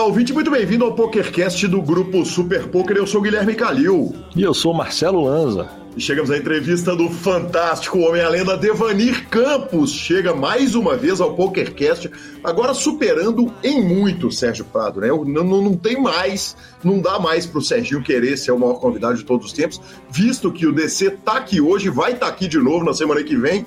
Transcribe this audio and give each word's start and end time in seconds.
Olá, 0.00 0.08
ouvinte, 0.08 0.32
muito 0.32 0.50
bem-vindo 0.50 0.82
ao 0.82 0.94
PokerCast 0.94 1.68
do 1.68 1.82
grupo 1.82 2.24
Super 2.24 2.68
Poker. 2.68 2.96
Eu 2.96 3.06
sou 3.06 3.20
Guilherme 3.20 3.54
Calil. 3.54 4.14
E 4.34 4.42
eu 4.42 4.54
sou 4.54 4.72
Marcelo 4.72 5.22
Lanza. 5.22 5.68
E 5.94 6.00
chegamos 6.00 6.30
à 6.30 6.38
entrevista 6.38 6.96
do 6.96 7.10
fantástico 7.10 7.98
Homem-a-Lenda 7.98 8.56
Devanir 8.56 9.28
Campos. 9.28 9.92
Chega 9.92 10.34
mais 10.34 10.74
uma 10.74 10.96
vez 10.96 11.20
ao 11.20 11.34
PokerCast, 11.34 12.10
agora 12.42 12.72
superando 12.72 13.52
em 13.62 13.82
muito 13.82 14.28
o 14.28 14.32
Sérgio 14.32 14.64
Prado, 14.64 15.02
né? 15.02 15.08
Não, 15.08 15.44
não, 15.44 15.62
não 15.62 15.76
tem 15.76 16.00
mais, 16.00 16.56
não 16.82 16.98
dá 16.98 17.18
mais 17.18 17.44
para 17.44 17.58
o 17.58 17.62
Serginho 17.62 18.02
querer 18.02 18.38
ser 18.38 18.52
o 18.52 18.58
maior 18.58 18.80
convidado 18.80 19.18
de 19.18 19.24
todos 19.24 19.48
os 19.48 19.52
tempos, 19.52 19.78
visto 20.10 20.50
que 20.50 20.66
o 20.66 20.72
DC 20.72 21.10
tá 21.22 21.36
aqui 21.36 21.60
hoje, 21.60 21.90
vai 21.90 22.12
estar 22.12 22.24
tá 22.24 22.32
aqui 22.32 22.48
de 22.48 22.56
novo 22.56 22.86
na 22.86 22.94
semana 22.94 23.22
que 23.22 23.36
vem. 23.36 23.66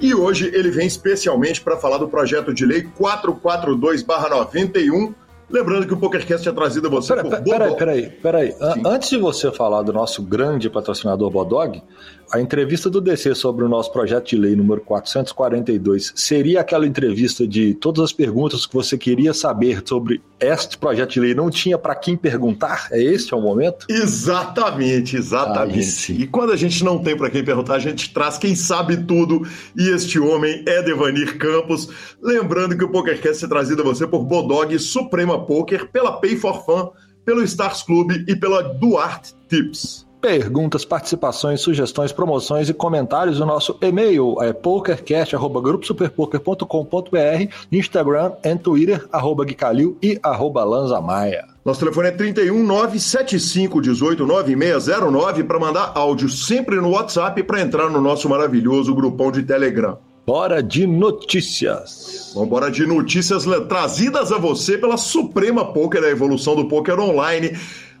E 0.00 0.14
hoje 0.14 0.48
ele 0.54 0.70
vem 0.70 0.86
especialmente 0.86 1.60
para 1.60 1.76
falar 1.76 1.98
do 1.98 2.08
projeto 2.08 2.54
de 2.54 2.64
lei 2.64 2.88
442-91, 2.98 5.12
Lembrando 5.52 5.86
que 5.86 5.92
o 5.92 5.96
PokerCast 5.98 6.48
é 6.48 6.52
trazido 6.52 6.86
a 6.86 6.90
você 6.90 7.14
pera, 7.14 7.28
por 7.28 7.42
Peraí, 7.42 7.76
peraí, 7.76 8.10
peraí. 8.10 8.54
Antes 8.86 9.10
de 9.10 9.18
você 9.18 9.52
falar 9.52 9.82
do 9.82 9.92
nosso 9.92 10.22
grande 10.22 10.70
patrocinador 10.70 11.30
Bodog, 11.30 11.82
a 12.32 12.40
entrevista 12.40 12.88
do 12.88 12.98
DC 12.98 13.34
sobre 13.34 13.62
o 13.62 13.68
nosso 13.68 13.92
projeto 13.92 14.30
de 14.30 14.36
lei 14.38 14.56
número 14.56 14.80
442 14.80 16.14
seria 16.16 16.62
aquela 16.62 16.86
entrevista 16.86 17.46
de 17.46 17.74
todas 17.74 18.04
as 18.04 18.12
perguntas 18.12 18.64
que 18.64 18.72
você 18.72 18.96
queria 18.96 19.34
saber 19.34 19.82
sobre 19.84 20.22
este 20.40 20.78
projeto 20.78 21.12
de 21.12 21.20
lei 21.20 21.34
não 21.34 21.50
tinha 21.50 21.76
para 21.76 21.94
quem 21.94 22.16
perguntar? 22.16 22.88
É 22.90 23.02
este 23.02 23.34
é 23.34 23.36
o 23.36 23.40
momento? 23.40 23.86
Exatamente, 23.88 25.14
exatamente. 25.14 26.12
e 26.12 26.26
quando 26.26 26.52
a 26.52 26.56
gente 26.56 26.82
não 26.82 26.98
tem 26.98 27.14
para 27.14 27.28
quem 27.28 27.44
perguntar, 27.44 27.74
a 27.74 27.78
gente 27.78 28.12
traz 28.14 28.38
quem 28.38 28.54
sabe 28.54 28.96
tudo 28.96 29.46
e 29.76 29.90
este 29.90 30.18
homem 30.18 30.64
é 30.66 30.82
Devanir 30.82 31.36
Campos. 31.36 31.88
Lembrando 32.22 32.76
que 32.78 32.84
o 32.84 32.90
PokerCast 32.90 33.44
é 33.44 33.48
trazido 33.48 33.82
a 33.82 33.84
você 33.84 34.06
por 34.06 34.24
Bodog 34.24 34.76
Suprema 34.78 35.44
Poker, 35.44 35.90
pela 35.90 36.12
Pay 36.12 36.36
for 36.36 36.64
Fun, 36.64 36.90
pelo 37.26 37.42
Stars 37.42 37.82
Club 37.82 38.10
e 38.26 38.34
pela 38.34 38.62
Duarte 38.62 39.34
Tips. 39.48 40.11
Perguntas, 40.22 40.84
participações, 40.84 41.60
sugestões, 41.60 42.12
promoções 42.12 42.68
e 42.68 42.74
comentários. 42.74 43.40
O 43.40 43.44
nosso 43.44 43.76
e-mail 43.82 44.40
é 44.40 44.52
pokercast.gruposuperpoker.com.br, 44.52 47.52
Instagram 47.72 48.30
e 48.44 48.54
Twitter, 48.54 49.04
arroba 49.10 49.44
Guicalil 49.44 49.98
e 50.00 50.20
arroba 50.22 50.62
Lanzamaia. 50.62 51.44
Nosso 51.64 51.80
telefone 51.80 52.06
é 52.08 52.12
31 52.12 52.62
975 52.62 53.82
18 53.82 54.24
9609 54.24 55.42
para 55.42 55.58
mandar 55.58 55.90
áudio 55.96 56.28
sempre 56.28 56.76
no 56.76 56.90
WhatsApp 56.90 57.42
para 57.42 57.60
entrar 57.60 57.90
no 57.90 58.00
nosso 58.00 58.28
maravilhoso 58.28 58.94
grupão 58.94 59.32
de 59.32 59.42
Telegram. 59.42 59.98
Bora 60.24 60.62
de 60.62 60.86
notícias. 60.86 62.30
Vamos 62.32 62.46
embora 62.46 62.70
de 62.70 62.86
notícias 62.86 63.44
trazidas 63.68 64.30
a 64.30 64.38
você 64.38 64.78
pela 64.78 64.96
Suprema 64.96 65.72
Poker, 65.72 66.04
a 66.04 66.10
evolução 66.10 66.54
do 66.54 66.68
poker 66.68 67.00
online. 67.00 67.50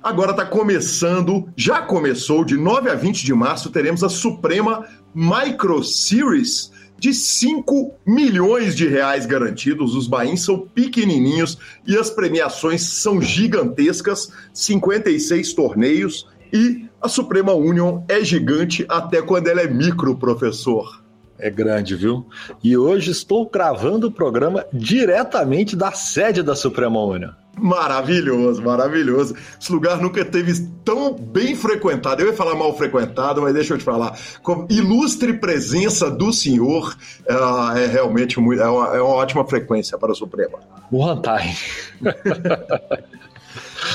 Agora 0.02 0.32
está 0.32 0.44
começando, 0.44 1.48
já 1.56 1.80
começou, 1.80 2.44
de 2.44 2.56
9 2.56 2.90
a 2.90 2.94
20 2.96 3.24
de 3.24 3.32
março, 3.32 3.70
teremos 3.70 4.02
a 4.02 4.08
Suprema 4.08 4.84
Micro 5.14 5.84
Series 5.84 6.72
de 6.98 7.14
5 7.14 7.94
milhões 8.04 8.74
de 8.74 8.88
reais 8.88 9.26
garantidos. 9.26 9.94
Os 9.94 10.08
bains 10.08 10.44
são 10.44 10.58
pequenininhos 10.58 11.56
e 11.86 11.96
as 11.96 12.10
premiações 12.10 12.82
são 12.82 13.22
gigantescas 13.22 14.32
56 14.52 15.54
torneios 15.54 16.28
e 16.52 16.88
a 17.00 17.08
Suprema 17.08 17.52
Union 17.52 18.02
é 18.08 18.24
gigante 18.24 18.84
até 18.88 19.22
quando 19.22 19.46
ela 19.46 19.60
é 19.60 19.68
micro, 19.68 20.16
professor. 20.16 21.00
É 21.38 21.48
grande, 21.48 21.94
viu? 21.94 22.26
E 22.62 22.76
hoje 22.76 23.12
estou 23.12 23.48
gravando 23.48 24.08
o 24.08 24.12
programa 24.12 24.66
diretamente 24.72 25.76
da 25.76 25.92
sede 25.92 26.42
da 26.42 26.56
Suprema 26.56 27.00
Union. 27.04 27.30
Maravilhoso, 27.58 28.62
maravilhoso. 28.62 29.36
Esse 29.60 29.70
lugar 29.70 30.00
nunca 30.00 30.24
teve 30.24 30.52
tão 30.84 31.14
bem 31.14 31.54
frequentado. 31.54 32.22
Eu 32.22 32.28
ia 32.28 32.32
falar 32.32 32.54
mal 32.54 32.76
frequentado, 32.76 33.42
mas 33.42 33.54
deixa 33.54 33.74
eu 33.74 33.78
te 33.78 33.84
falar. 33.84 34.18
Com 34.42 34.66
ilustre 34.70 35.34
presença 35.34 36.10
do 36.10 36.32
senhor 36.32 36.96
uh, 37.28 37.76
é 37.76 37.86
realmente 37.86 38.40
muito, 38.40 38.62
é, 38.62 38.68
uma, 38.68 38.96
é 38.96 39.00
uma 39.00 39.14
ótima 39.14 39.46
frequência 39.46 39.98
para 39.98 40.12
a 40.12 40.14
Suprema. 40.14 40.58
One 40.90 41.20
time. 41.22 41.56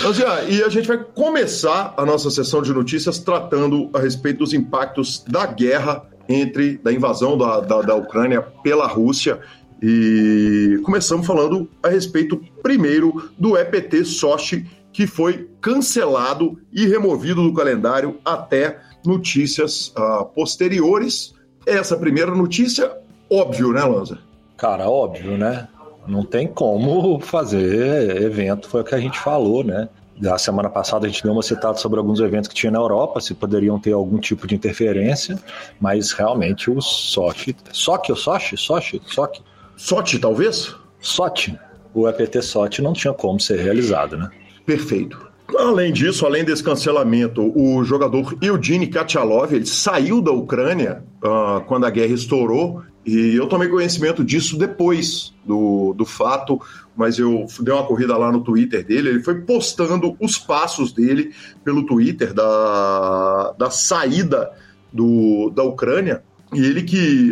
Mas, 0.03 0.19
e 0.49 0.63
a 0.63 0.69
gente 0.69 0.87
vai 0.87 0.97
começar 0.97 1.93
a 1.97 2.05
nossa 2.05 2.29
sessão 2.29 2.61
de 2.61 2.71
notícias 2.71 3.17
tratando 3.17 3.89
a 3.93 3.99
respeito 3.99 4.39
dos 4.39 4.53
impactos 4.53 5.23
da 5.27 5.45
guerra 5.45 6.03
entre 6.29 6.77
da 6.77 6.91
invasão 6.91 7.37
da, 7.37 7.61
da, 7.61 7.81
da 7.81 7.95
Ucrânia 7.95 8.41
pela 8.41 8.85
Rússia 8.85 9.39
e 9.81 10.79
começamos 10.83 11.25
falando 11.25 11.69
a 11.83 11.89
respeito, 11.89 12.41
primeiro, 12.61 13.29
do 13.37 13.57
EPT 13.57 14.05
Sochi, 14.05 14.65
que 14.91 15.05
foi 15.05 15.47
cancelado 15.61 16.59
e 16.73 16.87
removido 16.87 17.43
do 17.43 17.53
calendário 17.53 18.17
até 18.25 18.79
notícias 19.05 19.93
uh, 19.97 20.25
posteriores. 20.25 21.33
Essa 21.65 21.95
primeira 21.95 22.33
notícia, 22.33 22.91
óbvio, 23.29 23.71
né, 23.71 23.83
Lanza? 23.83 24.19
Cara, 24.57 24.89
óbvio, 24.89 25.37
né? 25.37 25.67
Não 26.07 26.23
tem 26.23 26.47
como 26.47 27.19
fazer 27.19 28.23
evento, 28.23 28.67
foi 28.67 28.81
o 28.81 28.83
que 28.83 28.95
a 28.95 28.99
gente 28.99 29.19
falou, 29.19 29.63
né? 29.63 29.87
Da 30.19 30.35
semana 30.39 30.67
passada 30.67 31.05
a 31.05 31.09
gente 31.09 31.21
deu 31.21 31.31
uma 31.31 31.43
citada 31.43 31.77
sobre 31.77 31.99
alguns 31.99 32.19
eventos 32.19 32.47
que 32.47 32.55
tinha 32.55 32.71
na 32.71 32.79
Europa, 32.79 33.21
se 33.21 33.35
poderiam 33.35 33.79
ter 33.79 33.91
algum 33.91 34.17
tipo 34.17 34.47
de 34.47 34.55
interferência, 34.55 35.37
mas 35.79 36.11
realmente 36.11 36.71
o 36.71 36.81
Sochi. 36.81 37.55
Sochi 37.71 38.11
ou 38.11 38.17
Sochi? 38.17 38.57
Sochi? 38.57 38.99
Sochi? 39.05 39.43
SOT, 39.77 40.19
talvez? 40.19 40.75
SOT. 40.99 41.57
O 41.93 42.07
EPT 42.09 42.41
SOT 42.41 42.81
não 42.81 42.93
tinha 42.93 43.13
como 43.13 43.39
ser 43.39 43.59
realizado, 43.59 44.17
né? 44.17 44.29
Perfeito. 44.65 45.27
Além 45.55 45.93
disso, 45.93 46.25
além 46.25 46.43
desse 46.43 46.61
cancelamento, 46.61 47.53
o 47.57 47.83
jogador 47.83 48.37
Eugene 48.41 48.87
Kachalov 48.87 49.53
ele 49.53 49.65
saiu 49.65 50.21
da 50.21 50.31
Ucrânia 50.31 51.03
uh, 51.23 51.61
quando 51.65 51.85
a 51.85 51.89
guerra 51.89 52.13
estourou 52.13 52.83
e 53.05 53.35
eu 53.35 53.47
tomei 53.47 53.69
conhecimento 53.69 54.25
disso 54.25 54.57
depois 54.57 55.33
do, 55.45 55.93
do 55.93 56.05
fato, 56.05 56.59
mas 56.95 57.17
eu 57.17 57.45
dei 57.61 57.73
uma 57.73 57.85
corrida 57.85 58.17
lá 58.17 58.29
no 58.29 58.41
Twitter 58.41 58.85
dele, 58.85 59.07
ele 59.07 59.23
foi 59.23 59.35
postando 59.41 60.17
os 60.19 60.37
passos 60.37 60.91
dele 60.91 61.33
pelo 61.63 61.85
Twitter 61.85 62.33
da, 62.33 63.55
da 63.57 63.69
saída 63.69 64.51
do, 64.91 65.49
da 65.55 65.63
Ucrânia 65.63 66.21
e 66.53 66.59
ele 66.59 66.83
que 66.83 67.31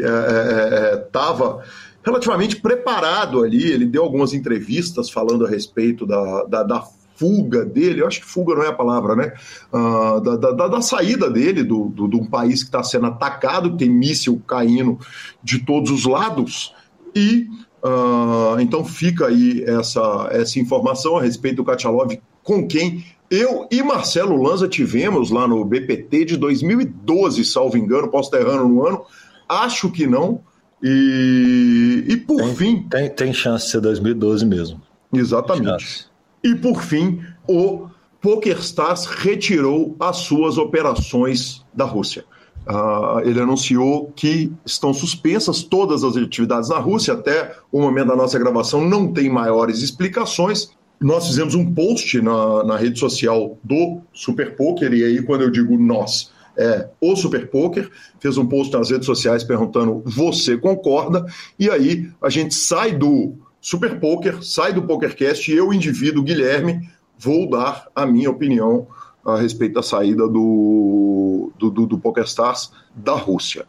estava... 1.06 1.62
É, 1.62 1.66
é, 1.66 1.72
é 1.82 1.85
relativamente 2.06 2.58
preparado 2.58 3.44
ali. 3.44 3.72
Ele 3.72 3.86
deu 3.86 4.04
algumas 4.04 4.34
entrevistas 4.34 5.10
falando 5.10 5.46
a 5.46 5.50
respeito 5.50 6.06
da, 6.06 6.44
da, 6.44 6.64
da 6.64 6.88
fuga 7.16 7.66
dele, 7.66 8.02
eu 8.02 8.08
acho 8.08 8.20
que 8.20 8.26
fuga 8.26 8.56
não 8.56 8.64
é 8.64 8.68
a 8.68 8.74
palavra, 8.74 9.16
né? 9.16 9.34
Uh, 9.72 10.20
da, 10.20 10.52
da, 10.52 10.68
da, 10.68 10.82
saída 10.82 11.30
dele 11.30 11.64
do, 11.64 11.86
do, 11.86 12.08
de 12.08 12.16
um 12.18 12.26
país 12.26 12.62
que 12.62 12.68
está 12.68 12.84
sendo 12.84 13.08
atacado, 13.08 13.78
tem 13.78 13.90
míssil 13.90 14.42
caindo 14.46 15.00
de 15.42 15.60
todos 15.60 15.92
os 15.92 16.06
lados, 16.06 16.76
e 17.16 17.48
uh, 17.82 18.60
então 18.60 18.84
fica 18.84 19.28
aí 19.28 19.64
essa, 19.66 20.28
essa 20.32 20.60
informação 20.60 21.18
a 21.18 21.22
respeito 21.22 21.58
do 21.58 21.66
Kachalov, 21.66 22.20
com 22.44 22.68
quem 22.68 23.06
eu 23.30 23.68
e 23.72 23.82
Marcelo 23.82 24.42
Lanza 24.42 24.68
tivemos 24.68 25.32
lá 25.32 25.48
no 25.48 25.64
BPT 25.64 26.26
de 26.26 26.38
2012, 26.38 27.44
salvo 27.46 27.78
engano, 27.78 28.10
posso 28.10 28.30
estar 28.30 28.46
errando 28.46 28.68
no 28.68 28.86
ano, 28.86 29.04
acho 29.48 29.90
que 29.90 30.06
não, 30.06 30.42
e, 30.82 32.06
e 32.08 32.18
por 32.18 32.38
tem, 32.38 32.56
fim. 32.56 32.84
Tem, 32.90 33.10
tem 33.10 33.34
chance 33.34 33.66
de 33.66 33.72
ser 33.72 33.82
2012 33.82 34.46
mesmo. 34.46 34.82
Exatamente. 35.14 36.08
E 36.44 36.54
por 36.56 36.82
fim, 36.82 37.22
o 37.48 37.88
PokerStars 38.22 39.06
retirou 39.06 39.96
as 40.00 40.18
suas 40.18 40.58
operações 40.58 41.64
da 41.74 41.86
Rússia. 41.86 42.26
Uh, 42.68 43.20
ele 43.24 43.40
anunciou 43.40 44.12
que 44.16 44.52
estão 44.66 44.92
suspensas 44.92 45.62
todas 45.62 46.04
as 46.04 46.18
atividades 46.18 46.70
na 46.70 46.80
Rússia. 46.80 47.14
Até 47.14 47.56
o 47.72 47.80
momento 47.80 48.08
da 48.08 48.16
nossa 48.16 48.40
gravação 48.40 48.84
não 48.88 49.14
tem 49.14 49.30
maiores 49.30 49.82
explicações. 49.82 50.72
Nós 51.00 51.28
fizemos 51.28 51.54
um 51.54 51.72
post 51.74 52.20
na, 52.22 52.64
na 52.64 52.78
rede 52.78 53.00
social 53.00 53.58
do 53.64 54.02
Super 54.14 54.56
Poker, 54.56 54.92
e 54.94 55.04
aí, 55.04 55.22
quando 55.22 55.42
eu 55.42 55.52
digo 55.52 55.78
nós, 55.78 56.32
é 56.58 56.90
o 57.02 57.16
Super 57.16 57.50
Poker, 57.50 57.90
fez 58.20 58.38
um 58.38 58.46
post 58.46 58.74
nas 58.74 58.90
redes 58.90 59.06
sociais 59.06 59.44
perguntando: 59.44 60.02
você 60.06 60.58
concorda? 60.58 61.26
E 61.60 61.70
aí 61.70 62.10
a 62.22 62.30
gente 62.30 62.54
sai 62.54 62.94
do 62.94 63.36
Super 63.62 64.00
Poker, 64.00 64.44
sai 64.44 64.74
do 64.74 64.84
PokerCast 64.84 65.52
e 65.52 65.56
eu, 65.56 65.74
indivíduo 65.74 66.24
Guilherme, 66.24 66.90
vou 67.18 67.50
dar 67.50 67.88
a 67.96 68.06
minha 68.06 68.30
opinião 68.30 68.88
a 69.26 69.38
respeito 69.38 69.74
da 69.74 69.82
saída 69.82 70.28
do, 70.28 71.52
do, 71.58 71.72
do, 71.72 71.88
do 71.88 71.98
PokerStars 71.98 72.72
da 72.96 73.14
Rússia. 73.14 73.66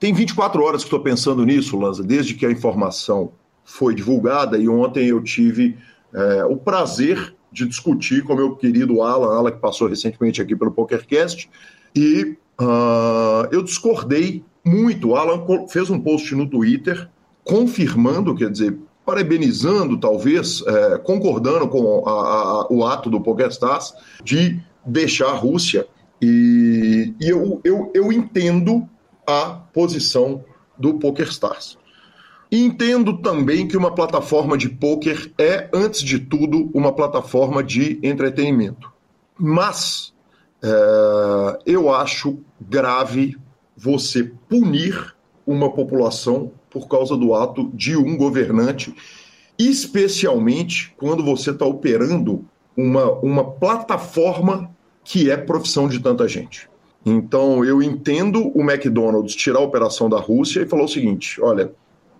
Tem 0.00 0.12
24 0.12 0.62
horas 0.62 0.82
que 0.82 0.88
estou 0.88 1.00
pensando 1.00 1.44
nisso, 1.44 1.78
Lanza, 1.78 2.02
desde 2.02 2.34
que 2.34 2.44
a 2.44 2.50
informação 2.50 3.32
foi 3.64 3.94
divulgada 3.94 4.58
e 4.58 4.68
ontem 4.68 5.06
eu 5.06 5.22
tive 5.22 5.78
é, 6.12 6.44
o 6.44 6.56
prazer 6.56 7.34
de 7.50 7.66
discutir 7.66 8.22
com 8.22 8.34
meu 8.34 8.54
querido 8.54 9.00
Alan, 9.00 9.34
Alan 9.34 9.50
que 9.50 9.58
passou 9.58 9.88
recentemente 9.88 10.42
aqui 10.42 10.54
pelo 10.54 10.72
PokerCast, 10.72 11.48
e 11.96 12.36
uh, 12.60 13.48
eu 13.50 13.62
discordei 13.62 14.44
muito. 14.62 15.08
O 15.08 15.16
Alan 15.16 15.44
fez 15.68 15.88
um 15.88 15.98
post 15.98 16.34
no 16.34 16.46
Twitter 16.46 17.08
confirmando, 17.42 18.34
quer 18.34 18.50
dizer, 18.50 18.76
parabenizando, 19.04 19.96
talvez, 19.96 20.62
é, 20.66 20.98
concordando 20.98 21.68
com 21.68 22.02
a, 22.06 22.10
a, 22.10 22.66
o 22.68 22.84
ato 22.84 23.08
do 23.08 23.20
PokerStars 23.20 23.94
de 24.22 24.60
deixar 24.84 25.28
a 25.28 25.34
Rússia. 25.34 25.86
E, 26.20 27.14
e 27.20 27.28
eu, 27.28 27.60
eu, 27.62 27.92
eu 27.94 28.12
entendo 28.12 28.86
a 29.24 29.50
posição 29.72 30.44
do 30.76 30.94
PokerStars. 30.94 31.78
Entendo 32.50 33.18
também 33.18 33.68
que 33.68 33.76
uma 33.76 33.94
plataforma 33.94 34.58
de 34.58 34.68
poker 34.68 35.32
é, 35.38 35.68
antes 35.72 36.02
de 36.02 36.18
tudo, 36.18 36.68
uma 36.74 36.92
plataforma 36.92 37.62
de 37.62 38.00
entretenimento. 38.02 38.92
Mas 39.38 40.12
é, 40.62 41.58
eu 41.66 41.92
acho 41.92 42.38
grave 42.60 43.36
você 43.76 44.24
punir 44.48 45.14
uma 45.46 45.70
população 45.70 46.50
por 46.70 46.88
causa 46.88 47.16
do 47.16 47.34
ato 47.34 47.70
de 47.72 47.96
um 47.96 48.16
governante, 48.16 48.94
especialmente 49.58 50.94
quando 50.96 51.24
você 51.24 51.50
está 51.50 51.64
operando 51.64 52.44
uma, 52.76 53.10
uma 53.20 53.44
plataforma 53.44 54.70
que 55.04 55.30
é 55.30 55.36
profissão 55.36 55.88
de 55.88 56.00
tanta 56.00 56.26
gente. 56.26 56.68
Então, 57.04 57.64
eu 57.64 57.80
entendo 57.80 58.50
o 58.52 58.62
McDonald's 58.62 59.36
tirar 59.36 59.60
a 59.60 59.62
operação 59.62 60.08
da 60.08 60.18
Rússia 60.18 60.62
e 60.62 60.66
falar 60.66 60.82
o 60.82 60.88
seguinte: 60.88 61.40
olha, 61.40 61.70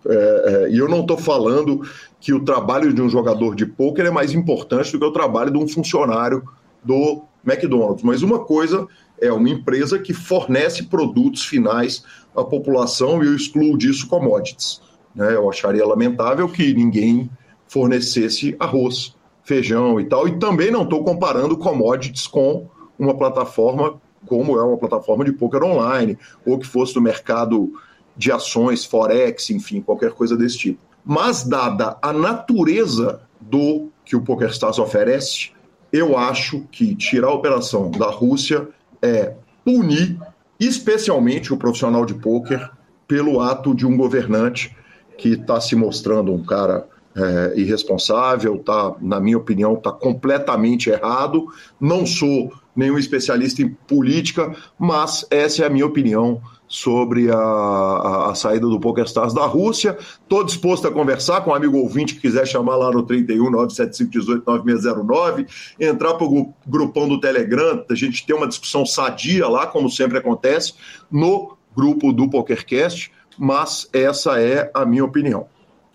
é, 0.06 0.14
é, 0.14 0.70
e 0.70 0.78
eu 0.78 0.88
não 0.88 1.00
estou 1.00 1.18
falando 1.18 1.82
que 2.20 2.32
o 2.32 2.44
trabalho 2.44 2.92
de 2.92 3.02
um 3.02 3.08
jogador 3.08 3.56
de 3.56 3.66
pôquer 3.66 4.06
é 4.06 4.10
mais 4.10 4.32
importante 4.32 4.92
do 4.92 4.98
que 5.00 5.04
o 5.04 5.12
trabalho 5.12 5.50
de 5.50 5.58
um 5.58 5.66
funcionário 5.66 6.44
do 6.84 7.22
McDonald's. 7.46 8.02
Mas 8.02 8.22
uma 8.22 8.40
coisa 8.40 8.86
é 9.20 9.32
uma 9.32 9.48
empresa 9.48 9.98
que 9.98 10.12
fornece 10.12 10.84
produtos 10.84 11.44
finais 11.44 12.04
à 12.34 12.44
população 12.44 13.22
e 13.22 13.26
eu 13.26 13.36
excluo 13.36 13.78
disso 13.78 14.08
commodities. 14.08 14.80
Né? 15.14 15.34
Eu 15.34 15.48
acharia 15.48 15.86
lamentável 15.86 16.48
que 16.48 16.74
ninguém 16.74 17.30
fornecesse 17.68 18.56
arroz, 18.58 19.14
feijão 19.42 20.00
e 20.00 20.04
tal. 20.04 20.28
E 20.28 20.38
também 20.38 20.70
não 20.70 20.82
estou 20.82 21.04
comparando 21.04 21.56
commodities 21.56 22.26
com 22.26 22.68
uma 22.98 23.16
plataforma 23.16 24.00
como 24.26 24.58
é 24.58 24.62
uma 24.62 24.76
plataforma 24.76 25.24
de 25.24 25.32
poker 25.32 25.62
online, 25.62 26.18
ou 26.44 26.58
que 26.58 26.66
fosse 26.66 26.92
do 26.92 27.00
mercado 27.00 27.72
de 28.16 28.32
ações, 28.32 28.84
forex, 28.84 29.50
enfim, 29.50 29.80
qualquer 29.80 30.12
coisa 30.12 30.36
desse 30.36 30.58
tipo. 30.58 30.80
Mas 31.04 31.44
dada 31.44 31.96
a 32.02 32.12
natureza 32.12 33.20
do 33.40 33.88
que 34.04 34.16
o 34.16 34.22
PokerStars 34.22 34.78
oferece, 34.78 35.50
eu 35.96 36.16
acho 36.16 36.62
que 36.70 36.94
tirar 36.94 37.28
a 37.28 37.34
operação 37.34 37.90
da 37.90 38.10
Rússia 38.10 38.68
é 39.00 39.34
punir 39.64 40.18
especialmente 40.58 41.52
o 41.52 41.56
profissional 41.56 42.04
de 42.04 42.14
poker 42.14 42.70
pelo 43.06 43.40
ato 43.40 43.74
de 43.74 43.86
um 43.86 43.96
governante 43.96 44.74
que 45.18 45.30
está 45.30 45.60
se 45.60 45.74
mostrando 45.74 46.32
um 46.32 46.44
cara 46.44 46.86
é, 47.14 47.54
irresponsável, 47.56 48.58
tá, 48.58 48.94
na 49.00 49.18
minha 49.18 49.38
opinião, 49.38 49.74
está 49.74 49.90
completamente 49.90 50.90
errado. 50.90 51.46
Não 51.80 52.04
sou 52.04 52.52
nenhum 52.76 52.98
especialista 52.98 53.62
em 53.62 53.68
política, 53.68 54.54
mas 54.78 55.26
essa 55.30 55.62
é 55.62 55.66
a 55.66 55.70
minha 55.70 55.86
opinião 55.86 56.40
sobre 56.68 57.30
a, 57.30 57.36
a, 57.36 58.30
a, 58.30 58.34
saída 58.34 58.66
do 58.66 58.80
PokerStars 58.80 59.32
da 59.32 59.46
Rússia. 59.46 59.96
Estou 60.00 60.44
disposto 60.44 60.86
a 60.86 60.92
conversar 60.92 61.40
com 61.42 61.50
um 61.50 61.54
amigo 61.54 61.78
ouvinte 61.78 62.14
que 62.14 62.20
quiser 62.20 62.46
chamar 62.46 62.76
lá 62.76 62.90
no 62.90 63.02
31 63.04 63.50
975 63.50 64.10
18 64.10 64.42
9609, 64.46 65.46
entrar 65.78 66.14
para 66.14 66.26
o 66.26 66.52
grupão 66.66 67.08
do 67.08 67.20
Telegram, 67.20 67.84
a 67.88 67.94
gente 67.94 68.26
ter 68.26 68.34
uma 68.34 68.48
discussão 68.48 68.84
sadia 68.84 69.48
lá, 69.48 69.66
como 69.66 69.88
sempre 69.88 70.18
acontece, 70.18 70.74
no 71.10 71.56
grupo 71.74 72.12
do 72.12 72.28
PokerCast, 72.28 73.12
mas 73.38 73.88
essa 73.92 74.40
é 74.40 74.70
a 74.74 74.84
minha 74.84 75.04
opinião. 75.04 75.46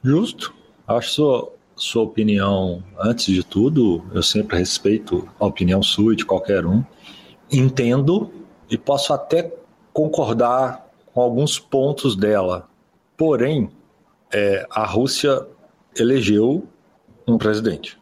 Justo. 0.04 0.54
Acho 0.88 1.52
sua, 1.82 2.04
opinião, 2.04 2.84
antes 3.00 3.26
de 3.26 3.44
tudo, 3.44 4.06
eu 4.14 4.22
sempre 4.22 4.58
respeito 4.58 5.28
a 5.40 5.48
opinião 5.48 5.82
sua 5.82 6.14
e 6.14 6.16
de 6.16 6.24
qualquer 6.24 6.66
um. 6.66 6.84
Entendo 7.52 8.32
e 8.70 8.78
posso 8.78 9.12
até 9.14 9.52
concordar 9.92 10.88
com 11.08 11.22
alguns 11.22 11.58
pontos 11.58 12.16
dela. 12.16 12.70
Porém, 13.18 13.70
é, 14.32 14.66
a 14.70 14.86
Rússia 14.86 15.46
elegeu 15.98 16.68
um 17.28 17.38
presidente. 17.38 17.98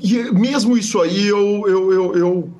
E 0.00 0.14
mesmo 0.32 0.78
isso 0.78 1.00
aí, 1.00 1.26
eu, 1.26 1.68
eu, 1.68 1.92
eu, 1.92 2.16
eu... 2.16 2.52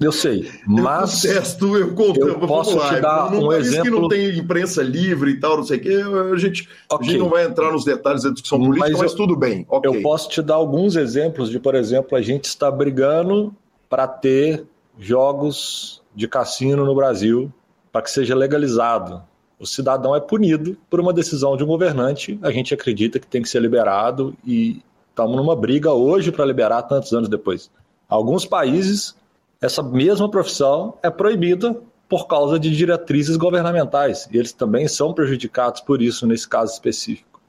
Eu 0.00 0.12
sei, 0.12 0.50
mas. 0.66 1.24
Eu 1.24 1.32
contesto, 1.32 1.76
eu, 1.76 1.94
conto, 1.94 2.20
eu 2.20 2.38
posso 2.40 2.76
lá, 2.76 2.94
te 2.94 3.00
dar 3.00 3.30
não, 3.30 3.48
um 3.48 3.52
exemplo. 3.52 3.82
que 3.82 3.90
não 3.90 4.08
tem 4.08 4.38
imprensa 4.38 4.82
livre 4.82 5.32
e 5.32 5.40
tal, 5.40 5.56
não 5.56 5.64
sei 5.64 5.78
o 5.78 5.80
quê, 5.80 6.02
a 6.32 6.36
gente, 6.36 6.68
okay. 6.88 7.08
a 7.08 7.10
gente 7.10 7.20
não 7.20 7.28
vai 7.28 7.44
entrar 7.44 7.72
nos 7.72 7.84
detalhes 7.84 8.22
da 8.22 8.30
discussão 8.30 8.58
política, 8.60 8.88
mas, 8.90 8.98
mas 8.98 9.10
eu, 9.10 9.16
tudo 9.16 9.36
bem. 9.36 9.66
Okay. 9.68 9.90
Eu 9.90 10.02
posso 10.02 10.28
te 10.28 10.40
dar 10.40 10.54
alguns 10.54 10.94
exemplos 10.94 11.50
de, 11.50 11.58
por 11.58 11.74
exemplo, 11.74 12.16
a 12.16 12.22
gente 12.22 12.44
está 12.44 12.70
brigando 12.70 13.52
para 13.88 14.06
ter 14.06 14.64
jogos 14.98 16.00
de 16.14 16.28
cassino 16.28 16.84
no 16.84 16.94
Brasil 16.94 17.52
para 17.90 18.02
que 18.02 18.10
seja 18.10 18.34
legalizado. 18.34 19.22
O 19.58 19.66
cidadão 19.66 20.14
é 20.14 20.20
punido 20.20 20.76
por 20.88 21.00
uma 21.00 21.12
decisão 21.12 21.56
de 21.56 21.64
um 21.64 21.66
governante, 21.66 22.38
a 22.42 22.52
gente 22.52 22.72
acredita 22.72 23.18
que 23.18 23.26
tem 23.26 23.42
que 23.42 23.48
ser 23.48 23.60
liberado 23.60 24.32
e 24.46 24.80
estamos 25.10 25.36
numa 25.36 25.56
briga 25.56 25.92
hoje 25.92 26.30
para 26.30 26.44
liberar 26.44 26.82
tantos 26.82 27.12
anos 27.12 27.28
depois. 27.28 27.68
Alguns 28.08 28.46
países, 28.46 29.16
essa 29.60 29.82
mesma 29.82 30.30
profissão 30.30 30.94
é 31.02 31.10
proibida 31.10 31.76
por 32.08 32.26
causa 32.26 32.58
de 32.58 32.74
diretrizes 32.74 33.36
governamentais 33.36 34.28
e 34.32 34.38
eles 34.38 34.52
também 34.52 34.88
são 34.88 35.12
prejudicados 35.12 35.80
por 35.80 36.00
isso 36.00 36.26
nesse 36.26 36.48
caso 36.48 36.72
específico. 36.72 37.40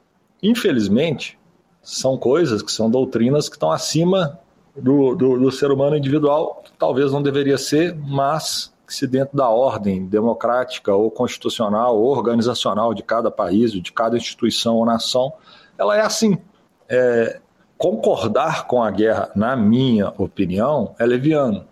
Infelizmente, 0.41 1.38
são 1.81 2.17
coisas 2.17 2.61
que 2.61 2.71
são 2.71 2.89
doutrinas 2.89 3.47
que 3.47 3.56
estão 3.56 3.71
acima 3.71 4.39
do, 4.75 5.15
do, 5.15 5.39
do 5.39 5.51
ser 5.51 5.71
humano 5.71 5.95
individual, 5.95 6.63
talvez 6.77 7.11
não 7.11 7.21
deveria 7.21 7.57
ser, 7.57 7.95
mas 7.95 8.73
se 8.88 9.06
dentro 9.06 9.38
da 9.38 9.50
ordem 9.50 10.06
democrática 10.06 10.94
ou 10.94 11.11
constitucional 11.11 11.97
ou 11.97 12.07
organizacional 12.07 12.94
de 12.94 13.03
cada 13.03 13.29
país, 13.29 13.71
de 13.71 13.91
cada 13.91 14.17
instituição 14.17 14.75
ou 14.75 14.85
nação, 14.85 15.33
ela 15.77 15.95
é 15.95 16.01
assim. 16.01 16.38
É, 16.88 17.39
concordar 17.77 18.65
com 18.65 18.81
a 18.81 18.89
guerra, 18.89 19.31
na 19.35 19.56
minha 19.56 20.11
opinião, 20.17 20.95
é 20.97 21.06
leviano. 21.06 21.65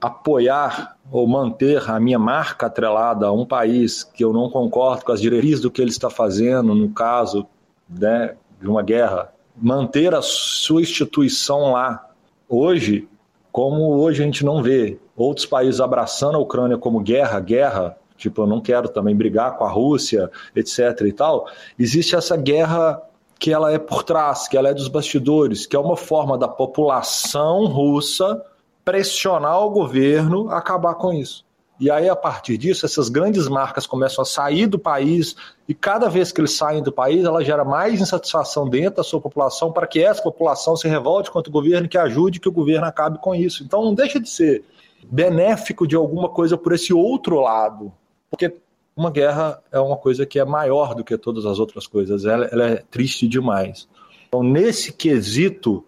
Apoiar 0.00 0.96
ou 1.10 1.26
manter 1.26 1.90
a 1.90 1.98
minha 1.98 2.18
marca 2.18 2.66
atrelada 2.66 3.26
a 3.26 3.32
um 3.32 3.44
país 3.44 4.04
que 4.04 4.24
eu 4.24 4.32
não 4.32 4.48
concordo 4.48 5.04
com 5.04 5.12
as 5.12 5.20
diretrizes 5.20 5.60
do 5.60 5.70
que 5.70 5.82
ele 5.82 5.90
está 5.90 6.08
fazendo, 6.08 6.74
no 6.74 6.90
caso 6.90 7.46
né, 7.88 8.34
de 8.60 8.68
uma 8.68 8.82
guerra, 8.82 9.32
manter 9.56 10.14
a 10.14 10.22
sua 10.22 10.82
instituição 10.82 11.72
lá. 11.72 12.08
Hoje, 12.48 13.08
como 13.50 13.96
hoje 13.98 14.22
a 14.22 14.24
gente 14.24 14.44
não 14.44 14.62
vê 14.62 14.98
outros 15.16 15.46
países 15.46 15.80
abraçando 15.80 16.36
a 16.36 16.40
Ucrânia 16.40 16.78
como 16.78 17.00
guerra, 17.00 17.40
guerra, 17.40 17.96
tipo, 18.16 18.42
eu 18.42 18.46
não 18.46 18.60
quero 18.60 18.88
também 18.88 19.14
brigar 19.14 19.56
com 19.56 19.64
a 19.64 19.70
Rússia, 19.70 20.30
etc 20.54 21.00
e 21.02 21.12
tal, 21.12 21.46
existe 21.78 22.14
essa 22.14 22.36
guerra 22.36 23.02
que 23.38 23.52
ela 23.52 23.72
é 23.72 23.78
por 23.78 24.02
trás, 24.02 24.46
que 24.46 24.56
ela 24.56 24.68
é 24.68 24.74
dos 24.74 24.88
bastidores, 24.88 25.66
que 25.66 25.74
é 25.74 25.78
uma 25.78 25.96
forma 25.96 26.36
da 26.36 26.46
população 26.46 27.66
russa 27.66 28.40
pressionar 28.84 29.60
o 29.60 29.70
governo 29.70 30.50
a 30.50 30.58
acabar 30.58 30.94
com 30.94 31.12
isso. 31.12 31.44
E 31.80 31.90
aí, 31.90 32.10
a 32.10 32.14
partir 32.14 32.58
disso, 32.58 32.84
essas 32.84 33.08
grandes 33.08 33.48
marcas 33.48 33.86
começam 33.86 34.20
a 34.20 34.26
sair 34.26 34.66
do 34.66 34.78
país, 34.78 35.34
e 35.66 35.72
cada 35.72 36.10
vez 36.10 36.30
que 36.30 36.38
eles 36.38 36.54
saem 36.54 36.82
do 36.82 36.92
país, 36.92 37.24
ela 37.24 37.42
gera 37.42 37.64
mais 37.64 37.98
insatisfação 37.98 38.68
dentro 38.68 38.96
da 38.96 39.02
sua 39.02 39.18
população 39.18 39.72
para 39.72 39.86
que 39.86 39.98
essa 40.04 40.22
população 40.22 40.76
se 40.76 40.86
revolte 40.86 41.30
contra 41.30 41.48
o 41.48 41.52
governo 41.52 41.88
que 41.88 41.96
ajude 41.96 42.38
que 42.38 42.48
o 42.50 42.52
governo 42.52 42.84
acabe 42.86 43.18
com 43.18 43.34
isso. 43.34 43.64
Então, 43.64 43.82
não 43.82 43.94
deixa 43.94 44.20
de 44.20 44.28
ser 44.28 44.62
benéfico 45.10 45.86
de 45.86 45.96
alguma 45.96 46.28
coisa 46.28 46.58
por 46.58 46.74
esse 46.74 46.92
outro 46.92 47.40
lado. 47.40 47.90
Porque 48.28 48.54
uma 48.94 49.10
guerra 49.10 49.62
é 49.72 49.80
uma 49.80 49.96
coisa 49.96 50.26
que 50.26 50.38
é 50.38 50.44
maior 50.44 50.94
do 50.94 51.02
que 51.02 51.16
todas 51.16 51.46
as 51.46 51.58
outras 51.58 51.86
coisas, 51.86 52.26
ela, 52.26 52.44
ela 52.52 52.64
é 52.66 52.84
triste 52.90 53.26
demais. 53.26 53.88
Então, 54.28 54.42
nesse 54.42 54.92
quesito, 54.92 55.82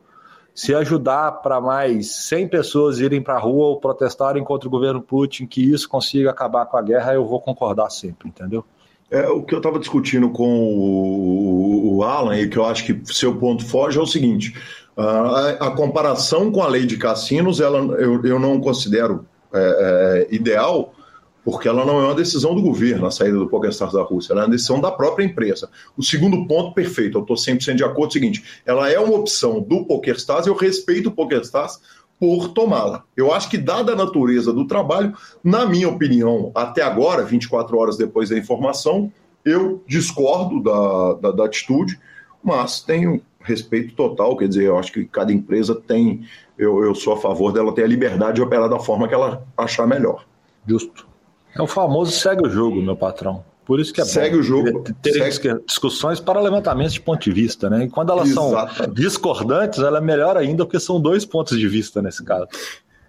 se 0.54 0.74
ajudar 0.74 1.32
para 1.42 1.60
mais 1.60 2.14
100 2.28 2.48
pessoas 2.48 2.98
irem 2.98 3.22
para 3.22 3.34
a 3.34 3.38
rua 3.38 3.66
ou 3.66 3.80
protestarem 3.80 4.44
contra 4.44 4.68
o 4.68 4.70
governo 4.70 5.00
Putin, 5.00 5.46
que 5.46 5.62
isso 5.62 5.88
consiga 5.88 6.30
acabar 6.30 6.66
com 6.66 6.76
a 6.76 6.82
guerra, 6.82 7.14
eu 7.14 7.26
vou 7.26 7.40
concordar 7.40 7.90
sempre, 7.90 8.28
entendeu? 8.28 8.64
É, 9.10 9.28
o 9.28 9.42
que 9.42 9.54
eu 9.54 9.58
estava 9.58 9.78
discutindo 9.78 10.30
com 10.30 10.48
o, 10.48 11.96
o, 11.96 12.02
Alan, 12.02 12.38
e 12.38 12.48
que 12.48 12.56
eu 12.56 12.64
acho 12.64 12.84
que 12.84 13.00
seu 13.12 13.36
ponto 13.36 13.64
foge, 13.64 13.98
é 13.98 14.00
o 14.00 14.06
seguinte: 14.06 14.54
a, 14.96 15.66
a 15.66 15.70
comparação 15.70 16.50
com 16.50 16.62
a 16.62 16.66
lei 16.66 16.86
de 16.86 16.96
cassinos, 16.96 17.60
ela, 17.60 17.78
eu, 18.00 18.24
eu 18.24 18.38
não 18.38 18.58
considero 18.58 19.26
é, 19.52 20.28
é, 20.30 20.34
ideal, 20.34 20.94
porque 21.44 21.68
ela 21.68 21.84
não 21.84 22.00
é 22.00 22.04
uma 22.04 22.14
decisão 22.14 22.54
do 22.54 22.62
governo, 22.62 23.06
a 23.06 23.10
saída 23.10 23.36
do 23.36 23.48
PokerStars 23.48 23.92
da 23.92 24.02
Rússia, 24.02 24.32
ela 24.32 24.42
é 24.42 24.44
uma 24.44 24.50
decisão 24.50 24.80
da 24.80 24.90
própria 24.90 25.24
empresa. 25.24 25.68
O 25.96 26.02
segundo 26.02 26.46
ponto, 26.46 26.72
perfeito, 26.74 27.18
eu 27.18 27.22
estou 27.22 27.36
100% 27.36 27.74
de 27.74 27.84
acordo, 27.84 28.04
é 28.04 28.08
o 28.08 28.12
seguinte, 28.12 28.44
ela 28.64 28.88
é 28.88 28.98
uma 28.98 29.16
opção 29.16 29.60
do 29.60 29.84
PokerStars 29.84 30.46
eu 30.46 30.54
respeito 30.54 31.08
o 31.08 31.12
PokerStars 31.12 31.80
por 32.18 32.50
tomá-la. 32.50 33.02
Eu 33.16 33.34
acho 33.34 33.50
que, 33.50 33.58
dada 33.58 33.92
a 33.92 33.96
natureza 33.96 34.52
do 34.52 34.64
trabalho, 34.64 35.12
na 35.42 35.66
minha 35.66 35.88
opinião, 35.88 36.52
até 36.54 36.80
agora, 36.80 37.24
24 37.24 37.76
horas 37.76 37.96
depois 37.96 38.28
da 38.28 38.38
informação, 38.38 39.12
eu 39.44 39.82
discordo 39.88 40.62
da, 40.62 41.14
da, 41.14 41.30
da 41.32 41.44
atitude, 41.46 41.98
mas 42.42 42.80
tenho 42.80 43.20
respeito 43.40 43.96
total, 43.96 44.36
quer 44.36 44.46
dizer, 44.46 44.64
eu 44.64 44.78
acho 44.78 44.92
que 44.92 45.04
cada 45.04 45.32
empresa 45.32 45.74
tem, 45.74 46.24
eu, 46.56 46.84
eu 46.84 46.94
sou 46.94 47.14
a 47.14 47.16
favor 47.16 47.52
dela 47.52 47.74
ter 47.74 47.82
a 47.82 47.88
liberdade 47.88 48.36
de 48.36 48.42
operar 48.42 48.68
da 48.68 48.78
forma 48.78 49.08
que 49.08 49.14
ela 49.14 49.44
achar 49.56 49.84
melhor. 49.84 50.24
Justo. 50.64 51.11
É 51.54 51.62
o 51.62 51.66
famoso 51.66 52.12
segue 52.12 52.46
o 52.46 52.50
jogo, 52.50 52.80
meu 52.82 52.96
patrão. 52.96 53.44
Por 53.64 53.78
isso 53.78 53.92
que 53.92 54.00
é 54.00 54.04
segue 54.04 54.36
bom 54.36 54.40
o 54.40 54.42
jogo. 54.42 54.84
ter 55.00 55.12
segue... 55.12 55.60
discussões 55.66 56.18
para 56.18 56.40
levantamentos 56.40 56.94
de 56.94 57.00
ponto 57.00 57.22
de 57.22 57.32
vista, 57.32 57.70
né? 57.70 57.84
E 57.84 57.88
quando 57.88 58.10
elas 58.10 58.28
Exatamente. 58.28 58.76
são 58.76 58.92
discordantes, 58.92 59.78
ela 59.78 59.98
é 59.98 60.00
melhor 60.00 60.36
ainda 60.36 60.64
porque 60.64 60.80
são 60.80 61.00
dois 61.00 61.24
pontos 61.24 61.58
de 61.58 61.68
vista 61.68 62.02
nesse 62.02 62.24
caso. 62.24 62.48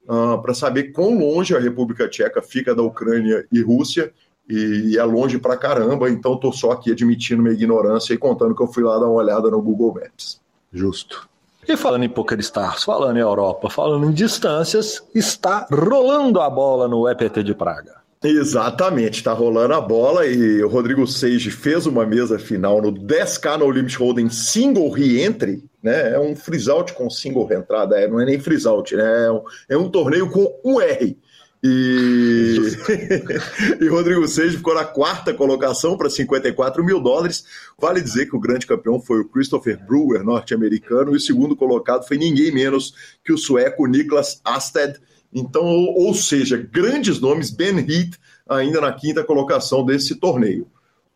uh, 0.08 0.42
para 0.42 0.54
saber 0.54 0.92
quão 0.92 1.18
longe 1.18 1.56
a 1.56 1.60
República 1.60 2.08
Tcheca 2.08 2.42
fica 2.42 2.74
da 2.74 2.82
Ucrânia 2.82 3.46
e 3.52 3.62
Rússia, 3.62 4.12
e, 4.50 4.92
e 4.92 4.98
é 4.98 5.04
longe 5.04 5.38
para 5.38 5.58
caramba, 5.58 6.10
então 6.10 6.36
estou 6.36 6.54
só 6.54 6.72
aqui 6.72 6.92
admitindo 6.92 7.44
minha 7.44 7.54
ignorância 7.54 8.14
e 8.14 8.18
contando 8.18 8.56
que 8.56 8.64
eu 8.64 8.68
fui 8.68 8.84
lá 8.84 8.98
dar 8.98 9.06
uma 9.06 9.22
olhada 9.22 9.52
no 9.52 9.62
Google 9.62 9.94
Maps. 9.94 10.40
Justo. 10.72 11.28
E 11.68 11.76
falando 11.76 12.04
em 12.04 12.10
Poker 12.10 12.40
Stars, 12.40 12.86
falando 12.86 13.18
em 13.18 13.22
Europa, 13.22 13.70
falando 13.70 14.10
em 14.10 14.14
distâncias, 14.14 15.04
está 15.14 15.68
rolando 15.70 16.40
a 16.40 16.50
bola 16.50 16.88
no 16.88 17.10
EPT 17.10 17.44
de 17.44 17.54
Praga. 17.54 17.98
Exatamente, 18.24 19.18
está 19.18 19.34
rolando 19.34 19.74
a 19.74 19.82
bola 19.82 20.26
e 20.26 20.64
o 20.64 20.70
Rodrigo 20.70 21.06
Seiji 21.06 21.52
fez 21.52 21.86
uma 21.86 22.06
mesa 22.06 22.40
final 22.40 22.82
no 22.82 22.92
10K 22.92 23.58
no 23.58 23.70
Limit 23.70 23.98
Hold'em 23.98 24.30
Single 24.30 24.90
Reentry, 24.90 25.64
né? 25.88 26.14
É 26.14 26.20
um 26.20 26.36
freeze 26.36 26.70
out 26.70 26.94
com 26.94 27.10
single 27.10 27.52
entrada, 27.52 27.98
é, 27.98 28.08
não 28.08 28.20
é 28.20 28.26
nem 28.26 28.40
freeze 28.40 28.68
out, 28.68 28.96
né? 28.96 29.26
É 29.26 29.32
um, 29.32 29.42
é 29.70 29.78
um 29.78 29.90
torneio 29.90 30.30
com 30.30 30.60
um 30.64 30.82
R. 30.82 31.18
E, 31.64 32.56
e 33.82 33.88
Rodrigo 33.88 34.28
Seiji 34.28 34.58
ficou 34.58 34.76
na 34.76 34.86
quarta 34.86 35.34
colocação 35.34 35.98
para 35.98 36.10
54 36.10 36.84
mil 36.84 37.00
dólares. 37.00 37.46
Vale 37.80 38.02
dizer 38.02 38.28
que 38.28 38.36
o 38.36 38.40
grande 38.40 38.68
campeão 38.68 39.00
foi 39.00 39.22
o 39.22 39.28
Christopher 39.28 39.80
Brewer, 39.86 40.24
norte-americano, 40.24 41.14
e 41.14 41.18
o 41.18 41.20
segundo 41.20 41.56
colocado 41.56 42.08
foi 42.08 42.18
ninguém 42.18 42.52
menos 42.52 42.94
que 43.24 43.34
o 43.34 43.38
sueco 43.38 43.88
Niklas 43.88 44.40
Asted. 44.44 45.00
Então, 45.34 45.64
ou, 45.64 46.08
ou 46.08 46.14
seja, 46.14 46.58
grandes 46.58 47.20
nomes, 47.20 47.50
Ben 47.50 47.80
Heath 47.80 48.18
ainda 48.48 48.80
na 48.80 48.94
quinta 48.94 49.24
colocação 49.24 49.86
desse 49.86 50.16
torneio. 50.16 50.68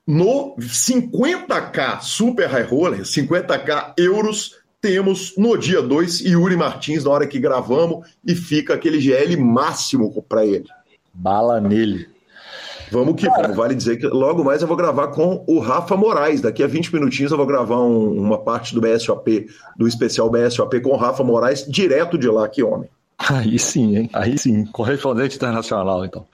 No 0.05 0.55
50k 0.57 2.01
Super 2.01 2.47
High 2.47 2.63
Roller, 2.63 3.01
50k 3.01 3.93
euros, 3.97 4.61
temos 4.81 5.35
no 5.38 5.55
dia 5.55 5.81
2 5.81 6.21
Yuri 6.21 6.57
Martins, 6.57 7.03
na 7.03 7.11
hora 7.11 7.27
que 7.27 7.39
gravamos, 7.39 8.07
e 8.25 8.33
fica 8.33 8.73
aquele 8.73 9.00
GL 9.00 9.38
máximo 9.38 10.11
para 10.27 10.45
ele. 10.45 10.65
Bala 11.13 11.61
nele. 11.61 12.09
Vamos 12.91 13.15
que 13.15 13.29
vamos. 13.29 13.55
Vale 13.55 13.73
dizer 13.73 13.97
que 13.97 14.07
logo 14.07 14.43
mais 14.43 14.61
eu 14.61 14.67
vou 14.67 14.75
gravar 14.75 15.07
com 15.09 15.45
o 15.47 15.59
Rafa 15.59 15.95
Moraes. 15.95 16.41
Daqui 16.41 16.61
a 16.61 16.67
20 16.67 16.93
minutinhos 16.93 17.31
eu 17.31 17.38
vou 17.38 17.45
gravar 17.45 17.79
um, 17.79 18.11
uma 18.11 18.38
parte 18.38 18.75
do 18.75 18.81
BSOP, 18.81 19.47
do 19.77 19.88
especial 19.88 20.29
BSOP 20.29 20.81
com 20.81 20.89
o 20.89 20.97
Rafa 20.97 21.23
Moraes, 21.23 21.65
direto 21.65 22.17
de 22.17 22.27
lá, 22.27 22.50
que 22.50 22.61
homem. 22.61 22.89
Aí 23.17 23.57
sim, 23.59 23.95
hein? 23.95 24.09
Aí 24.11 24.38
sim. 24.38 24.65
Correspondente 24.65 25.38
internacional, 25.38 26.03
então. 26.03 26.25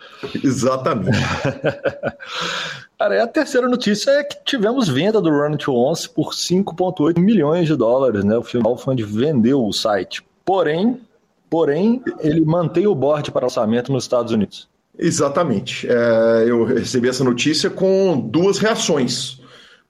Exatamente. 0.44 1.18
Cara, 3.00 3.24
a 3.24 3.28
terceira 3.28 3.68
notícia 3.70 4.10
é 4.10 4.24
que 4.24 4.44
tivemos 4.44 4.90
venda 4.90 5.22
do 5.22 5.30
Run 5.30 5.56
to 5.56 5.72
Once 5.72 6.10
por 6.10 6.34
5,8 6.34 7.20
milhões 7.20 7.68
de 7.68 7.76
dólares, 7.76 8.24
né? 8.24 8.36
O 8.36 8.42
Final 8.42 8.76
Fund 8.76 9.00
vendeu 9.02 9.64
o 9.64 9.72
site. 9.72 10.24
Porém, 10.44 11.00
porém, 11.48 12.02
ele 12.20 12.42
mantém 12.42 12.88
o 12.88 12.96
board 12.96 13.32
para 13.32 13.46
lançamento 13.46 13.92
nos 13.92 14.04
Estados 14.04 14.32
Unidos. 14.32 14.68
Exatamente. 14.98 15.88
É, 15.88 16.46
eu 16.48 16.64
recebi 16.64 17.08
essa 17.08 17.24
notícia 17.24 17.70
com 17.70 18.20
duas 18.20 18.58
reações. 18.58 19.40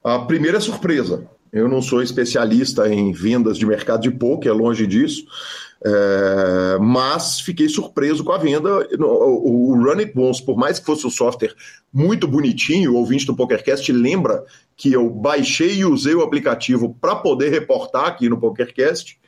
A 0.03 0.19
primeira 0.19 0.57
é 0.57 0.59
surpresa. 0.59 1.25
Eu 1.53 1.69
não 1.69 1.81
sou 1.81 2.01
especialista 2.01 2.89
em 2.89 3.13
vendas 3.13 3.57
de 3.57 3.65
mercado 3.65 4.01
de 4.01 4.11
poker, 4.11 4.51
é 4.51 4.53
longe 4.53 4.85
disso. 4.85 5.25
É, 5.83 6.77
mas 6.79 7.39
fiquei 7.39 7.69
surpreso 7.69 8.23
com 8.23 8.31
a 8.31 8.37
venda. 8.37 8.87
O, 8.99 9.71
o 9.71 9.75
Run 9.75 9.99
It 9.99 10.13
Once, 10.17 10.43
por 10.43 10.57
mais 10.57 10.79
que 10.79 10.85
fosse 10.85 11.05
um 11.05 11.11
software 11.11 11.53
muito 11.93 12.27
bonitinho, 12.27 12.93
o 12.93 12.95
ouvinte 12.97 13.25
do 13.25 13.35
PokerCast 13.35 13.91
lembra 13.91 14.43
que 14.75 14.91
eu 14.91 15.09
baixei 15.09 15.75
e 15.75 15.85
usei 15.85 16.13
o 16.13 16.21
aplicativo 16.21 16.95
para 16.99 17.15
poder 17.15 17.49
reportar 17.49 18.05
aqui 18.05 18.29
no 18.29 18.39
PokerCast 18.39 19.19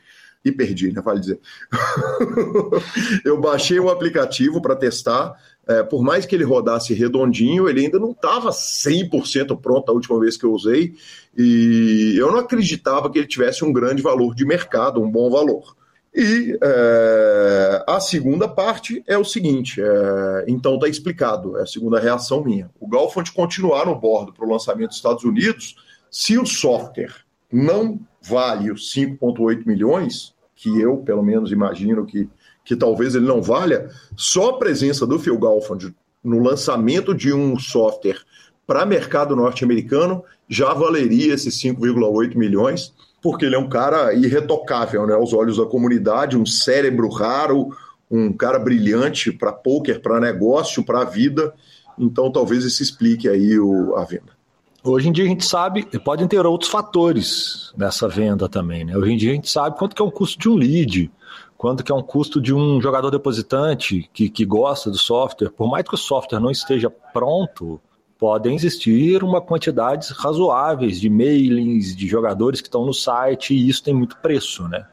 e 0.44 0.52
perdi, 0.52 0.92
né? 0.92 1.02
Vale 1.02 1.20
dizer. 1.20 1.40
eu 3.26 3.40
baixei 3.40 3.80
o 3.80 3.90
aplicativo 3.90 4.62
para 4.62 4.76
testar. 4.76 5.36
É, 5.68 5.84
por 5.84 6.02
mais 6.02 6.26
que 6.26 6.36
ele 6.36 6.44
rodasse 6.44 6.94
redondinho, 6.96 7.70
ele 7.70 7.82
ainda 7.82 8.00
não 8.00 8.12
estava 8.12 8.50
100% 8.50 9.60
pronto 9.62 9.90
a 9.90 9.94
última 9.94 10.20
vez 10.20 10.36
que 10.36 10.46
eu 10.46 10.52
usei. 10.52 10.96
E 11.38 12.16
eu 12.18 12.32
não 12.32 12.40
acreditava 12.40 13.10
que 13.10 13.20
ele 13.20 13.28
tivesse 13.28 13.64
um 13.64 13.72
grande 13.72 14.02
valor 14.02 14.34
de 14.34 14.46
mercado, 14.46 15.02
um 15.02 15.12
bom 15.12 15.30
valor. 15.30 15.76
E 16.14 16.58
é, 16.62 17.84
a 17.88 18.00
segunda 18.00 18.48
parte 18.48 19.04
é 19.08 19.18
o 19.18 19.24
seguinte: 19.24 19.82
é, 19.82 20.46
então 20.48 20.76
está 20.76 20.88
explicado, 20.88 21.58
é 21.58 21.64
a 21.64 21.68
segunda 21.68 22.00
reação 22.00 22.44
minha. 22.44 22.70
O 22.80 22.88
Galfond 22.88 23.32
continuar 23.32 23.86
no 23.86 23.96
bordo 23.96 24.34
para 24.34 24.46
o 24.46 24.50
lançamento 24.50 24.90
dos 24.90 24.98
Estados 24.98 25.24
Unidos, 25.24 25.76
se 26.10 26.38
o 26.38 26.46
software 26.46 27.14
não 27.52 28.00
vale 28.22 28.72
os 28.72 28.94
5,8 28.94 29.66
milhões, 29.66 30.34
que 30.56 30.80
eu 30.80 30.98
pelo 30.98 31.24
menos 31.24 31.52
imagino 31.52 32.06
que, 32.06 32.28
que 32.66 32.76
talvez 32.76 33.16
ele 33.16 33.26
não 33.26 33.42
valha, 33.42 33.90
só 34.18 34.50
a 34.50 34.58
presença 34.58 35.06
do 35.06 35.20
Phil 35.20 35.38
Galfond 35.38 35.96
no 36.24 36.40
lançamento 36.40 37.14
de 37.14 37.32
um 37.32 37.58
software 37.58 38.20
para 38.68 38.86
mercado 38.86 39.36
norte-americano 39.36 40.24
já 40.48 40.74
valeria 40.74 41.34
esses 41.34 41.60
5,8 41.62 42.36
milhões 42.36 42.94
porque 43.22 43.46
ele 43.46 43.56
é 43.56 43.60
um 43.60 43.70
cara 43.70 44.14
irretocável, 44.14 45.06
né, 45.06 45.14
aos 45.14 45.34
olhos 45.34 45.58
da 45.58 45.66
comunidade, 45.66 46.38
um 46.38 46.46
cérebro 46.46 47.10
raro, 47.10 47.70
um 48.10 48.32
cara 48.34 48.58
brilhante 48.58 49.32
para 49.32 49.52
poker, 49.52 50.02
para 50.02 50.20
negócio, 50.20 50.84
para 50.84 51.02
a 51.02 51.06
vida. 51.06 51.54
Então, 51.98 52.32
talvez 52.32 52.64
isso 52.64 52.82
explique 52.82 53.28
aí 53.28 53.60
o, 53.60 53.96
a 53.96 54.06
venda. 54.06 54.40
Hoje 54.82 55.10
em 55.10 55.12
dia 55.12 55.26
a 55.26 55.28
gente 55.28 55.46
sabe, 55.46 55.86
podem 56.00 56.26
ter 56.26 56.46
outros 56.46 56.72
fatores 56.72 57.74
nessa 57.76 58.08
venda 58.08 58.48
também, 58.48 58.86
né? 58.86 58.96
Hoje 58.98 59.12
em 59.12 59.18
dia 59.18 59.32
a 59.32 59.36
gente 59.36 59.50
sabe 59.50 59.78
quanto 59.78 59.94
que 59.94 60.02
é 60.02 60.06
o 60.06 60.12
custo 60.12 60.40
de 60.40 60.48
um 60.48 60.56
lead, 60.56 61.12
quanto 61.58 61.84
que 61.84 61.92
é 61.92 61.96
um 61.96 62.02
custo 62.02 62.40
de 62.40 62.54
um 62.54 62.82
jogador 62.82 63.12
depositante 63.12 64.10
que, 64.14 64.30
que 64.30 64.46
gosta 64.46 64.90
do 64.90 64.98
software. 64.98 65.50
Por 65.50 65.70
mais 65.70 65.86
que 65.86 65.94
o 65.94 65.98
software 65.98 66.40
não 66.40 66.50
esteja 66.50 66.90
pronto, 66.90 67.82
podem 68.20 68.54
existir 68.54 69.24
uma 69.24 69.42
quantidades 69.42 70.10
razoáveis 70.10 71.00
de 71.00 71.10
mailings, 71.10 71.96
de 71.96 72.06
jogadores 72.06 72.60
que 72.60 72.68
estão 72.68 72.86
no 72.86 72.94
site, 72.94 73.56
e 73.56 73.70
isso 73.70 73.82
tem 73.82 73.94
muito 73.94 74.18
preço, 74.18 74.68
né? 74.68 74.86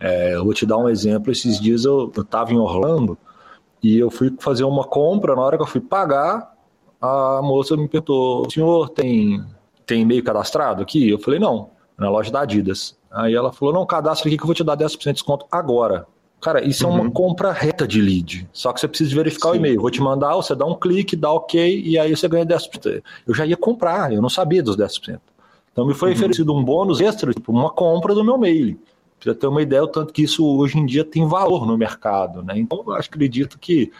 É, 0.00 0.34
eu 0.34 0.44
vou 0.44 0.54
te 0.54 0.64
dar 0.64 0.78
um 0.78 0.88
exemplo. 0.88 1.30
Esses 1.30 1.60
dias 1.60 1.84
eu 1.84 2.10
estava 2.16 2.52
em 2.52 2.58
Orlando 2.58 3.16
e 3.82 3.98
eu 3.98 4.10
fui 4.10 4.34
fazer 4.40 4.64
uma 4.64 4.84
compra. 4.84 5.36
Na 5.36 5.42
hora 5.42 5.56
que 5.58 5.62
eu 5.62 5.66
fui 5.66 5.80
pagar, 5.80 6.54
a 7.00 7.40
moça 7.42 7.76
me 7.76 7.88
perguntou: 7.88 8.50
senhor 8.50 8.88
tem, 8.88 9.44
tem 9.84 10.02
e-mail 10.02 10.24
cadastrado 10.24 10.82
aqui? 10.82 11.08
Eu 11.08 11.18
falei: 11.18 11.38
não, 11.38 11.70
na 11.98 12.08
loja 12.08 12.30
da 12.30 12.40
Adidas. 12.40 12.96
Aí 13.10 13.34
ela 13.34 13.52
falou: 13.52 13.74
não, 13.74 13.86
cadastra 13.86 14.28
aqui 14.28 14.36
que 14.36 14.42
eu 14.42 14.46
vou 14.46 14.54
te 14.54 14.64
dar 14.64 14.76
10% 14.76 14.98
de 14.98 15.12
desconto 15.12 15.46
agora. 15.50 16.06
Cara, 16.40 16.64
isso 16.64 16.86
uhum. 16.86 16.92
é 16.92 16.94
uma 16.96 17.04
uhum. 17.04 17.10
compra 17.10 17.52
reta 17.52 17.86
de 17.86 18.00
lead. 18.00 18.48
Só 18.52 18.72
que 18.72 18.80
você 18.80 18.88
precisa 18.88 19.14
verificar 19.14 19.50
Sim. 19.50 19.54
o 19.54 19.56
e-mail. 19.56 19.80
Vou 19.80 19.90
te 19.90 20.00
mandar, 20.00 20.34
você 20.34 20.54
dá 20.54 20.64
um 20.64 20.74
clique, 20.74 21.16
dá 21.16 21.32
ok, 21.32 21.82
e 21.84 21.98
aí 21.98 22.14
você 22.14 22.28
ganha 22.28 22.46
10%. 22.46 23.02
Eu 23.26 23.34
já 23.34 23.46
ia 23.46 23.56
comprar, 23.56 24.12
eu 24.12 24.22
não 24.22 24.28
sabia 24.28 24.62
dos 24.62 24.76
10%. 24.76 25.18
Então 25.72 25.86
me 25.86 25.94
foi 25.94 26.10
uhum. 26.10 26.16
oferecido 26.16 26.54
um 26.54 26.64
bônus 26.64 27.00
extra, 27.00 27.32
tipo 27.32 27.52
uma 27.52 27.70
compra 27.70 28.14
do 28.14 28.24
meu 28.24 28.38
mail. 28.38 28.78
Pra 29.18 29.34
ter 29.34 29.46
uma 29.46 29.62
ideia, 29.62 29.82
o 29.82 29.88
tanto 29.88 30.12
que 30.12 30.22
isso 30.22 30.46
hoje 30.46 30.78
em 30.78 30.86
dia 30.86 31.04
tem 31.04 31.26
valor 31.26 31.66
no 31.66 31.76
mercado. 31.76 32.42
Né? 32.42 32.58
Então 32.58 32.82
eu 32.86 32.92
acredito 32.92 33.58
que, 33.58 33.90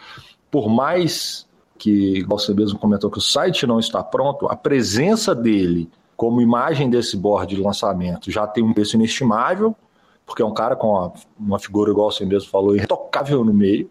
por 0.49 0.69
mais 0.69 1.47
que, 1.77 2.19
igual 2.19 2.39
você 2.39 2.53
mesmo 2.53 2.79
comentou, 2.79 3.11
que 3.11 3.17
o 3.17 3.21
site 3.21 3.67
não 3.67 3.79
está 3.79 4.03
pronto, 4.03 4.47
a 4.47 4.55
presença 4.55 5.35
dele 5.35 5.89
como 6.15 6.41
imagem 6.41 6.89
desse 6.89 7.15
board 7.15 7.55
de 7.55 7.61
lançamento 7.61 8.31
já 8.31 8.47
tem 8.47 8.63
um 8.63 8.73
preço 8.73 8.95
inestimável, 8.95 9.75
porque 10.27 10.41
é 10.43 10.45
um 10.45 10.53
cara 10.53 10.75
com 10.75 10.89
uma, 10.89 11.13
uma 11.39 11.59
figura, 11.59 11.89
igual 11.89 12.11
você 12.11 12.25
mesmo 12.25 12.49
falou, 12.51 12.75
irretocável 12.75 13.43
no 13.45 13.53
meio. 13.53 13.89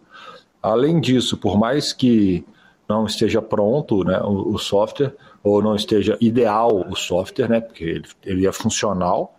Além 0.62 1.00
disso, 1.00 1.38
por 1.38 1.58
mais 1.58 1.94
que 1.94 2.44
não 2.86 3.06
esteja 3.06 3.40
pronto 3.40 4.04
né, 4.04 4.20
o, 4.20 4.52
o 4.54 4.58
software, 4.58 5.14
ou 5.42 5.62
não 5.62 5.74
esteja 5.74 6.16
ideal 6.20 6.86
o 6.88 6.94
software, 6.94 7.48
né, 7.48 7.60
porque 7.60 7.84
ele, 7.84 8.04
ele 8.22 8.46
é 8.46 8.52
funcional, 8.52 9.34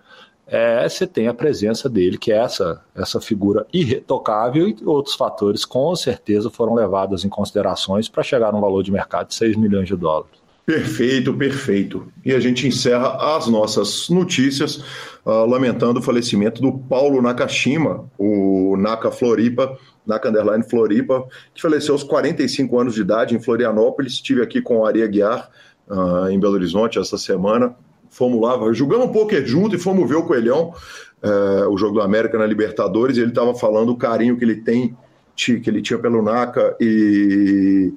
é, 0.47 0.87
você 0.87 1.05
tem 1.05 1.27
a 1.27 1.33
presença 1.33 1.89
dele, 1.89 2.17
que 2.17 2.31
é 2.31 2.37
essa, 2.37 2.81
essa 2.95 3.19
figura 3.21 3.67
irretocável 3.71 4.67
e 4.67 4.77
outros 4.85 5.15
fatores 5.15 5.65
com 5.65 5.93
certeza 5.95 6.49
foram 6.49 6.73
levados 6.73 7.25
em 7.25 7.29
considerações 7.29 8.07
para 8.07 8.23
chegar 8.23 8.51
num 8.53 8.61
valor 8.61 8.81
de 8.81 8.91
mercado 8.91 9.27
de 9.27 9.35
6 9.35 9.57
milhões 9.57 9.87
de 9.87 9.95
dólares. 9.95 10.36
Perfeito, 10.67 11.33
perfeito. 11.33 12.11
E 12.25 12.33
a 12.33 12.41
gente 12.41 12.67
encerra 12.67 13.37
as 13.37 13.47
nossas 13.47 14.09
notícias 14.09 14.83
uh, 15.25 15.45
lamentando 15.45 16.01
o 16.01 16.03
falecimento 16.03 16.61
do 16.61 16.77
Paulo 16.77 17.21
Nakashima, 17.21 18.03
o 18.17 18.75
Naka 18.75 19.09
Floripa, 19.09 19.77
Naka 20.05 20.27
Underline 20.27 20.69
Floripa, 20.69 21.23
que 21.55 21.61
faleceu 21.61 21.93
aos 21.93 22.03
45 22.03 22.77
anos 22.81 22.95
de 22.95 22.99
idade 22.99 23.33
em 23.33 23.39
Florianópolis. 23.39 24.15
Estive 24.15 24.41
aqui 24.41 24.61
com 24.61 24.85
a 24.85 24.89
Aria 24.89 25.07
Guiar 25.07 25.49
uh, 25.87 26.27
em 26.29 26.37
Belo 26.37 26.55
Horizonte 26.55 26.99
essa 26.99 27.17
semana. 27.17 27.73
Fomos 28.09 28.41
lá, 28.41 28.73
jogamos 28.73 29.07
um 29.07 29.11
poker 29.13 29.45
junto 29.45 29.73
e 29.73 29.79
fomos 29.79 30.09
ver 30.09 30.15
o 30.15 30.23
Coelhão, 30.23 30.73
uh, 31.23 31.69
o 31.69 31.77
jogo 31.77 31.93
do 31.93 32.01
América 32.01 32.37
na 32.37 32.45
Libertadores, 32.45 33.15
e 33.15 33.21
ele 33.21 33.29
estava 33.29 33.55
falando 33.55 33.93
o 33.93 33.97
carinho 33.97 34.35
que 34.35 34.43
ele 34.43 34.57
tem, 34.57 34.97
que 35.33 35.63
ele 35.65 35.81
tinha 35.81 35.97
pelo 35.97 36.21
Naka 36.21 36.75
e 36.77 37.93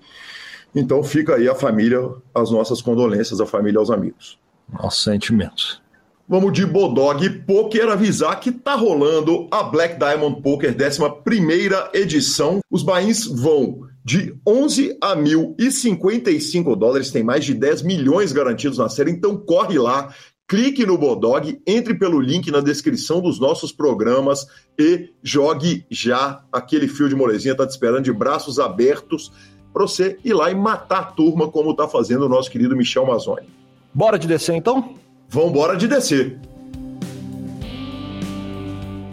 então 0.74 1.02
fica 1.02 1.36
aí 1.36 1.48
a 1.48 1.54
família, 1.54 2.00
as 2.34 2.50
nossas 2.50 2.80
condolências, 2.80 3.40
a 3.40 3.46
família 3.46 3.78
aos 3.78 3.90
amigos. 3.90 4.38
Nossos 4.72 5.02
sentimentos. 5.02 5.80
Vamos 6.28 6.52
de 6.52 6.64
Bodog 6.64 7.28
Poker 7.40 7.88
avisar 7.88 8.38
que 8.38 8.52
tá 8.52 8.76
rolando 8.76 9.48
a 9.50 9.64
Black 9.64 9.98
Diamond 9.98 10.40
Poker 10.40 10.72
11 10.72 11.90
edição. 11.92 12.60
Os 12.70 12.84
bains 12.84 13.26
vão 13.26 13.80
de 14.04 14.34
11 14.46 14.96
a 15.02 15.16
1.055 15.16 16.76
dólares, 16.76 17.10
tem 17.10 17.24
mais 17.24 17.44
de 17.44 17.52
10 17.52 17.82
milhões 17.82 18.32
garantidos 18.32 18.78
na 18.78 18.88
série, 18.88 19.10
então 19.10 19.36
corre 19.36 19.76
lá, 19.76 20.14
clique 20.46 20.86
no 20.86 20.96
Bodog, 20.96 21.60
entre 21.66 21.94
pelo 21.94 22.20
link 22.20 22.50
na 22.50 22.60
descrição 22.60 23.20
dos 23.20 23.40
nossos 23.40 23.72
programas 23.72 24.46
e 24.78 25.10
jogue 25.22 25.84
já. 25.90 26.44
Aquele 26.52 26.86
fio 26.86 27.08
de 27.08 27.16
molezinha 27.16 27.56
tá 27.56 27.66
te 27.66 27.70
esperando 27.70 28.04
de 28.04 28.12
braços 28.12 28.60
abertos 28.60 29.32
para 29.72 29.82
você 29.82 30.18
ir 30.24 30.34
lá 30.34 30.50
e 30.50 30.54
matar 30.54 30.98
a 30.98 31.04
turma, 31.04 31.48
como 31.48 31.70
está 31.70 31.86
fazendo 31.88 32.26
o 32.26 32.28
nosso 32.28 32.50
querido 32.50 32.76
Michel 32.76 33.06
Mazzoni. 33.06 33.48
Bora 33.92 34.18
de 34.18 34.26
descer 34.26 34.54
então? 34.54 34.94
Vamos 35.28 35.50
embora 35.50 35.76
de 35.76 35.86
descer. 35.86 36.38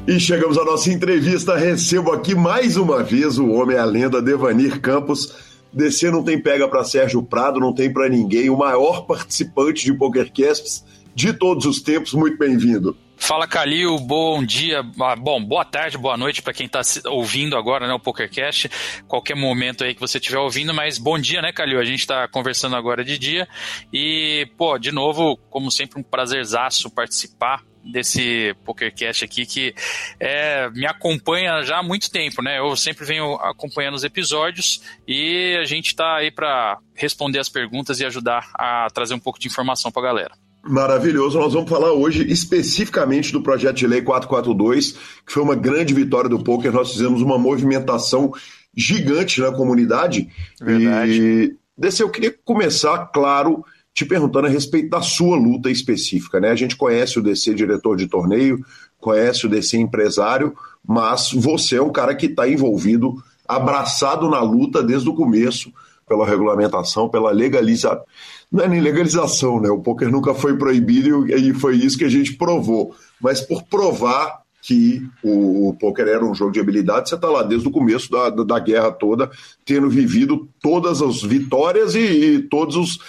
E 0.08 0.20
chegamos 0.20 0.58
à 0.58 0.64
nossa 0.64 0.92
entrevista. 0.92 1.56
Recebo 1.56 2.12
aqui 2.12 2.34
mais 2.34 2.78
uma 2.78 3.04
vez 3.04 3.38
o 3.38 3.50
homem, 3.50 3.78
a 3.78 3.84
lenda 3.84 4.22
Devanir 4.22 4.80
Campos. 4.80 5.34
Descer 5.72 6.12
não 6.12 6.24
tem 6.24 6.42
pega 6.42 6.68
para 6.68 6.84
Sérgio 6.86 7.22
Prado, 7.22 7.60
não 7.60 7.74
tem 7.74 7.92
para 7.92 8.08
ninguém. 8.08 8.50
O 8.50 8.58
maior 8.58 9.06
participante 9.06 9.84
de 9.84 9.94
PokerCasts 9.94 10.86
de 11.14 11.34
todos 11.34 11.66
os 11.66 11.82
tempos. 11.82 12.14
Muito 12.14 12.38
bem-vindo. 12.38 12.96
Fala 13.20 13.48
Calil, 13.48 13.98
bom 14.00 14.44
dia, 14.46 14.86
ah, 15.02 15.16
bom, 15.16 15.44
boa 15.44 15.66
tarde, 15.66 15.98
boa 15.98 16.16
noite 16.16 16.42
para 16.42 16.54
quem 16.54 16.68
está 16.68 16.82
ouvindo 17.08 17.58
agora, 17.58 17.88
né, 17.88 17.94
o 17.94 18.00
PokerCast, 18.00 18.70
qualquer 19.08 19.36
momento 19.36 19.84
aí 19.84 19.94
que 19.96 20.00
você 20.00 20.18
estiver 20.18 20.38
ouvindo, 20.38 20.74
mas 20.74 20.98
bom 20.98 21.18
dia, 21.18 21.42
né, 21.42 21.52
Calil, 21.52 21.80
a 21.80 21.84
gente 21.84 22.02
está 22.02 22.28
conversando 22.28 22.76
agora 22.76 23.04
de 23.04 23.18
dia. 23.18 23.48
E, 23.92 24.48
pô, 24.56 24.78
de 24.78 24.92
novo, 24.92 25.36
como 25.50 25.72
sempre, 25.72 26.00
um 26.00 26.04
prazerzaço 26.04 26.92
participar 26.92 27.64
desse 27.84 28.56
PokerCast 28.64 29.26
aqui 29.26 29.46
que 29.46 29.74
é, 30.20 30.70
me 30.70 30.86
acompanha 30.86 31.64
já 31.64 31.80
há 31.80 31.84
muito 31.84 32.12
tempo, 32.12 32.42
né? 32.42 32.60
Eu 32.60 32.76
sempre 32.76 33.06
venho 33.06 33.36
acompanhando 33.36 33.96
os 33.96 34.04
episódios 34.04 34.82
e 35.08 35.58
a 35.60 35.66
gente 35.66 35.88
está 35.88 36.18
aí 36.18 36.30
para 36.30 36.78
responder 36.94 37.40
as 37.40 37.50
perguntas 37.50 38.00
e 38.00 38.06
ajudar 38.06 38.50
a 38.54 38.88
trazer 38.94 39.14
um 39.14 39.20
pouco 39.20 39.40
de 39.40 39.48
informação 39.48 39.92
para 39.92 40.02
a 40.04 40.06
galera. 40.06 40.47
Maravilhoso. 40.68 41.40
Nós 41.40 41.54
vamos 41.54 41.70
falar 41.70 41.94
hoje 41.94 42.30
especificamente 42.30 43.32
do 43.32 43.42
projeto 43.42 43.78
de 43.78 43.88
lei 43.88 44.02
442, 44.02 44.92
que 45.26 45.32
foi 45.32 45.42
uma 45.42 45.56
grande 45.56 45.94
vitória 45.94 46.30
do 46.30 46.44
poker. 46.44 46.72
Nós 46.72 46.92
fizemos 46.92 47.22
uma 47.22 47.38
movimentação 47.38 48.34
gigante 48.76 49.40
na 49.40 49.52
comunidade. 49.52 50.30
Verdade. 50.62 51.22
E 51.22 51.56
desse 51.78 52.04
eu 52.04 52.10
queria 52.10 52.36
começar, 52.44 53.08
claro, 53.08 53.64
te 53.94 54.06
perguntando 54.06 54.48
a 54.48 54.50
respeito 54.50 54.90
da 54.90 55.02
sua 55.02 55.38
luta 55.38 55.72
específica, 55.72 56.40
né? 56.40 56.50
A 56.50 56.56
gente 56.56 56.76
conhece 56.76 57.18
o 57.18 57.24
DC 57.24 57.54
diretor 57.54 57.96
de 57.96 58.08
torneio, 58.08 58.64
conhece 59.00 59.46
o 59.46 59.50
DC 59.50 59.78
empresário, 59.78 60.54
mas 60.86 61.32
você 61.32 61.78
é 61.78 61.82
um 61.82 61.92
cara 61.92 62.14
que 62.14 62.26
está 62.26 62.48
envolvido, 62.48 63.16
abraçado 63.48 64.30
na 64.30 64.42
luta 64.42 64.84
desde 64.84 65.10
o 65.10 65.16
começo, 65.16 65.72
pela 66.08 66.26
regulamentação, 66.26 67.10
pela 67.10 67.32
legalização 67.32 68.04
não 68.52 68.64
é 68.64 68.68
nem 68.68 68.82
legalização, 68.82 69.60
né? 69.60 69.70
O 69.70 69.82
poker 69.82 70.10
nunca 70.10 70.34
foi 70.34 70.58
proibido 70.58 71.28
e 71.30 71.54
foi 71.54 71.76
isso 71.76 71.98
que 71.98 72.06
a 72.06 72.10
gente 72.10 72.34
provou. 72.34 72.96
Mas 73.20 73.42
por 73.42 73.64
provar 73.64 74.42
que 74.62 75.02
o, 75.24 75.70
o 75.70 75.74
poker 75.74 76.08
era 76.08 76.26
um 76.26 76.36
jogo 76.36 76.52
de 76.52 76.60
habilidade, 76.60 77.08
você 77.08 77.16
está 77.16 77.30
lá 77.30 77.42
desde 77.44 77.68
o 77.68 77.72
começo 77.72 78.12
da, 78.12 78.30
da, 78.30 78.60
guerra 78.60 78.92
toda, 78.92 79.32
tendo 79.64 79.90
vivido 79.90 80.50
todas 80.62 81.02
as 81.02 81.22
vitórias 81.22 81.96
e, 81.96 82.00
e 82.00 82.40
todos 82.40 82.76
os, 82.76 83.00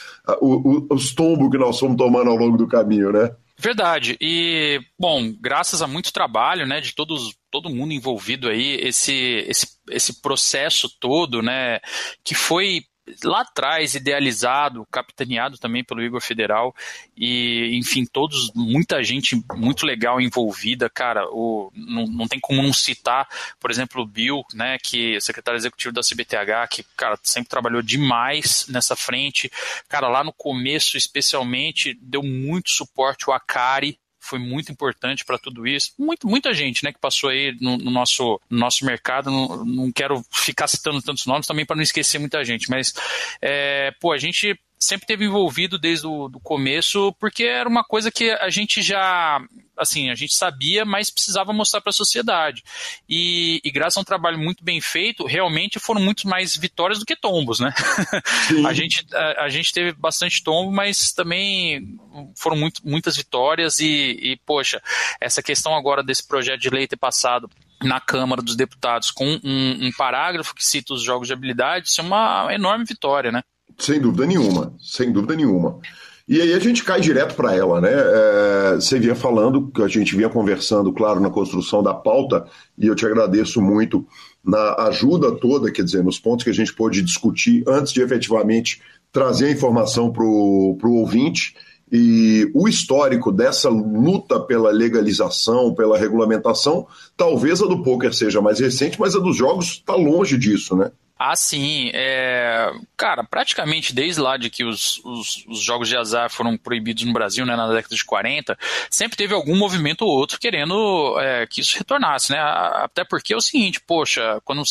os, 0.40 0.84
os 0.88 1.14
tombos 1.14 1.50
que 1.50 1.58
nós 1.58 1.78
fomos 1.78 1.96
tomando 1.96 2.30
ao 2.30 2.36
longo 2.36 2.56
do 2.56 2.68
caminho, 2.68 3.12
né? 3.12 3.32
Verdade. 3.58 4.16
E, 4.20 4.80
bom, 4.96 5.32
graças 5.40 5.82
a 5.82 5.88
muito 5.88 6.12
trabalho, 6.12 6.64
né, 6.64 6.80
de 6.80 6.94
todos, 6.94 7.34
todo 7.50 7.70
mundo 7.70 7.92
envolvido 7.92 8.48
aí, 8.48 8.76
esse, 8.76 9.44
esse, 9.48 9.66
esse 9.90 10.22
processo 10.22 10.88
todo, 11.00 11.42
né, 11.42 11.80
que 12.22 12.36
foi 12.36 12.84
lá 13.24 13.42
atrás 13.42 13.94
idealizado, 13.94 14.86
capitaneado 14.90 15.58
também 15.58 15.84
pelo 15.84 16.02
Igor 16.02 16.20
Federal 16.20 16.74
e 17.16 17.76
enfim 17.76 18.04
todos 18.04 18.52
muita 18.54 19.02
gente 19.02 19.42
muito 19.54 19.86
legal 19.86 20.20
envolvida, 20.20 20.88
cara. 20.88 21.26
O, 21.30 21.70
não, 21.74 22.06
não 22.06 22.28
tem 22.28 22.40
como 22.40 22.62
não 22.62 22.72
citar, 22.72 23.28
por 23.58 23.70
exemplo, 23.70 24.02
o 24.02 24.06
Bill, 24.06 24.42
né, 24.54 24.78
que 24.78 25.16
é 25.16 25.20
secretário 25.20 25.58
executivo 25.58 25.92
da 25.92 26.02
CBTH, 26.02 26.68
que 26.70 26.84
cara 26.96 27.18
sempre 27.22 27.48
trabalhou 27.48 27.82
demais 27.82 28.66
nessa 28.68 28.96
frente, 28.96 29.50
cara 29.88 30.08
lá 30.08 30.22
no 30.24 30.32
começo 30.32 30.96
especialmente 30.96 31.98
deu 32.00 32.22
muito 32.22 32.70
suporte 32.70 33.28
o 33.28 33.32
Akari 33.32 33.98
foi 34.28 34.38
muito 34.38 34.70
importante 34.70 35.24
para 35.24 35.38
tudo 35.38 35.66
isso. 35.66 35.92
Muito, 35.98 36.26
muita 36.26 36.52
gente 36.52 36.84
né, 36.84 36.92
que 36.92 36.98
passou 36.98 37.30
aí 37.30 37.56
no, 37.60 37.78
no 37.78 37.90
nosso, 37.90 38.40
no 38.50 38.58
nosso 38.58 38.84
mercado. 38.84 39.30
Não, 39.30 39.64
não 39.64 39.92
quero 39.92 40.22
ficar 40.32 40.68
citando 40.68 41.02
tantos 41.02 41.26
nomes 41.26 41.46
também 41.46 41.64
para 41.64 41.76
não 41.76 41.82
esquecer 41.82 42.18
muita 42.18 42.44
gente, 42.44 42.70
mas 42.70 42.92
é, 43.40 43.92
pô, 44.00 44.12
a 44.12 44.18
gente 44.18 44.58
sempre 44.78 45.06
teve 45.06 45.24
envolvido 45.24 45.78
desde 45.78 46.06
o 46.06 46.28
do 46.28 46.38
começo, 46.38 47.12
porque 47.18 47.44
era 47.44 47.68
uma 47.68 47.82
coisa 47.82 48.10
que 48.10 48.30
a 48.30 48.48
gente 48.48 48.80
já, 48.80 49.40
assim, 49.78 50.10
a 50.10 50.14
gente 50.14 50.34
sabia, 50.34 50.84
mas 50.84 51.10
precisava 51.10 51.52
mostrar 51.52 51.80
para 51.80 51.90
a 51.90 51.92
sociedade. 51.92 52.62
E, 53.08 53.60
e, 53.64 53.70
graças 53.70 53.96
a 53.96 54.00
um 54.00 54.04
trabalho 54.04 54.38
muito 54.38 54.64
bem 54.64 54.80
feito, 54.80 55.24
realmente 55.24 55.78
foram 55.78 56.00
muito 56.00 56.28
mais 56.28 56.56
vitórias 56.56 56.98
do 56.98 57.06
que 57.06 57.16
tombos, 57.16 57.60
né? 57.60 57.72
a, 58.66 58.72
gente, 58.72 59.06
a, 59.14 59.44
a, 59.44 59.48
gente 59.48 59.72
teve 59.72 59.92
bastante 59.92 60.42
tombo, 60.42 60.72
mas 60.72 61.12
também 61.12 61.98
foram 62.36 62.56
muito, 62.56 62.80
muitas 62.84 63.16
vitórias 63.16 63.78
e, 63.78 64.18
e, 64.20 64.36
poxa, 64.44 64.82
essa 65.20 65.42
questão 65.42 65.74
agora 65.74 66.02
desse 66.02 66.26
projeto 66.26 66.60
de 66.60 66.70
lei 66.70 66.86
ter 66.86 66.96
passado 66.96 67.48
na 67.82 68.00
Câmara 68.00 68.42
dos 68.42 68.56
Deputados 68.56 69.10
com 69.10 69.24
um, 69.44 69.86
um 69.86 69.92
parágrafo 69.96 70.54
que 70.54 70.64
cita 70.64 70.94
os 70.94 71.02
jogos 71.02 71.28
de 71.28 71.32
habilidade, 71.32 71.88
isso 71.88 72.00
é 72.00 72.04
uma 72.04 72.48
enorme 72.52 72.84
vitória, 72.84 73.30
né? 73.30 73.42
Sem 73.78 74.00
dúvida 74.00 74.26
nenhuma, 74.26 74.74
sem 74.80 75.12
dúvida 75.12 75.36
nenhuma. 75.36 75.80
E 76.28 76.42
aí 76.42 76.52
a 76.52 76.58
gente 76.58 76.84
cai 76.84 77.00
direto 77.00 77.34
para 77.34 77.56
ela, 77.56 77.80
né? 77.80 77.90
É, 77.90 78.74
você 78.74 78.98
vinha 78.98 79.14
falando, 79.14 79.72
a 79.82 79.88
gente 79.88 80.14
vinha 80.14 80.28
conversando, 80.28 80.92
claro, 80.92 81.20
na 81.20 81.30
construção 81.30 81.82
da 81.82 81.94
pauta, 81.94 82.44
e 82.76 82.86
eu 82.86 82.94
te 82.94 83.06
agradeço 83.06 83.62
muito 83.62 84.06
na 84.44 84.74
ajuda 84.88 85.32
toda, 85.32 85.72
quer 85.72 85.82
dizer, 85.82 86.04
nos 86.04 86.18
pontos 86.18 86.44
que 86.44 86.50
a 86.50 86.54
gente 86.54 86.74
pôde 86.74 87.00
discutir 87.00 87.64
antes 87.66 87.94
de 87.94 88.02
efetivamente 88.02 88.82
trazer 89.10 89.46
a 89.46 89.52
informação 89.52 90.12
para 90.12 90.22
o 90.22 90.78
ouvinte. 90.82 91.54
E 91.90 92.50
o 92.54 92.68
histórico 92.68 93.32
dessa 93.32 93.70
luta 93.70 94.38
pela 94.38 94.70
legalização, 94.70 95.74
pela 95.74 95.96
regulamentação, 95.96 96.86
talvez 97.16 97.62
a 97.62 97.66
do 97.66 97.82
poker 97.82 98.12
seja 98.12 98.42
mais 98.42 98.60
recente, 98.60 99.00
mas 99.00 99.16
a 99.16 99.18
dos 99.18 99.34
jogos 99.34 99.68
está 99.68 99.94
longe 99.94 100.36
disso, 100.36 100.76
né? 100.76 100.90
Ah, 101.18 101.34
sim. 101.34 101.90
É... 101.92 102.70
Cara, 102.96 103.24
praticamente 103.24 103.94
desde 103.94 104.20
lá 104.20 104.36
de 104.36 104.48
que 104.50 104.64
os, 104.64 105.00
os, 105.04 105.44
os, 105.48 105.60
jogos 105.60 105.88
de 105.88 105.96
azar 105.96 106.30
foram 106.30 106.56
proibidos 106.56 107.04
no 107.04 107.12
Brasil, 107.12 107.44
né, 107.44 107.56
na 107.56 107.68
década 107.72 107.94
de 107.94 108.04
40, 108.04 108.58
sempre 108.90 109.16
teve 109.16 109.34
algum 109.34 109.56
movimento 109.56 110.02
ou 110.02 110.10
outro 110.10 110.38
querendo 110.38 111.18
é, 111.20 111.46
que 111.46 111.60
isso 111.60 111.76
retornasse, 111.76 112.32
né? 112.32 112.38
Até 112.38 113.04
porque 113.04 113.32
é 113.32 113.36
o 113.36 113.40
seguinte, 113.40 113.80
poxa, 113.80 114.40
quando 114.44 114.62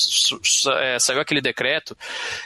é, 0.80 1.00
saiu 1.00 1.20
aquele 1.20 1.42
decreto, 1.42 1.98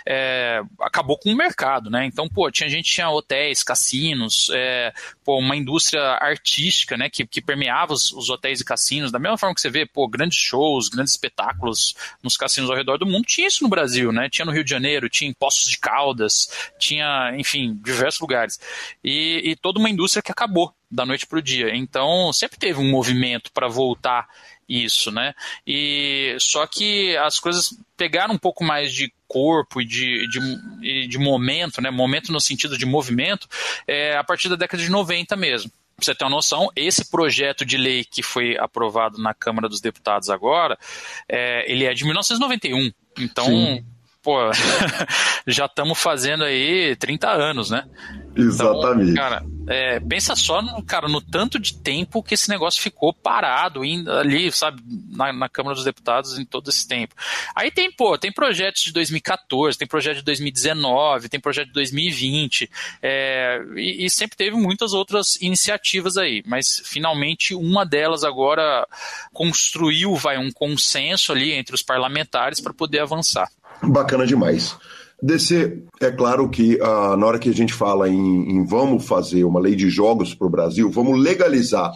é, 0.08 0.62
acabou 0.80 1.18
com 1.18 1.32
o 1.32 1.36
mercado, 1.36 1.90
né? 1.90 2.06
Então, 2.06 2.28
pô, 2.28 2.50
tinha 2.52 2.70
gente 2.70 2.92
tinha 2.92 3.10
hotéis, 3.10 3.64
cassinos, 3.64 4.50
é, 4.54 4.94
pô, 5.24 5.38
uma 5.38 5.56
indústria 5.56 6.02
artística, 6.02 6.98
né, 6.98 7.10
que, 7.10 7.26
que 7.26 7.42
permeava 7.42 7.94
os, 7.94 8.12
os, 8.12 8.30
hotéis 8.30 8.62
e 8.62 8.66
cassinos, 8.66 9.12
da 9.12 9.20
mesma 9.20 9.38
forma 9.38 9.54
que 9.54 9.62
você 9.62 9.70
vê, 9.70 9.86
pô, 9.86 10.08
grandes 10.08 10.38
shows, 10.38 10.90
grandes 10.90 11.14
espetáculos 11.14 11.96
nos 12.24 12.38
cassinos 12.38 12.70
ao 12.70 12.76
redor 12.76 12.98
do 12.98 13.06
mundo, 13.06 13.26
tinha 13.26 13.48
isso 13.48 13.64
no 13.64 13.70
Brasil. 13.70 13.90
Brasil, 13.91 14.12
né? 14.12 14.30
Tinha 14.30 14.45
no 14.45 14.51
Rio 14.51 14.63
de 14.63 14.69
Janeiro, 14.69 15.10
tinha 15.10 15.30
em 15.30 15.34
Poços 15.34 15.69
de 15.69 15.77
Caldas, 15.77 16.71
tinha, 16.80 17.34
enfim, 17.36 17.77
diversos 17.84 18.21
lugares. 18.21 18.60
E, 19.04 19.41
e 19.43 19.56
toda 19.56 19.80
uma 19.80 19.89
indústria 19.89 20.23
que 20.23 20.32
acabou 20.32 20.73
da 20.89 21.06
noite 21.06 21.27
para 21.27 21.39
o 21.39 21.41
dia. 21.41 21.75
Então, 21.75 22.32
sempre 22.32 22.58
teve 22.58 22.80
um 22.80 22.89
movimento 22.89 23.51
para 23.51 23.67
voltar 23.67 24.27
isso, 24.67 25.12
né? 25.12 25.34
E 25.67 26.38
só 26.39 26.65
que 26.65 27.17
as 27.17 27.39
coisas 27.39 27.77
pegaram 27.97 28.34
um 28.34 28.38
pouco 28.38 28.63
mais 28.63 28.93
de 28.93 29.13
corpo 29.27 29.82
e 29.82 29.86
de, 29.86 30.27
de, 30.30 31.08
de 31.08 31.17
momento, 31.17 31.82
né? 31.82 31.91
Momento 31.91 32.32
no 32.32 32.39
sentido 32.39 32.77
de 32.77 32.86
movimento, 32.86 33.47
é, 33.86 34.15
a 34.15 34.23
partir 34.23 34.47
da 34.47 34.56
década 34.56 34.82
de 34.82 34.89
90 34.89 35.36
mesmo. 35.36 35.71
Pra 35.95 36.06
você 36.06 36.15
ter 36.15 36.23
uma 36.23 36.32
noção, 36.32 36.69
esse 36.75 37.10
projeto 37.10 37.65
de 37.65 37.77
lei 37.77 38.04
que 38.04 38.23
foi 38.23 38.58
aprovado 38.58 39.21
na 39.21 39.34
Câmara 39.34 39.69
dos 39.69 39.82
Deputados 39.82 40.30
agora, 40.30 40.77
é, 41.30 41.71
ele 41.71 41.86
é 41.86 41.93
de 41.93 42.04
1991. 42.04 42.91
Então, 43.19 43.45
Sim. 43.45 43.86
pô, 44.23 44.38
já 45.45 45.65
estamos 45.65 45.99
fazendo 45.99 46.43
aí 46.43 46.95
30 46.95 47.30
anos, 47.30 47.69
né? 47.69 47.86
Exatamente. 48.36 49.12
Então, 49.12 49.24
cara, 49.24 49.44
é, 49.67 50.00
pensa 50.00 50.36
só 50.36 50.62
no, 50.62 50.82
cara, 50.84 51.08
no 51.08 51.22
tanto 51.22 51.60
de 51.60 51.74
tempo 51.74 52.24
que 52.24 52.34
esse 52.34 52.50
negócio 52.50 52.82
ficou 52.82 53.13
parado 53.13 53.82
ainda 53.82 54.20
ali, 54.20 54.52
sabe, 54.52 54.82
na, 55.10 55.34
na, 55.34 55.50
Câmara 55.50 55.76
dos 55.76 55.84
Deputados 55.84 56.39
em 56.39 56.46
todo 56.46 56.70
esse 56.70 56.88
tempo. 56.88 57.13
Aí 57.56 57.70
tem, 57.72 57.91
pô, 57.91 58.17
tem 58.17 58.32
projetos 58.32 58.84
de 58.84 58.94
2014, 58.94 59.78
tem 59.78 59.88
projeto 59.88 60.17
de 60.17 60.24
2019, 60.24 61.30
tem 61.30 61.39
projeto 61.39 61.67
de 61.67 61.74
2020, 61.74 62.70
é, 63.02 63.62
e, 63.76 64.06
e 64.06 64.10
sempre 64.10 64.38
teve 64.38 64.56
muitas 64.56 64.94
outras 64.94 65.36
iniciativas 65.41 66.17
aí, 66.17 66.41
mas 66.46 66.82
finalmente 66.86 67.54
uma 67.54 67.86
delas 67.86 68.24
agora 68.24 68.88
construiu, 69.34 70.15
vai, 70.15 70.38
um 70.38 70.52
consenso 70.52 71.32
ali 71.32 71.52
entre 71.52 71.76
os 71.76 71.82
parlamentares 71.82 72.60
para 72.60 72.74
poder 72.74 73.00
avançar. 73.00 73.50
Bacana 73.84 74.26
demais. 74.26 74.78
DC, 75.21 75.84
é 75.99 76.12
claro 76.12 76.49
que 76.49 76.79
ah, 76.81 77.15
na 77.15 77.25
hora 77.27 77.39
que 77.39 77.49
a 77.49 77.53
gente 77.53 77.73
fala 77.73 78.10
em, 78.10 78.51
em 78.51 78.65
vamos 78.65 79.05
fazer 79.05 79.43
uma 79.43 79.60
lei 79.60 79.75
de 79.75 79.89
jogos 79.89 80.34
para 80.34 80.47
o 80.47 80.49
Brasil, 80.49 80.89
vamos 80.89 81.19
legalizar 81.19 81.91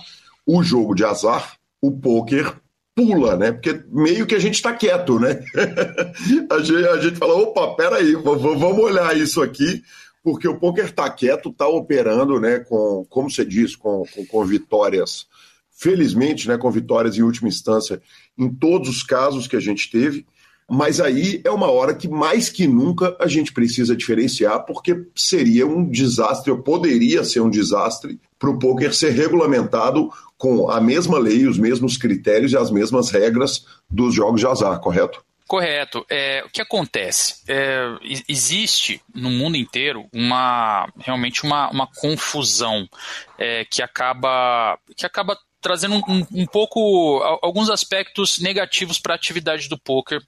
o 0.45 0.61
jogo 0.61 0.93
de 0.93 1.03
azar, 1.03 1.55
o 1.81 1.91
poker 1.91 2.55
pula, 2.95 3.35
né? 3.35 3.51
Porque 3.51 3.83
meio 3.91 4.25
que 4.25 4.35
a 4.35 4.39
gente 4.39 4.55
está 4.55 4.73
quieto, 4.73 5.19
né? 5.19 5.43
a, 6.49 6.59
gente, 6.59 6.88
a 6.88 6.97
gente 7.01 7.17
fala, 7.17 7.35
opa, 7.35 7.75
peraí, 7.75 8.13
vamos 8.13 8.79
olhar 8.79 9.17
isso 9.17 9.41
aqui, 9.41 9.83
porque 10.23 10.47
o 10.47 10.59
poker 10.59 10.85
está 10.85 11.09
quieto, 11.09 11.49
está 11.49 11.67
operando, 11.67 12.39
né? 12.39 12.59
Com, 12.59 13.05
como 13.09 13.29
você 13.29 13.43
diz, 13.43 13.75
com, 13.75 14.03
com, 14.13 14.25
com 14.25 14.45
vitórias, 14.45 15.27
felizmente, 15.71 16.47
né? 16.47 16.57
Com 16.57 16.71
vitórias 16.71 17.17
em 17.17 17.23
última 17.23 17.49
instância 17.49 18.01
em 18.38 18.53
todos 18.53 18.88
os 18.88 19.03
casos 19.03 19.47
que 19.47 19.55
a 19.55 19.59
gente 19.61 19.89
teve. 19.91 20.25
Mas 20.69 20.99
aí 20.99 21.41
é 21.43 21.51
uma 21.51 21.69
hora 21.69 21.93
que 21.93 22.08
mais 22.08 22.49
que 22.49 22.67
nunca 22.67 23.15
a 23.19 23.28
gente 23.28 23.54
precisa 23.54 23.95
diferenciar, 23.95 24.65
porque 24.65 25.06
seria 25.15 25.67
um 25.67 25.88
desastre, 25.88 26.51
ou 26.51 26.63
poderia 26.63 27.23
ser 27.23 27.41
um 27.41 27.49
desastre, 27.49 28.19
para 28.39 28.49
o 28.49 28.58
poker 28.58 28.93
ser 28.93 29.12
regulamentado 29.12 30.10
com 30.38 30.69
a 30.69 30.82
mesma 30.82 31.17
lei, 31.19 31.47
os 31.47 31.58
mesmos 31.58 31.97
critérios 31.97 32.51
e 32.51 32.58
as 32.58 32.71
mesmas 32.71 33.10
regras 33.10 33.65
dos 33.89 34.13
jogos 34.13 34.41
de 34.41 34.47
azar, 34.47 34.80
correto? 34.80 35.23
Correto. 35.47 36.04
É, 36.10 36.43
o 36.43 36.49
que 36.49 36.62
acontece? 36.62 37.43
É, 37.47 37.95
existe 38.28 38.99
no 39.13 39.30
mundo 39.30 39.56
inteiro 39.56 40.08
uma 40.12 40.89
realmente 40.97 41.43
uma, 41.43 41.69
uma 41.69 41.88
confusão 41.88 42.89
é, 43.38 43.63
que 43.65 43.84
acaba 43.84 44.80
que 44.97 45.06
acaba 45.06 45.38
trazendo 45.65 45.95
um, 45.95 46.28
um 46.32 46.45
pouco 46.45 47.23
alguns 47.41 47.71
aspectos 47.71 48.38
negativos 48.38 48.99
para 48.99 49.13
a 49.13 49.15
atividade 49.15 49.67
do 49.67 49.80
poker, 49.80 50.21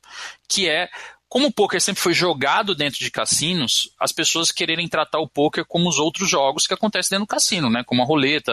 que 0.50 0.68
é 0.68 0.90
como 1.30 1.46
o 1.46 1.54
poker 1.54 1.80
sempre 1.80 2.02
foi 2.02 2.14
jogado 2.14 2.74
dentro 2.74 2.98
de 2.98 3.12
cassinos, 3.12 3.92
as 4.00 4.12
pessoas 4.12 4.52
quererem 4.52 4.88
tratar 4.88 5.20
o 5.20 5.28
poker 5.28 5.64
como 5.64 5.88
os 5.88 6.00
outros 6.00 6.28
jogos 6.28 6.66
que 6.66 6.74
acontecem 6.74 7.12
dentro 7.12 7.28
do 7.28 7.30
cassino, 7.30 7.70
né? 7.70 7.84
Como 7.86 8.02
a 8.02 8.06
roleta, 8.06 8.52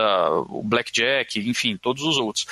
o 0.51 0.63
blackjack, 0.63 1.39
enfim, 1.49 1.79
todos 1.79 2.03
os 2.03 2.19
outros. 2.19 2.47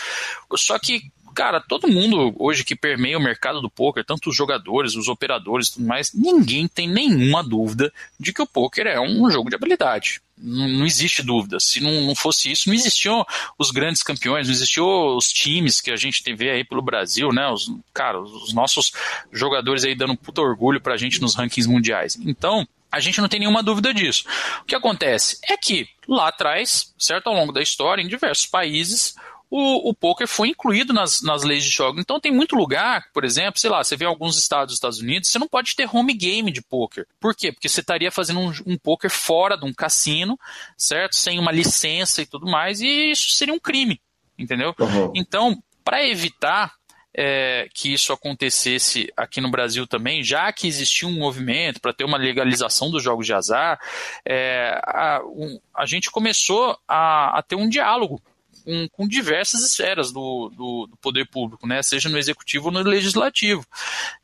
Só 0.57 0.79
que 0.79 1.03
cara, 1.35 1.61
todo 1.61 1.89
mundo 1.89 2.35
hoje 2.39 2.65
que 2.65 2.77
permeia 2.77 3.19
o 3.19 3.23
mercado 3.23 3.61
do 3.61 3.71
poker, 3.71 4.05
tanto 4.05 4.31
os 4.31 4.37
jogadores, 4.37 4.95
os 4.95 5.09
operadores, 5.09 5.71
tudo 5.71 5.87
mais, 5.87 6.13
ninguém 6.13 6.69
tem 6.69 6.89
nenhuma 6.89 7.43
dúvida 7.43 7.93
de 8.19 8.33
que 8.33 8.43
o 8.43 8.47
poker 8.47 8.87
é 8.87 9.01
um 9.01 9.31
jogo 9.31 9.49
de 9.49 9.57
habilidade. 9.57 10.21
Não, 10.37 10.85
existe 10.85 11.23
dúvida. 11.23 11.61
Se 11.61 11.81
não, 11.81 12.01
não, 12.03 12.15
fosse 12.15 12.51
isso, 12.51 12.69
não 12.69 12.75
existiam 12.75 13.25
os 13.57 13.71
grandes 13.71 14.03
campeões, 14.03 14.49
não 14.49 14.55
existiam 14.55 15.17
os 15.17 15.33
times 15.33 15.81
que 15.81 15.91
a 15.91 15.97
gente 15.97 16.23
vê 16.35 16.51
aí 16.51 16.65
pelo 16.65 16.83
Brasil, 16.83 17.29
né? 17.33 17.49
Os, 17.49 17.71
cara, 17.95 18.21
os 18.21 18.53
nossos 18.53 18.93
jogadores 19.31 19.85
aí 19.85 19.95
dando 19.95 20.17
puta 20.17 20.41
orgulho 20.41 20.81
pra 20.81 20.97
gente 20.97 21.21
nos 21.21 21.37
rankings 21.37 21.71
mundiais. 21.71 22.19
Então, 22.21 22.67
a 22.91 23.01
gente 23.01 23.21
não 23.21 23.29
tem 23.29 23.41
nenhuma 23.41 23.63
dúvida 23.63 23.95
disso. 23.95 24.25
O 24.61 24.65
que 24.65 24.75
acontece 24.75 25.39
é 25.49 25.57
que 25.57 25.89
lá 26.07 26.29
atrás, 26.29 26.93
certo, 26.99 27.29
ao 27.29 27.35
longo 27.35 27.53
da 27.53 27.63
história, 27.63 28.03
em 28.03 28.09
diversos 28.09 28.47
países, 28.47 29.15
o, 29.55 29.91
o 29.91 29.95
poker 29.95 30.27
foi 30.27 30.49
incluído 30.49 30.95
nas, 30.95 31.21
nas 31.21 31.43
leis 31.43 31.63
de 31.63 31.69
jogo. 31.69 32.01
Então 32.01 32.19
tem 32.19 32.33
muito 32.33 32.57
lugar, 32.57 33.11
por 33.13 33.23
exemplo, 33.23 33.61
sei 33.61 33.69
lá, 33.69 33.85
você 33.85 33.95
vê 33.95 34.07
alguns 34.07 34.39
estados 34.39 34.69
dos 34.69 34.77
Estados 34.77 34.99
Unidos, 34.99 35.29
você 35.29 35.39
não 35.39 35.47
pode 35.47 35.77
ter 35.77 35.87
home 35.95 36.15
game 36.15 36.51
de 36.51 36.63
poker. 36.63 37.07
Por 37.21 37.37
quê? 37.37 37.53
Porque 37.53 37.69
você 37.69 37.81
estaria 37.81 38.11
fazendo 38.11 38.41
um, 38.41 38.51
um 38.65 38.79
poker 38.79 39.11
fora 39.11 39.55
de 39.59 39.67
um 39.67 39.75
cassino, 39.75 40.41
certo? 40.75 41.17
Sem 41.17 41.39
uma 41.39 41.53
licença 41.53 42.23
e 42.23 42.27
tudo 42.27 42.51
mais, 42.51 42.81
e 42.81 43.11
isso 43.11 43.33
seria 43.33 43.53
um 43.53 43.61
crime, 43.61 44.01
entendeu? 44.39 44.75
Uhum. 44.79 45.13
Então, 45.15 45.63
para 45.85 46.03
evitar 46.03 46.73
é, 47.15 47.69
que 47.75 47.93
isso 47.93 48.11
acontecesse 48.11 49.13
aqui 49.15 49.39
no 49.39 49.51
Brasil 49.51 49.87
também, 49.87 50.25
já 50.25 50.51
que 50.51 50.67
existia 50.67 51.07
um 51.07 51.19
movimento 51.19 51.79
para 51.79 51.93
ter 51.93 52.05
uma 52.05 52.17
legalização 52.17 52.91
dos 52.91 53.03
jogos 53.03 53.27
de 53.27 53.35
azar, 53.35 53.79
é, 54.25 54.81
a, 54.83 55.21
um, 55.27 55.61
a, 55.75 55.85
gente 55.85 56.11
começou 56.11 56.79
a, 56.89 57.39
a, 57.39 57.43
ter 57.43 57.57
um 57.57 57.69
diálogo 57.69 58.19
com, 58.63 58.89
com 58.91 59.09
diversas 59.09 59.63
esferas 59.63 60.13
do, 60.13 60.51
do, 60.51 60.87
do, 60.87 60.97
poder 60.99 61.27
público, 61.29 61.67
né? 61.67 61.83
seja 61.83 62.09
no 62.09 62.19
executivo 62.19 62.67
ou 62.67 62.73
no 62.73 62.81
legislativo. 62.83 63.67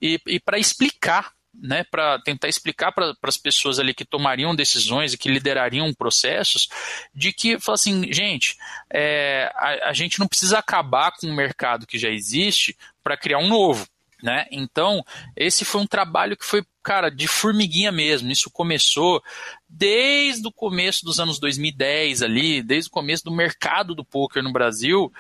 E, 0.01 0.20
e 0.27 0.40
para 0.40 0.59
explicar 0.59 1.33
né, 1.61 1.85
para 1.85 2.20
tentar 2.20 2.48
explicar 2.48 2.92
para 2.92 3.16
as 3.22 3.37
pessoas 3.37 3.79
ali 3.79 3.92
que 3.92 4.05
tomariam 4.05 4.55
decisões 4.55 5.12
e 5.12 5.18
que 5.18 5.29
liderariam 5.29 5.92
processos, 5.92 6.68
de 7.12 7.33
que, 7.33 7.59
fala 7.59 7.74
assim, 7.74 8.12
gente, 8.12 8.57
é, 8.90 9.51
a, 9.57 9.88
a, 9.88 9.92
gente 9.92 10.20
não 10.20 10.29
precisa 10.29 10.59
acabar 10.59 11.12
com 11.12 11.27
o 11.27 11.35
mercado 11.35 11.87
que 11.87 11.98
já 11.98 12.11
existe 12.11 12.77
para 13.03 13.16
criar 13.16 13.38
um 13.38 13.48
novo. 13.48 13.87
Né? 14.22 14.46
Então, 14.51 15.05
esse 15.37 15.64
foi 15.64 15.81
um 15.81 15.87
trabalho 15.87 16.37
que 16.37 16.44
foi, 16.44 16.64
cara, 16.83 17.09
de 17.09 17.29
formiguinha 17.29 17.92
mesmo. 17.92 18.31
Isso 18.31 18.51
começou 18.51 19.22
desde 19.68 20.48
o 20.48 20.52
começo 20.52 21.04
dos 21.04 21.20
anos 21.20 21.38
2010 21.38 22.22
ali, 22.22 22.62
desde 22.62 22.88
o 22.88 22.92
começo 22.92 23.24
do 23.24 23.31
mercado 23.31 23.94
do 23.94 24.04
poker 24.04 24.42
no 24.42 24.52
Brasil, 24.52 25.12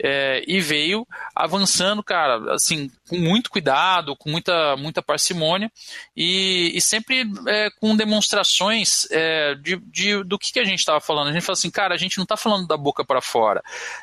é, 0.00 0.44
e 0.46 0.60
veio 0.60 1.06
avançando, 1.34 2.02
cara, 2.02 2.54
assim, 2.54 2.90
com 3.08 3.18
muito 3.18 3.50
cuidado, 3.50 4.14
com 4.14 4.30
muita, 4.30 4.76
muita 4.76 5.02
parcimônia, 5.02 5.70
e, 6.16 6.70
e 6.74 6.80
sempre 6.80 7.28
é, 7.48 7.68
com 7.80 7.96
demonstrações 7.96 9.06
é, 9.10 9.54
de, 9.56 9.76
de, 9.76 10.22
do 10.22 10.38
que, 10.38 10.52
que 10.52 10.60
a 10.60 10.64
gente 10.64 10.78
estava 10.78 11.00
falando. 11.00 11.28
A 11.28 11.32
gente 11.32 11.42
fala 11.42 11.54
assim, 11.54 11.70
cara, 11.70 11.94
a 11.94 11.98
gente 11.98 12.16
não 12.16 12.24
está 12.24 12.36
falando 12.36 12.66
da 12.66 12.76
boca 12.76 13.04
para 13.04 13.20
fora. 13.20 13.62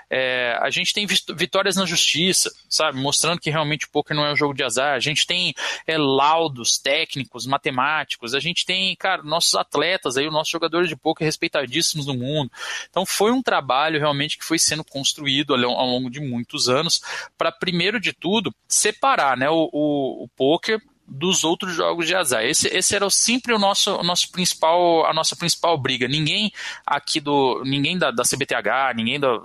É, 0.09 0.57
a 0.61 0.69
gente 0.69 0.93
tem 0.93 1.07
vitórias 1.35 1.75
na 1.75 1.85
justiça, 1.85 2.51
sabe, 2.69 2.99
mostrando 2.99 3.39
que 3.39 3.49
realmente 3.49 3.85
o 3.85 3.89
poker 3.89 4.15
não 4.15 4.25
é 4.25 4.33
um 4.33 4.37
jogo 4.37 4.53
de 4.53 4.63
azar. 4.63 4.95
A 4.95 4.99
gente 4.99 5.25
tem 5.25 5.53
é, 5.87 5.97
laudos 5.97 6.77
técnicos, 6.77 7.45
matemáticos, 7.45 8.33
a 8.33 8.39
gente 8.39 8.65
tem, 8.65 8.93
cara, 8.97 9.23
nossos 9.23 9.55
atletas 9.55 9.92
atletas, 9.93 10.17
aí, 10.17 10.27
os 10.27 10.33
nossos 10.33 10.51
jogadores 10.51 10.89
de 10.89 10.95
poker 10.95 11.25
respeitadíssimos 11.25 12.05
no 12.05 12.13
mundo. 12.13 12.51
Então 12.89 13.05
foi 13.05 13.31
um 13.31 13.41
trabalho 13.41 13.99
realmente 13.99 14.37
que 14.37 14.45
foi 14.45 14.59
sendo 14.59 14.83
construído 14.83 15.53
ao 15.53 15.85
longo 15.85 16.09
de 16.09 16.19
muitos 16.19 16.67
anos 16.67 17.01
para, 17.37 17.51
primeiro 17.51 17.99
de 17.99 18.13
tudo, 18.13 18.53
separar 18.67 19.37
né, 19.37 19.49
o, 19.49 19.69
o, 19.71 20.23
o 20.23 20.27
poker 20.35 20.81
dos 21.07 21.43
outros 21.43 21.73
jogos 21.73 22.07
de 22.07 22.15
azar. 22.15 22.43
Esse, 22.43 22.67
esse 22.69 22.95
era 22.95 23.09
sempre 23.09 23.53
o 23.53 23.59
nosso, 23.59 23.95
o 23.95 24.03
nosso 24.03 24.31
principal, 24.31 25.05
a 25.05 25.13
nossa 25.13 25.35
principal 25.35 25.77
briga. 25.77 26.07
Ninguém 26.07 26.51
aqui 26.85 27.19
do, 27.19 27.61
ninguém 27.65 27.97
da, 27.97 28.09
da 28.09 28.23
CBTH, 28.23 28.95
ninguém 28.95 29.19
da, 29.19 29.37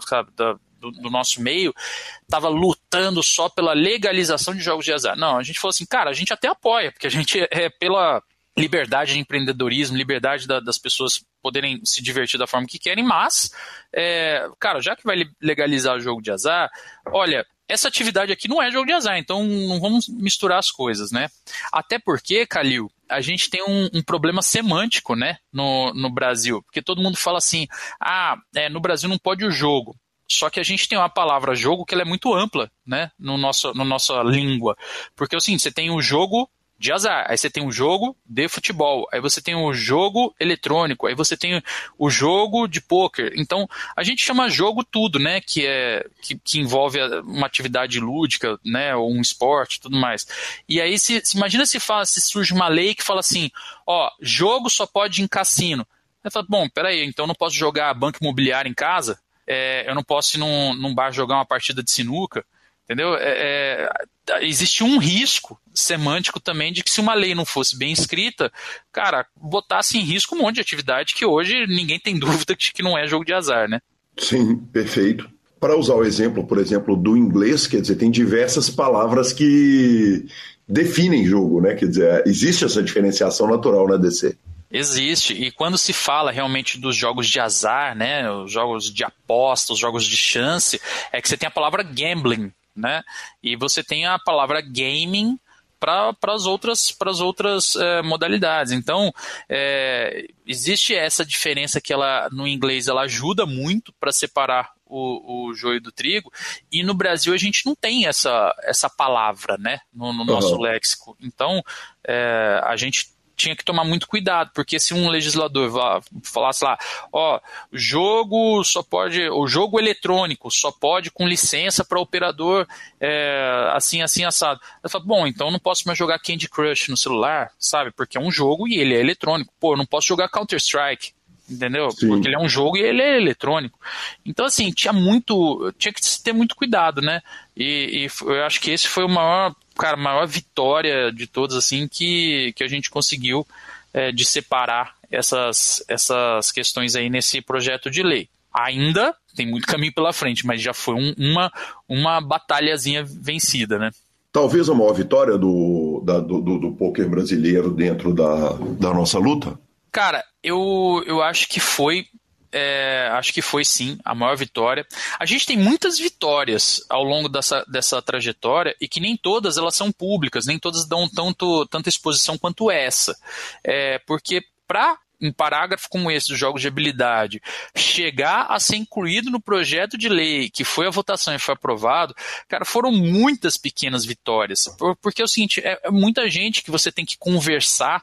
do, 0.80 0.90
do, 0.92 1.10
nosso 1.10 1.42
meio 1.42 1.74
estava 2.22 2.48
lutando 2.48 3.22
só 3.22 3.48
pela 3.48 3.72
legalização 3.72 4.54
de 4.54 4.60
jogos 4.60 4.84
de 4.84 4.92
azar. 4.92 5.16
Não, 5.16 5.36
a 5.36 5.42
gente 5.42 5.58
falou 5.58 5.70
assim, 5.70 5.86
cara, 5.86 6.10
a 6.10 6.14
gente 6.14 6.32
até 6.32 6.48
apoia, 6.48 6.92
porque 6.92 7.08
a 7.08 7.10
gente 7.10 7.38
é 7.50 7.68
pela 7.68 8.22
liberdade 8.58 9.12
de 9.12 9.18
empreendedorismo, 9.18 9.96
liberdade 9.96 10.46
da, 10.46 10.60
das 10.60 10.78
pessoas 10.78 11.24
poderem 11.42 11.80
se 11.84 12.02
divertir 12.02 12.38
da 12.38 12.46
forma 12.46 12.66
que 12.66 12.78
querem, 12.78 13.04
mas, 13.04 13.50
é, 13.94 14.46
cara, 14.58 14.80
já 14.80 14.96
que 14.96 15.04
vai 15.04 15.24
legalizar 15.40 15.96
o 15.96 16.00
jogo 16.00 16.20
de 16.20 16.30
azar, 16.30 16.68
olha, 17.06 17.46
essa 17.68 17.88
atividade 17.88 18.32
aqui 18.32 18.48
não 18.48 18.62
é 18.62 18.70
jogo 18.70 18.86
de 18.86 18.92
azar, 18.92 19.18
então 19.18 19.44
não 19.44 19.78
vamos 19.78 20.08
misturar 20.08 20.58
as 20.58 20.70
coisas, 20.70 21.12
né? 21.12 21.28
Até 21.70 21.98
porque, 21.98 22.46
Calil, 22.46 22.90
a 23.08 23.20
gente 23.20 23.50
tem 23.50 23.62
um, 23.62 23.90
um, 23.92 24.02
problema 24.02 24.40
semântico, 24.40 25.14
né, 25.14 25.36
no, 25.52 25.92
no 25.92 26.10
Brasil, 26.10 26.62
porque 26.62 26.82
todo 26.82 27.02
mundo 27.02 27.16
fala 27.16 27.38
assim, 27.38 27.66
ah, 28.00 28.36
é, 28.54 28.68
no 28.68 28.80
Brasil 28.80 29.08
não 29.08 29.18
pode 29.18 29.44
o 29.44 29.50
jogo. 29.50 29.94
Só 30.30 30.50
que 30.50 30.60
a 30.60 30.62
gente 30.62 30.86
tem 30.86 30.98
uma 30.98 31.08
palavra 31.08 31.54
jogo 31.54 31.86
que 31.86 31.94
ela 31.94 32.02
é 32.02 32.06
muito 32.06 32.34
ampla, 32.34 32.70
né, 32.86 33.10
no 33.18 33.38
nosso, 33.38 33.72
no 33.72 33.84
nossa 33.84 34.22
língua. 34.22 34.76
Porque 35.16 35.38
seguinte, 35.40 35.62
você 35.62 35.72
tem 35.72 35.90
o 35.90 36.02
jogo 36.02 36.50
de 36.78 36.92
azar. 36.92 37.26
Aí 37.28 37.36
você 37.36 37.50
tem 37.50 37.62
um 37.62 37.72
jogo 37.72 38.16
de 38.24 38.48
futebol, 38.48 39.06
aí 39.12 39.20
você 39.20 39.42
tem 39.42 39.56
um 39.56 39.74
jogo 39.74 40.34
eletrônico, 40.38 41.06
aí 41.06 41.14
você 41.14 41.36
tem 41.36 41.62
o 41.98 42.08
jogo 42.08 42.68
de 42.68 42.80
poker. 42.80 43.32
Então, 43.36 43.68
a 43.96 44.02
gente 44.04 44.24
chama 44.24 44.48
jogo 44.48 44.84
tudo, 44.84 45.18
né, 45.18 45.40
que 45.40 45.66
é 45.66 46.06
que, 46.22 46.38
que 46.38 46.60
envolve 46.60 46.98
uma 47.24 47.46
atividade 47.46 47.98
lúdica, 47.98 48.58
né, 48.64 48.94
ou 48.94 49.12
um 49.12 49.20
esporte, 49.20 49.80
tudo 49.80 49.98
mais. 49.98 50.26
E 50.68 50.80
aí 50.80 50.98
se, 50.98 51.20
se 51.24 51.36
imagina 51.36 51.66
se 51.66 51.80
fala, 51.80 52.06
se 52.06 52.20
surge 52.20 52.54
uma 52.54 52.68
lei 52.68 52.94
que 52.94 53.02
fala 53.02 53.20
assim, 53.20 53.50
ó, 53.86 54.10
jogo 54.20 54.70
só 54.70 54.86
pode 54.86 55.22
em 55.22 55.26
cassino. 55.26 55.86
Aí 56.22 56.30
fala, 56.30 56.46
bom, 56.48 56.68
peraí, 56.68 57.04
então 57.04 57.24
eu 57.24 57.28
não 57.28 57.34
posso 57.34 57.56
jogar 57.56 57.92
banco 57.94 58.18
imobiliário 58.20 58.70
em 58.70 58.74
casa? 58.74 59.18
É, 59.46 59.88
eu 59.88 59.94
não 59.94 60.04
posso 60.04 60.36
ir 60.36 60.38
num, 60.38 60.74
num 60.74 60.94
bar 60.94 61.10
jogar 61.10 61.36
uma 61.36 61.46
partida 61.46 61.82
de 61.82 61.90
sinuca? 61.90 62.44
Entendeu? 62.88 63.14
É, 63.16 63.90
é, 64.30 64.46
existe 64.46 64.82
um 64.82 64.96
risco 64.96 65.60
semântico 65.74 66.40
também 66.40 66.72
de 66.72 66.82
que 66.82 66.90
se 66.90 67.00
uma 67.00 67.12
lei 67.12 67.34
não 67.34 67.44
fosse 67.44 67.76
bem 67.76 67.92
escrita, 67.92 68.50
cara, 68.90 69.26
botasse 69.36 69.98
em 69.98 70.02
risco 70.02 70.34
um 70.34 70.38
monte 70.38 70.54
de 70.54 70.62
atividade 70.62 71.14
que 71.14 71.26
hoje 71.26 71.66
ninguém 71.66 72.00
tem 72.00 72.16
dúvida 72.18 72.56
de 72.56 72.72
que 72.72 72.82
não 72.82 72.96
é 72.96 73.06
jogo 73.06 73.26
de 73.26 73.34
azar, 73.34 73.68
né? 73.68 73.78
Sim, 74.16 74.56
perfeito. 74.56 75.28
Para 75.60 75.76
usar 75.76 75.94
o 75.94 76.04
exemplo, 76.04 76.46
por 76.46 76.56
exemplo, 76.58 76.96
do 76.96 77.14
inglês, 77.14 77.66
quer 77.66 77.82
dizer, 77.82 77.96
tem 77.96 78.10
diversas 78.10 78.70
palavras 78.70 79.34
que 79.34 80.24
definem 80.66 81.26
jogo, 81.26 81.60
né? 81.60 81.74
Quer 81.74 81.88
dizer, 81.88 82.22
existe 82.26 82.64
essa 82.64 82.82
diferenciação 82.82 83.48
natural 83.48 83.86
na 83.86 83.96
DC. 83.98 84.34
Existe. 84.70 85.32
E 85.32 85.50
quando 85.50 85.76
se 85.76 85.92
fala 85.92 86.30
realmente 86.30 86.78
dos 86.78 86.94
jogos 86.94 87.26
de 87.28 87.40
azar, 87.40 87.96
né, 87.96 88.30
os 88.30 88.52
jogos 88.52 88.92
de 88.92 89.02
aposta, 89.02 89.72
os 89.72 89.78
jogos 89.78 90.04
de 90.04 90.16
chance, 90.16 90.80
é 91.12 91.20
que 91.20 91.28
você 91.28 91.36
tem 91.36 91.46
a 91.46 91.50
palavra 91.50 91.82
gambling, 91.82 92.52
né? 92.78 93.02
E 93.42 93.56
você 93.56 93.82
tem 93.82 94.06
a 94.06 94.18
palavra 94.18 94.60
gaming 94.60 95.38
para 95.78 96.16
as 96.28 96.44
outras, 96.44 96.90
pras 96.90 97.20
outras 97.20 97.76
é, 97.76 98.02
modalidades. 98.02 98.72
Então, 98.72 99.12
é, 99.48 100.26
existe 100.46 100.94
essa 100.94 101.24
diferença 101.24 101.80
que 101.80 101.92
ela 101.92 102.28
no 102.32 102.48
inglês 102.48 102.88
ela 102.88 103.02
ajuda 103.02 103.46
muito 103.46 103.92
para 104.00 104.12
separar 104.12 104.72
o, 104.84 105.48
o 105.48 105.54
joio 105.54 105.80
do 105.80 105.92
trigo, 105.92 106.32
e 106.72 106.82
no 106.82 106.94
Brasil 106.94 107.34
a 107.34 107.36
gente 107.36 107.66
não 107.66 107.74
tem 107.74 108.06
essa, 108.06 108.54
essa 108.62 108.88
palavra 108.88 109.56
né, 109.58 109.80
no, 109.92 110.12
no 110.12 110.24
nosso 110.24 110.54
uhum. 110.54 110.62
léxico. 110.62 111.16
Então, 111.20 111.62
é, 112.06 112.60
a 112.64 112.74
gente 112.74 113.10
tinha 113.38 113.56
que 113.56 113.64
tomar 113.64 113.84
muito 113.84 114.08
cuidado, 114.08 114.50
porque 114.52 114.78
se 114.80 114.92
um 114.92 115.08
legislador 115.08 116.02
falasse 116.22 116.64
lá, 116.64 116.76
ó, 117.12 117.40
jogo 117.72 118.62
só 118.64 118.82
pode, 118.82 119.30
o 119.30 119.46
jogo 119.46 119.78
eletrônico 119.78 120.50
só 120.50 120.72
pode 120.72 121.10
com 121.10 121.26
licença 121.26 121.84
para 121.84 122.00
operador 122.00 122.66
é, 123.00 123.70
assim, 123.72 124.02
assim, 124.02 124.24
assado. 124.24 124.60
Eu 124.82 124.90
falo, 124.90 125.04
bom, 125.04 125.26
então 125.26 125.46
eu 125.46 125.52
não 125.52 125.60
posso 125.60 125.84
mais 125.86 125.96
jogar 125.96 126.18
Candy 126.18 126.48
Crush 126.48 126.88
no 126.88 126.96
celular, 126.96 127.52
sabe? 127.58 127.92
Porque 127.92 128.18
é 128.18 128.20
um 128.20 128.30
jogo 128.30 128.66
e 128.66 128.76
ele 128.76 128.94
é 128.94 129.00
eletrônico. 129.00 129.52
Pô, 129.60 129.76
não 129.76 129.86
posso 129.86 130.08
jogar 130.08 130.28
Counter-Strike 130.28 131.12
entendeu? 131.50 131.90
Sim. 131.90 132.08
Porque 132.08 132.28
ele 132.28 132.36
é 132.36 132.38
um 132.38 132.48
jogo 132.48 132.76
e 132.76 132.82
ele 132.82 133.00
é 133.00 133.16
eletrônico. 133.16 133.78
Então, 134.24 134.44
assim, 134.44 134.70
tinha 134.70 134.92
muito. 134.92 135.72
Tinha 135.78 135.92
que 135.92 136.00
ter 136.22 136.32
muito 136.32 136.54
cuidado, 136.54 137.00
né? 137.00 137.22
E, 137.56 138.06
e 138.06 138.24
eu 138.26 138.44
acho 138.44 138.60
que 138.60 138.70
esse 138.70 138.86
foi 138.86 139.04
o 139.04 139.08
maior 139.08 139.54
cara, 139.78 139.96
a 139.96 140.00
maior 140.00 140.26
vitória 140.26 141.10
de 141.12 141.26
todos, 141.26 141.56
assim, 141.56 141.88
que, 141.88 142.52
que 142.54 142.64
a 142.64 142.68
gente 142.68 142.90
conseguiu 142.90 143.46
é, 143.94 144.12
de 144.12 144.24
separar 144.24 144.94
essas, 145.10 145.82
essas 145.88 146.52
questões 146.52 146.94
aí 146.94 147.08
nesse 147.08 147.40
projeto 147.40 147.90
de 147.90 148.02
lei. 148.02 148.28
Ainda 148.52 149.14
tem 149.34 149.46
muito 149.46 149.66
caminho 149.66 149.94
pela 149.94 150.12
frente, 150.12 150.44
mas 150.44 150.60
já 150.60 150.74
foi 150.74 150.94
um, 150.94 151.14
uma, 151.16 151.52
uma 151.88 152.20
batalhazinha 152.20 153.04
vencida, 153.04 153.78
né? 153.78 153.90
Talvez 154.32 154.68
a 154.68 154.74
maior 154.74 154.92
vitória 154.92 155.38
do, 155.38 156.02
da, 156.04 156.20
do, 156.20 156.40
do, 156.40 156.58
do 156.58 156.72
poker 156.72 157.08
brasileiro 157.08 157.70
dentro 157.70 158.12
da, 158.12 158.50
da 158.78 158.92
nossa 158.92 159.18
luta? 159.18 159.58
Cara, 159.90 160.24
eu, 160.42 161.02
eu 161.06 161.22
acho 161.22 161.48
que 161.48 161.60
foi 161.60 162.06
é, 162.52 163.08
acho 163.12 163.32
que 163.32 163.42
foi 163.42 163.64
sim 163.64 163.98
a 164.04 164.14
maior 164.14 164.36
vitória. 164.36 164.86
A 165.18 165.26
gente 165.26 165.46
tem 165.46 165.56
muitas 165.56 165.98
vitórias 165.98 166.84
ao 166.88 167.02
longo 167.02 167.28
dessa, 167.28 167.64
dessa 167.68 168.00
trajetória 168.00 168.74
e 168.80 168.88
que 168.88 169.00
nem 169.00 169.16
todas 169.16 169.56
elas 169.56 169.74
são 169.74 169.92
públicas, 169.92 170.46
nem 170.46 170.58
todas 170.58 170.86
dão 170.86 171.08
tanto, 171.08 171.66
tanta 171.66 171.88
exposição 171.88 172.38
quanto 172.38 172.70
essa. 172.70 173.16
É, 173.64 173.98
porque 174.00 174.42
para 174.66 174.98
um 175.20 175.32
parágrafo 175.32 175.88
como 175.88 176.10
esse 176.10 176.28
dos 176.28 176.38
jogos 176.38 176.62
de 176.62 176.68
habilidade 176.68 177.42
chegar 177.74 178.46
a 178.48 178.60
ser 178.60 178.76
incluído 178.76 179.30
no 179.30 179.40
projeto 179.40 179.98
de 179.98 180.08
lei 180.08 180.48
que 180.48 180.62
foi 180.64 180.86
a 180.86 180.90
votação 180.90 181.34
e 181.34 181.38
foi 181.40 181.54
aprovado, 181.54 182.14
cara, 182.48 182.64
foram 182.64 182.92
muitas 182.92 183.56
pequenas 183.56 184.04
vitórias. 184.04 184.68
Porque 185.02 185.20
é 185.20 185.24
o 185.24 185.28
seguinte, 185.28 185.60
é, 185.60 185.80
é 185.84 185.90
muita 185.90 186.30
gente 186.30 186.62
que 186.62 186.70
você 186.70 186.92
tem 186.92 187.04
que 187.04 187.18
conversar 187.18 188.02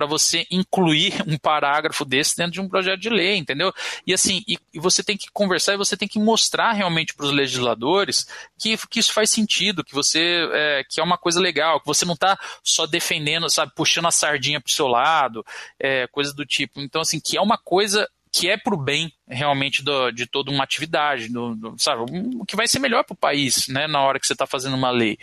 para 0.00 0.06
você 0.06 0.46
incluir 0.50 1.12
um 1.28 1.36
parágrafo 1.36 2.06
desse 2.06 2.34
dentro 2.34 2.52
de 2.52 2.60
um 2.62 2.68
projeto 2.68 2.98
de 2.98 3.10
lei, 3.10 3.36
entendeu? 3.36 3.70
E 4.06 4.14
assim, 4.14 4.42
e, 4.48 4.58
e 4.72 4.80
você 4.80 5.02
tem 5.02 5.14
que 5.14 5.30
conversar 5.30 5.74
e 5.74 5.76
você 5.76 5.94
tem 5.94 6.08
que 6.08 6.18
mostrar 6.18 6.72
realmente 6.72 7.14
para 7.14 7.26
os 7.26 7.32
legisladores 7.32 8.26
que, 8.58 8.78
que 8.88 8.98
isso 8.98 9.12
faz 9.12 9.28
sentido, 9.28 9.84
que 9.84 9.92
você 9.92 10.48
é, 10.54 10.84
que 10.88 11.00
é 11.00 11.04
uma 11.04 11.18
coisa 11.18 11.38
legal, 11.38 11.80
que 11.80 11.86
você 11.86 12.06
não 12.06 12.14
está 12.14 12.38
só 12.64 12.86
defendendo, 12.86 13.50
sabe, 13.50 13.72
puxando 13.76 14.06
a 14.06 14.10
sardinha 14.10 14.58
para 14.58 14.70
o 14.70 14.72
seu 14.72 14.86
lado, 14.86 15.44
é, 15.78 16.06
coisa 16.06 16.32
do 16.32 16.46
tipo. 16.46 16.80
Então, 16.80 17.02
assim, 17.02 17.20
que 17.20 17.36
é 17.36 17.40
uma 17.42 17.58
coisa 17.58 18.08
que 18.32 18.48
é 18.48 18.56
para 18.56 18.74
o 18.74 18.82
bem 18.82 19.12
realmente 19.28 19.82
do, 19.82 20.10
de 20.10 20.26
toda 20.26 20.50
uma 20.50 20.64
atividade, 20.64 21.28
do, 21.28 21.54
do, 21.54 21.74
sabe, 21.78 22.02
o 22.38 22.44
que 22.44 22.56
vai 22.56 22.68
ser 22.68 22.78
melhor 22.78 23.04
para 23.04 23.14
o 23.14 23.18
país, 23.18 23.66
né, 23.68 23.86
na 23.86 24.00
hora 24.00 24.20
que 24.20 24.26
você 24.26 24.32
está 24.32 24.46
fazendo 24.46 24.76
uma 24.76 24.90
lei. 24.90 25.18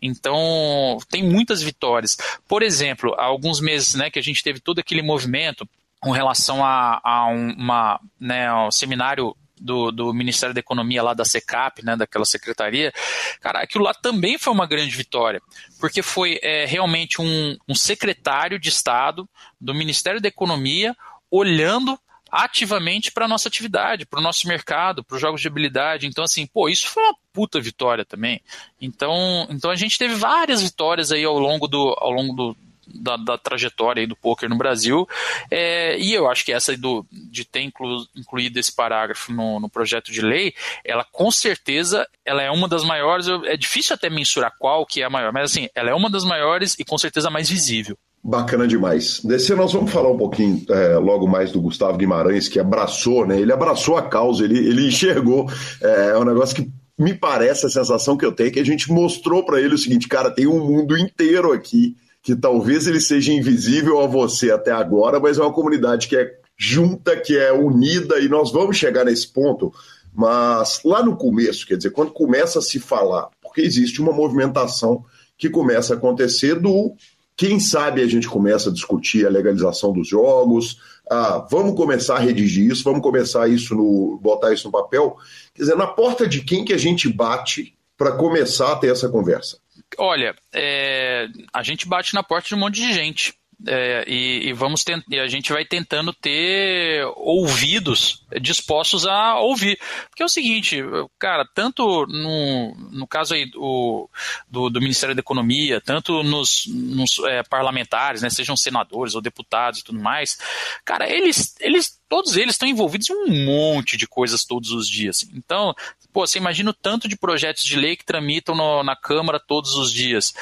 Então, 0.00 0.98
tem 1.08 1.22
muitas 1.22 1.62
vitórias. 1.62 2.16
Por 2.46 2.62
exemplo, 2.62 3.14
há 3.14 3.24
alguns 3.24 3.60
meses, 3.60 3.94
né, 3.94 4.10
que 4.10 4.18
a 4.18 4.22
gente 4.22 4.42
teve 4.42 4.60
todo 4.60 4.78
aquele 4.78 5.02
movimento 5.02 5.68
com 6.00 6.10
relação 6.10 6.64
a, 6.64 7.00
a 7.02 7.26
uma, 7.26 8.00
né, 8.18 8.52
um 8.52 8.70
seminário 8.70 9.34
do, 9.60 9.90
do, 9.92 10.14
Ministério 10.14 10.54
da 10.54 10.60
Economia 10.60 11.02
lá 11.02 11.12
da 11.12 11.24
SECAP, 11.24 11.84
né, 11.84 11.94
daquela 11.94 12.24
secretaria, 12.24 12.92
cara, 13.40 13.60
aquilo 13.60 13.84
lá 13.84 13.92
também 13.92 14.38
foi 14.38 14.52
uma 14.52 14.66
grande 14.66 14.96
vitória, 14.96 15.40
porque 15.78 16.00
foi 16.00 16.40
é, 16.42 16.64
realmente 16.64 17.20
um, 17.20 17.56
um 17.68 17.74
secretário 17.74 18.58
de 18.58 18.70
Estado 18.70 19.28
do 19.60 19.74
Ministério 19.74 20.20
da 20.20 20.28
Economia 20.28 20.96
olhando 21.30 21.98
ativamente 22.30 23.10
para 23.10 23.28
nossa 23.28 23.48
atividade, 23.48 24.06
para 24.06 24.20
o 24.20 24.22
nosso 24.22 24.46
mercado, 24.46 25.02
para 25.02 25.16
os 25.16 25.20
jogos 25.20 25.40
de 25.40 25.48
habilidade. 25.48 26.06
Então, 26.06 26.24
assim, 26.24 26.46
pô, 26.46 26.68
isso 26.68 26.88
foi 26.88 27.02
uma 27.02 27.16
puta 27.32 27.60
vitória 27.60 28.04
também. 28.04 28.40
Então, 28.80 29.46
então 29.50 29.70
a 29.70 29.76
gente 29.76 29.98
teve 29.98 30.14
várias 30.14 30.62
vitórias 30.62 31.12
aí 31.12 31.24
ao 31.24 31.38
longo 31.38 31.66
do, 31.66 31.94
ao 31.98 32.10
longo 32.10 32.34
do, 32.34 32.56
da, 32.94 33.16
da, 33.16 33.38
trajetória 33.38 34.06
do 34.06 34.16
poker 34.16 34.48
no 34.48 34.56
Brasil. 34.56 35.08
É, 35.50 35.98
e 35.98 36.12
eu 36.12 36.28
acho 36.30 36.44
que 36.44 36.52
essa 36.52 36.76
do, 36.76 37.06
de 37.10 37.44
ter 37.44 37.62
inclu, 37.62 38.06
incluído 38.16 38.58
esse 38.58 38.74
parágrafo 38.74 39.32
no, 39.32 39.60
no, 39.60 39.68
projeto 39.68 40.12
de 40.12 40.20
lei, 40.20 40.54
ela 40.84 41.04
com 41.04 41.30
certeza 41.30 42.06
ela 42.24 42.42
é 42.42 42.50
uma 42.50 42.68
das 42.68 42.84
maiores. 42.84 43.26
É 43.44 43.56
difícil 43.56 43.94
até 43.94 44.10
mensurar 44.10 44.52
qual 44.58 44.84
que 44.86 45.02
é 45.02 45.04
a 45.04 45.10
maior, 45.10 45.32
mas 45.32 45.50
assim, 45.50 45.68
ela 45.74 45.90
é 45.90 45.94
uma 45.94 46.10
das 46.10 46.24
maiores 46.24 46.78
e 46.78 46.84
com 46.84 46.98
certeza 46.98 47.30
mais 47.30 47.48
visível. 47.48 47.96
Bacana 48.22 48.68
demais. 48.68 49.20
Desse 49.24 49.54
nós 49.54 49.72
vamos 49.72 49.90
falar 49.90 50.10
um 50.10 50.18
pouquinho 50.18 50.62
é, 50.68 50.96
logo 50.96 51.26
mais 51.26 51.50
do 51.50 51.60
Gustavo 51.60 51.96
Guimarães, 51.96 52.48
que 52.48 52.60
abraçou, 52.60 53.26
né? 53.26 53.40
Ele 53.40 53.52
abraçou 53.52 53.96
a 53.96 54.02
causa, 54.02 54.44
ele, 54.44 54.58
ele 54.58 54.88
enxergou. 54.88 55.50
É, 55.80 56.10
é 56.10 56.18
um 56.18 56.24
negócio 56.24 56.54
que 56.54 56.70
me 56.98 57.14
parece 57.14 57.64
a 57.64 57.70
sensação 57.70 58.18
que 58.18 58.26
eu 58.26 58.32
tenho, 58.32 58.52
que 58.52 58.60
a 58.60 58.64
gente 58.64 58.92
mostrou 58.92 59.42
para 59.42 59.58
ele 59.58 59.74
o 59.74 59.78
seguinte, 59.78 60.06
cara, 60.06 60.30
tem 60.30 60.46
um 60.46 60.62
mundo 60.62 60.98
inteiro 60.98 61.50
aqui, 61.50 61.96
que 62.22 62.36
talvez 62.36 62.86
ele 62.86 63.00
seja 63.00 63.32
invisível 63.32 64.00
a 64.00 64.06
você 64.06 64.50
até 64.50 64.70
agora, 64.70 65.18
mas 65.18 65.38
é 65.38 65.40
uma 65.40 65.52
comunidade 65.52 66.06
que 66.06 66.14
é 66.14 66.30
junta, 66.58 67.16
que 67.16 67.38
é 67.38 67.50
unida, 67.54 68.20
e 68.20 68.28
nós 68.28 68.52
vamos 68.52 68.76
chegar 68.76 69.06
nesse 69.06 69.26
ponto. 69.26 69.72
Mas 70.12 70.82
lá 70.84 71.02
no 71.02 71.16
começo, 71.16 71.66
quer 71.66 71.78
dizer, 71.78 71.90
quando 71.90 72.12
começa 72.12 72.58
a 72.58 72.62
se 72.62 72.78
falar, 72.78 73.30
porque 73.40 73.62
existe 73.62 74.02
uma 74.02 74.12
movimentação 74.12 75.02
que 75.38 75.48
começa 75.48 75.94
a 75.94 75.96
acontecer 75.96 76.60
do 76.60 76.94
quem 77.40 77.58
sabe 77.58 78.02
a 78.02 78.06
gente 78.06 78.28
começa 78.28 78.68
a 78.68 78.72
discutir 78.72 79.24
a 79.24 79.30
legalização 79.30 79.94
dos 79.94 80.06
jogos, 80.06 80.78
ah, 81.10 81.46
vamos 81.50 81.74
começar 81.74 82.16
a 82.16 82.18
redigir 82.18 82.70
isso, 82.70 82.84
vamos 82.84 83.00
começar 83.00 83.48
isso 83.48 83.74
no. 83.74 84.18
botar 84.20 84.52
isso 84.52 84.66
no 84.66 84.70
papel. 84.70 85.16
Quer 85.54 85.62
dizer, 85.62 85.74
na 85.74 85.86
porta 85.86 86.28
de 86.28 86.42
quem 86.42 86.66
que 86.66 86.74
a 86.74 86.76
gente 86.76 87.08
bate 87.08 87.74
para 87.96 88.12
começar 88.12 88.72
a 88.72 88.76
ter 88.76 88.92
essa 88.92 89.08
conversa? 89.08 89.56
Olha, 89.96 90.36
é, 90.52 91.28
a 91.50 91.62
gente 91.62 91.88
bate 91.88 92.12
na 92.12 92.22
porta 92.22 92.48
de 92.48 92.54
um 92.54 92.58
monte 92.58 92.74
de 92.74 92.92
gente. 92.92 93.32
É, 93.66 94.04
e, 94.06 94.48
e, 94.48 94.52
vamos 94.52 94.82
tent, 94.82 95.04
e 95.08 95.18
a 95.18 95.28
gente 95.28 95.52
vai 95.52 95.64
tentando 95.64 96.12
ter 96.12 97.04
ouvidos 97.16 98.24
dispostos 98.40 99.06
a 99.06 99.38
ouvir. 99.38 99.78
Porque 100.08 100.22
é 100.22 100.26
o 100.26 100.30
seguinte, 100.30 100.78
cara, 101.18 101.46
tanto 101.54 102.06
no, 102.06 102.74
no 102.90 103.06
caso 103.06 103.34
aí 103.34 103.50
do, 103.50 104.08
do, 104.48 104.70
do 104.70 104.80
Ministério 104.80 105.14
da 105.14 105.20
Economia, 105.20 105.80
tanto 105.80 106.22
nos, 106.22 106.64
nos 106.66 107.18
é, 107.26 107.42
parlamentares, 107.42 108.22
né, 108.22 108.30
sejam 108.30 108.56
senadores 108.56 109.14
ou 109.14 109.20
deputados 109.20 109.80
e 109.80 109.84
tudo 109.84 110.00
mais, 110.00 110.38
cara, 110.84 111.10
eles, 111.10 111.54
eles 111.60 112.00
todos 112.08 112.36
eles 112.36 112.54
estão 112.54 112.68
envolvidos 112.68 113.08
em 113.08 113.14
um 113.14 113.44
monte 113.44 113.96
de 113.96 114.06
coisas 114.06 114.44
todos 114.44 114.72
os 114.72 114.88
dias. 114.88 115.28
Então, 115.32 115.72
pô, 116.12 116.26
você 116.26 116.38
imagina 116.38 116.70
o 116.70 116.74
tanto 116.74 117.06
de 117.06 117.16
projetos 117.16 117.62
de 117.62 117.76
lei 117.76 117.94
que 117.94 118.04
tramitam 118.04 118.54
no, 118.54 118.82
na 118.82 118.96
Câmara 118.96 119.38
todos 119.38 119.76
os 119.76 119.92
dias 119.92 120.34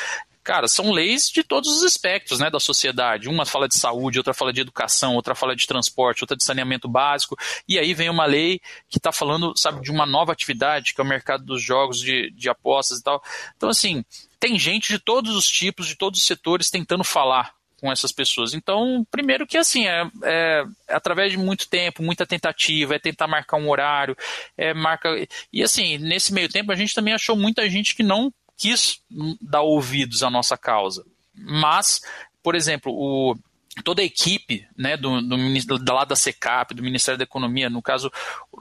cara, 0.49 0.67
são 0.67 0.91
leis 0.91 1.29
de 1.29 1.43
todos 1.43 1.69
os 1.77 1.83
aspectos 1.83 2.39
né, 2.39 2.49
da 2.49 2.59
sociedade. 2.59 3.29
Uma 3.29 3.45
fala 3.45 3.69
de 3.69 3.79
saúde, 3.79 4.17
outra 4.17 4.33
fala 4.33 4.51
de 4.51 4.63
educação, 4.63 5.15
outra 5.15 5.35
fala 5.35 5.55
de 5.55 5.67
transporte, 5.67 6.23
outra 6.23 6.35
de 6.35 6.43
saneamento 6.43 6.89
básico. 6.89 7.37
E 7.69 7.79
aí 7.79 7.93
vem 7.93 8.09
uma 8.09 8.25
lei 8.25 8.59
que 8.89 8.97
está 8.97 9.13
falando, 9.13 9.53
sabe, 9.59 9.83
de 9.83 9.91
uma 9.91 10.07
nova 10.07 10.33
atividade, 10.33 10.95
que 10.95 11.03
é 11.03 11.05
o 11.05 11.07
mercado 11.07 11.45
dos 11.45 11.63
jogos 11.63 12.01
de, 12.01 12.31
de 12.31 12.49
apostas 12.49 13.01
e 13.01 13.03
tal. 13.03 13.23
Então, 13.59 13.69
assim, 13.69 14.03
tem 14.41 14.59
gente 14.59 14.89
de 14.89 14.99
todos 14.99 15.37
os 15.37 15.47
tipos, 15.47 15.87
de 15.87 15.95
todos 15.95 16.19
os 16.19 16.27
setores 16.27 16.71
tentando 16.71 17.05
falar 17.05 17.53
com 17.79 17.93
essas 17.93 18.11
pessoas. 18.11 18.55
Então, 18.55 19.07
primeiro 19.11 19.47
que 19.47 19.59
assim, 19.59 19.87
é, 19.87 20.11
é, 20.25 20.65
é, 20.89 20.95
através 20.95 21.31
de 21.31 21.37
muito 21.37 21.69
tempo, 21.69 22.03
muita 22.03 22.25
tentativa, 22.25 22.95
é 22.95 22.99
tentar 22.99 23.29
marcar 23.29 23.59
um 23.59 23.69
horário, 23.69 24.17
é 24.57 24.73
marca. 24.73 25.11
E 25.53 25.63
assim, 25.63 25.99
nesse 25.99 26.33
meio 26.33 26.49
tempo 26.49 26.73
a 26.73 26.75
gente 26.75 26.95
também 26.95 27.13
achou 27.13 27.37
muita 27.37 27.69
gente 27.69 27.95
que 27.95 28.03
não 28.03 28.33
quis 28.59 29.01
dar 29.41 29.63
ouvidos 29.63 30.23
à 30.23 30.29
nossa 30.29 30.59
causa. 30.59 31.07
Mas, 31.33 32.01
por 32.43 32.55
exemplo, 32.55 32.93
o, 32.93 33.37
toda 33.85 34.03
a 34.03 34.05
equipe 34.05 34.67
né, 34.77 34.97
do, 34.97 35.23
do, 35.23 35.79
do 35.79 35.95
lado 35.95 36.09
da 36.09 36.17
SECAP, 36.17 36.75
do 36.75 36.83
Ministério 36.83 37.17
da 37.17 37.25
Economia, 37.25 37.71
no 37.71 37.81
caso, 37.81 38.11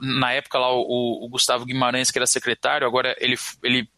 na 0.00 0.32
época 0.32 0.58
lá, 0.58 0.72
o, 0.72 1.24
o 1.24 1.28
Gustavo 1.28 1.64
Guimarães, 1.64 2.10
que 2.10 2.18
era 2.18 2.26
secretário, 2.26 2.86
agora 2.86 3.16
ele, 3.18 3.36
ele 3.62 3.90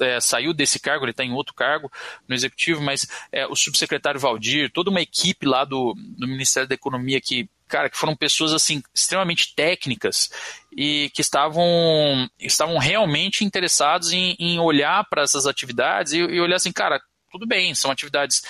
é, 0.00 0.20
saiu 0.20 0.52
desse 0.52 0.78
cargo, 0.78 1.04
ele 1.04 1.10
está 1.10 1.24
em 1.24 1.32
outro 1.32 1.54
cargo 1.54 1.90
no 2.26 2.34
executivo, 2.34 2.80
mas 2.80 3.06
é, 3.30 3.46
o 3.46 3.54
subsecretário 3.56 4.20
Valdir, 4.20 4.70
toda 4.72 4.90
uma 4.90 5.00
equipe 5.00 5.46
lá 5.46 5.64
do, 5.64 5.94
do 5.96 6.26
Ministério 6.26 6.68
da 6.68 6.74
Economia 6.74 7.20
que 7.20 7.48
cara, 7.68 7.90
que 7.90 7.98
foram 7.98 8.16
pessoas 8.16 8.54
assim 8.54 8.82
extremamente 8.94 9.54
técnicas 9.54 10.30
e 10.72 11.10
que 11.14 11.20
estavam, 11.20 12.28
estavam 12.40 12.78
realmente 12.78 13.44
interessados 13.44 14.10
em, 14.10 14.34
em 14.38 14.58
olhar 14.58 15.04
para 15.08 15.22
essas 15.22 15.46
atividades 15.46 16.14
e, 16.14 16.18
e 16.18 16.40
olhar 16.40 16.56
assim, 16.56 16.72
cara, 16.72 16.98
tudo 17.30 17.46
bem, 17.46 17.74
são 17.74 17.90
atividades 17.90 18.42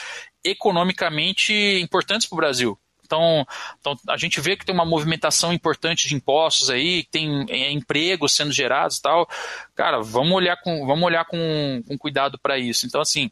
economicamente 0.44 1.52
importantes 1.81 2.28
para 2.28 2.37
o 2.37 2.38
Brasil. 2.38 2.78
Então, 3.09 3.47
então, 3.81 3.99
a 4.07 4.18
gente 4.18 4.38
vê 4.38 4.55
que 4.55 4.66
tem 4.66 4.75
uma 4.75 4.85
movimentação 4.85 5.51
importante 5.51 6.07
de 6.07 6.14
impostos 6.14 6.68
aí, 6.68 7.05
tem 7.11 7.47
é, 7.49 7.73
empregos 7.73 8.35
sendo 8.35 8.53
gerados 8.53 8.99
e 8.99 9.03
tal. 9.03 9.27
Cara, 9.75 10.03
vamos 10.03 10.33
olhar 10.33 10.57
com, 10.59 10.87
vamos 10.87 11.05
olhar 11.05 11.25
com, 11.25 11.83
com 11.88 11.97
cuidado 11.97 12.38
para 12.38 12.59
isso. 12.59 12.87
Então, 12.87 13.01
assim, 13.01 13.31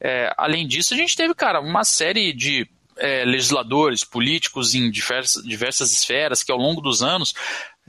é, 0.00 0.32
além 0.38 0.66
disso, 0.66 0.94
a 0.94 0.96
gente 0.96 1.14
teve, 1.14 1.34
cara, 1.34 1.60
uma 1.60 1.84
série 1.84 2.32
de 2.32 2.66
é, 2.96 3.22
legisladores, 3.26 4.02
políticos 4.02 4.74
em 4.74 4.90
diversas, 4.90 5.44
diversas 5.44 5.92
esferas 5.92 6.42
que 6.42 6.50
ao 6.50 6.58
longo 6.58 6.80
dos 6.80 7.02
anos 7.02 7.34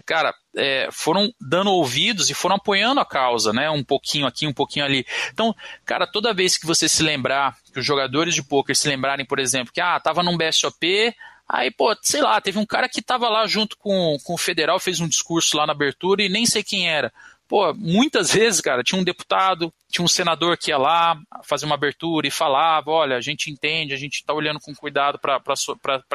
cara, 0.06 0.34
é, 0.56 0.90
foram 0.92 1.32
dando 1.40 1.72
ouvidos 1.72 2.30
e 2.30 2.34
foram 2.34 2.56
apoiando 2.56 3.00
a 3.00 3.06
causa, 3.06 3.54
né? 3.54 3.70
Um 3.70 3.84
pouquinho 3.84 4.26
aqui, 4.26 4.48
um 4.48 4.54
pouquinho 4.54 4.86
ali. 4.86 5.06
Então, 5.32 5.56
cara, 5.86 6.08
toda 6.08 6.34
vez 6.34 6.58
que 6.58 6.66
você 6.66 6.90
se 6.90 7.04
lembrar, 7.04 7.56
que 7.74 7.80
os 7.80 7.86
jogadores 7.86 8.34
de 8.34 8.44
poker 8.44 8.76
se 8.76 8.88
lembrarem, 8.88 9.26
por 9.26 9.40
exemplo, 9.40 9.74
que 9.74 9.82
ah, 9.82 10.00
tava 10.00 10.24
num 10.24 10.38
BSOP, 10.38 11.14
aí, 11.48 11.72
pô, 11.72 11.96
sei 12.02 12.22
lá, 12.22 12.40
teve 12.42 12.58
um 12.60 12.66
cara 12.66 12.90
que 12.90 13.02
tava 13.02 13.30
lá 13.30 13.46
junto 13.48 13.78
com, 13.78 14.18
com 14.24 14.34
o 14.34 14.38
federal, 14.38 14.80
fez 14.80 15.00
um 15.00 15.08
discurso 15.08 15.58
lá 15.58 15.66
na 15.66 15.74
abertura 15.74 16.24
e 16.24 16.30
nem 16.30 16.46
sei 16.46 16.64
quem 16.64 16.90
era. 16.90 17.12
Pô, 17.50 17.74
muitas 17.74 18.32
vezes, 18.34 18.62
cara, 18.62 18.84
tinha 18.84 19.02
um 19.02 19.04
deputado, 19.04 19.74
tinha 19.90 20.06
um 20.06 20.08
senador 20.08 20.56
que 20.56 20.70
ia 20.70 20.78
lá 20.78 21.20
fazer 21.44 21.66
uma 21.66 21.74
abertura 21.76 22.28
e 22.28 22.32
falava: 22.32 22.92
olha, 22.92 23.18
a 23.18 23.22
gente 23.22 23.50
entende, 23.52 23.94
a 23.94 23.98
gente 23.98 24.16
está 24.16 24.34
olhando 24.34 24.60
com 24.60 24.74
cuidado 24.76 25.20
para 25.20 25.42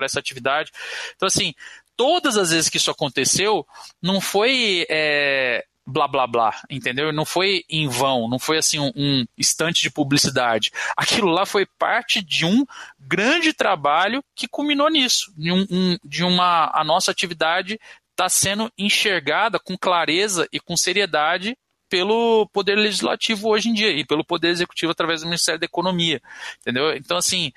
essa 0.03 0.20
atividade. 0.20 0.70
Então, 1.16 1.27
assim, 1.27 1.53
todas 1.96 2.37
as 2.37 2.50
vezes 2.50 2.68
que 2.68 2.76
isso 2.76 2.90
aconteceu, 2.90 3.66
não 4.02 4.20
foi. 4.20 4.87
É, 4.88 5.64
blá 5.87 6.09
blá 6.09 6.26
blá, 6.26 6.61
entendeu? 6.70 7.12
Não 7.12 7.24
foi 7.24 7.64
em 7.68 7.88
vão, 7.88 8.28
não 8.28 8.38
foi 8.38 8.59
assim 8.59 8.78
um, 8.78 8.90
um 8.96 9.24
instante 9.37 9.83
de 9.83 9.90
publicidade. 9.90 10.70
Aquilo 10.96 11.28
lá 11.28 11.44
foi 11.44 11.66
parte 11.78 12.22
de 12.22 12.46
um 12.46 12.64
grande 12.98 13.52
trabalho 13.52 14.24
que 14.35 14.48
culminou 14.48 14.88
nisso, 14.88 15.33
de, 15.37 15.52
um, 15.52 15.66
um, 15.70 15.98
de 16.02 16.24
uma 16.24 16.70
a 16.74 16.83
nossa 16.83 17.11
atividade 17.11 17.78
está 18.12 18.28
sendo 18.28 18.72
enxergada 18.78 19.59
com 19.59 19.76
clareza 19.76 20.48
e 20.52 20.61
com 20.61 20.76
seriedade 20.76 21.57
pelo 21.88 22.48
poder 22.52 22.76
legislativo 22.76 23.48
hoje 23.48 23.68
em 23.68 23.74
dia 23.74 23.90
e 23.90 24.04
pelo 24.04 24.24
poder 24.24 24.48
executivo 24.48 24.92
através 24.92 25.20
do 25.20 25.26
Ministério 25.26 25.61
da 25.61 25.66
Economia, 25.66 26.20
entendeu? 26.61 26.94
Então 26.96 27.16
assim, 27.18 27.52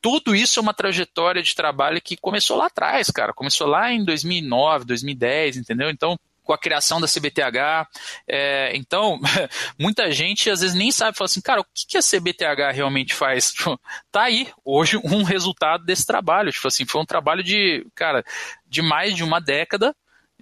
tudo 0.00 0.34
isso 0.34 0.58
é 0.58 0.62
uma 0.62 0.74
trajetória 0.74 1.42
de 1.42 1.54
trabalho 1.54 2.00
que 2.00 2.16
começou 2.16 2.56
lá 2.56 2.66
atrás, 2.66 3.10
cara, 3.10 3.32
começou 3.32 3.66
lá 3.66 3.92
em 3.92 4.04
2009, 4.04 4.84
2010, 4.84 5.58
entendeu? 5.58 5.90
Então 5.90 6.16
com 6.50 6.54
a 6.54 6.58
criação 6.58 7.00
da 7.00 7.06
CBTH. 7.06 7.86
É, 8.26 8.72
então, 8.74 9.20
muita 9.78 10.10
gente 10.10 10.50
às 10.50 10.62
vezes 10.62 10.76
nem 10.76 10.90
sabe, 10.90 11.16
fala 11.16 11.26
assim, 11.26 11.40
cara, 11.40 11.60
o 11.60 11.64
que, 11.72 11.86
que 11.86 11.96
a 11.96 12.02
CBTH 12.02 12.72
realmente 12.74 13.14
faz? 13.14 13.52
Tipo, 13.60 13.80
tá 14.10 14.22
aí, 14.22 14.48
hoje, 14.64 14.96
um 14.96 15.22
resultado 15.22 15.84
desse 15.84 16.04
trabalho. 16.04 16.50
Tipo 16.50 16.66
assim, 16.66 16.84
foi 16.84 17.00
um 17.00 17.06
trabalho 17.06 17.44
de, 17.44 17.86
cara, 17.94 18.24
de 18.66 18.82
mais 18.82 19.14
de 19.14 19.22
uma 19.22 19.40
década 19.40 19.94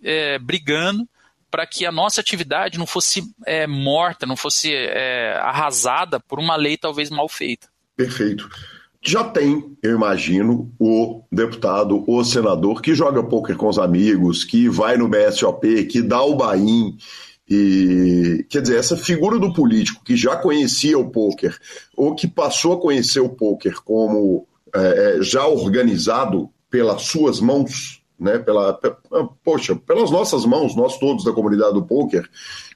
é, 0.02 0.38
brigando 0.38 1.06
para 1.50 1.66
que 1.66 1.84
a 1.84 1.92
nossa 1.92 2.22
atividade 2.22 2.78
não 2.78 2.86
fosse 2.86 3.22
é, 3.44 3.66
morta, 3.66 4.24
não 4.24 4.36
fosse 4.36 4.74
é, 4.74 5.36
arrasada 5.42 6.20
por 6.20 6.38
uma 6.38 6.56
lei 6.56 6.78
talvez 6.78 7.10
mal 7.10 7.28
feita. 7.28 7.68
Perfeito 7.94 8.48
já 9.10 9.24
tem, 9.24 9.76
eu 9.82 9.94
imagino, 9.94 10.72
o 10.78 11.22
deputado, 11.30 12.04
o 12.06 12.24
senador 12.24 12.82
que 12.82 12.94
joga 12.94 13.22
poker 13.22 13.56
com 13.56 13.68
os 13.68 13.78
amigos, 13.78 14.44
que 14.44 14.68
vai 14.68 14.96
no 14.96 15.08
BSOP, 15.08 15.84
que 15.86 16.02
dá 16.02 16.22
o 16.22 16.36
bain. 16.36 16.96
E, 17.48 18.44
quer 18.50 18.60
dizer, 18.60 18.78
essa 18.78 18.96
figura 18.96 19.38
do 19.38 19.52
político 19.52 20.04
que 20.04 20.16
já 20.16 20.36
conhecia 20.36 20.98
o 20.98 21.10
poker, 21.10 21.56
ou 21.96 22.14
que 22.14 22.28
passou 22.28 22.74
a 22.74 22.80
conhecer 22.80 23.20
o 23.20 23.30
poker 23.30 23.80
como 23.82 24.46
é, 24.74 25.16
é 25.18 25.22
já 25.22 25.46
organizado 25.46 26.50
pelas 26.70 27.02
suas 27.02 27.40
mãos, 27.40 28.02
né, 28.18 28.38
pela, 28.38 28.78
poxa, 29.44 29.74
pelas 29.76 30.10
nossas 30.10 30.44
mãos, 30.44 30.76
nós 30.76 30.98
todos 30.98 31.24
da 31.24 31.32
comunidade 31.32 31.74
do 31.74 31.86
poker, 31.86 32.28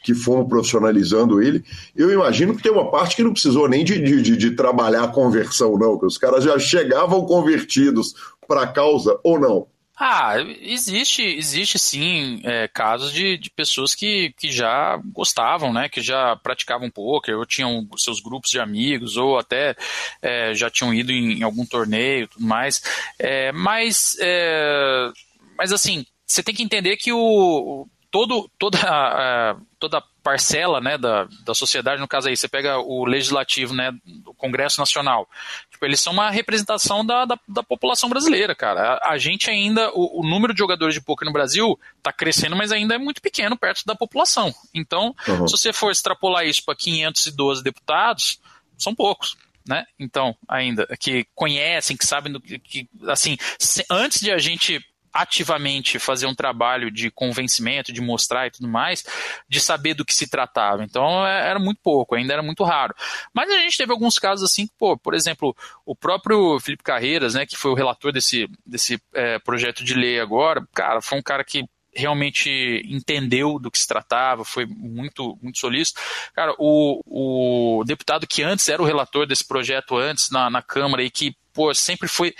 que 0.02 0.14
fomos 0.14 0.48
profissionalizando 0.48 1.42
ele, 1.42 1.64
eu 1.94 2.10
imagino 2.12 2.56
que 2.56 2.62
tem 2.62 2.72
uma 2.72 2.90
parte 2.90 3.16
que 3.16 3.22
não 3.22 3.32
precisou 3.32 3.68
nem 3.68 3.84
de, 3.84 4.00
de, 4.00 4.36
de 4.36 4.50
trabalhar 4.52 5.04
a 5.04 5.08
conversão, 5.08 5.78
não, 5.78 5.98
que 5.98 6.06
os 6.06 6.18
caras 6.18 6.44
já 6.44 6.58
chegavam 6.58 7.24
convertidos 7.24 8.14
para 8.46 8.62
a 8.62 8.66
causa 8.66 9.18
ou 9.22 9.38
não. 9.38 9.66
Ah, 10.04 10.34
existe, 10.60 11.22
existe 11.22 11.78
sim 11.78 12.40
é, 12.42 12.66
casos 12.66 13.12
de, 13.12 13.36
de 13.36 13.48
pessoas 13.50 13.94
que, 13.94 14.34
que 14.36 14.50
já 14.50 15.00
gostavam, 15.12 15.72
né? 15.72 15.88
Que 15.88 16.00
já 16.00 16.34
praticavam 16.34 16.90
poker, 16.90 17.36
ou 17.36 17.46
tinham 17.46 17.86
seus 17.96 18.18
grupos 18.18 18.50
de 18.50 18.58
amigos, 18.58 19.16
ou 19.16 19.38
até 19.38 19.76
é, 20.20 20.54
já 20.54 20.68
tinham 20.68 20.92
ido 20.92 21.12
em, 21.12 21.42
algum 21.42 21.64
torneio, 21.64 22.26
tudo 22.26 22.44
mais. 22.44 22.82
É, 23.16 23.52
mas 23.52 24.16
é, 24.20 25.08
mas 25.56 25.72
assim, 25.72 26.04
você 26.26 26.42
tem 26.42 26.54
que 26.54 26.64
entender 26.64 26.96
que 26.96 27.12
o, 27.12 27.86
todo, 28.12 28.48
toda, 28.58 28.78
a, 28.84 29.56
toda 29.80 30.02
parcela 30.22 30.80
né, 30.80 30.96
da, 30.96 31.26
da 31.44 31.54
sociedade, 31.54 32.00
no 32.00 32.06
caso 32.06 32.28
aí, 32.28 32.36
você 32.36 32.46
pega 32.46 32.78
o 32.78 33.04
legislativo, 33.04 33.74
né, 33.74 33.90
do 34.04 34.32
Congresso 34.34 34.78
Nacional, 34.78 35.28
tipo, 35.70 35.84
eles 35.84 36.00
são 36.00 36.12
uma 36.12 36.30
representação 36.30 37.04
da, 37.04 37.24
da, 37.24 37.36
da 37.48 37.62
população 37.62 38.08
brasileira, 38.08 38.54
cara. 38.54 39.00
A, 39.02 39.14
a 39.14 39.18
gente 39.18 39.50
ainda, 39.50 39.90
o, 39.94 40.20
o, 40.20 40.22
número 40.22 40.52
de 40.52 40.58
jogadores 40.58 40.94
de 40.94 41.00
poker 41.00 41.26
no 41.26 41.32
Brasil 41.32 41.76
está 41.96 42.12
crescendo, 42.12 42.54
mas 42.54 42.70
ainda 42.70 42.94
é 42.94 42.98
muito 42.98 43.20
pequeno 43.20 43.56
perto 43.58 43.82
da 43.84 43.96
população. 43.96 44.54
Então, 44.72 45.16
uhum. 45.26 45.48
se 45.48 45.56
você 45.56 45.72
for 45.72 45.90
extrapolar 45.90 46.46
isso 46.46 46.64
para 46.64 46.76
512 46.76 47.64
deputados, 47.64 48.38
são 48.78 48.94
poucos 48.94 49.36
né? 49.66 49.84
Então, 49.96 50.36
ainda, 50.48 50.88
que 50.98 51.24
conhecem, 51.36 51.96
que 51.96 52.04
sabem 52.04 52.32
do 52.32 52.40
que, 52.40 52.58
que 52.58 52.88
assim, 53.06 53.36
se, 53.58 53.84
antes 53.88 54.20
de 54.20 54.32
a 54.32 54.38
gente 54.38 54.84
ativamente 55.12 55.98
fazer 55.98 56.26
um 56.26 56.34
trabalho 56.34 56.90
de 56.90 57.10
convencimento, 57.10 57.92
de 57.92 58.00
mostrar 58.00 58.46
e 58.46 58.50
tudo 58.50 58.68
mais, 58.68 59.04
de 59.48 59.60
saber 59.60 59.94
do 59.94 60.04
que 60.04 60.14
se 60.14 60.28
tratava. 60.28 60.82
Então 60.82 61.26
é, 61.26 61.50
era 61.50 61.58
muito 61.58 61.80
pouco, 61.82 62.14
ainda 62.14 62.32
era 62.32 62.42
muito 62.42 62.64
raro. 62.64 62.94
Mas 63.34 63.50
a 63.50 63.58
gente 63.58 63.76
teve 63.76 63.92
alguns 63.92 64.18
casos 64.18 64.50
assim, 64.50 64.68
pô, 64.78 64.96
por 64.96 65.14
exemplo, 65.14 65.54
o 65.84 65.94
próprio 65.94 66.58
Felipe 66.60 66.82
Carreiras, 66.82 67.34
né, 67.34 67.44
que 67.44 67.56
foi 67.56 67.70
o 67.70 67.74
relator 67.74 68.12
desse, 68.12 68.48
desse 68.64 69.00
é, 69.14 69.38
projeto 69.38 69.84
de 69.84 69.94
lei 69.94 70.18
agora, 70.18 70.66
cara, 70.74 71.02
foi 71.02 71.18
um 71.18 71.22
cara 71.22 71.44
que 71.44 71.64
realmente 71.94 72.82
entendeu 72.86 73.58
do 73.58 73.70
que 73.70 73.78
se 73.78 73.86
tratava, 73.86 74.44
foi 74.44 74.64
muito, 74.66 75.38
muito 75.42 75.58
solícito. 75.58 76.00
Cara, 76.32 76.54
o, 76.58 77.00
o 77.04 77.84
deputado 77.84 78.26
que 78.26 78.42
antes 78.42 78.68
era 78.68 78.82
o 78.82 78.86
relator 78.86 79.26
desse 79.26 79.46
projeto 79.46 79.96
antes 79.96 80.30
na, 80.30 80.48
na 80.48 80.62
Câmara 80.62 81.02
e 81.02 81.10
que, 81.10 81.36
pô, 81.52 81.74
sempre 81.74 82.08
foi, 82.08 82.34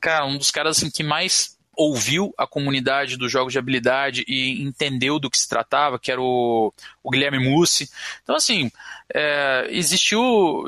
cara, 0.00 0.24
um 0.24 0.38
dos 0.38 0.50
caras 0.50 0.78
assim, 0.78 0.90
que 0.90 1.02
mais 1.02 1.53
ouviu 1.76 2.32
a 2.36 2.46
comunidade 2.46 3.16
dos 3.16 3.30
jogos 3.30 3.52
de 3.52 3.58
habilidade 3.58 4.24
e 4.26 4.62
entendeu 4.62 5.18
do 5.18 5.30
que 5.30 5.38
se 5.38 5.48
tratava, 5.48 5.98
que 5.98 6.10
era 6.10 6.20
o, 6.20 6.72
o 7.02 7.10
Guilherme 7.10 7.38
Mussi. 7.38 7.88
Então, 8.22 8.36
assim, 8.36 8.70
é, 9.12 9.66
existiu 9.70 10.64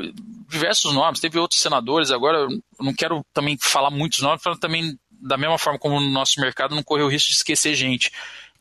diversos 0.48 0.94
nomes, 0.94 1.20
teve 1.20 1.38
outros 1.38 1.60
senadores, 1.60 2.10
agora 2.10 2.46
não 2.80 2.94
quero 2.94 3.24
também 3.32 3.56
falar 3.60 3.90
muitos 3.90 4.20
nomes, 4.20 4.42
para 4.42 4.56
também 4.56 4.98
da 5.20 5.36
mesma 5.36 5.58
forma 5.58 5.78
como 5.78 6.00
no 6.00 6.10
nosso 6.10 6.40
mercado, 6.40 6.74
não 6.74 6.82
correu 6.82 7.06
o 7.06 7.10
risco 7.10 7.28
de 7.28 7.36
esquecer 7.36 7.74
gente. 7.74 8.12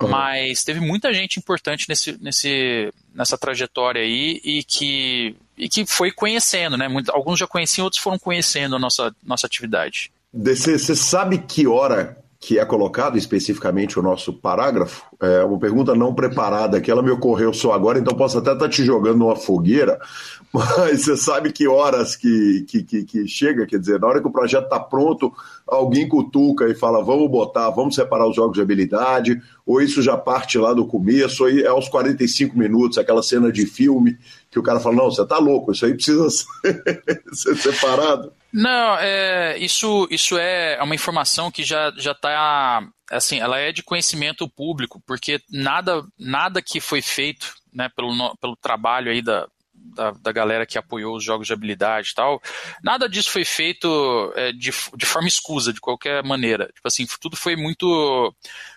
Uhum. 0.02 0.10
Mas 0.10 0.64
teve 0.64 0.80
muita 0.80 1.14
gente 1.14 1.38
importante 1.38 1.88
nesse, 1.88 2.18
nesse, 2.22 2.92
nessa 3.14 3.38
trajetória 3.38 4.02
aí 4.02 4.42
e 4.44 4.64
que, 4.64 5.36
e 5.58 5.70
que 5.70 5.86
foi 5.86 6.12
conhecendo, 6.12 6.76
né? 6.76 6.88
Muito, 6.88 7.12
alguns 7.12 7.40
já 7.40 7.48
conheciam, 7.48 7.86
outros 7.86 8.02
foram 8.02 8.20
conhecendo 8.20 8.76
a 8.76 8.80
nossa, 8.80 9.16
nossa 9.24 9.48
atividade. 9.48 10.12
Você 10.34 10.96
sabe 10.96 11.38
que 11.40 11.66
hora 11.66 12.18
que 12.46 12.60
é 12.60 12.66
colocado 12.66 13.18
especificamente 13.18 13.98
o 13.98 14.04
nosso 14.04 14.32
parágrafo? 14.32 15.02
É 15.20 15.44
uma 15.44 15.58
pergunta 15.58 15.96
não 15.96 16.14
preparada, 16.14 16.80
que 16.80 16.92
ela 16.92 17.02
me 17.02 17.10
ocorreu 17.10 17.52
só 17.52 17.74
agora, 17.74 17.98
então 17.98 18.16
posso 18.16 18.38
até 18.38 18.54
estar 18.54 18.70
te 18.70 18.86
jogando 18.86 19.18
numa 19.18 19.36
fogueira, 19.36 20.00
mas 20.54 21.06
você 21.06 21.18
sabe 21.18 21.52
que 21.52 21.68
horas 21.68 22.16
que, 22.16 22.64
que, 22.68 22.84
que, 22.84 23.04
que 23.04 23.28
chega, 23.28 23.66
quer 23.66 23.80
dizer, 23.80 24.00
na 24.00 24.06
hora 24.06 24.22
que 24.22 24.28
o 24.28 24.32
projeto 24.32 24.66
está 24.66 24.80
pronto, 24.80 25.34
alguém 25.68 26.08
cutuca 26.08 26.70
e 26.70 26.76
fala, 26.76 27.04
vamos 27.04 27.32
botar, 27.32 27.72
vamos 27.72 27.96
separar 27.96 28.30
os 28.30 28.36
jogos 28.36 28.54
de 28.54 28.62
habilidade, 28.62 29.42
ou 29.66 29.82
isso 29.82 30.04
já 30.04 30.16
parte 30.16 30.60
lá 30.60 30.72
do 30.72 30.86
começo, 30.86 31.46
ou 31.46 31.50
é 31.50 31.66
aos 31.66 31.90
45 31.90 32.56
minutos, 32.56 33.00
aquela 33.00 33.24
cena 33.24 33.52
de 33.52 33.66
filme, 33.66 34.20
que 34.52 34.60
o 34.60 34.64
cara 34.64 34.80
fala, 34.80 34.98
não, 34.98 35.10
você 35.10 35.24
está 35.24 35.40
louco, 35.40 35.72
isso 35.72 35.84
aí 35.84 35.96
precisa 35.96 36.30
ser 37.34 37.56
separado. 37.58 38.32
Não, 38.58 38.98
é, 39.00 39.58
isso, 39.58 40.08
isso 40.10 40.38
é 40.38 40.82
uma 40.82 40.96
informação 40.96 41.52
que 41.52 41.62
já 41.62 41.90
está, 41.90 42.82
assim, 43.12 43.38
ela 43.38 43.60
é 43.60 43.74
de 43.74 43.84
conhecimento 43.84 44.50
público, 44.50 45.04
porque 45.06 45.42
nada, 45.50 46.02
nada 46.18 46.62
que 46.62 46.80
foi 46.80 47.02
feito 47.02 47.54
né, 47.74 47.90
pelo, 47.94 48.34
pelo 48.38 48.56
trabalho 48.56 49.12
aí 49.12 49.22
da, 49.22 49.46
da, 49.74 50.12
da, 50.12 50.32
galera 50.32 50.66
que 50.66 50.78
apoiou 50.78 51.18
os 51.18 51.24
jogos 51.24 51.48
de 51.48 51.52
habilidade 51.52 52.12
e 52.12 52.16
tal, 52.16 52.42
nada 52.82 53.10
disso 53.10 53.30
foi 53.30 53.44
feito 53.44 54.32
é, 54.38 54.54
de, 54.54 54.72
de 54.96 55.06
forma 55.06 55.28
escusa, 55.28 55.74
de 55.74 55.82
qualquer 55.82 56.24
maneira. 56.24 56.68
Tipo 56.74 56.88
assim, 56.88 57.06
tudo 57.20 57.36
foi 57.36 57.58
muito 57.58 58.34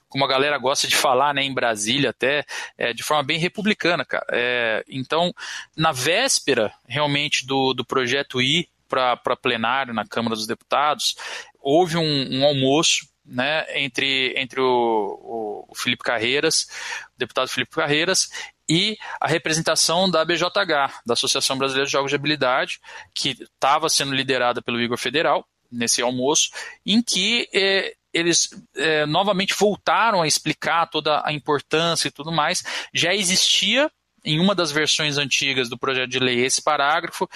como 0.09 0.25
a 0.25 0.29
galera 0.29 0.59
gosta 0.59 0.89
de 0.89 0.97
falar, 0.97 1.33
né, 1.33 1.45
em 1.45 1.55
Brasília 1.55 2.11
até, 2.11 2.45
é, 2.77 2.93
de 2.93 3.05
forma 3.05 3.23
bem 3.23 3.39
republicana, 3.39 4.05
cara. 4.05 4.27
É, 4.33 4.83
então, 4.89 5.33
na 5.77 5.93
véspera, 5.93 6.73
realmente, 6.89 7.47
do, 7.47 7.73
do 7.75 7.85
projeto 7.85 8.43
I 8.43 8.69
para 8.89 9.37
plenário 9.37 9.93
na 9.93 10.07
Câmara 10.07 10.35
dos 10.35 10.47
Deputados, 10.47 11.15
houve 11.61 11.97
um, 11.97 12.39
um 12.39 12.45
almoço 12.45 13.07
né, 13.25 13.67
entre, 13.79 14.33
entre 14.37 14.61
o, 14.61 15.67
o, 15.69 15.75
Felipe 15.75 16.03
Carreiras, 16.03 16.67
o 17.15 17.19
deputado 17.19 17.49
Felipe 17.49 17.77
Carreiras, 17.77 18.29
e 18.69 18.97
a 19.21 19.29
representação 19.29 20.11
da 20.11 20.25
BJH, 20.25 21.03
da 21.05 21.13
Associação 21.13 21.57
Brasileira 21.57 21.87
de 21.87 21.93
Jogos 21.93 22.11
de 22.11 22.17
Habilidade, 22.17 22.81
que 23.15 23.31
estava 23.31 23.89
sendo 23.89 24.15
liderada 24.15 24.63
pelo 24.63 24.81
Igor 24.81 24.99
Federal, 24.99 25.47
nesse 25.71 26.01
almoço, 26.01 26.51
em 26.85 27.03
que 27.03 27.49
eh, 27.55 27.95
eles 28.13 28.51
eh, 28.77 29.07
novamente 29.07 29.55
voltaram 29.55 30.23
a 30.23 30.27
explicar 30.27 30.87
toda 30.87 31.23
a 31.25 31.33
importância 31.33 32.09
e 32.09 32.11
tudo 32.11 32.33
mais. 32.33 32.63
Já 32.93 33.15
existia 33.15 33.91
em 34.25 34.41
uma 34.41 34.55
das 34.55 34.71
versões 34.71 35.17
antigas 35.17 35.69
do 35.69 35.79
projeto 35.79 36.11
de 36.11 36.19
lei 36.19 36.45
esse 36.45 36.63
parágrafo, 36.63 37.29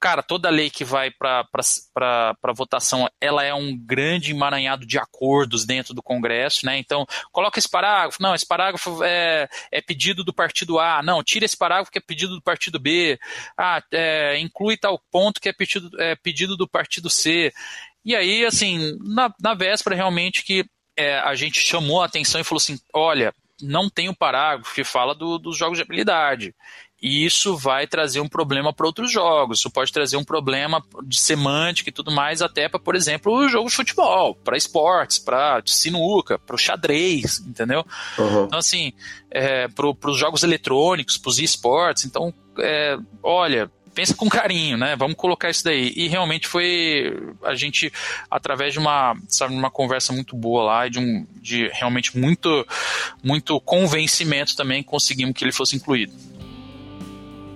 cara, 0.00 0.22
toda 0.22 0.50
lei 0.50 0.70
que 0.70 0.84
vai 0.84 1.10
para 1.10 2.52
votação, 2.54 3.08
ela 3.20 3.44
é 3.44 3.52
um 3.52 3.76
grande 3.76 4.30
emaranhado 4.30 4.86
de 4.86 4.98
acordos 4.98 5.64
dentro 5.64 5.92
do 5.92 6.02
Congresso, 6.02 6.64
né? 6.64 6.78
Então, 6.78 7.06
coloca 7.32 7.58
esse 7.58 7.68
parágrafo, 7.68 8.22
não, 8.22 8.34
esse 8.34 8.46
parágrafo 8.46 9.02
é, 9.02 9.48
é 9.72 9.80
pedido 9.80 10.22
do 10.22 10.32
partido 10.32 10.78
A, 10.78 11.02
não, 11.02 11.22
tira 11.22 11.44
esse 11.44 11.56
parágrafo 11.56 11.90
que 11.90 11.98
é 11.98 12.02
pedido 12.02 12.34
do 12.34 12.42
partido 12.42 12.78
B, 12.78 13.18
ah, 13.56 13.82
é, 13.92 14.38
inclui 14.38 14.76
tal 14.76 15.00
ponto 15.10 15.40
que 15.40 15.48
é 15.48 15.52
pedido, 15.52 15.90
é 16.00 16.14
pedido 16.16 16.56
do 16.56 16.68
partido 16.68 17.10
C. 17.10 17.52
E 18.04 18.14
aí, 18.14 18.44
assim, 18.44 18.96
na, 19.00 19.32
na 19.40 19.54
véspera, 19.54 19.96
realmente, 19.96 20.44
que 20.44 20.64
é, 20.96 21.18
a 21.18 21.34
gente 21.34 21.60
chamou 21.60 22.02
a 22.02 22.06
atenção 22.06 22.40
e 22.40 22.44
falou 22.44 22.58
assim: 22.58 22.78
olha, 22.94 23.32
não 23.60 23.88
tem 23.88 24.08
um 24.08 24.14
parágrafo 24.14 24.74
que 24.74 24.84
fala 24.84 25.14
do, 25.14 25.38
dos 25.38 25.56
jogos 25.56 25.78
de 25.78 25.82
habilidade. 25.82 26.54
E 27.00 27.24
isso 27.24 27.56
vai 27.56 27.86
trazer 27.86 28.20
um 28.20 28.28
problema 28.28 28.72
para 28.72 28.86
outros 28.86 29.10
jogos. 29.10 29.60
Isso 29.60 29.70
pode 29.70 29.92
trazer 29.92 30.16
um 30.16 30.24
problema 30.24 30.82
de 31.04 31.20
semântica 31.20 31.90
e 31.90 31.92
tudo 31.92 32.10
mais, 32.10 32.42
até 32.42 32.68
para, 32.68 32.80
por 32.80 32.96
exemplo, 32.96 33.32
o 33.32 33.48
jogo 33.48 33.68
de 33.68 33.76
futebol, 33.76 34.34
para 34.34 34.56
esportes, 34.56 35.18
para 35.18 35.62
sinuca, 35.64 36.38
para 36.38 36.56
o 36.56 36.58
xadrez, 36.58 37.38
entendeu? 37.46 37.86
Uhum. 38.18 38.44
Então, 38.44 38.58
assim, 38.58 38.92
é, 39.30 39.68
para 39.68 40.10
os 40.10 40.18
jogos 40.18 40.42
eletrônicos, 40.42 41.16
para 41.16 41.30
os 41.30 41.38
esportes. 41.38 42.04
Então, 42.04 42.34
é, 42.58 42.98
olha, 43.22 43.70
pensa 43.98 44.14
com 44.14 44.28
carinho, 44.28 44.76
né? 44.76 44.94
Vamos 44.96 45.16
colocar 45.16 45.50
isso 45.50 45.64
daí. 45.64 45.92
E 45.96 46.08
realmente 46.08 46.46
foi 46.46 47.16
a 47.44 47.54
gente 47.54 47.92
através 48.30 48.72
de 48.72 48.78
uma, 48.78 49.16
sabe, 49.28 49.54
uma 49.54 49.70
conversa 49.70 50.12
muito 50.12 50.36
boa 50.36 50.62
lá 50.62 50.86
e 50.86 50.90
de 50.90 50.98
um 51.00 51.26
de 51.40 51.68
realmente 51.72 52.16
muito 52.16 52.66
muito 53.22 53.60
convencimento 53.60 54.54
também 54.54 54.84
conseguimos 54.84 55.34
que 55.34 55.44
ele 55.44 55.52
fosse 55.52 55.74
incluído. 55.74 56.12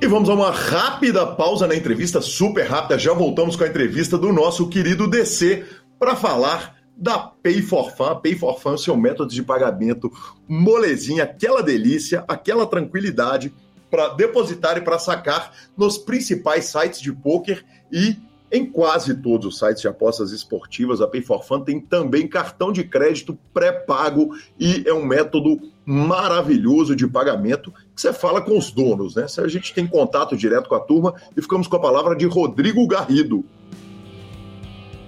E 0.02 0.06
vamos 0.08 0.28
a 0.28 0.34
uma 0.34 0.50
rápida 0.50 1.24
pausa 1.24 1.64
na 1.64 1.76
entrevista, 1.76 2.20
super 2.20 2.66
rápida. 2.66 2.98
Já 2.98 3.12
voltamos 3.12 3.54
com 3.54 3.62
a 3.62 3.68
entrevista 3.68 4.18
do 4.18 4.32
nosso 4.32 4.68
querido 4.68 5.06
DC 5.06 5.64
para 5.96 6.16
falar 6.16 6.76
da 6.96 7.20
Pay 7.20 7.62
for 7.62 7.88
Fun. 7.92 8.16
Pay 8.16 8.34
for 8.34 8.58
Fun, 8.58 8.76
seu 8.76 8.96
método 8.96 9.32
de 9.32 9.44
pagamento 9.44 10.10
molezinha, 10.48 11.22
aquela 11.22 11.62
delícia, 11.62 12.24
aquela 12.26 12.66
tranquilidade 12.66 13.54
para 13.88 14.08
depositar 14.08 14.76
e 14.76 14.80
para 14.80 14.98
sacar 14.98 15.52
nos 15.76 15.96
principais 15.98 16.64
sites 16.64 17.00
de 17.00 17.12
poker 17.12 17.64
e 17.92 18.16
em 18.50 18.66
quase 18.66 19.14
todos 19.14 19.46
os 19.46 19.58
sites 19.60 19.82
de 19.82 19.86
apostas 19.86 20.32
esportivas, 20.32 21.00
a 21.00 21.06
Pay 21.06 21.22
for 21.22 21.44
Fun 21.44 21.60
tem 21.60 21.80
também 21.80 22.26
cartão 22.26 22.72
de 22.72 22.82
crédito 22.82 23.38
pré-pago 23.54 24.34
e 24.58 24.82
é 24.84 24.92
um 24.92 25.06
método 25.06 25.60
maravilhoso 25.84 26.94
de 26.94 27.06
pagamento 27.06 27.72
que 27.94 28.00
você 28.00 28.12
fala 28.12 28.40
com 28.40 28.56
os 28.56 28.70
donos, 28.70 29.16
né? 29.16 29.26
A 29.38 29.48
gente 29.48 29.74
tem 29.74 29.86
contato 29.86 30.36
direto 30.36 30.68
com 30.68 30.74
a 30.74 30.80
turma 30.80 31.14
e 31.36 31.42
ficamos 31.42 31.66
com 31.66 31.76
a 31.76 31.80
palavra 31.80 32.16
de 32.16 32.26
Rodrigo 32.26 32.86
Garrido. 32.86 33.44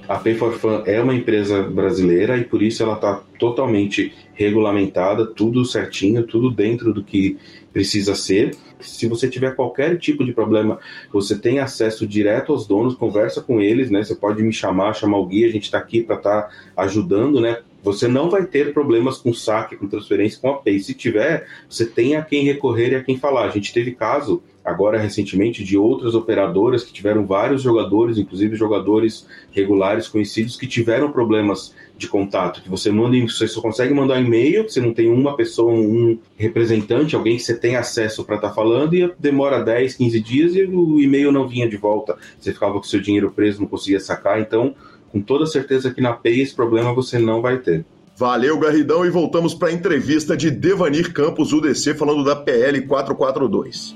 A 0.07 0.17
Pay 0.19 0.35
for 0.35 0.53
Fun 0.53 0.83
é 0.85 1.01
uma 1.01 1.15
empresa 1.15 1.63
brasileira 1.63 2.37
e 2.37 2.45
por 2.45 2.63
isso 2.63 2.83
ela 2.83 2.95
está 2.95 3.23
totalmente 3.39 4.13
regulamentada, 4.35 5.25
tudo 5.25 5.65
certinho, 5.65 6.27
tudo 6.27 6.51
dentro 6.51 6.93
do 6.93 7.03
que 7.03 7.39
precisa 7.73 8.15
ser 8.15 8.55
se 8.85 9.09
você 9.09 9.29
tiver 9.29 9.55
qualquer 9.55 9.99
tipo 9.99 10.25
de 10.25 10.33
problema, 10.33 10.79
você 11.13 11.39
tem 11.39 11.59
acesso 11.59 12.07
direto 12.07 12.53
aos 12.53 12.67
donos, 12.67 12.95
conversa 12.95 13.41
com 13.41 13.61
eles, 13.61 13.91
né? 13.91 14.03
Você 14.03 14.15
pode 14.15 14.43
me 14.43 14.53
chamar, 14.53 14.95
chamar 14.95 15.19
o 15.19 15.27
guia, 15.27 15.47
a 15.47 15.51
gente 15.51 15.65
está 15.65 15.79
aqui 15.79 16.03
para 16.03 16.17
estar 16.17 16.43
tá 16.43 16.51
ajudando, 16.77 17.41
né? 17.41 17.59
Você 17.85 18.09
não 18.09 18.31
vai 18.31 18.47
ter 18.47 18.73
problemas 18.73 19.19
com 19.19 19.35
saque, 19.35 19.77
com 19.77 19.87
transferência, 19.87 20.41
com 20.41 20.49
a 20.49 20.55
Pay. 20.55 20.81
Se 20.81 20.95
tiver, 20.95 21.47
você 21.69 21.85
tem 21.85 22.17
a 22.17 22.23
quem 22.23 22.43
recorrer 22.45 22.93
e 22.93 22.95
a 22.97 23.05
quem 23.05 23.19
falar. 23.19 23.45
A 23.45 23.51
gente 23.51 23.75
teve 23.75 23.93
caso 23.93 24.43
agora 24.65 24.99
recentemente 24.99 25.63
de 25.63 25.77
outras 25.77 26.15
operadoras 26.15 26.83
que 26.83 26.93
tiveram 26.93 27.27
vários 27.27 27.61
jogadores, 27.61 28.17
inclusive 28.17 28.57
jogadores 28.57 29.27
regulares 29.53 30.09
conhecidos 30.09 30.57
que 30.57 30.67
tiveram 30.67 31.13
problemas 31.13 31.75
de 31.97 32.09
contato, 32.09 32.63
que 32.63 32.69
você 32.69 32.91
manda, 32.91 33.17
você 33.21 33.47
só 33.47 33.61
consegue 33.61 33.93
mandar 33.95 34.21
e-mail, 34.21 34.69
você 34.69 34.81
não 34.81 34.93
tem 34.93 35.09
uma 35.09 35.37
pessoa, 35.37 35.73
um 35.73 36.19
representante, 36.37 37.15
alguém 37.15 37.37
que 37.37 37.43
você 37.43 37.57
tem 37.57 37.77
acesso 37.77 38.25
para 38.25 38.37
estar 38.37 38.49
tá 38.49 38.55
falando 38.55 38.95
e 38.95 39.13
demora 39.19 39.63
10, 39.63 39.95
15 39.95 40.21
dias 40.21 40.57
e 40.57 40.63
o 40.65 41.01
e-mail 41.01 41.31
não 41.31 41.47
vinha 41.47 41.69
de 41.69 41.77
volta. 41.77 42.17
Você 42.41 42.53
ficava 42.53 42.75
com 42.75 42.83
seu 42.83 43.01
dinheiro 43.01 43.31
preso, 43.31 43.61
não 43.61 43.69
conseguia 43.69 44.01
sacar, 44.01 44.41
então 44.41 44.75
com 45.15 45.21
toda 45.21 45.47
certeza 45.47 45.95
que 45.95 46.01
na 46.01 46.13
Pay 46.13 46.41
esse 46.41 46.53
problema 46.53 46.93
você 46.93 47.21
não 47.21 47.41
vai 47.41 47.59
ter. 47.59 47.85
Valeu, 48.17 48.59
Garridão, 48.59 49.07
e 49.07 49.11
voltamos 49.11 49.55
para 49.55 49.69
a 49.69 49.73
entrevista 49.73 50.37
de 50.37 50.51
Devanir 50.51 51.13
Campos, 51.13 51.53
UDC, 51.53 51.95
falando 51.95 52.25
da 52.25 52.35
PL 52.35 52.83
442. 52.83 53.95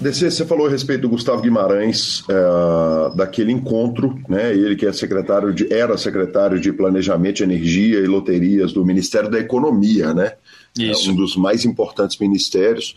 DC, 0.00 0.30
você 0.30 0.46
falou 0.46 0.66
a 0.66 0.70
respeito 0.70 1.02
do 1.02 1.10
Gustavo 1.10 1.42
Guimarães, 1.42 2.24
é, 2.28 3.16
daquele 3.16 3.52
encontro, 3.52 4.18
né? 4.28 4.52
Ele 4.52 4.76
que 4.76 4.86
é 4.86 4.92
secretário 4.92 5.52
de, 5.52 5.70
era 5.72 5.96
secretário 5.98 6.58
de 6.58 6.72
Planejamento, 6.72 7.42
Energia 7.42 7.98
e 7.98 8.06
Loterias 8.06 8.72
do 8.72 8.84
Ministério 8.84 9.30
da 9.30 9.38
Economia, 9.38 10.14
né? 10.14 10.32
Isso. 10.78 11.10
É 11.10 11.12
um 11.12 11.16
dos 11.16 11.36
mais 11.36 11.66
importantes 11.66 12.18
ministérios. 12.18 12.94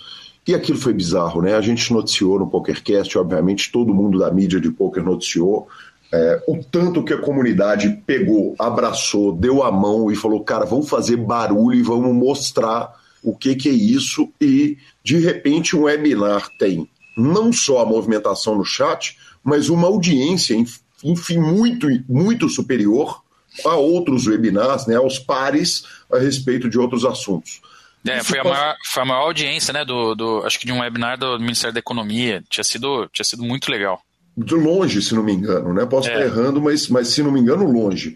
E 0.50 0.56
aquilo 0.56 0.80
foi 0.80 0.94
bizarro, 0.94 1.42
né? 1.42 1.56
A 1.56 1.62
gente 1.62 1.94
noticiou 1.94 2.40
no 2.40 2.50
PokerCast, 2.50 3.18
obviamente 3.18 3.72
todo 3.72 3.94
mundo 3.94 4.18
da 4.18 4.32
mídia 4.32 4.60
de 4.60 4.72
poker 4.72 5.04
noticiou. 5.04 5.68
É, 6.12 6.44
o 6.48 6.64
tanto 6.64 7.04
que 7.04 7.14
a 7.14 7.22
comunidade 7.22 8.02
pegou, 8.06 8.56
abraçou, 8.58 9.32
deu 9.32 9.64
a 9.64 9.72
mão 9.72 10.12
e 10.12 10.16
falou: 10.16 10.44
cara, 10.44 10.66
vamos 10.66 10.90
fazer 10.90 11.18
barulho 11.18 11.78
e 11.78 11.84
vamos 11.84 12.14
mostrar 12.16 12.96
o 13.24 13.36
que, 13.36 13.56
que 13.56 13.70
é 13.70 13.74
isso. 13.74 14.32
E 14.42 14.78
de 15.04 15.20
repente 15.20 15.76
um 15.76 15.84
webinar 15.84 16.50
tem 16.58 16.90
não 17.16 17.52
só 17.52 17.82
a 17.82 17.86
movimentação 17.86 18.56
no 18.56 18.64
chat, 18.64 19.18
mas 19.44 19.70
uma 19.70 19.88
audiência, 19.88 20.56
enfim, 21.04 21.38
muito, 21.38 21.88
muito 22.08 22.48
superior 22.50 23.22
a 23.66 23.76
outros 23.76 24.26
webinars, 24.26 24.88
né, 24.88 24.96
aos 24.96 25.20
pares 25.20 25.84
a 26.12 26.18
respeito 26.18 26.70
de 26.70 26.80
outros 26.80 27.04
assuntos. 27.04 27.62
É, 28.08 28.24
foi 28.24 28.40
a, 28.40 28.44
maior, 28.44 28.76
foi 28.86 29.04
a 29.04 29.06
maior 29.06 29.22
audiência, 29.24 29.74
né, 29.74 29.84
do, 29.84 30.16
do, 30.16 30.44
acho 30.46 30.58
que 30.58 30.66
de 30.66 30.72
um 30.72 30.80
webinar 30.80 31.18
do 31.18 31.38
Ministério 31.40 31.74
da 31.74 31.80
Economia. 31.80 32.42
Tinha 32.50 32.64
sido, 32.64 33.10
tinha 33.12 33.26
sido 33.26 33.44
muito 33.44 33.70
legal. 33.70 34.02
De 34.44 34.56
longe, 34.56 35.02
se 35.02 35.14
não 35.14 35.24
me 35.24 35.34
engano, 35.34 35.74
né? 35.74 35.86
Posso 35.86 36.10
é. 36.10 36.14
estar 36.14 36.26
errando, 36.26 36.62
mas, 36.62 36.88
mas 36.88 37.10
se 37.10 37.22
não 37.22 37.32
me 37.32 37.40
engano, 37.40 37.70
longe. 37.70 38.16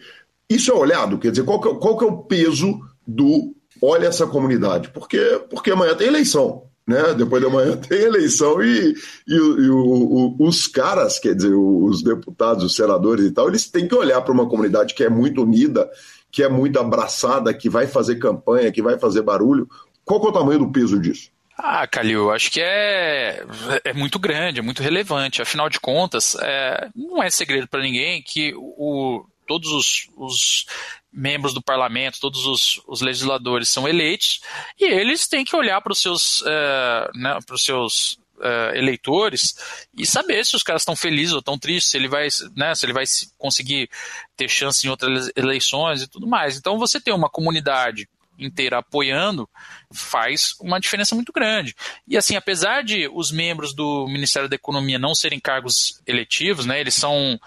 Isso 0.49 0.71
é 0.71 0.75
olhado, 0.75 1.17
quer 1.17 1.31
dizer, 1.31 1.43
qual 1.43 1.59
que, 1.59 1.67
é, 1.67 1.75
qual 1.75 1.97
que 1.97 2.05
é 2.05 2.07
o 2.07 2.17
peso 2.17 2.79
do 3.05 3.53
olha 3.81 4.07
essa 4.07 4.25
comunidade? 4.27 4.89
Porque, 4.89 5.41
porque 5.49 5.71
amanhã 5.71 5.95
tem 5.95 6.07
eleição 6.07 6.63
né? 6.85 7.13
Depois 7.13 7.41
da 7.41 7.49
manhã 7.49 7.77
tem 7.77 8.01
eleição 8.01 8.61
e, 8.61 8.93
e, 9.27 9.33
e 9.33 9.69
o, 9.69 9.77
o, 9.77 10.35
os 10.39 10.67
caras, 10.67 11.17
quer 11.17 11.33
dizer, 11.33 11.53
os 11.53 12.03
deputados, 12.03 12.63
os 12.63 12.75
senadores 12.75 13.25
e 13.25 13.31
tal, 13.31 13.47
eles 13.47 13.69
têm 13.69 13.87
que 13.87 13.95
olhar 13.95 14.21
para 14.21 14.33
uma 14.33 14.47
comunidade 14.47 14.93
que 14.93 15.03
é 15.03 15.09
muito 15.09 15.41
unida, 15.43 15.89
que 16.31 16.43
é 16.43 16.49
muito 16.49 16.79
abraçada, 16.79 17.53
que 17.53 17.69
vai 17.69 17.87
fazer 17.87 18.17
campanha, 18.17 18.71
que 18.71 18.81
vai 18.81 18.99
fazer 18.99 19.21
barulho. 19.21 19.67
Qual 20.03 20.23
é 20.25 20.27
o 20.27 20.31
tamanho 20.31 20.59
do 20.59 20.71
peso 20.71 20.99
disso? 20.99 21.29
Ah, 21.57 21.85
Calil, 21.85 22.31
acho 22.31 22.51
que 22.51 22.59
é, 22.61 23.43
é 23.83 23.93
muito 23.93 24.17
grande, 24.17 24.59
é 24.59 24.63
muito 24.63 24.81
relevante. 24.81 25.41
Afinal 25.41 25.69
de 25.69 25.79
contas, 25.79 26.35
é, 26.41 26.89
não 26.95 27.21
é 27.21 27.29
segredo 27.29 27.67
para 27.67 27.81
ninguém 27.81 28.23
que 28.23 28.53
o, 28.55 29.23
todos 29.47 29.71
os, 29.71 30.09
os, 30.17 30.65
membros 31.11 31.53
do 31.53 31.61
parlamento, 31.61 32.19
todos 32.19 32.45
os, 32.47 32.81
os, 32.87 33.01
legisladores 33.01 33.69
são 33.69 33.87
eleitos 33.87 34.41
e 34.79 34.85
eles 34.85 35.27
têm 35.27 35.45
que 35.45 35.55
olhar 35.55 35.79
para 35.79 35.93
os 35.93 36.01
seus, 36.01 36.41
uh, 36.41 37.11
né, 37.13 37.37
seus 37.55 38.13
uh, 38.37 38.75
eleitores 38.75 39.87
e 39.95 40.07
saber 40.07 40.43
se 40.43 40.55
os 40.55 40.63
caras 40.63 40.81
estão 40.81 40.95
felizes 40.95 41.33
ou 41.33 41.39
estão 41.39 41.57
tristes, 41.57 41.91
se 41.91 41.97
ele 41.97 42.07
vai, 42.07 42.27
né, 42.55 42.73
se 42.73 42.85
ele 42.85 42.93
vai 42.93 43.03
conseguir 43.37 43.89
ter 44.35 44.49
chance 44.49 44.87
em 44.87 44.89
outras 44.89 45.31
eleições 45.35 46.01
e 46.01 46.07
tudo 46.07 46.25
mais. 46.25 46.57
Então 46.57 46.79
você 46.79 46.99
tem 46.99 47.13
uma 47.13 47.29
comunidade 47.29 48.09
inteira 48.37 48.79
apoiando 48.79 49.49
faz 49.91 50.55
uma 50.59 50.79
diferença 50.79 51.15
muito 51.15 51.31
grande. 51.31 51.75
E 52.07 52.17
assim, 52.17 52.35
apesar 52.35 52.83
de 52.83 53.07
os 53.13 53.31
membros 53.31 53.73
do 53.73 54.07
Ministério 54.07 54.49
da 54.49 54.55
Economia 54.55 54.99
não 54.99 55.13
serem 55.13 55.39
cargos 55.39 56.01
eletivos, 56.05 56.65
né, 56.65 56.79
eles 56.79 56.93
são 56.93 57.39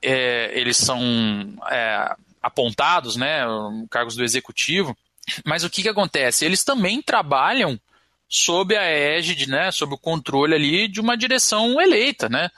é, 0.00 0.50
eles 0.58 0.76
são 0.76 1.00
é, 1.70 2.14
apontados, 2.42 3.16
né, 3.16 3.42
cargos 3.90 4.16
do 4.16 4.24
executivo. 4.24 4.96
Mas 5.44 5.64
o 5.64 5.70
que, 5.70 5.82
que 5.82 5.88
acontece? 5.88 6.44
Eles 6.44 6.64
também 6.64 7.02
trabalham 7.02 7.78
sob 8.28 8.76
a 8.76 8.82
égide, 8.82 9.48
né, 9.48 9.70
sob 9.70 9.94
o 9.94 9.98
controle 9.98 10.54
ali 10.54 10.88
de 10.88 11.00
uma 11.00 11.16
direção 11.16 11.80
eleita, 11.80 12.28
né? 12.28 12.50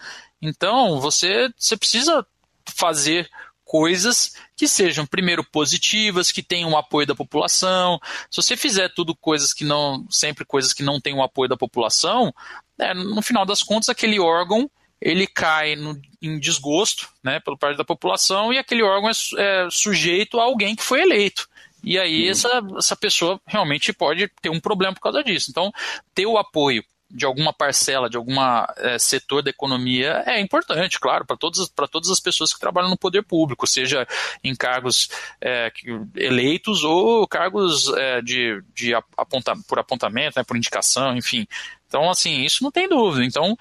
Então, 0.42 1.00
você, 1.00 1.50
você 1.56 1.76
precisa 1.76 2.26
fazer 2.64 3.28
coisas 3.70 4.32
que 4.56 4.66
sejam 4.66 5.06
primeiro 5.06 5.44
positivas, 5.44 6.32
que 6.32 6.42
tenham 6.42 6.72
o 6.72 6.76
apoio 6.76 7.06
da 7.06 7.14
população. 7.14 8.00
Se 8.28 8.42
você 8.42 8.56
fizer 8.56 8.88
tudo 8.88 9.14
coisas 9.14 9.54
que 9.54 9.62
não, 9.62 10.04
sempre 10.10 10.44
coisas 10.44 10.72
que 10.72 10.82
não 10.82 11.00
têm 11.00 11.14
o 11.14 11.22
apoio 11.22 11.48
da 11.48 11.56
população, 11.56 12.34
né, 12.76 12.92
no 12.92 13.22
final 13.22 13.46
das 13.46 13.62
contas 13.62 13.88
aquele 13.88 14.18
órgão 14.18 14.68
ele 15.00 15.24
cai 15.24 15.76
no, 15.76 15.96
em 16.20 16.40
desgosto 16.40 17.08
né, 17.22 17.38
pelo 17.38 17.56
parte 17.56 17.78
da 17.78 17.84
população 17.84 18.52
e 18.52 18.58
aquele 18.58 18.82
órgão 18.82 19.08
é, 19.08 19.12
é 19.38 19.70
sujeito 19.70 20.40
a 20.40 20.42
alguém 20.42 20.74
que 20.74 20.82
foi 20.82 21.02
eleito. 21.02 21.48
E 21.84 21.96
aí 21.96 22.24
uhum. 22.24 22.30
essa, 22.32 22.62
essa 22.76 22.96
pessoa 22.96 23.40
realmente 23.46 23.92
pode 23.92 24.28
ter 24.42 24.50
um 24.50 24.58
problema 24.58 24.94
por 24.94 25.00
causa 25.00 25.22
disso. 25.22 25.48
Então, 25.48 25.70
ter 26.12 26.26
o 26.26 26.36
apoio 26.36 26.84
de 27.10 27.24
alguma 27.26 27.52
parcela, 27.52 28.08
de 28.08 28.16
algum 28.16 28.36
é, 28.76 28.98
setor 28.98 29.42
da 29.42 29.50
economia 29.50 30.22
é 30.26 30.40
importante, 30.40 31.00
claro, 31.00 31.26
para 31.26 31.36
todas, 31.36 31.68
todas 31.90 32.10
as 32.10 32.20
pessoas 32.20 32.52
que 32.52 32.60
trabalham 32.60 32.90
no 32.90 32.96
poder 32.96 33.22
público, 33.22 33.66
seja 33.66 34.06
em 34.44 34.54
cargos 34.54 35.10
é, 35.40 35.72
eleitos 36.16 36.84
ou 36.84 37.26
cargos 37.26 37.88
é, 37.94 38.22
de, 38.22 38.62
de 38.74 38.94
aponta, 38.94 39.54
por 39.68 39.78
apontamento, 39.78 40.38
né, 40.38 40.44
por 40.44 40.56
indicação, 40.56 41.16
enfim. 41.16 41.46
Então, 41.88 42.08
assim, 42.08 42.42
isso 42.42 42.62
não 42.62 42.70
tem 42.70 42.88
dúvida. 42.88 43.24
Então, 43.24 43.58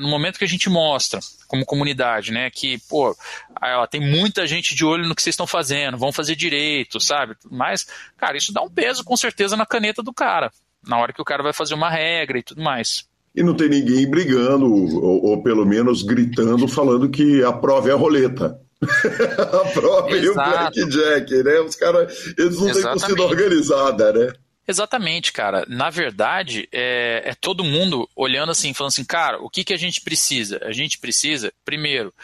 no 0.00 0.08
momento 0.08 0.38
que 0.38 0.46
a 0.46 0.48
gente 0.48 0.70
mostra, 0.70 1.20
como 1.46 1.66
comunidade, 1.66 2.32
né, 2.32 2.48
que, 2.48 2.78
pô, 2.88 3.14
ó, 3.60 3.86
tem 3.86 4.00
muita 4.00 4.46
gente 4.46 4.74
de 4.74 4.82
olho 4.82 5.06
no 5.06 5.14
que 5.14 5.20
vocês 5.20 5.34
estão 5.34 5.46
fazendo, 5.46 5.98
vão 5.98 6.10
fazer 6.10 6.34
direito, 6.36 6.98
sabe? 6.98 7.36
Mas, 7.50 7.86
cara, 8.16 8.38
isso 8.38 8.50
dá 8.50 8.62
um 8.62 8.70
peso, 8.70 9.04
com 9.04 9.14
certeza, 9.14 9.58
na 9.58 9.66
caneta 9.66 10.02
do 10.02 10.10
cara, 10.10 10.50
na 10.86 10.98
hora 10.98 11.12
que 11.12 11.22
o 11.22 11.24
cara 11.24 11.42
vai 11.42 11.52
fazer 11.52 11.74
uma 11.74 11.90
regra 11.90 12.38
e 12.38 12.42
tudo 12.42 12.62
mais. 12.62 13.08
E 13.34 13.42
não 13.42 13.54
tem 13.54 13.68
ninguém 13.68 14.08
brigando, 14.08 14.66
ou, 14.66 15.24
ou 15.24 15.42
pelo 15.42 15.64
menos 15.64 16.02
gritando, 16.02 16.66
falando 16.66 17.08
que 17.08 17.44
a 17.44 17.52
prova 17.52 17.88
é 17.88 17.92
a 17.92 17.96
roleta. 17.96 18.60
a 18.82 19.70
prova 19.72 20.10
e 20.16 20.28
o 20.28 20.34
blackjack, 20.34 21.42
né? 21.42 21.60
Os 21.60 21.76
caras, 21.76 22.34
eles 22.36 22.58
não 22.58 22.70
Exatamente. 22.70 23.06
têm 23.06 23.16
torcida 23.16 23.22
organizada, 23.22 24.12
né? 24.12 24.32
Exatamente, 24.66 25.32
cara. 25.32 25.64
Na 25.68 25.90
verdade, 25.90 26.68
é, 26.72 27.22
é, 27.24 27.34
todo 27.34 27.64
mundo 27.64 28.08
olhando 28.14 28.50
assim, 28.50 28.72
falando 28.72 28.92
assim, 28.92 29.04
cara, 29.04 29.38
o 29.42 29.50
que, 29.50 29.64
que 29.64 29.74
a 29.74 29.76
gente 29.76 30.00
precisa? 30.00 30.60
A 30.62 30.72
gente 30.72 30.98
precisa, 30.98 31.52
primeiro, 31.64 32.14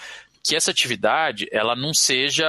que 0.43 0.55
essa 0.55 0.71
atividade 0.71 1.49
ela 1.51 1.75
não 1.75 1.93
seja 1.93 2.47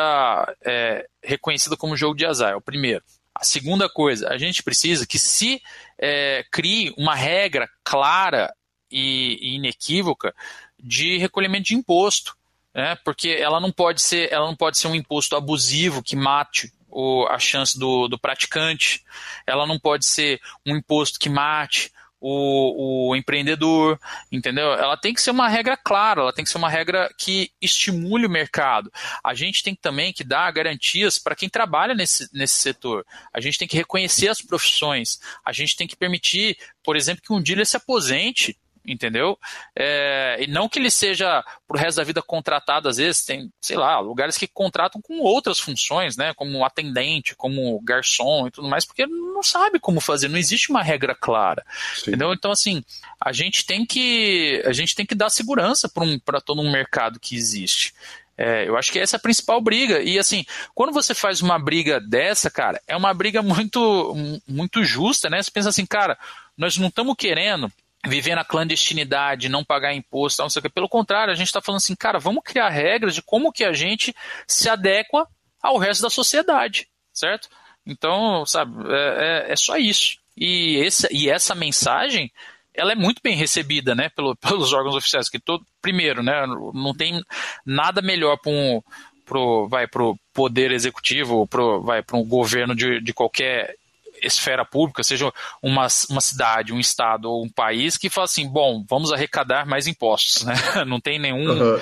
é, 0.64 1.06
reconhecida 1.24 1.76
como 1.76 1.98
jogo 1.98 2.16
de 2.16 2.26
azar, 2.26 2.54
é 2.54 2.56
o 2.56 2.62
primeiro. 2.62 3.04
A 3.34 3.44
segunda 3.44 3.90
coisa, 3.90 4.30
a 4.30 4.38
gente 4.38 4.64
precisa 4.64 5.06
que 5.06 5.18
se 5.18 5.62
é, 6.00 6.46
crie 6.52 6.94
uma 6.98 7.16
regra 7.16 7.70
clara 7.84 8.54
e, 8.92 9.38
e 9.42 9.56
inequívoca 9.56 10.34
de 10.80 11.18
recolhimento 11.18 11.66
de 11.66 11.76
imposto, 11.76 12.36
né? 12.74 12.96
porque 13.04 13.30
ela 13.30 13.60
não 13.60 13.72
pode 13.72 14.02
ser, 14.02 14.32
ela 14.32 14.46
não 14.46 14.56
pode 14.56 14.78
ser 14.78 14.88
um 14.88 14.96
imposto 14.96 15.36
abusivo 15.36 16.04
que 16.04 16.16
mate 16.16 16.72
o, 16.90 17.26
a 17.28 17.40
chance 17.40 17.78
do, 17.78 18.08
do 18.08 18.18
praticante, 18.18 19.04
ela 19.46 19.68
não 19.68 19.80
pode 19.80 20.06
ser 20.06 20.40
um 20.66 20.76
imposto 20.76 21.20
que 21.20 21.30
mate 21.30 21.92
o, 22.20 23.10
o, 23.10 23.16
empreendedor, 23.16 24.00
entendeu? 24.32 24.74
Ela 24.74 24.98
tem 24.98 25.14
que 25.14 25.22
ser 25.22 25.32
uma 25.32 25.48
regra 25.48 25.78
clara, 25.78 26.22
ela 26.22 26.34
tem 26.34 26.44
que 26.44 26.52
ser 26.52 26.58
uma 26.58 26.70
regra 26.70 27.10
que 27.18 27.52
estimule 27.62 28.26
o 28.26 28.30
mercado. 28.30 28.92
A 29.24 29.34
gente 29.34 29.64
tem 29.64 29.76
também 29.76 30.12
que 30.12 30.24
dar 30.24 30.52
garantias 30.52 31.20
para 31.20 31.36
quem 31.36 31.50
trabalha 31.50 31.94
nesse, 31.94 32.28
nesse 32.34 32.56
setor. 32.56 33.06
A 33.34 33.40
gente 33.40 33.58
tem 33.58 33.68
que 33.68 33.78
reconhecer 33.78 34.30
as 34.30 34.42
profissões. 34.42 35.20
A 35.46 35.52
gente 35.52 35.76
tem 35.76 35.88
que 35.88 35.96
permitir, 35.96 36.58
por 36.84 36.96
exemplo, 36.96 37.22
que 37.24 37.34
um 37.34 37.42
dealer 37.42 37.66
se 37.66 37.78
aposente 37.78 38.58
entendeu? 38.88 39.38
É, 39.76 40.38
e 40.40 40.48
não 40.48 40.70
que 40.70 40.80
ele 40.80 40.90
seja 40.90 41.44
pro 41.68 41.78
resto 41.78 41.98
da 41.98 42.04
vida 42.04 42.22
contratado, 42.22 42.88
às 42.88 42.98
vezes 42.98 43.26
tem, 43.26 43.52
sei 43.62 43.76
lá, 43.76 44.00
lugares 44.00 44.38
que 44.38 44.48
contratam 44.48 45.02
com 45.02 45.20
outras 45.20 45.60
funções, 45.60 46.16
né, 46.16 46.34
como 46.34 46.64
atendente, 46.64 47.36
como 47.36 47.80
garçom 47.82 48.48
e 48.48 48.52
tudo 48.52 48.70
mais, 48.70 48.86
porque 48.86 49.06
não 49.06 49.44
sabe 49.44 49.80
como 49.80 50.00
fazer, 50.00 50.30
não 50.30 50.38
existe 50.38 50.70
uma 50.70 50.82
regra 50.82 51.14
clara, 51.14 51.66
Sim. 51.96 52.12
entendeu? 52.12 52.34
Então, 52.34 52.52
assim, 52.52 52.84
a 53.20 53.34
gente 53.34 53.66
tem 53.66 53.86
que, 53.86 54.64
a 54.66 54.72
gente 54.72 54.96
tem 54.96 55.06
que 55.06 55.16
dar 55.16 55.30
segurança 55.30 55.90
para 55.90 56.04
um, 56.04 56.18
todo 56.44 56.62
um 56.62 56.72
mercado 56.72 57.20
que 57.20 57.36
existe. 57.36 57.94
É, 58.38 58.68
eu 58.68 58.78
acho 58.78 58.92
que 58.92 59.00
essa 59.00 59.16
é 59.16 59.18
a 59.18 59.22
principal 59.22 59.60
briga. 59.60 60.00
E 60.00 60.20
assim, 60.20 60.46
quando 60.76 60.94
você 60.94 61.16
faz 61.16 61.42
uma 61.42 61.58
briga 61.58 62.00
dessa, 62.00 62.52
cara, 62.52 62.80
é 62.88 62.96
uma 62.96 63.12
briga 63.14 63.42
muito, 63.42 64.40
muito 64.48 64.84
justa, 64.84 65.28
né? 65.28 65.42
Você 65.42 65.50
pensa 65.50 65.70
assim, 65.70 65.86
cara, 65.86 66.18
nós 66.56 66.78
não 66.78 66.88
estamos 66.88 67.16
querendo 67.18 67.72
viver 68.06 68.36
na 68.36 68.46
clandestinidade, 68.46 69.50
não 69.50 69.64
pagar 69.64 69.94
imposto, 69.94 70.42
não 70.42 70.50
sei 70.50 70.60
o 70.60 70.64
que. 70.64 70.70
Pelo 70.70 70.90
contrário, 70.90 71.32
a 71.32 71.36
gente 71.36 71.48
está 71.48 71.62
falando 71.62 71.78
assim, 71.78 71.96
cara, 71.96 72.20
vamos 72.20 72.44
criar 72.44 72.70
regras 72.70 73.16
de 73.16 73.22
como 73.22 73.52
que 73.52 73.64
a 73.64 73.74
gente 73.74 74.16
se 74.48 74.70
adequa 74.70 75.28
ao 75.62 75.78
resto 75.78 76.04
da 76.04 76.10
sociedade, 76.10 76.88
certo? 77.12 77.50
Então, 77.86 78.46
sabe, 78.46 78.74
é, 78.92 79.48
é, 79.50 79.52
é 79.54 79.56
só 79.56 79.78
isso. 79.78 80.18
E, 80.36 80.78
esse, 80.78 81.08
e 81.12 81.30
essa 81.30 81.56
mensagem, 81.56 82.32
ela 82.74 82.92
é 82.92 82.96
muito 82.96 83.22
bem 83.24 83.36
recebida, 83.36 83.96
né, 83.96 84.10
pelo, 84.10 84.36
pelos 84.38 84.74
órgãos 84.74 84.96
oficiais, 84.96 85.30
que 85.30 85.40
todo, 85.40 85.66
primeiro, 85.82 86.22
né, 86.22 86.46
não 86.74 86.94
tem 86.94 87.22
nada 87.66 88.02
melhor 88.02 88.38
para 88.38 88.52
um 88.52 88.82
pro, 89.26 89.68
vai 89.68 89.86
pro 89.88 90.18
poder 90.34 90.72
executivo, 90.72 91.46
pro, 91.48 91.82
vai 91.82 92.02
para 92.02 92.18
um 92.18 92.26
governo 92.26 92.74
de, 92.74 93.02
de 93.02 93.14
qualquer 93.14 93.76
esfera 94.22 94.66
pública, 94.66 95.04
seja 95.04 95.32
uma, 95.62 95.88
uma 96.10 96.22
cidade, 96.22 96.74
um 96.74 96.80
estado 96.80 97.30
ou 97.30 97.44
um 97.44 97.50
país, 97.50 97.98
que 97.98 98.10
fala 98.10 98.26
assim, 98.26 98.48
bom, 98.48 98.84
vamos 98.88 99.12
arrecadar 99.12 99.66
mais 99.66 99.88
impostos, 99.88 100.44
né? 100.44 100.54
Não 100.86 101.00
tem 101.00 101.20
nenhum... 101.20 101.50
Uhum, 101.50 101.80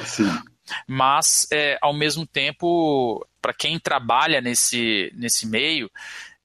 mas, 0.87 1.47
é, 1.51 1.77
ao 1.79 1.93
mesmo 1.93 2.25
tempo, 2.25 3.23
para 3.39 3.53
quem 3.53 3.77
trabalha 3.77 4.41
nesse, 4.41 5.11
nesse 5.15 5.45
meio, 5.45 5.91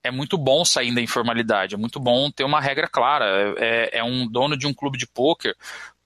é 0.04 0.10
muito 0.10 0.36
bom 0.36 0.62
sair 0.62 0.94
da 0.94 1.00
informalidade, 1.00 1.74
é 1.74 1.78
muito 1.78 1.98
bom 1.98 2.30
ter 2.30 2.44
uma 2.44 2.60
regra 2.60 2.86
clara. 2.86 3.54
É, 3.56 3.98
é 3.98 4.04
um 4.04 4.26
dono 4.26 4.58
de 4.58 4.66
um 4.66 4.74
clube 4.74 4.98
de 4.98 5.06
pôquer 5.06 5.56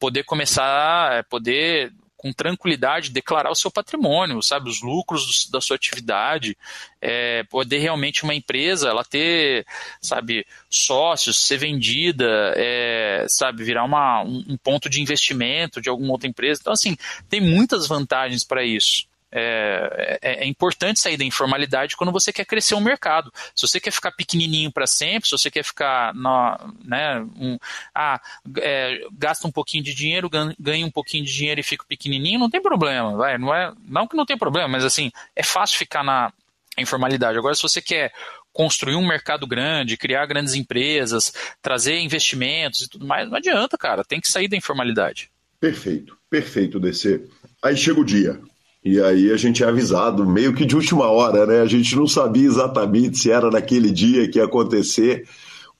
poder 0.05 0.25
começar, 0.25 1.15
é, 1.15 1.23
poder 1.23 1.91
com 2.25 2.33
tranquilidade 2.33 3.11
declarar 3.11 3.51
o 3.51 3.55
seu 3.55 3.71
patrimônio, 3.71 4.43
sabe, 4.43 4.71
os 4.71 4.81
lucros 4.81 5.45
do, 5.45 5.53
da 5.53 5.61
sua 5.61 5.77
atividade, 5.77 6.57
é, 6.99 7.43
poder 7.51 7.81
realmente 7.81 8.25
uma 8.25 8.35
empresa 8.35 8.89
ela 8.89 9.05
ter, 9.05 9.67
sabe, 10.01 10.47
sócios, 10.71 11.47
ser 11.47 11.59
vendida, 11.59 12.55
é, 12.57 13.27
sabe, 13.29 13.63
virar 13.63 13.85
uma, 13.85 14.23
um, 14.23 14.43
um 14.49 14.57
ponto 14.57 14.89
de 14.89 15.03
investimento 15.03 15.83
de 15.83 15.91
alguma 15.91 16.13
outra 16.13 16.27
empresa. 16.27 16.61
Então, 16.63 16.73
assim, 16.73 16.97
tem 17.29 17.43
muitas 17.43 17.87
vantagens 17.87 18.43
para 18.43 18.65
isso. 18.65 19.05
É, 19.37 20.19
é, 20.23 20.45
é, 20.45 20.47
importante 20.47 21.01
sair 21.01 21.17
da 21.17 21.25
informalidade 21.25 21.97
quando 21.97 22.13
você 22.13 22.33
quer 22.33 22.45
crescer 22.45 22.77
um 22.77 22.81
mercado. 22.81 23.33
Se 23.53 23.67
você 23.67 23.81
quer 23.81 23.91
ficar 23.91 24.13
pequenininho 24.13 24.71
para 24.71 24.87
sempre, 24.87 25.29
se 25.29 25.37
você 25.37 25.51
quer 25.51 25.65
ficar, 25.65 26.15
na, 26.15 26.73
né, 26.85 27.19
um, 27.37 27.59
ah, 27.93 28.21
é, 28.59 29.01
gasta 29.13 29.49
um 29.49 29.51
pouquinho 29.51 29.83
de 29.83 29.93
dinheiro, 29.93 30.31
ganha 30.57 30.87
um 30.87 30.91
pouquinho 30.91 31.25
de 31.25 31.33
dinheiro 31.33 31.59
e 31.59 31.65
fica 31.65 31.85
pequenininho, 31.89 32.39
não 32.39 32.49
tem 32.49 32.63
problema, 32.63 33.17
vai, 33.17 33.37
não 33.37 33.53
é, 33.53 33.73
não 33.89 34.07
que 34.07 34.17
não 34.17 34.25
tem 34.25 34.39
problema, 34.39 34.69
mas 34.69 34.85
assim, 34.85 35.11
é 35.35 35.43
fácil 35.43 35.79
ficar 35.79 36.05
na 36.05 36.33
informalidade. 36.79 37.37
Agora, 37.37 37.57
se 37.57 37.63
você 37.63 37.83
quer 37.83 38.13
construir 38.53 38.95
um 38.95 39.07
mercado 39.07 39.49
grande, 39.49 39.97
criar 39.97 40.27
grandes 40.27 40.55
empresas, 40.55 41.33
trazer 41.61 41.99
investimentos 41.99 42.83
e 42.83 42.89
tudo 42.89 43.05
mais, 43.05 43.29
não 43.29 43.37
adianta, 43.37 43.77
cara, 43.77 44.05
tem 44.05 44.21
que 44.21 44.31
sair 44.31 44.47
da 44.47 44.57
informalidade. 44.57 45.29
Perfeito, 45.59 46.17
perfeito, 46.31 46.79
DC. 46.79 47.21
Aí 47.61 47.77
chega 47.77 48.01
o 48.01 48.05
dia, 48.05 48.41
e 48.85 49.01
aí 49.01 49.33
a 49.33 49.37
gente 49.39 49.65
é 49.65 49.67
avisado, 49.67 50.27
meio 50.27 50.55
que 50.55 50.67
de 50.67 50.77
última 50.77 51.09
hora, 51.09 51.47
né? 51.47 51.63
A 51.63 51.67
gente 51.67 51.97
não 51.97 52.07
sabia 52.07 52.47
exatamente 52.47 53.17
se 53.17 53.31
era 53.31 53.51
naquele 53.51 53.91
dia 53.91 54.31
que 54.31 54.39
ia 54.39 54.45
acontecer. 54.45 55.27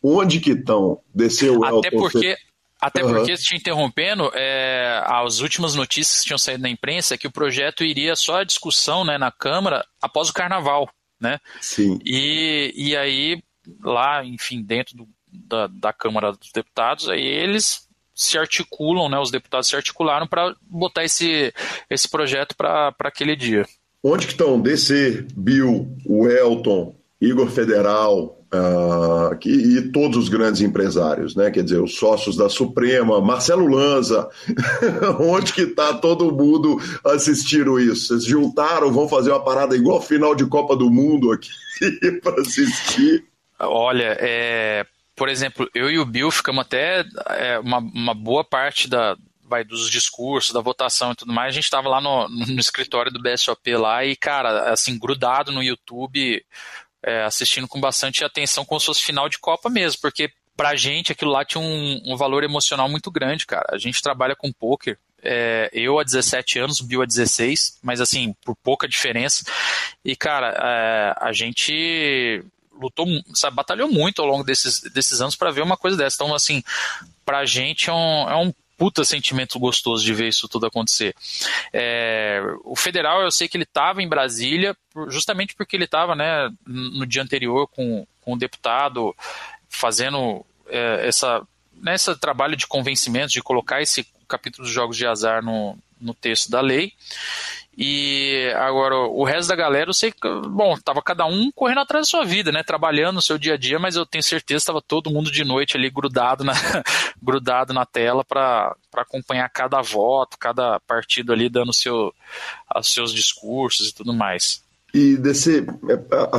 Onde 0.03 0.41
que 0.41 0.53
estão? 0.53 1.01
Desceu 1.15 1.59
o 1.59 1.65
Até 1.65 1.91
porque, 1.91 2.35
até 2.81 3.05
uhum. 3.05 3.15
porque, 3.15 3.35
te 3.35 3.57
interrompendo, 3.57 4.31
é, 4.35 5.03
as 5.05 5.41
últimas 5.41 5.75
notícias 5.75 6.21
que 6.21 6.27
tinham 6.27 6.39
saído 6.39 6.63
na 6.63 6.71
imprensa 6.71 7.15
é 7.15 7.19
que 7.19 7.27
o 7.27 7.33
projeto 7.33 7.85
iria 7.85 8.17
só 8.17 8.39
a 8.39 8.45
discussão 8.45 9.05
né, 9.05 9.19
na 9.19 9.31
Câmara 9.31 9.85
após 10.01 10.31
o 10.31 10.35
Carnaval, 10.35 10.89
né? 11.21 11.39
Sim. 11.61 11.99
E, 12.07 12.73
e 12.75 12.97
aí, 12.97 13.43
lá, 13.83 14.25
enfim, 14.25 14.63
dentro 14.63 14.97
do, 14.97 15.09
da, 15.31 15.67
da 15.67 15.93
Câmara 15.93 16.33
dos 16.33 16.53
Deputados, 16.53 17.09
aí 17.11 17.23
eles 17.23 17.84
se 18.15 18.39
articulam, 18.39 19.09
né, 19.09 19.19
os 19.19 19.31
deputados 19.31 19.69
se 19.69 19.77
articularam 19.77 20.27
para 20.27 20.55
botar 20.63 21.05
esse, 21.05 21.53
esse 21.91 22.09
projeto 22.09 22.57
para 22.57 22.95
aquele 23.01 23.35
dia. 23.35 23.67
Onde 24.03 24.27
que 24.27 24.33
estão 24.33 24.61
DC, 24.61 25.27
Bill, 25.35 25.89
o 26.07 26.29
Elton, 26.29 26.95
Igor 27.21 27.49
Federal 27.49 28.39
uh, 28.55 29.37
que, 29.39 29.51
e 29.51 29.91
todos 29.91 30.17
os 30.17 30.29
grandes 30.29 30.61
empresários, 30.61 31.35
né? 31.35 31.51
Quer 31.51 31.65
dizer, 31.65 31.81
os 31.81 31.97
sócios 31.97 32.37
da 32.37 32.49
Suprema, 32.49 33.21
Marcelo 33.21 33.67
Lanza, 33.67 34.29
onde 35.19 35.53
que 35.53 35.63
está 35.63 35.95
todo 35.95 36.33
mundo 36.33 36.79
assistindo 37.05 37.81
isso? 37.81 38.09
Vocês 38.09 38.25
juntaram, 38.25 38.93
vão 38.93 39.09
fazer 39.09 39.31
uma 39.31 39.43
parada 39.43 39.77
igual 39.77 40.01
final 40.01 40.35
de 40.35 40.47
Copa 40.47 40.77
do 40.77 40.91
Mundo 40.91 41.33
aqui 41.33 41.51
para 42.23 42.41
assistir? 42.41 43.25
Olha, 43.59 44.17
é, 44.21 44.85
por 45.17 45.29
exemplo, 45.29 45.69
eu 45.75 45.91
e 45.91 45.99
o 45.99 46.05
Bill 46.05 46.31
ficamos 46.31 46.63
até 46.63 47.05
é, 47.31 47.59
uma, 47.59 47.79
uma 47.79 48.15
boa 48.15 48.45
parte 48.45 48.89
da, 48.89 49.17
vai, 49.45 49.65
dos 49.65 49.89
discursos, 49.89 50.53
da 50.53 50.61
votação 50.61 51.13
e 51.13 51.17
tudo 51.17 51.33
mais, 51.33 51.49
a 51.49 51.55
gente 51.55 51.65
estava 51.65 51.89
lá 51.89 52.01
no, 52.01 52.29
no, 52.29 52.59
escritório 52.59 53.13
do 53.13 53.23
BSOP 53.23 53.77
lá 53.77 54.05
e, 54.05 54.17
cara, 54.17 54.73
assim, 54.73 54.99
grudado 54.99 55.53
no 55.53 55.63
YouTube, 55.63 56.45
é, 57.03 57.23
assistindo 57.23 57.69
com 57.69 57.81
bastante 57.81 58.25
atenção, 58.25 58.65
como 58.65 58.81
se 58.81 58.87
fosse 58.87 59.03
final 59.03 59.29
de 59.29 59.39
Copa 59.39 59.69
mesmo, 59.69 60.01
porque 60.01 60.31
pra 60.57 60.77
gente 60.77 61.13
aquilo 61.13 61.31
lá 61.31 61.45
tinha 61.45 61.63
um, 61.63 62.03
um 62.07 62.17
valor 62.17 62.45
emocional 62.45 62.89
muito 62.89 63.11
grande, 63.11 63.47
cara. 63.47 63.67
A 63.71 63.79
gente 63.79 64.03
trabalha 64.03 64.37
com 64.37 64.53
poker, 64.53 64.99
é, 65.23 65.71
eu 65.73 65.99
há 65.99 66.05
17 66.05 66.59
anos, 66.59 66.81
o 66.81 66.87
Bill 66.87 67.03
há 67.03 67.07
16, 67.07 67.79
mas 67.83 68.01
assim, 68.01 68.35
por 68.45 68.55
pouca 68.57 68.87
diferença. 68.87 69.45
E, 70.05 70.15
cara, 70.15 70.51
é, 70.51 71.15
a 71.19 71.33
gente 71.33 72.45
lutou, 72.81 73.07
sabe, 73.35 73.57
batalhou 73.57 73.89
muito 73.89 74.21
ao 74.21 74.29
longo 74.29 74.45
desses, 74.45 74.81
desses 74.93 75.21
anos 75.21 75.37
para 75.37 75.51
ver 75.51 75.63
uma 75.63 75.77
coisa 75.77 75.97
dessa. 75.97 76.17
Então, 76.17 76.35
assim, 76.35 76.63
pra 77.25 77.45
gente 77.45 77.91
é 77.91 77.93
um, 77.93 78.31
é 78.31 78.37
um 78.37 78.53
puta 78.77 79.05
sentimento 79.05 79.59
gostoso 79.59 80.05
de 80.05 80.13
ver 80.13 80.29
isso 80.29 80.49
tudo 80.49 80.67
acontecer. 80.67 81.15
É, 81.73 82.43
o 82.65 82.75
federal, 82.77 83.23
eu 83.23 83.31
sei 83.31 83.49
que 83.49 83.57
ele 83.57 83.65
estava 83.65 84.03
em 84.03 84.09
Brasília, 84.09 84.77
justamente 85.09 85.55
porque 85.55 85.77
ele 85.77 85.85
estava 85.85 86.15
né, 86.15 86.51
no 86.67 87.07
dia 87.07 87.23
anterior 87.23 87.69
com, 87.69 88.07
com 88.21 88.33
o 88.35 88.39
deputado 88.39 89.15
fazendo 89.69 90.45
é, 90.69 91.07
essa, 91.07 91.47
né, 91.75 91.95
esse 91.95 92.15
trabalho 92.17 92.57
de 92.57 92.67
convencimento, 92.67 93.33
de 93.33 93.43
colocar 93.43 93.81
esse 93.81 94.07
capítulo 94.29 94.65
dos 94.65 94.75
jogos 94.75 94.97
de 94.97 95.07
azar 95.07 95.43
no, 95.43 95.79
no 96.01 96.15
texto 96.15 96.51
da 96.51 96.61
lei. 96.61 96.93
E 97.77 98.53
agora, 98.57 98.97
o 98.97 99.25
resto 99.25 99.49
da 99.49 99.57
galera, 99.57 99.91
eu 99.91 99.95
sei 99.95 100.13
que, 100.13 100.29
bom, 100.49 100.77
tava 100.79 101.03
cada 101.03 101.27
um 101.27 101.51
correndo 101.53 101.81
atrás 101.81 102.07
da 102.07 102.11
sua 102.11 102.25
vida, 102.25 102.53
né? 102.53 102.63
Trabalhando 102.63 103.17
no 103.17 103.23
seu 103.23 103.37
dia 103.37 103.55
a 103.55 103.57
dia, 103.57 103.79
mas 103.79 103.97
eu 103.97 104.07
tenho 104.07 104.23
certeza 104.23 104.59
que 104.59 104.63
estava 104.63 104.81
todo 104.81 105.11
mundo 105.11 105.31
de 105.31 105.45
noite 105.45 105.77
ali 105.77 105.91
grudado 105.91 106.45
na, 106.45 106.53
grudado 107.21 107.73
na 107.73 107.85
tela 107.85 108.25
para 108.25 108.77
acompanhar 108.97 109.49
cada 109.49 109.83
voto, 109.83 110.39
cada 110.39 110.79
partido 110.81 111.33
ali 111.33 111.49
dando 111.49 111.75
seu, 111.75 112.15
os 112.77 112.93
seus 112.93 113.13
discursos 113.13 113.89
e 113.89 113.95
tudo 113.95 114.15
mais. 114.15 114.63
E 114.95 115.17
desse, 115.17 115.67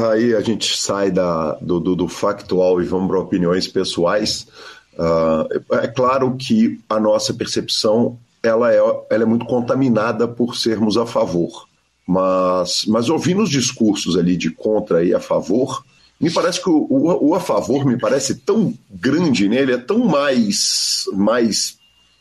aí 0.09 0.33
a 0.33 0.39
gente 0.39 0.77
sai 0.77 1.11
da, 1.11 1.55
do, 1.55 1.81
do, 1.81 1.95
do 1.97 2.07
factual 2.07 2.81
e 2.81 2.86
vamos 2.86 3.09
para 3.09 3.19
opiniões 3.19 3.67
pessoais. 3.67 4.47
Uh, 4.93 5.75
é 5.75 5.88
claro 5.89 6.38
que 6.38 6.79
a 6.89 6.97
nossa 6.97 7.33
percepção 7.33 8.17
ela 8.46 8.72
é, 8.74 8.78
ela 8.78 9.24
é 9.24 9.26
muito 9.26 9.46
contaminada 9.46 10.28
por 10.28 10.56
sermos 10.56 10.98
a 10.98 11.06
favor. 11.06 11.68
Mas, 12.08 12.86
mas 12.86 13.10
ouvindo 13.10 13.41
os 13.41 13.50
discursos 13.50 14.16
ali 14.16 14.38
de 14.38 14.52
contra 14.52 15.04
e 15.04 15.14
a 15.14 15.20
favor, 15.20 15.84
me 16.20 16.32
parece 16.32 16.62
que 16.62 16.70
o, 16.70 16.86
o, 16.89 17.30
o 17.30 17.36
a 17.36 17.39
favor 17.39 17.86
me 17.86 17.98
parece 17.98 18.36
tão 18.36 18.74
grande 18.89 19.50
nele, 19.50 19.74
é 19.74 19.78
tão 19.78 20.06
mais, 20.06 21.06
mais 21.14 21.78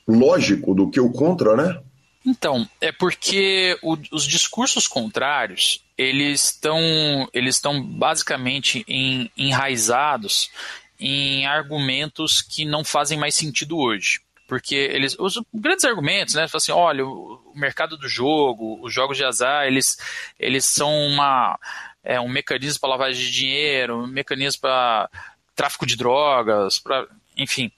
lógico 0.08 0.74
do 0.74 0.90
que 0.90 0.98
o 0.98 1.10
contra, 1.10 1.54
né? 1.54 1.80
Então, 2.26 2.66
é 2.80 2.90
porque 2.90 3.78
o, 3.82 3.98
os 4.10 4.24
discursos 4.24 4.88
contrários, 4.88 5.84
eles 5.98 6.44
estão 6.44 6.80
eles 7.34 7.60
basicamente 7.98 8.82
em, 8.88 9.30
enraizados 9.36 10.50
em 10.98 11.44
argumentos 11.46 12.40
que 12.40 12.64
não 12.64 12.82
fazem 12.82 13.18
mais 13.18 13.34
sentido 13.34 13.76
hoje 13.76 14.23
porque 14.46 14.74
eles 14.74 15.16
os 15.18 15.40
grandes 15.52 15.84
argumentos, 15.84 16.34
né, 16.34 16.46
assim, 16.52 16.72
olha, 16.72 17.06
o, 17.06 17.52
mercado 17.54 17.96
do 17.96 18.08
jogo, 18.08 18.78
os 18.82 18.92
jogos 18.92 19.16
de 19.16 19.24
azar, 19.24 19.66
eles 19.66 19.96
eles 20.38 20.66
são 20.66 20.90
uma 21.06 21.58
é, 22.02 22.20
um 22.20 22.28
mecanismo 22.28 22.80
para 22.80 22.90
lavagem 22.90 23.24
de 23.24 23.30
dinheiro, 23.30 24.04
um 24.04 24.06
mecanismo 24.06 24.62
para 24.62 25.08
tráfico 25.54 25.86
de 25.86 25.96
drogas, 25.96 26.78
para 26.78 27.06
enfim, 27.36 27.70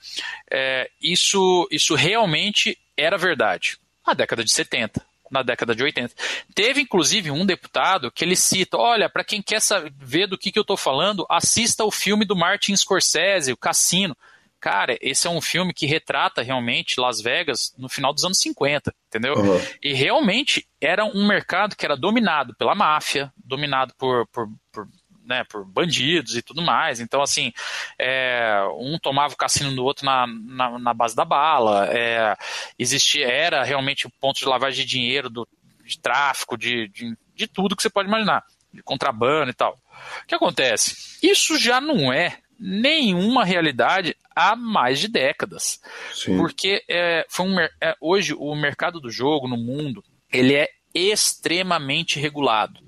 é, 0.51 0.91
isso 1.01 1.69
isso 1.71 1.95
realmente 1.95 2.79
era 2.97 3.17
verdade 3.17 3.79
na 4.07 4.15
década 4.15 4.43
de 4.43 4.53
70 4.53 5.05
na 5.31 5.43
década 5.43 5.75
de 5.75 5.83
80. 5.83 6.15
Teve 6.55 6.81
inclusive 6.81 7.31
um 7.31 7.45
deputado 7.45 8.11
que 8.11 8.25
ele 8.25 8.37
cita: 8.37 8.77
olha, 8.77 9.09
para 9.09 9.25
quem 9.25 9.43
quer 9.43 9.61
saber 9.61 10.27
do 10.27 10.39
que, 10.39 10.53
que 10.53 10.59
eu 10.59 10.63
estou 10.63 10.77
falando, 10.77 11.27
assista 11.29 11.85
o 11.85 11.91
filme 11.91 12.25
do 12.25 12.37
Martin 12.37 12.77
Scorsese, 12.77 13.53
o 13.53 13.57
Cassino. 13.57 14.17
Cara, 14.61 14.97
esse 15.01 15.27
é 15.27 15.31
um 15.31 15.41
filme 15.41 15.73
que 15.73 15.87
retrata 15.87 16.43
realmente 16.43 17.01
Las 17.01 17.21
Vegas 17.21 17.75
no 17.77 17.89
final 17.89 18.13
dos 18.13 18.25
anos 18.25 18.39
50, 18.39 18.95
entendeu? 19.07 19.35
Uhum. 19.35 19.61
E 19.83 19.93
realmente 19.93 20.67
era 20.81 21.05
um 21.05 21.27
mercado 21.27 21.77
que 21.77 21.85
era 21.85 21.97
dominado 21.97 22.55
pela 22.57 22.75
máfia, 22.75 23.33
dominado 23.37 23.95
por, 23.97 24.27
por, 24.29 24.49
por 24.73 24.89
né, 25.27 25.45
por 25.45 25.65
bandidos 25.65 26.37
e 26.37 26.43
tudo 26.43 26.63
mais. 26.63 27.01
Então, 27.01 27.21
assim, 27.21 27.53
é, 27.99 28.61
um 28.79 28.99
tomava 28.99 29.35
o 29.35 29.37
cassino 29.37 29.75
do 29.75 29.85
outro 29.85 30.07
na, 30.07 30.27
na, 30.27 30.79
na 30.79 30.95
base 30.95 31.15
da 31.15 31.25
bala. 31.25 31.89
É, 31.93 32.37
existia, 32.79 33.27
era 33.27 33.65
realmente 33.65 34.07
o 34.07 34.11
ponto 34.21 34.39
de 34.39 34.47
lavagem 34.47 34.85
de 34.85 34.91
dinheiro, 34.91 35.29
do, 35.29 35.47
de 35.85 35.99
tráfico, 35.99 36.57
de, 36.57 36.89
de, 36.89 37.17
de 37.35 37.47
tudo 37.47 37.77
que 37.77 37.83
você 37.83 37.91
pode 37.91 38.09
imaginar, 38.09 38.45
de 38.73 38.83
contrabando 38.83 39.51
e 39.51 39.55
tal. 39.55 39.79
O 40.23 40.27
que 40.27 40.35
acontece? 40.35 41.19
Isso 41.23 41.59
já 41.59 41.81
não 41.81 42.13
é 42.13 42.39
nenhuma 42.59 43.45
realidade 43.45 44.17
há 44.37 44.55
mais 44.55 45.01
de 45.01 45.09
décadas. 45.09 45.81
Sim. 46.13 46.37
Porque 46.37 46.85
é, 46.89 47.27
foi 47.29 47.47
um, 47.47 47.59
é, 47.59 47.97
hoje 48.01 48.35
o 48.35 48.55
mercado 48.55 49.01
do 49.01 49.11
jogo 49.11 49.49
no 49.49 49.57
mundo 49.57 50.05
ele 50.31 50.55
é 50.55 50.69
extremamente 50.95 52.21
regulado. 52.21 52.81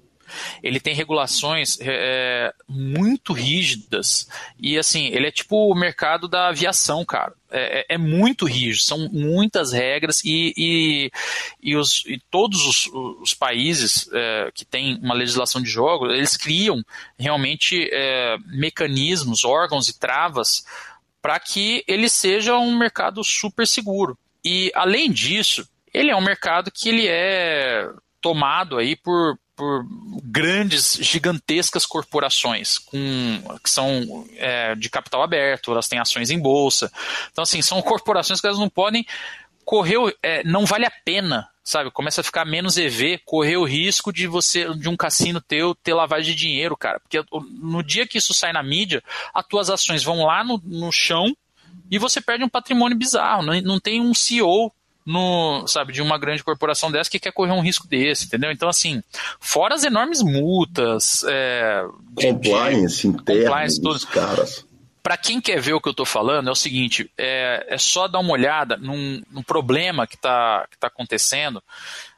ele 0.63 0.81
tem 0.81 0.95
regulações 0.95 1.79
é, 1.81 2.53
muito 2.69 3.33
rígidas 3.33 4.29
e 4.59 4.79
assim, 4.79 5.07
ele 5.07 5.27
é 5.27 5.31
tipo 5.31 5.71
o 5.71 5.75
mercado 5.75 6.29
da 6.29 6.49
aviação, 6.49 7.05
cara. 7.05 7.33
É, 7.51 7.81
é, 7.81 7.95
é 7.95 7.99
muito 7.99 8.45
rígido, 8.45 8.85
são 8.85 9.09
muitas 9.11 9.73
regras 9.73 10.23
e, 10.23 10.53
e, 10.55 11.11
e, 11.63 11.77
os, 11.77 12.05
e 12.07 12.21
todos 12.31 12.67
os, 12.67 12.91
os 13.23 13.33
países 13.33 14.07
é, 14.13 14.51
que 14.55 14.67
têm 14.67 14.99
uma 15.03 15.15
legislação 15.15 15.63
de 15.63 15.71
jogo, 15.71 16.11
eles 16.11 16.37
criam 16.37 16.85
realmente 17.19 17.89
é, 17.91 18.37
mecanismos, 18.49 19.45
órgãos 19.45 19.89
e 19.89 19.99
travas 19.99 20.63
para 21.21 21.39
que 21.39 21.85
ele 21.87 22.09
seja 22.09 22.57
um 22.57 22.77
mercado 22.77 23.23
super 23.25 23.67
seguro. 23.67 24.19
E 24.45 24.71
além 24.75 25.11
disso, 25.11 25.69
ele 25.93 26.11
é 26.11 26.17
um 26.17 26.21
mercado 26.21 26.71
que 26.71 26.89
ele 26.89 27.07
é 27.07 27.89
tomado 28.21 28.79
aí 28.79 28.97
por, 28.97 29.39
por 29.57 29.85
grandes, 30.23 30.99
gigantescas 31.01 31.87
corporações 31.87 32.79
com, 32.79 33.59
que 33.63 33.71
são 33.71 34.27
é, 34.37 34.75
de 34.75 34.89
capital 34.91 35.23
aberto, 35.23 35.73
elas 35.73 35.89
têm 35.89 35.99
ações 35.99 36.31
em 36.31 36.39
bolsa. 36.39 36.91
Então, 37.31 37.43
assim, 37.43 37.63
são 37.63 37.81
corporações 37.83 38.41
que 38.41 38.47
elas 38.47 38.59
não 38.59 38.69
podem 38.69 39.07
correr, 39.69 39.99
é, 40.23 40.43
não 40.45 40.65
vale 40.65 40.87
a 40.87 40.91
pena, 41.05 41.47
sabe? 41.63 41.91
Começa 41.91 42.23
a 42.23 42.25
ficar 42.25 42.47
menos 42.47 42.79
EV, 42.79 43.21
correr 43.23 43.59
o 43.59 43.65
risco 43.65 44.11
de 44.11 44.27
você, 44.27 44.67
de 44.75 44.89
um 44.89 44.97
cassino 44.97 45.43
teu, 45.43 45.75
ter 45.75 45.93
lavagem 45.93 46.35
de 46.35 46.41
dinheiro, 46.41 46.75
cara. 46.75 46.99
Porque 46.99 47.23
no 47.61 47.83
dia 47.83 48.07
que 48.07 48.17
isso 48.17 48.33
sai 48.33 48.51
na 48.51 48.63
mídia, 48.63 49.05
as 49.35 49.47
tuas 49.47 49.69
ações 49.69 50.03
vão 50.03 50.25
lá 50.25 50.43
no, 50.43 50.59
no 50.65 50.91
chão 50.91 51.37
e 51.91 51.99
você 51.99 52.19
perde 52.19 52.43
um 52.43 52.49
patrimônio 52.49 52.97
bizarro. 52.97 53.43
Não, 53.43 53.61
não 53.61 53.79
tem 53.79 54.01
um 54.01 54.15
CEO 54.15 54.73
no, 55.05 55.67
sabe, 55.67 55.93
de 55.93 56.01
uma 56.01 56.17
grande 56.17 56.43
corporação 56.43 56.91
dessa 56.91 57.11
que 57.11 57.21
quer 57.21 57.33
correr 57.33 57.53
um 57.53 57.61
risco 57.61 57.87
desse, 57.87 58.25
entendeu? 58.25 58.51
Então, 58.51 58.71
assim, 58.71 59.03
fora 59.39 59.75
as 59.75 59.85
enormes 59.85 60.23
multas, 60.23 61.25
é, 61.29 61.85
compliance 62.15 63.07
interna 63.07 63.67
dos 63.83 64.07
caras. 64.07 64.65
Para 65.03 65.17
quem 65.17 65.41
quer 65.41 65.61
ver 65.61 65.73
o 65.73 65.81
que 65.81 65.89
eu 65.89 65.93
estou 65.93 66.07
falando, 66.07 66.49
é 66.49 66.53
o 66.53 66.57
seguinte: 66.57 67.11
é, 67.17 67.67
é 67.69 67.79
só 67.79 68.09
dar 68.09 68.19
uma 68.19 68.33
olhada 68.33 68.77
num, 68.77 69.23
num 69.31 69.43
problema 69.43 70.07
que 70.07 70.17
está 70.17 70.67
que 70.71 70.79
tá 70.79 70.87
acontecendo 70.89 71.63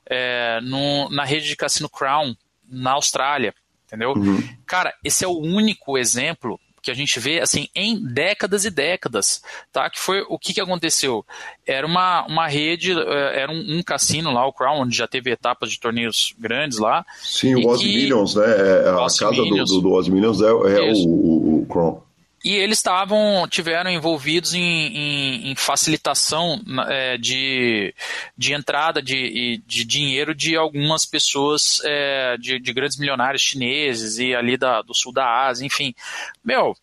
é, 0.07 0.61
no, 0.63 1.09
na 1.11 1.25
rede 1.25 1.47
de 1.47 1.57
cassino 1.57 1.89
Crown, 1.89 2.35
na 2.69 2.93
Austrália, 2.93 3.55
entendeu? 3.87 4.13
Uhum. 4.13 4.43
Cara, 4.67 4.95
esse 5.05 5.25
é 5.25 5.29
o 5.29 5.39
único 5.39 5.97
exemplo 5.97 6.59
que 6.83 6.91
a 6.91 6.95
gente 6.95 7.21
vê 7.21 7.41
assim 7.41 7.69
em 7.75 8.03
décadas 8.03 8.65
e 8.65 8.71
décadas, 8.71 9.43
tá? 9.73 9.89
Que 9.91 9.99
foi 9.99 10.23
o 10.29 10.39
que, 10.39 10.55
que 10.55 10.61
aconteceu? 10.61 11.25
Era 11.67 11.87
uma, 11.87 12.27
uma 12.27 12.49
rede, 12.49 12.93
eh, 12.93 13.41
era 13.41 13.53
um, 13.53 13.79
um 13.79 13.83
cassino 13.83 14.33
lá, 14.33 14.47
o 14.47 14.53
Crown, 14.53 14.81
onde 14.81 14.97
já 14.97 15.07
teve 15.07 15.31
etapas 15.31 15.71
de 15.71 15.79
torneios 15.79 16.35
grandes 16.39 16.79
lá. 16.79 17.05
Sim, 17.21 17.55
o 17.57 17.69
Oz 17.69 17.83
Millions, 17.83 18.35
né? 18.35 18.45
É, 18.47 18.89
a 18.89 18.95
casa 18.95 19.33
do, 19.33 19.65
do, 19.65 19.81
do 19.81 19.93
Oz 19.93 20.09
Millions 20.09 20.41
é, 20.41 20.47
é 20.47 20.93
o, 20.93 21.09
o, 21.09 21.63
o 21.63 21.67
Crown. 21.67 22.03
E 22.43 22.55
eles 22.55 22.79
estavam, 22.79 23.47
tiveram 23.49 23.91
envolvidos 23.91 24.55
em, 24.55 24.61
em, 24.61 25.51
em 25.51 25.55
facilitação 25.55 26.59
é, 26.89 27.19
de, 27.19 27.95
de 28.37 28.55
entrada 28.55 29.03
de, 29.03 29.63
de 29.67 29.85
dinheiro 29.85 30.35
de 30.35 30.57
algumas 30.57 31.05
pessoas, 31.05 31.83
é, 31.85 32.39
de, 32.39 32.59
de 32.59 32.73
grandes 32.73 32.97
milionários 32.97 33.43
chineses 33.43 34.19
e 34.19 34.35
ali 34.35 34.57
da, 34.57 34.81
do 34.81 34.95
sul 34.95 35.13
da 35.13 35.47
Ásia, 35.47 35.67
enfim. 35.67 35.95
Meu, 36.43 36.75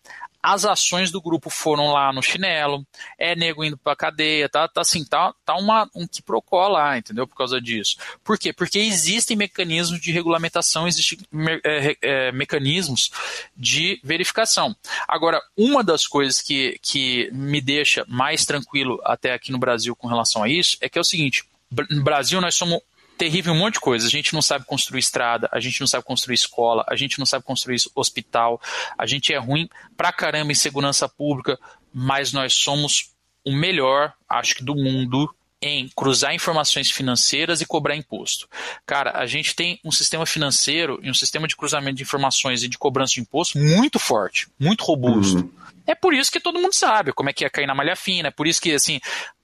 as 0.47 0.63
ações 0.63 1.11
do 1.11 1.21
grupo 1.21 1.49
foram 1.49 1.91
lá 1.91 2.13
no 2.13 2.23
chinelo, 2.23 2.87
é 3.19 3.35
nego 3.35 3.65
indo 3.65 3.77
pra 3.77 3.97
cadeia, 3.97 4.47
tá, 4.47 4.65
tá 4.65 4.79
assim, 4.79 5.03
tá, 5.03 5.33
tá 5.43 5.55
uma, 5.55 5.89
um 5.93 6.07
quiprocó 6.07 6.69
lá, 6.69 6.97
entendeu? 6.97 7.27
Por 7.27 7.35
causa 7.35 7.59
disso. 7.59 7.97
Por 8.23 8.39
quê? 8.39 8.53
Porque 8.53 8.79
existem 8.79 9.35
mecanismos 9.35 9.99
de 9.99 10.09
regulamentação, 10.09 10.87
existem 10.87 11.19
é, 11.65 11.97
é, 12.01 12.31
mecanismos 12.31 13.11
de 13.57 13.99
verificação. 14.01 14.73
Agora, 15.05 15.41
uma 15.57 15.83
das 15.83 16.07
coisas 16.07 16.41
que, 16.41 16.79
que 16.81 17.29
me 17.33 17.59
deixa 17.59 18.05
mais 18.07 18.45
tranquilo 18.45 19.01
até 19.03 19.33
aqui 19.33 19.51
no 19.51 19.59
Brasil 19.59 19.97
com 19.97 20.07
relação 20.07 20.43
a 20.43 20.47
isso 20.49 20.77
é 20.79 20.87
que 20.87 20.97
é 20.97 21.01
o 21.01 21.03
seguinte, 21.03 21.43
no 21.89 22.03
Brasil 22.03 22.39
nós 22.39 22.55
somos 22.55 22.79
terrível 23.17 23.53
um 23.53 23.57
monte 23.57 23.75
de 23.75 23.79
coisa. 23.79 24.07
A 24.07 24.09
gente 24.09 24.33
não 24.33 24.41
sabe 24.41 24.65
construir 24.65 24.99
estrada, 24.99 25.49
a 25.51 25.59
gente 25.59 25.79
não 25.79 25.87
sabe 25.87 26.05
construir 26.05 26.35
escola, 26.35 26.85
a 26.87 26.95
gente 26.95 27.19
não 27.19 27.25
sabe 27.25 27.43
construir 27.43 27.77
hospital, 27.95 28.61
a 28.97 29.05
gente 29.05 29.33
é 29.33 29.37
ruim 29.37 29.69
pra 29.95 30.13
caramba 30.13 30.51
em 30.51 30.55
segurança 30.55 31.09
pública, 31.09 31.59
mas 31.93 32.31
nós 32.31 32.53
somos 32.53 33.11
o 33.43 33.51
melhor, 33.51 34.13
acho 34.29 34.55
que 34.55 34.63
do 34.63 34.75
mundo, 34.75 35.33
em 35.61 35.89
cruzar 35.95 36.35
informações 36.35 36.91
financeiras 36.91 37.61
e 37.61 37.65
cobrar 37.65 37.95
imposto. 37.95 38.47
Cara, 38.85 39.17
a 39.17 39.25
gente 39.25 39.55
tem 39.55 39.79
um 39.83 39.91
sistema 39.91 40.25
financeiro 40.25 40.99
e 41.01 41.09
um 41.09 41.13
sistema 41.13 41.47
de 41.47 41.55
cruzamento 41.55 41.95
de 41.95 42.03
informações 42.03 42.63
e 42.63 42.67
de 42.67 42.77
cobrança 42.77 43.15
de 43.15 43.21
imposto 43.21 43.57
muito 43.57 43.97
forte, 43.97 44.47
muito 44.59 44.83
robusto. 44.83 45.37
Uhum. 45.37 45.51
É 45.87 45.95
por 45.95 46.13
isso 46.13 46.31
que 46.31 46.39
todo 46.39 46.59
mundo 46.59 46.73
sabe 46.73 47.13
como 47.13 47.29
é 47.29 47.33
que 47.33 47.45
é 47.45 47.49
cair 47.49 47.65
na 47.65 47.73
malha 47.73 47.95
fina, 47.95 48.27
é 48.27 48.31
por 48.31 48.45
isso 48.45 48.61
que, 48.61 48.73
assim, 48.73 48.99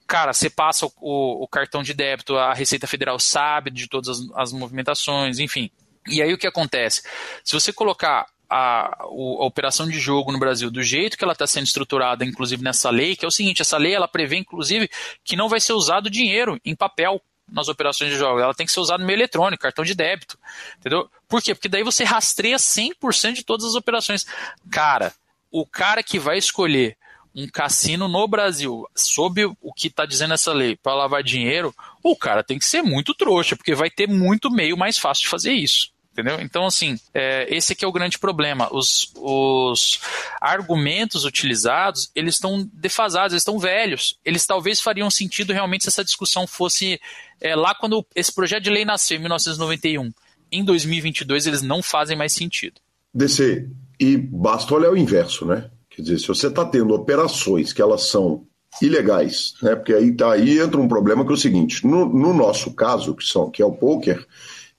cara, 0.07 0.33
você 0.33 0.49
passa 0.49 0.85
o, 0.85 0.91
o, 0.99 1.43
o, 1.43 1.47
cartão 1.47 1.83
de 1.83 1.93
débito, 1.93 2.37
a 2.37 2.53
Receita 2.53 2.87
Federal 2.87 3.19
sabe 3.19 3.69
de 3.69 3.87
todas 3.87 4.09
as, 4.09 4.31
as, 4.35 4.53
movimentações, 4.53 5.39
enfim. 5.39 5.69
E 6.07 6.21
aí 6.21 6.33
o 6.33 6.37
que 6.37 6.47
acontece? 6.47 7.03
Se 7.43 7.53
você 7.53 7.71
colocar 7.71 8.27
a, 8.49 9.03
a, 9.03 9.05
operação 9.07 9.87
de 9.87 9.99
jogo 9.99 10.31
no 10.31 10.39
Brasil 10.39 10.69
do 10.69 10.83
jeito 10.83 11.17
que 11.17 11.23
ela 11.23 11.33
está 11.33 11.47
sendo 11.47 11.65
estruturada, 11.65 12.25
inclusive 12.25 12.63
nessa 12.63 12.89
lei, 12.89 13.15
que 13.15 13.25
é 13.25 13.27
o 13.27 13.31
seguinte, 13.31 13.61
essa 13.61 13.77
lei 13.77 13.93
ela 13.93 14.07
prevê, 14.07 14.37
inclusive, 14.37 14.89
que 15.23 15.35
não 15.35 15.49
vai 15.49 15.59
ser 15.59 15.73
usado 15.73 16.09
dinheiro 16.09 16.59
em 16.63 16.75
papel 16.75 17.21
nas 17.51 17.67
operações 17.67 18.09
de 18.09 18.17
jogos, 18.17 18.41
ela 18.41 18.53
tem 18.53 18.65
que 18.65 18.71
ser 18.71 18.79
usada 18.79 18.99
no 18.99 19.05
meio 19.05 19.17
eletrônico, 19.17 19.61
cartão 19.61 19.83
de 19.83 19.93
débito, 19.93 20.37
entendeu? 20.79 21.09
Por 21.27 21.41
quê? 21.41 21.53
Porque 21.53 21.69
daí 21.69 21.83
você 21.83 22.03
rastreia 22.03 22.57
100% 22.57 23.33
de 23.33 23.43
todas 23.43 23.65
as 23.65 23.75
operações. 23.75 24.25
Cara, 24.71 25.13
o 25.51 25.65
cara 25.65 26.01
que 26.01 26.17
vai 26.17 26.37
escolher 26.37 26.97
um 27.35 27.47
cassino 27.47 28.07
no 28.07 28.27
Brasil, 28.27 28.85
sob 28.95 29.45
o 29.45 29.73
que 29.73 29.87
está 29.87 30.05
dizendo 30.05 30.33
essa 30.33 30.53
lei, 30.53 30.75
para 30.75 30.93
lavar 30.93 31.23
dinheiro, 31.23 31.73
o 32.03 32.15
cara 32.15 32.43
tem 32.43 32.59
que 32.59 32.65
ser 32.65 32.81
muito 32.81 33.13
trouxa, 33.13 33.55
porque 33.55 33.73
vai 33.73 33.89
ter 33.89 34.07
muito 34.07 34.51
meio 34.51 34.77
mais 34.77 34.97
fácil 34.97 35.23
de 35.23 35.29
fazer 35.29 35.51
isso. 35.51 35.93
Entendeu? 36.13 36.39
Então, 36.41 36.67
assim, 36.67 36.95
é, 37.11 37.47
esse 37.49 37.73
aqui 37.73 37.83
é 37.83 37.87
o 37.87 37.91
grande 37.91 38.19
problema. 38.19 38.69
Os, 38.71 39.11
os 39.15 39.99
argumentos 40.39 41.25
utilizados, 41.25 42.11
eles 42.13 42.35
estão 42.35 42.69
defasados, 42.71 43.33
eles 43.33 43.41
estão 43.41 43.57
velhos. 43.57 44.19
Eles 44.23 44.45
talvez 44.45 44.79
fariam 44.79 45.09
sentido 45.09 45.51
realmente 45.51 45.85
se 45.85 45.89
essa 45.89 46.03
discussão 46.03 46.45
fosse 46.45 47.01
é, 47.41 47.55
lá 47.55 47.73
quando 47.73 48.05
esse 48.15 48.31
projeto 48.31 48.61
de 48.61 48.69
lei 48.69 48.85
nasceu, 48.85 49.17
em 49.17 49.21
1991. 49.21 50.13
Em 50.51 50.63
2022, 50.63 51.47
eles 51.47 51.63
não 51.63 51.81
fazem 51.81 52.15
mais 52.15 52.31
sentido. 52.31 52.79
DC, 53.11 53.67
e 53.99 54.15
basta 54.15 54.75
olhar 54.75 54.91
o 54.91 54.97
inverso, 54.97 55.47
né? 55.47 55.67
Quer 55.95 56.01
dizer, 56.01 56.19
se 56.19 56.27
você 56.27 56.47
está 56.47 56.65
tendo 56.65 56.93
operações 56.93 57.71
que 57.71 57.81
elas 57.81 58.07
são 58.07 58.45
ilegais, 58.81 59.53
né? 59.61 59.75
Porque 59.75 59.93
aí, 59.93 60.11
tá, 60.11 60.33
aí 60.33 60.59
entra 60.59 60.79
um 60.79 60.87
problema 60.87 61.23
que 61.23 61.31
é 61.31 61.33
o 61.33 61.37
seguinte: 61.37 61.85
no, 61.85 62.05
no 62.05 62.33
nosso 62.33 62.73
caso, 62.73 63.15
que, 63.15 63.23
são, 63.23 63.49
que 63.49 63.61
é 63.61 63.65
o 63.65 63.73
poker, 63.73 64.25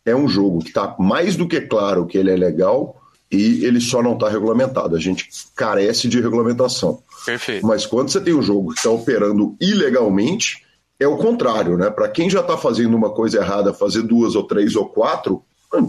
é 0.04 0.14
um 0.14 0.28
jogo 0.28 0.58
que 0.60 0.68
está 0.68 0.96
mais 0.98 1.36
do 1.36 1.46
que 1.46 1.60
claro 1.60 2.06
que 2.06 2.18
ele 2.18 2.30
é 2.30 2.36
legal 2.36 3.00
e 3.30 3.64
ele 3.64 3.80
só 3.80 4.02
não 4.02 4.14
está 4.14 4.28
regulamentado. 4.28 4.96
A 4.96 5.00
gente 5.00 5.28
carece 5.54 6.08
de 6.08 6.20
regulamentação. 6.20 7.02
Perfeito. 7.24 7.66
Mas 7.66 7.86
quando 7.86 8.10
você 8.10 8.20
tem 8.20 8.34
um 8.34 8.42
jogo 8.42 8.72
que 8.72 8.78
está 8.78 8.90
operando 8.90 9.56
ilegalmente, 9.60 10.64
é 10.98 11.06
o 11.06 11.16
contrário, 11.16 11.76
né? 11.76 11.90
Para 11.90 12.08
quem 12.08 12.28
já 12.28 12.40
está 12.40 12.56
fazendo 12.56 12.96
uma 12.96 13.10
coisa 13.10 13.38
errada, 13.38 13.72
fazer 13.72 14.02
duas 14.02 14.34
ou 14.34 14.44
três 14.44 14.76
ou 14.76 14.86
quatro, 14.86 15.42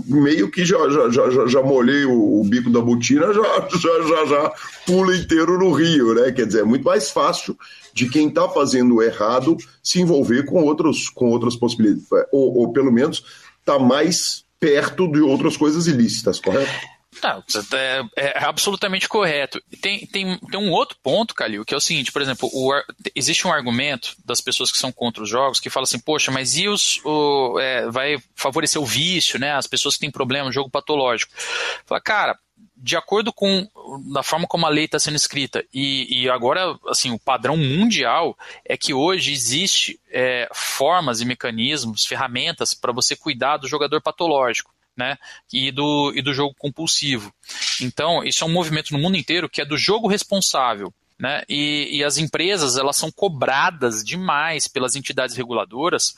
meio 0.07 0.49
que 0.49 0.65
já, 0.65 0.77
já, 0.89 1.09
já, 1.09 1.47
já 1.47 1.61
molhei 1.61 2.05
o, 2.05 2.41
o, 2.41 2.43
bico 2.43 2.69
da 2.69 2.81
botina, 2.81 3.33
já, 3.33 3.67
já, 3.69 4.07
já, 4.07 4.25
já 4.25 4.53
pula 4.85 5.15
inteiro 5.15 5.57
no 5.57 5.71
rio, 5.71 6.13
né? 6.13 6.31
Quer 6.31 6.45
dizer, 6.45 6.61
é 6.61 6.63
muito 6.63 6.83
mais 6.83 7.11
fácil 7.11 7.57
de 7.93 8.09
quem 8.09 8.27
está 8.27 8.47
fazendo 8.49 9.01
errado 9.01 9.57
se 9.81 10.01
envolver 10.01 10.43
com, 10.45 10.63
outros, 10.63 11.09
com 11.09 11.29
outras 11.29 11.55
possibilidades, 11.55 12.07
ou, 12.31 12.57
ou 12.57 12.73
pelo 12.73 12.91
menos 12.91 13.23
está 13.59 13.79
mais 13.79 14.43
perto 14.59 15.11
de 15.11 15.19
outras 15.19 15.57
coisas 15.57 15.87
ilícitas, 15.87 16.39
correto? 16.39 16.94
Não, 17.21 17.43
é, 17.73 18.03
é, 18.15 18.43
absolutamente 18.43 19.07
correto. 19.07 19.61
Tem, 19.81 20.05
tem, 20.05 20.37
tem 20.37 20.59
um 20.59 20.71
outro 20.71 20.97
ponto, 21.01 21.33
Calil, 21.33 21.65
que 21.65 21.73
é 21.73 21.77
o 21.77 21.81
seguinte, 21.81 22.11
por 22.11 22.21
exemplo, 22.21 22.49
o, 22.53 22.71
existe 23.15 23.47
um 23.47 23.51
argumento 23.51 24.15
das 24.23 24.41
pessoas 24.41 24.71
que 24.71 24.77
são 24.77 24.91
contra 24.91 25.23
os 25.23 25.29
jogos 25.29 25.59
que 25.59 25.69
fala 25.69 25.83
assim, 25.83 25.99
poxa, 25.99 26.31
mas 26.31 26.57
e 26.57 26.67
os. 26.67 26.99
O, 27.03 27.59
é, 27.59 27.89
vai 27.89 28.17
favorecer 28.35 28.81
o 28.81 28.85
vício, 28.85 29.39
né? 29.39 29.53
As 29.53 29.67
pessoas 29.67 29.95
que 29.95 30.01
têm 30.01 30.11
problema, 30.11 30.51
jogo 30.51 30.69
patológico. 30.69 31.31
Fala, 31.85 32.01
cara, 32.01 32.39
de 32.77 32.95
acordo 32.95 33.31
com 33.31 33.67
da 34.11 34.21
forma 34.21 34.47
como 34.47 34.65
a 34.65 34.69
lei 34.69 34.85
está 34.85 34.99
sendo 34.99 35.15
escrita 35.15 35.63
e, 35.73 36.23
e, 36.23 36.29
agora 36.29 36.77
assim 36.87 37.11
o 37.11 37.19
padrão 37.19 37.55
mundial 37.55 38.37
é 38.65 38.77
que 38.77 38.93
hoje 38.93 39.31
existe 39.31 39.99
é, 40.09 40.47
formas 40.53 41.21
e 41.21 41.25
mecanismos, 41.25 42.05
ferramentas 42.05 42.73
para 42.73 42.91
você 42.91 43.15
cuidar 43.15 43.57
do 43.57 43.67
jogador 43.67 44.01
patológico 44.01 44.74
né, 44.95 45.17
e 45.51 45.71
do, 45.71 46.11
e 46.15 46.21
do 46.21 46.33
jogo 46.33 46.55
compulsivo. 46.57 47.33
Então, 47.81 48.23
isso 48.23 48.43
é 48.43 48.47
um 48.47 48.51
movimento 48.51 48.91
no 48.91 48.99
mundo 48.99 49.17
inteiro 49.17 49.49
que 49.49 49.61
é 49.61 49.65
do 49.65 49.77
jogo 49.77 50.07
responsável. 50.07 50.93
Né, 51.17 51.43
e, 51.47 51.99
e 51.99 52.03
as 52.03 52.17
empresas 52.17 52.75
elas 52.75 52.97
são 52.97 53.09
cobradas 53.09 54.03
demais 54.03 54.67
pelas 54.67 54.97
entidades 54.97 55.33
reguladoras 55.33 56.13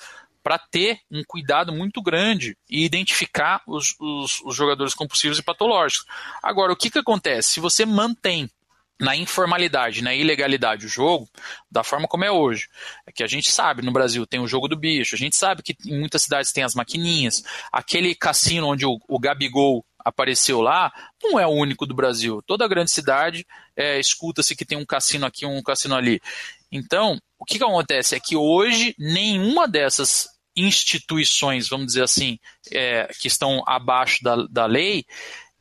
para 0.47 0.57
ter 0.57 1.01
um 1.11 1.23
cuidado 1.27 1.73
muito 1.73 2.01
grande 2.01 2.57
e 2.69 2.85
identificar 2.85 3.61
os, 3.67 3.95
os, 3.99 4.41
os 4.45 4.55
jogadores 4.55 4.93
compulsivos 4.93 5.37
e 5.37 5.43
patológicos. 5.43 6.07
Agora, 6.41 6.71
o 6.71 6.75
que, 6.75 6.89
que 6.89 6.97
acontece? 6.97 7.51
Se 7.51 7.59
você 7.59 7.85
mantém 7.85 8.49
na 8.99 9.15
informalidade, 9.15 10.01
na 10.01 10.13
ilegalidade 10.13 10.85
o 10.85 10.89
jogo, 10.89 11.29
da 11.69 11.83
forma 11.83 12.07
como 12.07 12.25
é 12.25 12.31
hoje. 12.31 12.67
É 13.05 13.11
que 13.11 13.23
a 13.23 13.27
gente 13.27 13.51
sabe, 13.51 13.83
no 13.83 13.91
Brasil 13.91 14.25
tem 14.25 14.39
o 14.39 14.47
jogo 14.47 14.67
do 14.67 14.75
bicho, 14.75 15.15
a 15.15 15.17
gente 15.17 15.35
sabe 15.35 15.61
que 15.61 15.75
em 15.85 15.99
muitas 15.99 16.23
cidades 16.23 16.51
tem 16.51 16.63
as 16.63 16.73
maquininhas, 16.73 17.43
aquele 17.71 18.15
cassino 18.15 18.67
onde 18.67 18.85
o, 18.85 18.99
o 19.07 19.19
Gabigol 19.19 19.85
apareceu 19.99 20.61
lá, 20.61 20.91
não 21.21 21.39
é 21.39 21.45
o 21.45 21.51
único 21.51 21.85
do 21.85 21.93
Brasil. 21.93 22.41
Toda 22.47 22.67
grande 22.67 22.91
cidade 22.91 23.45
é, 23.75 23.99
escuta-se 23.99 24.55
que 24.55 24.65
tem 24.65 24.77
um 24.77 24.85
cassino 24.85 25.25
aqui, 25.25 25.45
um 25.45 25.61
cassino 25.61 25.95
ali. 25.95 26.21
Então, 26.71 27.19
o 27.37 27.45
que, 27.45 27.57
que 27.57 27.63
acontece 27.63 28.15
é 28.15 28.19
que 28.19 28.35
hoje 28.35 28.95
nenhuma 28.97 29.67
dessas 29.67 30.27
instituições, 30.55 31.69
vamos 31.69 31.87
dizer 31.87 32.03
assim, 32.03 32.39
é, 32.71 33.07
que 33.19 33.27
estão 33.27 33.63
abaixo 33.67 34.23
da, 34.23 34.35
da 34.49 34.65
lei, 34.65 35.05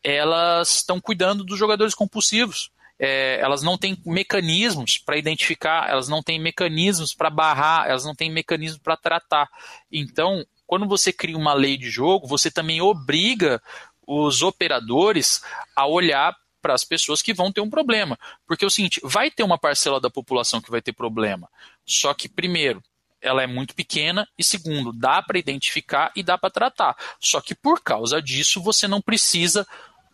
elas 0.03 0.77
estão 0.77 1.01
cuidando 1.01 1.45
dos 1.45 1.59
jogadores 1.59 1.95
compulsivos 1.95 2.71
é, 2.99 3.39
elas 3.41 3.63
não 3.63 3.77
têm 3.77 3.97
mecanismos 4.05 4.99
para 4.99 5.17
identificar, 5.17 5.89
elas 5.89 6.09
não 6.09 6.23
têm 6.23 6.41
mecanismos 6.41 7.15
para 7.15 7.31
barrar, 7.31 7.87
elas 7.89 8.05
não 8.05 8.15
têm 8.15 8.31
mecanismos 8.31 8.81
para 8.81 8.97
tratar. 8.97 9.49
Então, 9.91 10.45
quando 10.67 10.87
você 10.87 11.13
cria 11.13 11.37
uma 11.37 11.55
lei 11.55 11.77
de 11.77 11.91
jogo, 11.91 12.27
você 12.27 12.51
também 12.51 12.81
obriga 12.81 13.63
os 14.07 14.43
operadores 14.43 15.43
a 15.75 15.87
olhar 15.87 16.35
para 16.63 16.75
as 16.75 16.85
pessoas 16.85 17.23
que 17.23 17.35
vão 17.35 17.53
ter 17.53 17.61
um 17.61 17.71
problema. 17.71 18.19
Porque 18.47 18.65
é 18.65 18.69
o 18.69 18.71
seguinte, 18.71 19.01
vai 19.05 19.31
ter 19.31 19.43
uma 19.43 19.59
parcela 19.59 20.01
da 20.01 20.11
população 20.11 20.61
que 20.61 20.71
vai 20.71 20.83
ter 20.83 20.93
problema. 20.93 21.49
Só 21.85 22.13
que, 22.15 22.29
primeiro, 22.29 22.83
ela 23.21 23.43
é 23.43 23.47
muito 23.47 23.75
pequena 23.75 24.29
e 24.39 24.45
segundo, 24.45 24.93
dá 24.93 25.23
para 25.23 25.39
identificar 25.39 26.13
e 26.15 26.23
dá 26.23 26.37
para 26.39 26.51
tratar. 26.51 26.97
Só 27.21 27.41
que 27.41 27.55
por 27.55 27.83
causa 27.83 28.21
disso, 28.21 28.61
você 28.63 28.89
não 28.89 29.01
precisa 29.01 29.67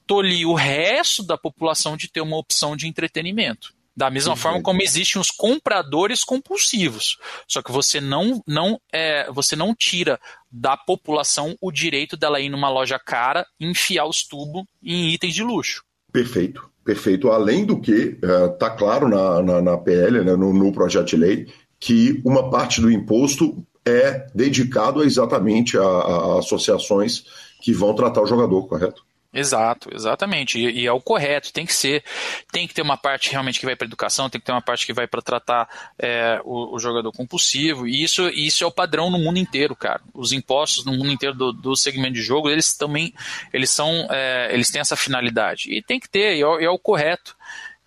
tolir 0.07 0.49
o 0.49 0.55
resto 0.55 1.23
da 1.23 1.39
população 1.39 1.97
de 1.97 2.11
ter 2.11 2.21
uma 2.21 2.37
opção 2.37 2.77
de 2.77 2.87
entretenimento. 2.87 3.75
Da 3.95 4.11
mesma 4.11 4.35
forma 4.35 4.63
como 4.63 4.83
existem 4.83 5.21
os 5.21 5.31
compradores 5.31 6.25
compulsivos. 6.25 7.19
Só 7.47 7.61
que 7.63 7.71
você 7.71 8.01
não, 8.01 8.43
não, 8.47 8.81
é, 8.91 9.31
você 9.31 9.55
não 9.55 9.75
tira 9.75 10.19
da 10.51 10.79
população 10.79 11.55
o 11.61 11.71
direito 11.71 12.17
dela 12.17 12.41
ir 12.41 12.49
numa 12.49 12.71
loja 12.71 12.99
cara 12.99 13.47
e 13.61 13.67
enfiar 13.67 14.07
os 14.07 14.27
tubos 14.27 14.65
em 14.83 15.11
itens 15.11 15.35
de 15.35 15.43
luxo. 15.43 15.85
Perfeito, 16.11 16.71
perfeito. 16.83 17.31
Além 17.31 17.67
do 17.67 17.81
que, 17.81 18.19
está 18.53 18.67
é, 18.69 18.77
claro 18.77 19.09
na, 19.09 19.43
na, 19.43 19.63
na 19.63 19.79
PL, 19.79 20.25
né, 20.25 20.37
no, 20.37 20.55
no 20.55 20.73
projeto 20.73 21.09
de 21.09 21.17
lei, 21.17 21.47
que 21.79 22.23
uma 22.25 22.49
parte 22.49 22.81
do 22.81 22.91
imposto 22.91 23.63
é 23.85 24.27
dedicado 24.35 25.03
exatamente 25.03 25.77
a, 25.77 25.83
a 25.83 26.39
associações 26.39 27.25
que 27.61 27.73
vão 27.73 27.95
tratar 27.95 28.23
o 28.23 28.27
jogador, 28.27 28.67
correto? 28.67 29.05
Exato, 29.35 29.89
exatamente. 29.95 30.59
E, 30.59 30.83
e, 30.83 30.87
é 30.87 30.93
o 30.93 31.01
correto, 31.01 31.53
tem 31.53 31.65
que 31.65 31.73
ser. 31.73 32.05
Tem 32.53 32.69
que 32.69 32.75
ter 32.75 32.83
uma 32.83 32.99
parte 32.99 33.31
realmente 33.31 33.59
que 33.59 33.65
vai 33.65 33.75
para 33.75 33.87
educação, 33.87 34.29
tem 34.29 34.39
que 34.39 34.45
ter 34.45 34.53
uma 34.53 34.61
parte 34.61 34.85
que 34.85 34.93
vai 34.93 35.07
para 35.07 35.23
tratar 35.23 35.69
é, 35.99 36.39
o, 36.45 36.75
o, 36.75 36.79
jogador 36.79 37.11
compulsivo. 37.13 37.87
E 37.89 38.03
isso, 38.03 38.29
isso 38.29 38.63
é 38.63 38.67
o 38.67 38.71
padrão 38.71 39.11
no 39.11 39.19
mundo 39.19 39.39
inteiro, 39.39 39.75
cara. 39.75 40.03
Os 40.13 40.33
impostos 40.33 40.85
no 40.85 40.93
mundo 40.93 41.11
inteiro 41.11 41.35
do, 41.35 41.51
do 41.51 41.75
segmento 41.75 42.13
de 42.13 42.23
jogo, 42.23 42.51
eles 42.51 42.77
também 42.77 43.15
eles 43.53 43.71
são. 43.71 44.07
É, 44.11 44.51
eles 44.53 44.71
têm 44.71 44.83
essa 44.83 44.97
finalidade. 44.97 45.73
E 45.73 45.81
tem 45.81 45.99
que 45.99 46.11
ter, 46.11 46.37
e 46.37 46.43
é, 46.43 46.65
é 46.65 46.71
o 46.71 46.79
correto. 46.79 47.35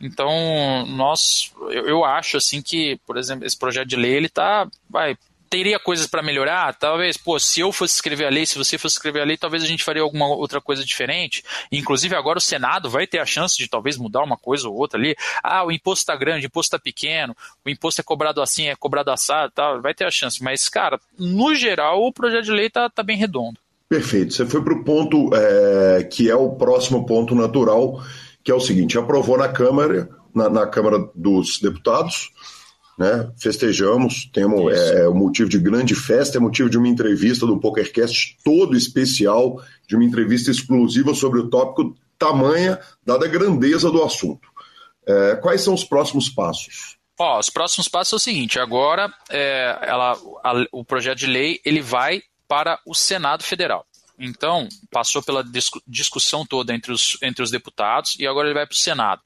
Então, 0.02 0.86
nós, 0.88 1.54
eu, 1.70 1.88
eu, 1.88 2.04
acho 2.04 2.38
assim 2.38 2.62
que, 2.62 3.00
por 3.06 3.18
exemplo, 3.18 3.46
esse 3.46 3.58
projeto 3.58 3.88
de 3.88 3.96
lei 3.96 4.14
ele 4.14 4.26
está 4.26 4.68
vai 4.90 5.18
teria 5.56 5.80
coisas 5.80 6.06
para 6.06 6.22
melhorar? 6.22 6.76
Talvez, 6.76 7.16
pô, 7.16 7.40
se 7.40 7.62
eu 7.62 7.72
fosse 7.72 7.96
escrever 7.96 8.26
a 8.26 8.30
lei, 8.30 8.46
se 8.46 8.58
você 8.58 8.78
fosse 8.78 8.98
escrever 8.98 9.22
a 9.22 9.24
lei, 9.24 9.38
talvez 9.38 9.64
a 9.64 9.66
gente 9.66 9.86
faria 9.86 10.02
alguma 10.02 10.28
outra 10.28 10.60
coisa 10.60 10.84
diferente. 10.84 11.42
Inclusive, 11.72 12.14
agora 12.14 12.40
o 12.40 12.42
Senado 12.42 12.90
vai 12.90 13.08
ter 13.08 13.20
a 13.20 13.26
chance 13.26 13.58
de 13.58 13.70
talvez 13.70 13.96
mudar 13.98 14.22
uma 14.22 14.36
coisa 14.36 14.68
ou 14.68 14.76
outra 14.76 15.00
ali. 15.00 15.16
Ah, 15.42 15.64
o 15.64 15.72
imposto 15.72 16.02
está 16.02 16.14
grande, 16.14 16.46
o 16.46 16.48
imposto 16.48 16.76
está 16.76 16.80
pequeno, 16.80 17.34
o 17.66 17.70
imposto 17.70 18.02
é 18.02 18.04
cobrado 18.04 18.42
assim, 18.42 18.68
é 18.68 18.76
cobrado 18.76 19.12
assado 19.12 19.54
tal. 19.56 19.82
Vai 19.82 19.94
ter 19.94 20.04
a 20.04 20.12
chance. 20.12 20.44
Mas, 20.44 20.68
cara, 20.68 21.00
no 21.18 21.56
geral, 21.56 22.04
o 22.04 22.12
projeto 22.12 22.44
de 22.44 22.52
lei 22.52 22.70
tá, 22.70 22.90
tá 22.90 23.02
bem 23.02 23.16
redondo. 23.16 23.58
Perfeito. 23.88 24.34
Você 24.34 24.46
foi 24.46 24.62
para 24.62 24.74
o 24.74 24.84
ponto 24.84 25.30
é, 25.34 26.04
que 26.04 26.30
é 26.30 26.36
o 26.36 26.50
próximo 26.50 27.06
ponto 27.06 27.34
natural, 27.34 28.04
que 28.44 28.52
é 28.52 28.54
o 28.54 28.60
seguinte: 28.60 28.98
aprovou 28.98 29.38
na 29.38 29.48
Câmara, 29.48 30.10
na, 30.34 30.50
na 30.50 30.68
Câmara 30.68 31.10
dos 31.16 31.60
Deputados 31.60 32.30
né? 32.98 33.30
Festejamos, 33.38 34.30
temos 34.34 34.74
é, 34.74 35.08
um 35.10 35.16
motivo 35.16 35.50
de 35.50 35.60
grande 35.60 35.96
festa, 35.96 36.38
é 36.38 36.40
motivo 36.40 36.70
de 36.70 36.78
uma 36.78 36.88
entrevista 36.88 37.46
do 37.46 37.60
PokerCast 37.60 38.38
todo 38.44 38.76
especial, 38.76 39.62
de 39.88 39.96
uma 39.96 40.06
entrevista 40.06 40.50
exclusiva 40.50 41.14
sobre 41.14 41.40
o 41.40 41.50
tópico 41.50 41.96
tamanha, 42.18 42.80
dada 43.06 43.26
a 43.26 43.30
grandeza 43.30 43.92
do 43.92 44.04
assunto. 44.04 44.48
É, 45.06 45.36
quais 45.36 45.62
são 45.62 45.74
os 45.74 45.84
próximos 45.84 46.30
passos? 46.30 46.96
Ó, 47.20 47.40
os 47.40 47.50
próximos 47.50 47.88
passos 47.88 48.14
é 48.14 48.16
o 48.16 48.20
seguinte: 48.20 48.60
agora 48.60 49.14
é, 49.30 49.78
ela, 49.82 50.14
a, 50.44 50.66
o 50.72 50.84
projeto 50.84 51.20
de 51.20 51.28
lei 51.28 51.60
ele 51.64 51.82
vai 51.82 52.22
para 52.48 52.80
o 52.86 52.94
Senado 52.94 53.44
Federal. 53.44 53.86
Então, 54.18 54.70
passou 54.90 55.22
pela 55.22 55.44
discussão 55.86 56.46
toda 56.46 56.74
entre 56.74 56.92
os, 56.92 57.18
entre 57.22 57.44
os 57.44 57.52
deputados 57.52 58.16
e 58.18 58.26
agora 58.26 58.48
ele 58.48 58.54
vai 58.54 58.66
para 58.66 58.74
o 58.74 58.78
Senado. 58.78 59.22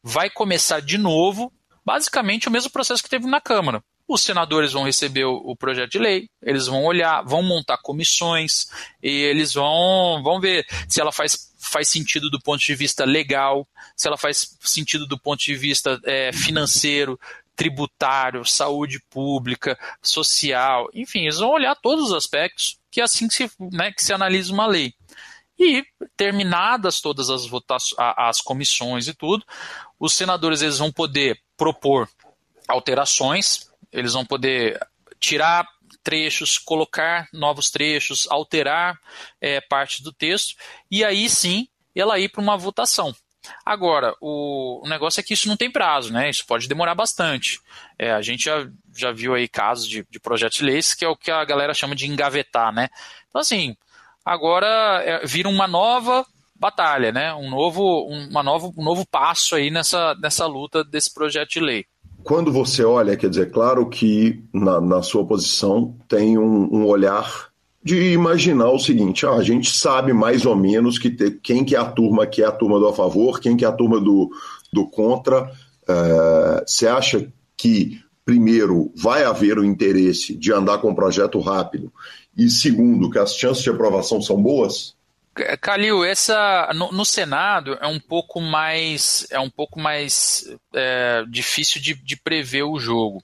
Vai 0.00 0.30
começar 0.30 0.80
de 0.80 0.96
novo 0.96 1.52
basicamente 1.84 2.48
o 2.48 2.50
mesmo 2.50 2.70
processo 2.70 3.02
que 3.02 3.08
teve 3.08 3.26
na 3.26 3.40
Câmara. 3.40 3.82
Os 4.06 4.22
senadores 4.22 4.72
vão 4.72 4.84
receber 4.84 5.26
o, 5.26 5.54
projeto 5.54 5.90
de 5.90 5.98
lei, 5.98 6.30
eles 6.42 6.66
vão 6.66 6.82
olhar, 6.84 7.22
vão 7.22 7.42
montar 7.42 7.76
comissões 7.76 8.66
e 9.02 9.10
eles 9.10 9.52
vão, 9.52 10.22
vão 10.22 10.40
ver 10.40 10.66
se 10.88 10.98
ela 10.98 11.12
faz, 11.12 11.52
faz 11.58 11.90
sentido 11.90 12.30
do 12.30 12.40
ponto 12.40 12.64
de 12.64 12.74
vista 12.74 13.04
legal, 13.04 13.68
se 13.94 14.08
ela 14.08 14.16
faz 14.16 14.56
sentido 14.62 15.06
do 15.06 15.18
ponto 15.18 15.40
de 15.40 15.54
vista 15.54 16.00
é, 16.04 16.32
financeiro, 16.32 17.20
tributário, 17.54 18.46
saúde 18.46 18.98
pública, 19.10 19.78
social, 20.00 20.88
enfim, 20.94 21.24
eles 21.24 21.38
vão 21.38 21.50
olhar 21.50 21.74
todos 21.74 22.06
os 22.06 22.12
aspectos 22.12 22.78
que 22.90 23.00
é 23.00 23.04
assim 23.04 23.28
que 23.28 23.34
se, 23.34 23.50
né, 23.60 23.92
que 23.92 24.02
se 24.02 24.12
analisa 24.12 24.52
uma 24.52 24.66
lei. 24.66 24.94
E 25.58 25.84
terminadas 26.16 27.00
todas 27.00 27.28
as 27.30 27.44
votações, 27.46 27.98
as 27.98 28.40
comissões 28.40 29.08
e 29.08 29.14
tudo, 29.14 29.44
os 29.98 30.14
senadores 30.14 30.62
eles 30.62 30.78
vão 30.78 30.92
poder 30.92 31.40
propor 31.56 32.08
alterações, 32.66 33.70
eles 33.92 34.12
vão 34.12 34.24
poder 34.24 34.78
tirar 35.18 35.66
trechos, 36.02 36.58
colocar 36.58 37.28
novos 37.32 37.70
trechos, 37.70 38.26
alterar 38.30 38.98
é, 39.40 39.60
parte 39.60 40.02
do 40.02 40.12
texto, 40.12 40.54
e 40.90 41.04
aí 41.04 41.28
sim 41.28 41.68
ela 41.94 42.18
ir 42.18 42.28
para 42.28 42.40
uma 42.40 42.56
votação. 42.56 43.14
Agora, 43.64 44.14
o, 44.20 44.82
negócio 44.86 45.20
é 45.20 45.22
que 45.22 45.34
isso 45.34 45.48
não 45.48 45.56
tem 45.56 45.70
prazo, 45.70 46.12
né? 46.12 46.28
Isso 46.28 46.46
pode 46.46 46.68
demorar 46.68 46.94
bastante. 46.94 47.60
É, 47.98 48.12
a 48.12 48.20
gente 48.20 48.44
já, 48.44 48.68
já 48.96 49.12
viu 49.12 49.34
aí 49.34 49.48
casos 49.48 49.88
de, 49.88 50.06
de 50.08 50.20
projetos 50.20 50.58
de 50.58 50.64
leis 50.64 50.94
que 50.94 51.04
é 51.04 51.08
o 51.08 51.16
que 51.16 51.30
a 51.30 51.44
galera 51.44 51.74
chama 51.74 51.94
de 51.94 52.06
engavetar, 52.06 52.72
né? 52.72 52.88
Então, 53.28 53.40
assim, 53.40 53.76
agora 54.24 55.02
é, 55.04 55.26
vira 55.26 55.48
uma 55.48 55.66
nova 55.66 56.26
batalha, 56.58 57.12
né? 57.12 57.34
Um 57.34 57.48
novo, 57.48 58.06
uma 58.06 58.42
novo, 58.42 58.72
um 58.76 58.84
novo 58.84 59.06
passo 59.10 59.54
aí 59.54 59.70
nessa, 59.70 60.14
nessa 60.20 60.46
luta 60.46 60.82
desse 60.84 61.12
projeto 61.12 61.50
de 61.50 61.60
lei. 61.60 61.84
Quando 62.24 62.52
você 62.52 62.84
olha, 62.84 63.16
quer 63.16 63.30
dizer, 63.30 63.50
claro 63.50 63.88
que 63.88 64.42
na, 64.52 64.80
na 64.80 65.02
sua 65.02 65.24
posição 65.24 65.96
tem 66.08 66.36
um, 66.36 66.68
um 66.70 66.86
olhar 66.86 67.48
de 67.82 68.12
imaginar 68.12 68.70
o 68.70 68.78
seguinte: 68.78 69.24
ah, 69.24 69.34
a 69.34 69.42
gente 69.42 69.70
sabe 69.70 70.12
mais 70.12 70.44
ou 70.44 70.56
menos 70.56 70.98
que 70.98 71.10
te, 71.10 71.30
quem 71.30 71.64
que 71.64 71.76
é 71.76 71.78
a 71.78 71.84
turma 71.84 72.26
que 72.26 72.42
é 72.42 72.46
a 72.46 72.52
turma 72.52 72.78
do 72.78 72.88
a 72.88 72.92
favor, 72.92 73.40
quem 73.40 73.56
que 73.56 73.64
é 73.64 73.68
a 73.68 73.72
turma 73.72 74.00
do, 74.00 74.30
do 74.72 74.86
contra. 74.86 75.50
Uh, 75.88 76.60
você 76.66 76.86
acha 76.86 77.32
que, 77.56 77.98
primeiro, 78.26 78.92
vai 78.94 79.24
haver 79.24 79.58
o 79.58 79.64
interesse 79.64 80.36
de 80.36 80.52
andar 80.52 80.78
com 80.78 80.90
um 80.90 80.94
projeto 80.94 81.40
rápido, 81.40 81.90
e 82.36 82.50
segundo, 82.50 83.10
que 83.10 83.18
as 83.18 83.34
chances 83.34 83.62
de 83.62 83.70
aprovação 83.70 84.20
são 84.20 84.40
boas? 84.40 84.97
Calil, 85.60 86.04
essa 86.04 86.70
no, 86.74 86.92
no, 86.92 87.04
Senado 87.04 87.78
é 87.80 87.86
um 87.86 88.00
pouco 88.00 88.40
mais 88.40 89.26
é 89.30 89.38
um 89.38 89.50
pouco 89.50 89.78
mais 89.78 90.48
é, 90.74 91.24
difícil 91.28 91.80
de, 91.80 91.94
de, 91.94 92.16
prever 92.16 92.64
o 92.64 92.78
jogo. 92.78 93.22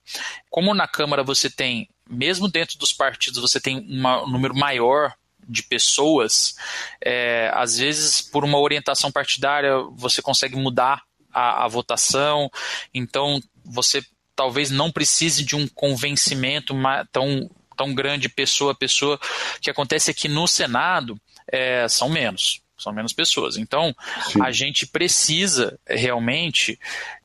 Como 0.50 0.74
na 0.74 0.86
Câmara 0.86 1.22
você 1.22 1.50
tem, 1.50 1.88
mesmo 2.08 2.48
dentro 2.48 2.78
dos 2.78 2.92
partidos, 2.92 3.40
você 3.40 3.60
tem 3.60 3.78
uma, 3.88 4.24
um 4.24 4.28
número 4.28 4.54
maior 4.54 5.14
de 5.46 5.62
pessoas, 5.62 6.56
é, 7.00 7.50
às 7.54 7.78
vezes 7.78 8.20
por 8.20 8.44
uma 8.44 8.58
orientação 8.58 9.12
partidária 9.12 9.76
você 9.92 10.22
consegue 10.22 10.56
mudar 10.56 11.02
a, 11.32 11.64
a 11.64 11.68
votação, 11.68 12.50
então 12.92 13.40
você 13.64 14.02
talvez 14.34 14.70
não 14.70 14.90
precise 14.90 15.44
de 15.44 15.54
um 15.54 15.68
convencimento 15.68 16.74
tão 17.12 17.50
tão 17.76 17.94
grande 17.94 18.28
pessoa 18.28 18.72
a 18.72 18.74
pessoa. 18.74 19.18
O 19.56 19.60
que 19.60 19.70
acontece 19.70 20.10
é 20.10 20.14
que 20.14 20.28
no 20.28 20.46
Senado 20.46 21.20
é, 21.50 21.86
são 21.88 22.08
menos. 22.08 22.60
são 22.76 22.92
menos 22.92 23.12
pessoas. 23.12 23.56
Então, 23.56 23.94
Sim. 24.30 24.42
a 24.42 24.50
gente 24.50 24.86
precisa 24.86 25.78
realmente 25.86 26.78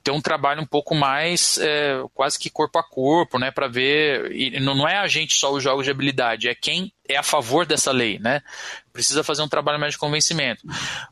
ter 0.04 0.12
um 0.12 0.22
trabalho 0.22 0.62
um 0.62 0.66
pouco 0.66 0.96
mais 0.96 1.58
é, 1.58 2.02
quase 2.14 2.40
que 2.40 2.50
corpo 2.50 2.78
a 2.80 2.84
corpo, 2.84 3.38
né, 3.38 3.52
para 3.52 3.68
ver. 3.68 4.32
E 4.32 4.60
não 4.60 4.88
é 4.88 4.98
a 4.98 5.08
gente 5.08 5.36
só 5.36 5.52
os 5.52 5.64
jogos 5.64 5.86
de 5.86 5.92
habilidade, 5.92 6.48
é 6.48 6.56
quem 6.56 6.94
é 7.08 7.18
a 7.18 7.24
favor 7.24 7.66
dessa 7.66 7.92
lei, 7.92 8.20
né? 8.20 8.42
Precisa 8.94 9.24
fazer 9.24 9.42
um 9.42 9.50
trabalho 9.50 9.80
mais 9.80 9.94
de 9.94 9.98
convencimento. 9.98 10.62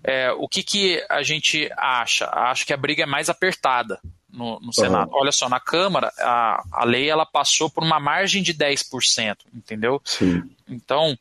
É, 0.03 0.31
o 0.31 0.47
que, 0.47 0.61
que 0.61 1.03
a 1.09 1.23
gente 1.23 1.69
acha? 1.75 2.29
Acho 2.31 2.65
que 2.65 2.73
a 2.73 2.77
briga 2.77 3.03
é 3.03 3.07
mais 3.07 3.29
apertada 3.29 3.99
no, 4.37 4.59
no 4.59 4.71
Senado. 4.71 5.09
Uhum. 5.11 5.21
Olha 5.21 5.31
só, 5.31 5.49
na 5.49 5.59
Câmara, 5.59 6.13
a, 6.19 6.63
a 6.71 6.85
lei 6.85 7.09
ela 7.09 7.25
passou 7.25 7.69
por 7.69 7.83
uma 7.83 7.99
margem 7.99 8.43
de 8.43 8.53
10%, 8.53 9.37
entendeu? 9.53 10.01
Sim. 10.05 10.43
Então, 10.67 11.17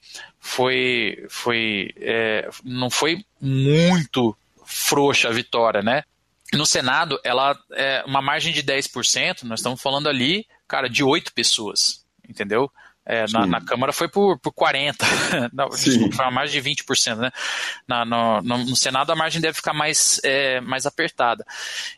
foi, 0.47 1.27
foi 1.29 1.93
é, 1.97 2.49
não 2.65 2.89
foi 2.89 3.25
muito 3.41 4.35
frouxa 4.65 5.29
a 5.29 5.33
vitória, 5.33 5.83
né? 5.83 6.05
No 6.53 6.65
Senado, 6.65 7.19
ela 7.25 7.59
é 7.73 8.05
uma 8.07 8.23
margem 8.23 8.53
de 8.53 8.63
10%, 8.63 9.43
nós 9.43 9.59
estamos 9.59 9.83
falando 9.83 10.09
ali, 10.09 10.47
cara, 10.69 10.89
de 10.89 11.03
oito 11.03 11.33
pessoas, 11.35 12.05
entendeu? 12.29 12.71
É, 13.05 13.25
na, 13.33 13.47
na, 13.47 13.61
Câmara 13.61 13.93
foi 13.93 14.09
por, 14.09 14.39
por 14.39 14.53
40%, 14.53 15.51
não, 15.53 15.69
desculpa, 15.69 16.17
foi 16.17 16.25
uma 16.25 16.31
margem 16.31 16.63
de 16.63 16.71
20%, 16.71 17.17
né? 17.17 17.33
Na, 17.87 18.05
no, 18.05 18.41
no, 18.43 18.59
no, 18.59 18.77
Senado 18.77 19.11
a 19.11 19.17
margem 19.17 19.41
deve 19.41 19.57
ficar 19.57 19.75
mais, 19.75 20.21
é, 20.23 20.61
mais 20.61 20.87
apertada. 20.87 21.45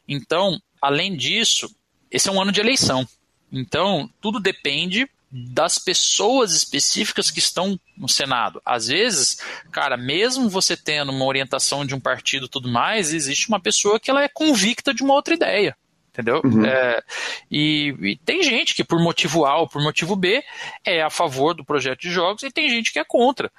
Então, 0.09 0.59
além 0.80 1.14
disso, 1.14 1.70
esse 2.11 2.30
é 2.30 2.32
um 2.32 2.40
ano 2.40 2.53
de 2.53 2.61
eleição. 2.61 3.07
Então, 3.53 4.11
tudo 4.22 4.40
depende 4.40 5.09
das 5.31 5.79
pessoas 5.79 6.55
específicas 6.55 7.31
que 7.31 7.39
estão 7.39 7.79
no 7.97 8.09
Senado. 8.09 8.61
Às 8.64 8.89
vezes, 8.89 9.39
cara, 9.70 9.97
mesmo 9.97 10.49
você 10.49 10.76
tendo 10.76 11.12
uma 11.12 11.24
orientação 11.24 11.85
de 11.85 11.95
um 11.95 12.01
partido 12.01 12.47
e 12.47 12.49
tudo 12.49 12.68
mais, 12.68 13.12
existe 13.12 13.49
uma 13.49 13.61
pessoa 13.61 14.01
que 14.01 14.11
ela 14.11 14.22
é 14.22 14.29
convicta 14.29 14.95
de 14.95 15.03
uma 15.03 15.14
outra 15.14 15.35
ideia. 15.35 15.76
Entendeu? 16.11 16.41
Uhum. 16.45 16.64
É, 16.64 17.01
e, 17.49 17.95
e, 18.01 18.16
tem 18.16 18.43
gente 18.43 18.74
que, 18.74 18.83
por 18.83 19.01
motivo 19.01 19.45
A 19.45 19.59
ou 19.59 19.68
por 19.68 19.81
motivo 19.81 20.16
B, 20.16 20.43
é 20.85 21.01
a 21.01 21.11
favor 21.11 21.55
do 21.55 21.64
projeto 21.64 22.01
de 22.01 22.11
jogos 22.11 22.43
e 22.43 22.51
tem 22.51 22.68
gente 22.68 22.93
que 22.93 22.99
é 22.99 23.05
contra. 23.05 23.53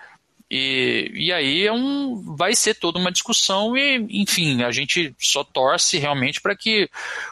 E, 0.52 1.12
e 1.14 1.32
aí 1.32 1.68
é 1.68 1.72
um, 1.72 2.36
vai 2.36 2.56
ser 2.56 2.74
toda 2.74 2.98
uma 2.98 3.12
discussão 3.12 3.78
e, 3.78 3.98
enfim, 4.10 4.64
a 4.64 4.72
gente 4.72 5.16
só 5.20 5.44
torce 5.44 6.00
realmente 6.00 6.42
para 6.42 6.56
que 6.56 6.90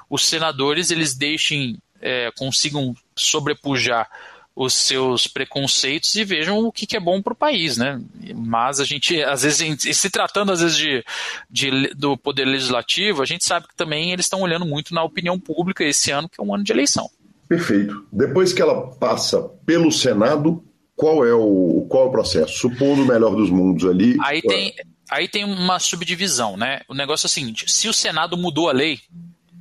os 0.08 0.24
senadores 0.26 0.92
eles 0.92 1.16
deixem, 1.16 1.80
é, 2.02 2.32
consigam 2.38 2.96
sobrepujar 3.16 4.10
os 4.58 4.74
seus 4.74 5.28
preconceitos 5.28 6.16
e 6.16 6.24
vejam 6.24 6.58
o 6.66 6.72
que, 6.72 6.88
que 6.88 6.98
é 6.98 7.00
bom 7.00 7.22
para 7.22 7.34
o 7.34 7.36
país, 7.36 7.78
né? 7.78 8.02
Mas 8.36 8.80
a 8.80 8.86
gente, 8.86 9.22
às 9.22 9.44
vezes, 9.44 9.96
se 9.96 10.10
tratando 10.10 10.52
às 10.52 10.62
vezes 10.62 10.76
de, 10.76 11.06
de, 11.48 11.94
do 11.94 12.18
poder 12.18 12.46
legislativo, 12.46 13.22
a 13.22 13.26
gente 13.26 13.46
sabe 13.46 13.68
que 13.68 13.76
também 13.76 14.12
eles 14.12 14.26
estão 14.26 14.42
olhando 14.42 14.66
muito 14.66 14.96
na 14.96 15.04
opinião 15.04 15.40
pública 15.40 15.84
esse 15.84 16.10
ano, 16.10 16.28
que 16.28 16.42
é 16.42 16.44
um 16.44 16.56
ano 16.56 16.64
de 16.64 16.72
eleição. 16.72 17.08
Perfeito. 17.48 18.08
Depois 18.12 18.52
que 18.52 18.62
ela 18.62 18.88
passa 18.96 19.44
pelo 19.64 19.92
Senado, 19.92 20.64
qual 20.96 21.24
é 21.24 21.34
o, 21.34 21.86
qual 21.88 22.06
é 22.06 22.08
o 22.08 22.12
processo? 22.12 22.58
Supondo 22.58 23.04
o 23.04 23.06
melhor 23.06 23.36
dos 23.36 23.52
mundos 23.52 23.88
ali. 23.88 24.18
Aí 24.24 24.42
tem, 24.42 24.74
aí 25.12 25.28
tem 25.28 25.46
uma 25.46 25.78
subdivisão, 25.78 26.58
né? 26.58 26.82
O 26.90 26.96
negócio 26.96 27.28
é 27.28 27.30
o 27.30 27.32
seguinte: 27.32 27.72
se 27.72 27.88
o 27.88 27.94
Senado 27.94 28.36
mudou 28.36 28.68
a 28.68 28.74
lei, 28.74 29.00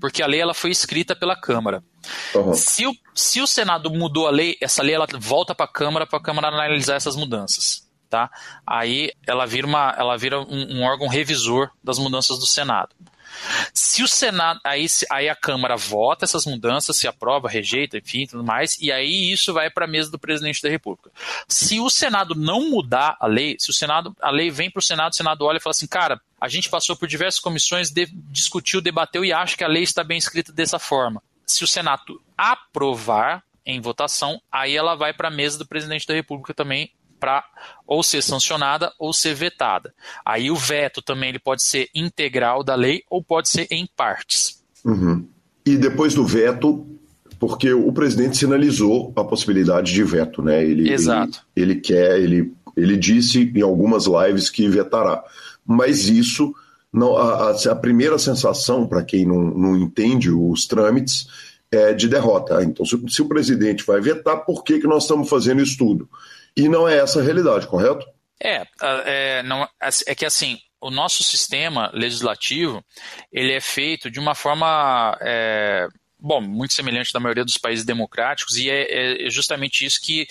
porque 0.01 0.23
a 0.23 0.27
lei 0.27 0.41
ela 0.41 0.55
foi 0.55 0.71
escrita 0.71 1.15
pela 1.15 1.37
Câmara. 1.37 1.83
Uhum. 2.35 2.55
Se, 2.55 2.87
o, 2.87 2.93
se 3.15 3.41
o 3.41 3.47
Senado 3.47 3.91
mudou 3.91 4.27
a 4.27 4.31
lei, 4.31 4.57
essa 4.61 4.83
lei 4.83 4.95
ela 4.95 5.07
volta 5.19 5.55
para 5.55 5.67
a 5.67 5.73
Câmara 5.73 6.07
para 6.07 6.19
a 6.19 6.23
Câmara 6.23 6.49
analisar 6.49 6.97
essas 6.97 7.17
mudanças. 7.17 7.87
Tá? 8.09 8.31
Aí 8.67 9.11
ela 9.27 9.47
vira, 9.47 9.67
uma, 9.67 9.95
ela 9.99 10.17
vira 10.17 10.41
um, 10.41 10.77
um 10.79 10.83
órgão 10.83 11.09
revisor 11.09 11.71
das 11.83 11.99
mudanças 11.99 12.39
do 12.39 12.47
Senado. 12.47 12.95
Se 13.73 14.03
o 14.03 14.09
Senado, 14.09 14.61
aí, 14.65 14.87
aí 15.11 15.29
a 15.29 15.37
Câmara 15.37 15.77
vota 15.77 16.25
essas 16.25 16.47
mudanças, 16.47 16.97
se 16.97 17.07
aprova, 17.07 17.49
rejeita, 17.49 17.99
enfim, 17.99 18.27
tudo 18.27 18.45
mais, 18.45 18.79
e 18.81 18.91
aí 18.91 19.33
isso 19.33 19.53
vai 19.53 19.71
para 19.71 19.85
a 19.85 19.89
mesa 19.89 20.11
do 20.11 20.19
presidente 20.19 20.63
da 20.63 20.69
República. 20.69 21.11
Se 21.49 21.81
o 21.81 21.91
Senado 21.91 22.35
não 22.35 22.71
mudar 22.71 23.17
a 23.21 23.27
lei, 23.27 23.57
se 23.59 23.71
o 23.71 23.73
Senado, 23.73 24.15
a 24.21 24.31
lei 24.31 24.51
vem 24.51 24.71
para 24.71 24.81
o 24.81 24.83
Senado, 24.83 25.13
o 25.13 25.17
Senado 25.17 25.45
olha 25.45 25.59
e 25.59 25.61
fala 25.61 25.73
assim, 25.73 25.87
cara, 25.87 26.21
a 26.41 26.49
gente 26.49 26.69
passou 26.69 26.97
por 26.97 27.09
diversas 27.09 27.41
comissões, 27.41 27.91
de, 27.91 28.07
discutiu, 28.31 28.81
debateu 28.81 29.25
e 29.25 29.33
acha 29.33 29.57
que 29.57 29.65
a 29.65 29.69
lei 29.69 29.83
está 29.83 30.05
bem 30.05 30.19
escrita 30.19 30.53
dessa 30.53 30.79
forma. 30.79 31.23
Se 31.47 31.65
o 31.65 31.67
Senado 31.67 32.21
aprovar 32.37 33.43
em 33.65 33.81
votação, 33.81 34.41
aí 34.51 34.77
ela 34.77 34.95
vai 34.95 35.13
para 35.13 35.29
a 35.29 35.31
mesa 35.31 35.59
do 35.59 35.67
presidente 35.67 36.07
da 36.07 36.15
República 36.15 36.55
também 36.55 36.91
para 37.27 37.45
ou 37.85 38.03
ser 38.05 38.23
sancionada 38.23 38.93
ou 38.99 39.13
ser 39.13 39.35
vetada. 39.35 39.93
Aí 40.25 40.49
o 40.49 40.57
veto 40.57 41.03
também 41.03 41.31
ele 41.31 41.41
pode 41.41 41.65
ser 41.65 41.89
integral 41.93 42.63
da 42.63 42.77
lei 42.77 43.03
ou 43.11 43.23
pode 43.23 43.49
ser 43.49 43.67
em 43.69 43.89
partes. 43.97 44.63
Uhum. 44.85 45.27
E 45.65 45.77
depois 45.77 46.15
do 46.15 46.25
veto, 46.25 46.87
porque 47.41 47.73
o 47.73 47.93
presidente 47.93 48.37
sinalizou 48.37 49.13
a 49.17 49.25
possibilidade 49.25 49.93
de 49.93 50.05
veto, 50.05 50.41
né? 50.41 50.65
Ele, 50.65 50.93
Exato. 50.93 51.45
Ele, 51.57 51.73
ele 51.73 51.81
quer, 51.81 52.21
ele, 52.21 52.53
ele 52.77 52.97
disse 52.97 53.53
em 53.53 53.63
algumas 53.63 54.07
lives 54.07 54.49
que 54.49 54.69
vetará. 54.69 55.25
Mas 55.67 56.09
isso, 56.09 56.55
não, 56.93 57.17
a, 57.17 57.51
a 57.51 57.75
primeira 57.75 58.19
sensação, 58.19 58.87
para 58.87 59.03
quem 59.03 59.27
não, 59.27 59.43
não 59.43 59.77
entende 59.77 60.31
os 60.31 60.65
trâmites, 60.67 61.27
é 61.73 61.93
de 61.93 62.09
derrota. 62.09 62.63
Então, 62.63 62.87
se, 62.87 62.97
se, 63.09 63.21
o 63.21 63.29
presidente 63.29 63.85
vai 63.85 64.01
vetar, 64.01 64.45
por 64.45 64.63
que, 64.63 64.79
que 64.79 64.87
nós 64.87 65.03
estamos 65.03 65.29
fazendo 65.29 65.61
isso 65.61 65.77
tudo? 65.77 66.09
E 66.57 66.69
não 66.69 66.89
é 66.89 66.99
essa 66.99 67.21
a 67.21 67.23
realidade, 67.23 67.67
correto? 67.67 68.07
É, 68.43 68.67
é, 68.81 69.43
não, 69.43 69.69
é 70.07 70.15
que 70.15 70.27
assim, 70.27 70.59
o 70.81 70.91
nosso 70.91 71.23
sistema 71.23 71.91
legislativo 71.93 72.85
ele 73.33 73.53
é 73.53 73.61
feito 73.61 74.11
de 74.11 74.21
uma 74.21 74.35
forma 74.35 75.17
é, 75.21 75.89
bom, 76.19 76.41
muito 76.41 76.75
semelhante 76.75 77.13
da 77.13 77.21
maioria 77.21 77.45
dos 77.45 77.59
países 77.59 77.85
democráticos, 77.85 78.57
e 78.57 78.71
é, 78.71 79.27
é, 79.27 79.31
justamente 79.31 79.85
isso 79.85 80.01
que, 80.01 80.27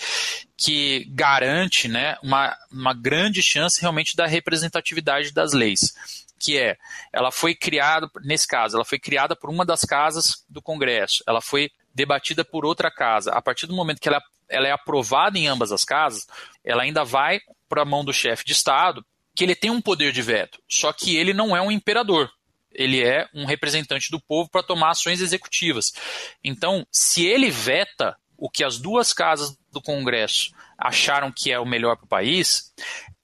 que 0.56 1.04
garante 1.10 1.88
né, 1.88 2.16
uma, 2.22 2.56
uma 2.70 2.92
grande 2.92 3.42
chance 3.42 3.80
realmente 3.80 4.16
da 4.16 4.26
representatividade 4.26 5.32
das 5.32 5.52
leis. 5.52 5.94
Que 6.38 6.58
é, 6.58 6.76
ela 7.12 7.32
foi 7.32 7.54
criada, 7.54 8.10
nesse 8.22 8.46
caso, 8.46 8.76
ela 8.76 8.84
foi 8.84 8.98
criada 8.98 9.34
por 9.34 9.48
uma 9.48 9.64
das 9.64 9.82
casas 9.82 10.44
do 10.48 10.60
Congresso, 10.60 11.24
ela 11.26 11.40
foi 11.40 11.70
debatida 11.94 12.44
por 12.44 12.66
outra 12.66 12.90
casa. 12.90 13.32
A 13.32 13.40
partir 13.40 13.66
do 13.66 13.74
momento 13.74 14.00
que 14.00 14.08
ela 14.08 14.22
ela 14.48 14.68
é 14.68 14.72
aprovada 14.72 15.38
em 15.38 15.46
ambas 15.46 15.72
as 15.72 15.84
casas, 15.84 16.26
ela 16.64 16.82
ainda 16.82 17.04
vai 17.04 17.40
para 17.68 17.82
a 17.82 17.86
mão 17.86 18.04
do 18.04 18.12
chefe 18.12 18.44
de 18.44 18.52
Estado, 18.52 19.04
que 19.34 19.44
ele 19.44 19.54
tem 19.54 19.70
um 19.70 19.82
poder 19.82 20.12
de 20.12 20.22
veto, 20.22 20.58
só 20.68 20.92
que 20.92 21.16
ele 21.16 21.34
não 21.34 21.56
é 21.56 21.60
um 21.60 21.70
imperador. 21.70 22.30
Ele 22.72 23.02
é 23.02 23.26
um 23.34 23.46
representante 23.46 24.10
do 24.10 24.20
povo 24.20 24.50
para 24.50 24.62
tomar 24.62 24.90
ações 24.90 25.20
executivas. 25.20 25.92
Então, 26.44 26.86
se 26.92 27.24
ele 27.24 27.50
veta 27.50 28.16
o 28.38 28.50
que 28.50 28.64
as 28.64 28.78
duas 28.78 29.12
casas 29.12 29.56
do 29.72 29.80
Congresso 29.80 30.50
acharam 30.78 31.32
que 31.32 31.50
é 31.50 31.58
o 31.58 31.66
melhor 31.66 31.96
para 31.96 32.04
o 32.04 32.08
país, 32.08 32.72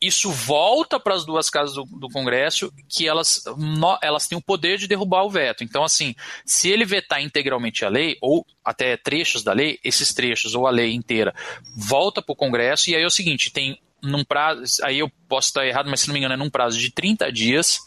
isso 0.01 0.31
volta 0.33 0.99
para 0.99 1.15
as 1.15 1.25
duas 1.25 1.49
casas 1.49 1.75
do, 1.75 1.85
do, 1.85 2.09
Congresso 2.09 2.73
que 2.89 3.07
elas, 3.07 3.45
no, 3.57 3.99
elas 4.03 4.27
têm 4.27 4.37
o 4.37 4.43
poder 4.43 4.79
de 4.79 4.89
derrubar 4.89 5.25
o 5.25 5.31
veto. 5.31 5.63
Então, 5.63 5.85
assim, 5.85 6.15
se 6.45 6.69
ele 6.69 6.85
vetar 6.85 7.23
integralmente 7.23 7.85
a 7.85 7.89
lei, 7.89 8.17
ou 8.21 8.45
até 8.65 8.97
trechos 8.97 9.45
da 9.45 9.53
lei, 9.53 9.79
esses 9.85 10.13
trechos, 10.13 10.55
ou 10.55 10.67
a 10.67 10.71
lei 10.71 10.93
inteira, 10.93 11.35
volta 11.77 12.21
para 12.21 12.33
o 12.33 12.37
Congresso, 12.37 12.91
e 12.91 12.97
aí 12.97 13.03
é 13.03 13.07
o 13.07 13.11
seguinte, 13.11 13.53
tem 13.53 13.79
num 14.03 14.25
prazo, 14.25 14.85
aí 14.85 14.99
eu 14.99 15.09
posso 15.29 15.49
estar 15.49 15.65
errado, 15.65 15.89
mas 15.89 16.01
se 16.01 16.09
não 16.09 16.15
me 16.15 16.19
engano 16.19 16.35
é 16.35 16.37
num 16.37 16.51
prazo 16.51 16.77
de 16.77 16.91
30 16.91 17.31
dias, 17.31 17.79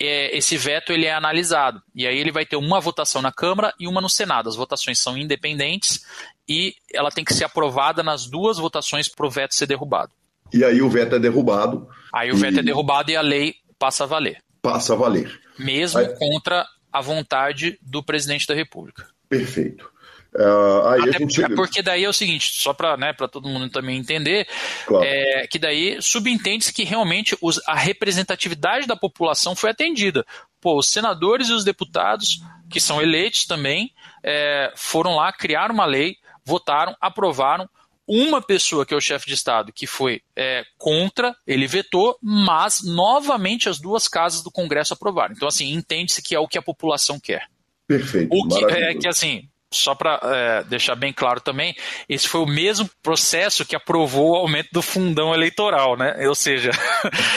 é, 0.00 0.36
esse 0.36 0.56
veto 0.56 0.92
ele 0.92 1.06
é 1.06 1.12
analisado. 1.12 1.82
E 1.94 2.06
aí 2.06 2.16
ele 2.16 2.32
vai 2.32 2.46
ter 2.46 2.56
uma 2.56 2.80
votação 2.80 3.20
na 3.20 3.30
Câmara 3.30 3.74
e 3.78 3.86
uma 3.86 4.00
no 4.00 4.08
Senado. 4.08 4.48
As 4.48 4.56
votações 4.56 4.98
são 4.98 5.16
independentes 5.18 6.04
e 6.48 6.74
ela 6.92 7.10
tem 7.10 7.24
que 7.24 7.34
ser 7.34 7.44
aprovada 7.44 8.02
nas 8.02 8.26
duas 8.26 8.58
votações 8.58 9.08
para 9.08 9.26
o 9.26 9.30
veto 9.30 9.54
ser 9.54 9.66
derrubado. 9.66 10.12
E 10.52 10.64
aí 10.64 10.82
o 10.82 10.90
veto 10.90 11.16
é 11.16 11.18
derrubado. 11.18 11.88
Aí 12.12 12.30
o 12.30 12.36
veto 12.36 12.60
é 12.60 12.62
derrubado 12.62 13.10
e 13.10 13.16
a 13.16 13.22
lei 13.22 13.54
passa 13.78 14.04
a 14.04 14.06
valer. 14.06 14.42
Passa 14.60 14.92
a 14.92 14.96
valer. 14.96 15.40
Mesmo 15.58 15.98
aí... 15.98 16.14
contra 16.18 16.66
a 16.92 17.00
vontade 17.00 17.78
do 17.80 18.02
presidente 18.02 18.46
da 18.46 18.54
República. 18.54 19.06
Perfeito. 19.28 19.90
Uh, 20.34 20.88
aí 20.88 21.00
Até 21.02 21.16
a 21.16 21.18
gente... 21.18 21.54
Porque 21.54 21.82
daí 21.82 22.04
é 22.04 22.08
o 22.08 22.12
seguinte, 22.12 22.52
só 22.54 22.72
para 22.72 22.96
né, 22.96 23.12
todo 23.30 23.48
mundo 23.48 23.68
também 23.68 23.98
entender, 23.98 24.46
claro. 24.86 25.04
é, 25.04 25.46
que 25.46 25.58
daí 25.58 26.00
subentende-se 26.00 26.72
que 26.72 26.84
realmente 26.84 27.36
os, 27.40 27.60
a 27.66 27.74
representatividade 27.74 28.86
da 28.86 28.96
população 28.96 29.54
foi 29.54 29.70
atendida. 29.70 30.24
Pô, 30.60 30.78
os 30.78 30.88
senadores 30.88 31.48
e 31.48 31.52
os 31.52 31.64
deputados, 31.64 32.40
que 32.70 32.80
são 32.80 33.00
eleitos 33.02 33.44
também, 33.44 33.92
é, 34.22 34.72
foram 34.74 35.16
lá, 35.16 35.32
criaram 35.32 35.74
uma 35.74 35.84
lei, 35.84 36.16
votaram, 36.44 36.96
aprovaram, 37.00 37.68
uma 38.06 38.42
pessoa, 38.42 38.84
que 38.84 38.92
é 38.92 38.96
o 38.96 39.00
chefe 39.00 39.26
de 39.26 39.34
Estado, 39.34 39.72
que 39.72 39.86
foi 39.86 40.22
é, 40.36 40.64
contra, 40.76 41.34
ele 41.46 41.66
vetou, 41.66 42.18
mas 42.20 42.82
novamente 42.84 43.68
as 43.68 43.78
duas 43.78 44.08
casas 44.08 44.42
do 44.42 44.50
Congresso 44.50 44.94
aprovaram. 44.94 45.34
Então, 45.34 45.48
assim, 45.48 45.72
entende-se 45.72 46.20
que 46.20 46.34
é 46.34 46.38
o 46.38 46.48
que 46.48 46.58
a 46.58 46.62
população 46.62 47.20
quer. 47.20 47.46
Perfeito. 47.86 48.28
O 48.32 48.48
que 48.48 48.64
é 48.64 48.94
que, 48.94 49.06
assim, 49.06 49.48
só 49.72 49.94
para 49.94 50.20
é, 50.22 50.64
deixar 50.64 50.94
bem 50.94 51.12
claro 51.12 51.40
também, 51.40 51.74
esse 52.08 52.28
foi 52.28 52.40
o 52.40 52.46
mesmo 52.46 52.90
processo 53.02 53.64
que 53.64 53.76
aprovou 53.76 54.32
o 54.32 54.36
aumento 54.36 54.68
do 54.72 54.82
fundão 54.82 55.32
eleitoral, 55.32 55.96
né? 55.96 56.26
Ou 56.26 56.34
seja, 56.34 56.70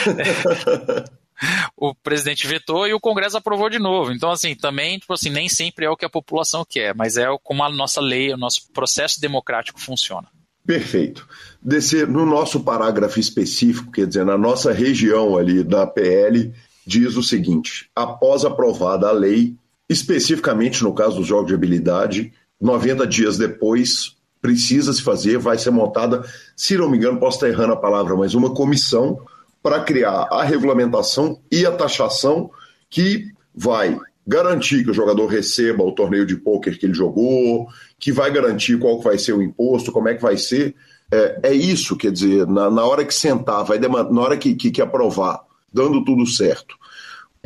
o 1.76 1.94
presidente 1.94 2.46
vetou 2.46 2.86
e 2.86 2.94
o 2.94 3.00
Congresso 3.00 3.36
aprovou 3.36 3.68
de 3.68 3.78
novo. 3.78 4.12
Então, 4.12 4.30
assim, 4.30 4.54
também, 4.54 4.98
tipo 4.98 5.12
assim, 5.12 5.30
nem 5.30 5.48
sempre 5.48 5.86
é 5.86 5.90
o 5.90 5.96
que 5.96 6.04
a 6.04 6.10
população 6.10 6.64
quer, 6.68 6.94
mas 6.94 7.16
é 7.16 7.26
como 7.42 7.62
a 7.62 7.70
nossa 7.70 8.00
lei, 8.00 8.32
o 8.32 8.36
nosso 8.36 8.70
processo 8.72 9.20
democrático 9.20 9.80
funciona. 9.80 10.28
Perfeito. 10.66 11.26
Descer 11.62 12.08
no 12.08 12.26
nosso 12.26 12.60
parágrafo 12.60 13.20
específico, 13.20 13.92
quer 13.92 14.06
dizer, 14.06 14.24
na 14.24 14.36
nossa 14.36 14.72
região 14.72 15.36
ali 15.36 15.62
da 15.62 15.86
PL, 15.86 16.52
diz 16.84 17.16
o 17.16 17.22
seguinte: 17.22 17.88
após 17.94 18.44
aprovada 18.44 19.08
a 19.08 19.12
lei, 19.12 19.54
especificamente 19.88 20.82
no 20.82 20.92
caso 20.92 21.18
dos 21.18 21.26
jogos 21.26 21.46
de 21.46 21.54
habilidade, 21.54 22.32
90 22.60 23.06
dias 23.06 23.38
depois, 23.38 24.16
precisa 24.40 24.92
se 24.92 25.02
fazer, 25.02 25.38
vai 25.38 25.58
ser 25.58 25.70
montada, 25.70 26.24
se 26.56 26.76
não 26.76 26.90
me 26.90 26.96
engano, 26.96 27.20
posso 27.20 27.36
estar 27.36 27.48
errando 27.48 27.72
a 27.72 27.80
palavra, 27.80 28.16
mas 28.16 28.34
uma 28.34 28.52
comissão 28.52 29.20
para 29.66 29.80
criar 29.80 30.28
a 30.30 30.44
regulamentação 30.44 31.40
e 31.50 31.66
a 31.66 31.72
taxação 31.72 32.48
que 32.88 33.32
vai 33.52 33.98
garantir 34.24 34.84
que 34.84 34.92
o 34.92 34.94
jogador 34.94 35.26
receba 35.26 35.82
o 35.82 35.90
torneio 35.90 36.24
de 36.24 36.36
pôquer 36.36 36.78
que 36.78 36.86
ele 36.86 36.94
jogou, 36.94 37.66
que 37.98 38.12
vai 38.12 38.30
garantir 38.30 38.78
qual 38.78 39.00
vai 39.00 39.18
ser 39.18 39.32
o 39.32 39.42
imposto, 39.42 39.90
como 39.90 40.08
é 40.08 40.14
que 40.14 40.22
vai 40.22 40.36
ser. 40.36 40.72
É, 41.10 41.40
é 41.42 41.52
isso, 41.52 41.96
quer 41.96 42.12
dizer, 42.12 42.46
na, 42.46 42.70
na 42.70 42.84
hora 42.84 43.04
que 43.04 43.12
sentar, 43.12 43.64
vai 43.64 43.80
na 43.80 44.20
hora 44.20 44.36
que, 44.36 44.54
que, 44.54 44.70
que 44.70 44.80
aprovar, 44.80 45.40
dando 45.72 46.04
tudo 46.04 46.24
certo, 46.28 46.76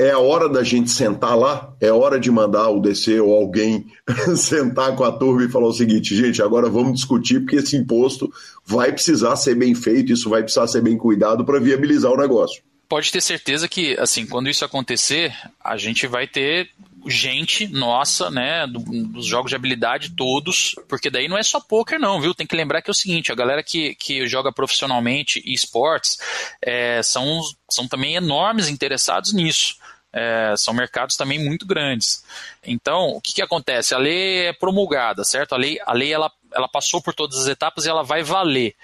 é 0.01 0.13
a 0.13 0.19
hora 0.19 0.49
da 0.49 0.65
gente 0.65 0.89
sentar 0.91 1.37
lá, 1.37 1.75
é 1.79 1.93
hora 1.93 2.19
de 2.19 2.31
mandar 2.31 2.71
o 2.71 2.81
DC 2.81 3.21
ou 3.21 3.35
alguém 3.35 3.87
sentar 4.35 4.97
com 4.97 5.05
a 5.05 5.13
turma 5.13 5.45
e 5.45 5.51
falar 5.51 5.69
o 5.69 5.75
seguinte, 5.75 6.17
gente, 6.17 6.41
agora 6.41 6.71
vamos 6.71 6.95
discutir 6.95 7.41
porque 7.41 7.57
esse 7.57 7.77
imposto 7.77 8.33
vai 8.65 8.91
precisar 8.91 9.37
ser 9.37 9.55
bem 9.55 9.75
feito, 9.75 10.11
isso 10.11 10.31
vai 10.31 10.43
precisar 10.43 10.67
ser 10.69 10.81
bem 10.81 10.97
cuidado 10.97 11.45
para 11.45 11.61
viabilizar 11.61 12.11
o 12.11 12.17
negócio. 12.17 12.63
Pode 12.89 13.13
ter 13.13 13.21
certeza 13.21 13.69
que, 13.69 13.95
assim, 14.01 14.27
quando 14.27 14.49
isso 14.49 14.65
acontecer, 14.65 15.33
a 15.63 15.77
gente 15.77 16.07
vai 16.07 16.27
ter 16.27 16.71
gente 17.07 17.69
nossa, 17.69 18.31
né, 18.31 18.67
do, 18.67 18.81
dos 18.81 19.27
jogos 19.27 19.51
de 19.51 19.57
habilidade 19.57 20.11
todos, 20.17 20.75
porque 20.89 21.11
daí 21.11 21.29
não 21.29 21.39
é 21.39 21.43
só 21.43 21.61
poker 21.61 21.99
não, 21.99 22.21
viu? 22.21 22.35
Tem 22.35 22.47
que 22.47 22.57
lembrar 22.57 22.83
que 22.83 22.91
é 22.91 22.93
o 22.93 22.95
seguinte, 22.95 23.31
a 23.31 23.35
galera 23.35 23.63
que, 23.63 23.95
que 23.95 24.27
joga 24.27 24.53
profissionalmente 24.53 25.43
e 25.45 25.55
esportes 25.55 26.19
é, 26.61 27.03
são, 27.03 27.41
são 27.71 27.87
também 27.87 28.17
enormes 28.17 28.69
interessados 28.69 29.33
nisso. 29.33 29.77
É, 30.13 30.55
são 30.57 30.75
mercados 30.75 31.17
também 31.17 31.39
muito 31.39 31.65
grandes. 31.65 32.25
Então, 32.65 33.11
o 33.11 33.21
que, 33.21 33.35
que 33.35 33.43
acontece? 33.43 33.95
A 33.95 33.99
lei 33.99 34.47
é 34.47 34.53
promulgada, 34.53 35.25
certo? 35.25 35.55
A 35.55 35.59
lei, 35.59 35.79
a 35.87 35.93
lei 35.93 36.13
ela, 36.13 36.31
ela 36.53 36.69
passou 36.69 37.01
por 37.01 37.15
todas 37.15 37.39
as 37.39 37.47
etapas 37.47 37.85
e 37.85 37.89
ela 37.89 38.03
vai 38.03 38.23
valer. 38.23 38.75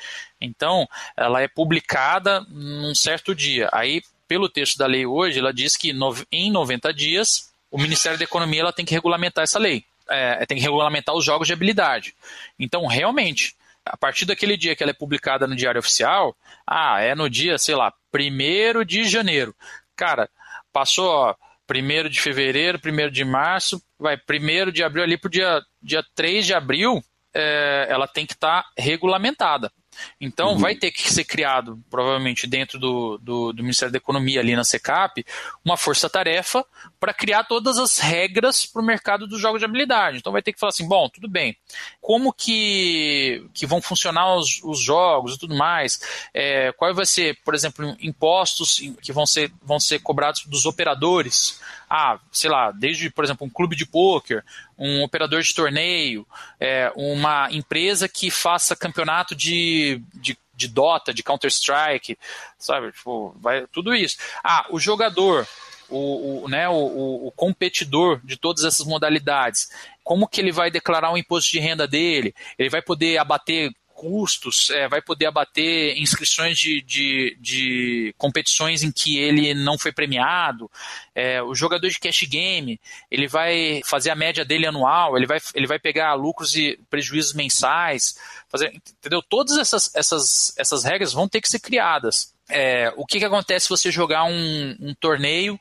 Então, 0.41 0.89
ela 1.17 1.43
é 1.43 1.49
publicada 1.49 2.41
num 2.49 2.95
certo 2.95 3.35
dia. 3.35 3.69
Aí, 3.73 4.03
pelo 4.29 4.49
texto 4.49 4.79
da 4.79 4.87
lei 4.87 5.05
hoje, 5.07 5.39
ela 5.39 5.53
diz 5.53 5.77
que 5.77 5.93
em 6.31 6.51
90 6.51 6.93
dias 6.93 7.51
o 7.71 7.79
Ministério 7.79 8.19
da 8.19 8.25
Economia 8.25 8.61
ela 8.61 8.73
tem 8.73 8.85
que 8.85 8.95
regulamentar 8.95 9.45
essa 9.45 9.59
lei. 9.59 9.85
É, 10.09 10.47
tem 10.47 10.57
que 10.57 10.63
regulamentar 10.63 11.15
os 11.15 11.25
jogos 11.25 11.49
de 11.49 11.53
habilidade. 11.53 12.15
Então, 12.59 12.87
realmente, 12.87 13.57
a 13.85 13.97
partir 13.97 14.25
daquele 14.25 14.57
dia 14.57 14.77
que 14.77 14.83
ela 14.83 14.91
é 14.91 14.95
publicada 14.95 15.47
no 15.47 15.57
Diário 15.57 15.79
Oficial, 15.81 16.37
ah, 16.67 17.01
é 17.01 17.15
no 17.15 17.29
dia, 17.29 17.59
sei 17.59 17.75
lá, 17.75 17.93
1 18.15 18.85
de 18.85 19.09
janeiro. 19.09 19.55
Cara, 19.97 20.29
Passou, 20.77 21.09
ó, 21.09 21.35
1 21.75 22.11
de 22.11 22.21
fevereiro, 22.21 22.79
1 22.85 23.11
de 23.11 23.25
março, 23.25 23.83
vai 23.99 24.15
1 24.15 24.71
de 24.71 24.85
abril 24.85 25.05
ali 25.05 25.17
para 25.17 25.29
o 25.29 25.31
dia, 25.31 25.63
dia 25.81 26.05
3 26.15 26.45
de 26.45 26.53
abril, 26.53 27.03
é, 27.35 27.87
ela 27.89 28.07
tem 28.07 28.27
que 28.27 28.35
estar 28.35 28.63
tá 28.63 28.69
regulamentada. 28.77 29.73
Então, 30.21 30.53
uhum. 30.53 30.59
vai 30.59 30.75
ter 30.75 30.91
que 30.91 31.13
ser 31.13 31.25
criado, 31.25 31.83
provavelmente 31.91 32.47
dentro 32.47 32.79
do, 32.79 33.19
do, 33.19 33.53
do, 33.53 33.63
Ministério 33.63 33.93
da 33.93 33.99
Economia, 33.99 34.41
ali 34.41 34.57
na 34.57 34.65
SECAP, 34.65 35.25
uma 35.65 35.77
força-tarefa 35.77 36.65
para 36.99 37.13
criar 37.13 37.45
todas 37.45 37.79
as 37.79 37.99
regras 37.99 38.67
para 38.67 38.83
o 38.83 38.85
mercado 38.85 39.27
dos 39.27 39.41
jogos 39.41 39.61
de 39.61 39.65
habilidade. 39.65 40.19
Então, 40.19 40.33
vai 40.33 40.43
ter 40.43 40.53
que 40.53 40.61
falar 40.61 40.71
assim: 40.71 40.87
bom, 40.87 41.09
tudo 41.09 41.29
bem, 41.29 41.57
como 42.01 42.33
que, 42.33 43.47
que 43.53 43.67
vão 43.67 43.81
funcionar 43.81 44.35
os, 44.37 44.61
os 44.63 44.81
jogos 44.81 45.35
e 45.35 45.39
tudo 45.39 45.55
mais? 45.55 46.01
É, 46.33 46.73
qual 46.73 46.95
vai 46.95 47.07
ser, 47.07 47.39
por 47.45 47.55
exemplo, 47.55 47.97
impostos 48.01 48.81
que 49.01 49.13
vão 49.13 49.27
ser, 49.27 49.53
vão 49.63 49.79
ser 49.81 50.01
cobrados 50.01 50.45
dos 50.47 50.67
operadores? 50.67 51.61
Ah, 51.89 52.19
sei 52.33 52.51
lá, 52.51 52.71
desde, 52.73 53.11
por 53.11 53.25
exemplo, 53.25 53.47
um 53.47 53.51
clube 53.51 53.77
de 53.77 53.87
pôquer, 53.87 54.45
um 54.77 55.03
operador 55.03 55.43
de 55.43 55.55
torneio, 55.55 56.27
é, 56.59 56.93
uma 56.97 57.49
empresa 57.53 58.09
que 58.09 58.31
faça 58.31 58.77
campeonato 58.77 59.35
de, 59.35 60.03
de, 60.15 60.37
de 60.55 60.69
Dota, 60.69 61.15
de 61.15 61.23
Counter-Strike, 61.23 62.19
sabe? 62.59 62.93
Tipo, 62.93 63.37
vai, 63.41 63.67
tudo 63.69 63.95
isso. 63.95 64.17
Ah, 64.43 64.67
o 64.71 64.81
jogador, 64.81 65.47
o, 65.89 66.45
o, 66.45 66.49
né, 66.49 66.69
o, 66.69 67.27
o, 67.27 67.33
competidor 67.33 68.21
de 68.25 68.37
todas 68.37 68.65
essas 68.65 68.85
modalidades, 68.85 69.71
como 70.03 70.27
que 70.27 70.41
ele 70.41 70.53
vai 70.53 70.71
declarar 70.71 71.13
o 71.13 71.19
imposto 71.19 71.51
de 71.53 71.61
renda 71.61 71.87
dele? 71.87 72.35
Ele 72.59 72.69
vai 72.69 72.83
poder 72.83 73.19
abater 73.19 73.73
custos, 73.97 74.69
é, 74.71 74.87
vai 74.87 75.01
poder 75.01 75.27
abater 75.27 75.99
inscrições 75.99 76.59
de, 76.59 76.83
de, 76.83 77.37
de, 77.41 78.15
competições 78.19 78.83
em 78.83 78.93
que 78.93 79.19
ele 79.19 79.55
não 79.55 79.79
foi 79.79 79.91
premiado. 79.91 80.71
É, 81.15 81.43
o 81.43 81.55
jogador 81.55 81.89
de 81.89 81.99
cash 81.99 82.25
game, 82.25 82.79
ele 83.11 83.27
vai 83.27 83.81
fazer 83.85 84.11
a 84.11 84.15
média 84.15 84.45
dele 84.45 84.67
anual, 84.67 85.17
ele 85.17 85.27
vai, 85.27 85.39
ele 85.55 85.67
vai 85.67 85.79
pegar 85.79 86.13
lucros 86.13 86.55
e 86.55 86.79
prejuízos 86.91 87.33
mensais, 87.33 88.19
fazer, 88.49 88.71
entendeu? 88.75 89.23
Todas 89.23 89.57
essas, 89.57 89.93
essas, 89.95 90.55
essas 90.59 90.85
regras 90.85 91.15
vão 91.15 91.27
ter 91.27 91.41
que 91.41 91.49
ser 91.49 91.59
criadas. 91.59 92.35
É, 92.49 92.93
o 92.97 93.05
que, 93.05 93.19
que 93.19 93.25
acontece 93.25 93.65
se 93.65 93.71
você 93.71 93.91
jogar 93.91 94.25
um, 94.25 94.77
um 94.79 94.95
torneio 94.95 95.59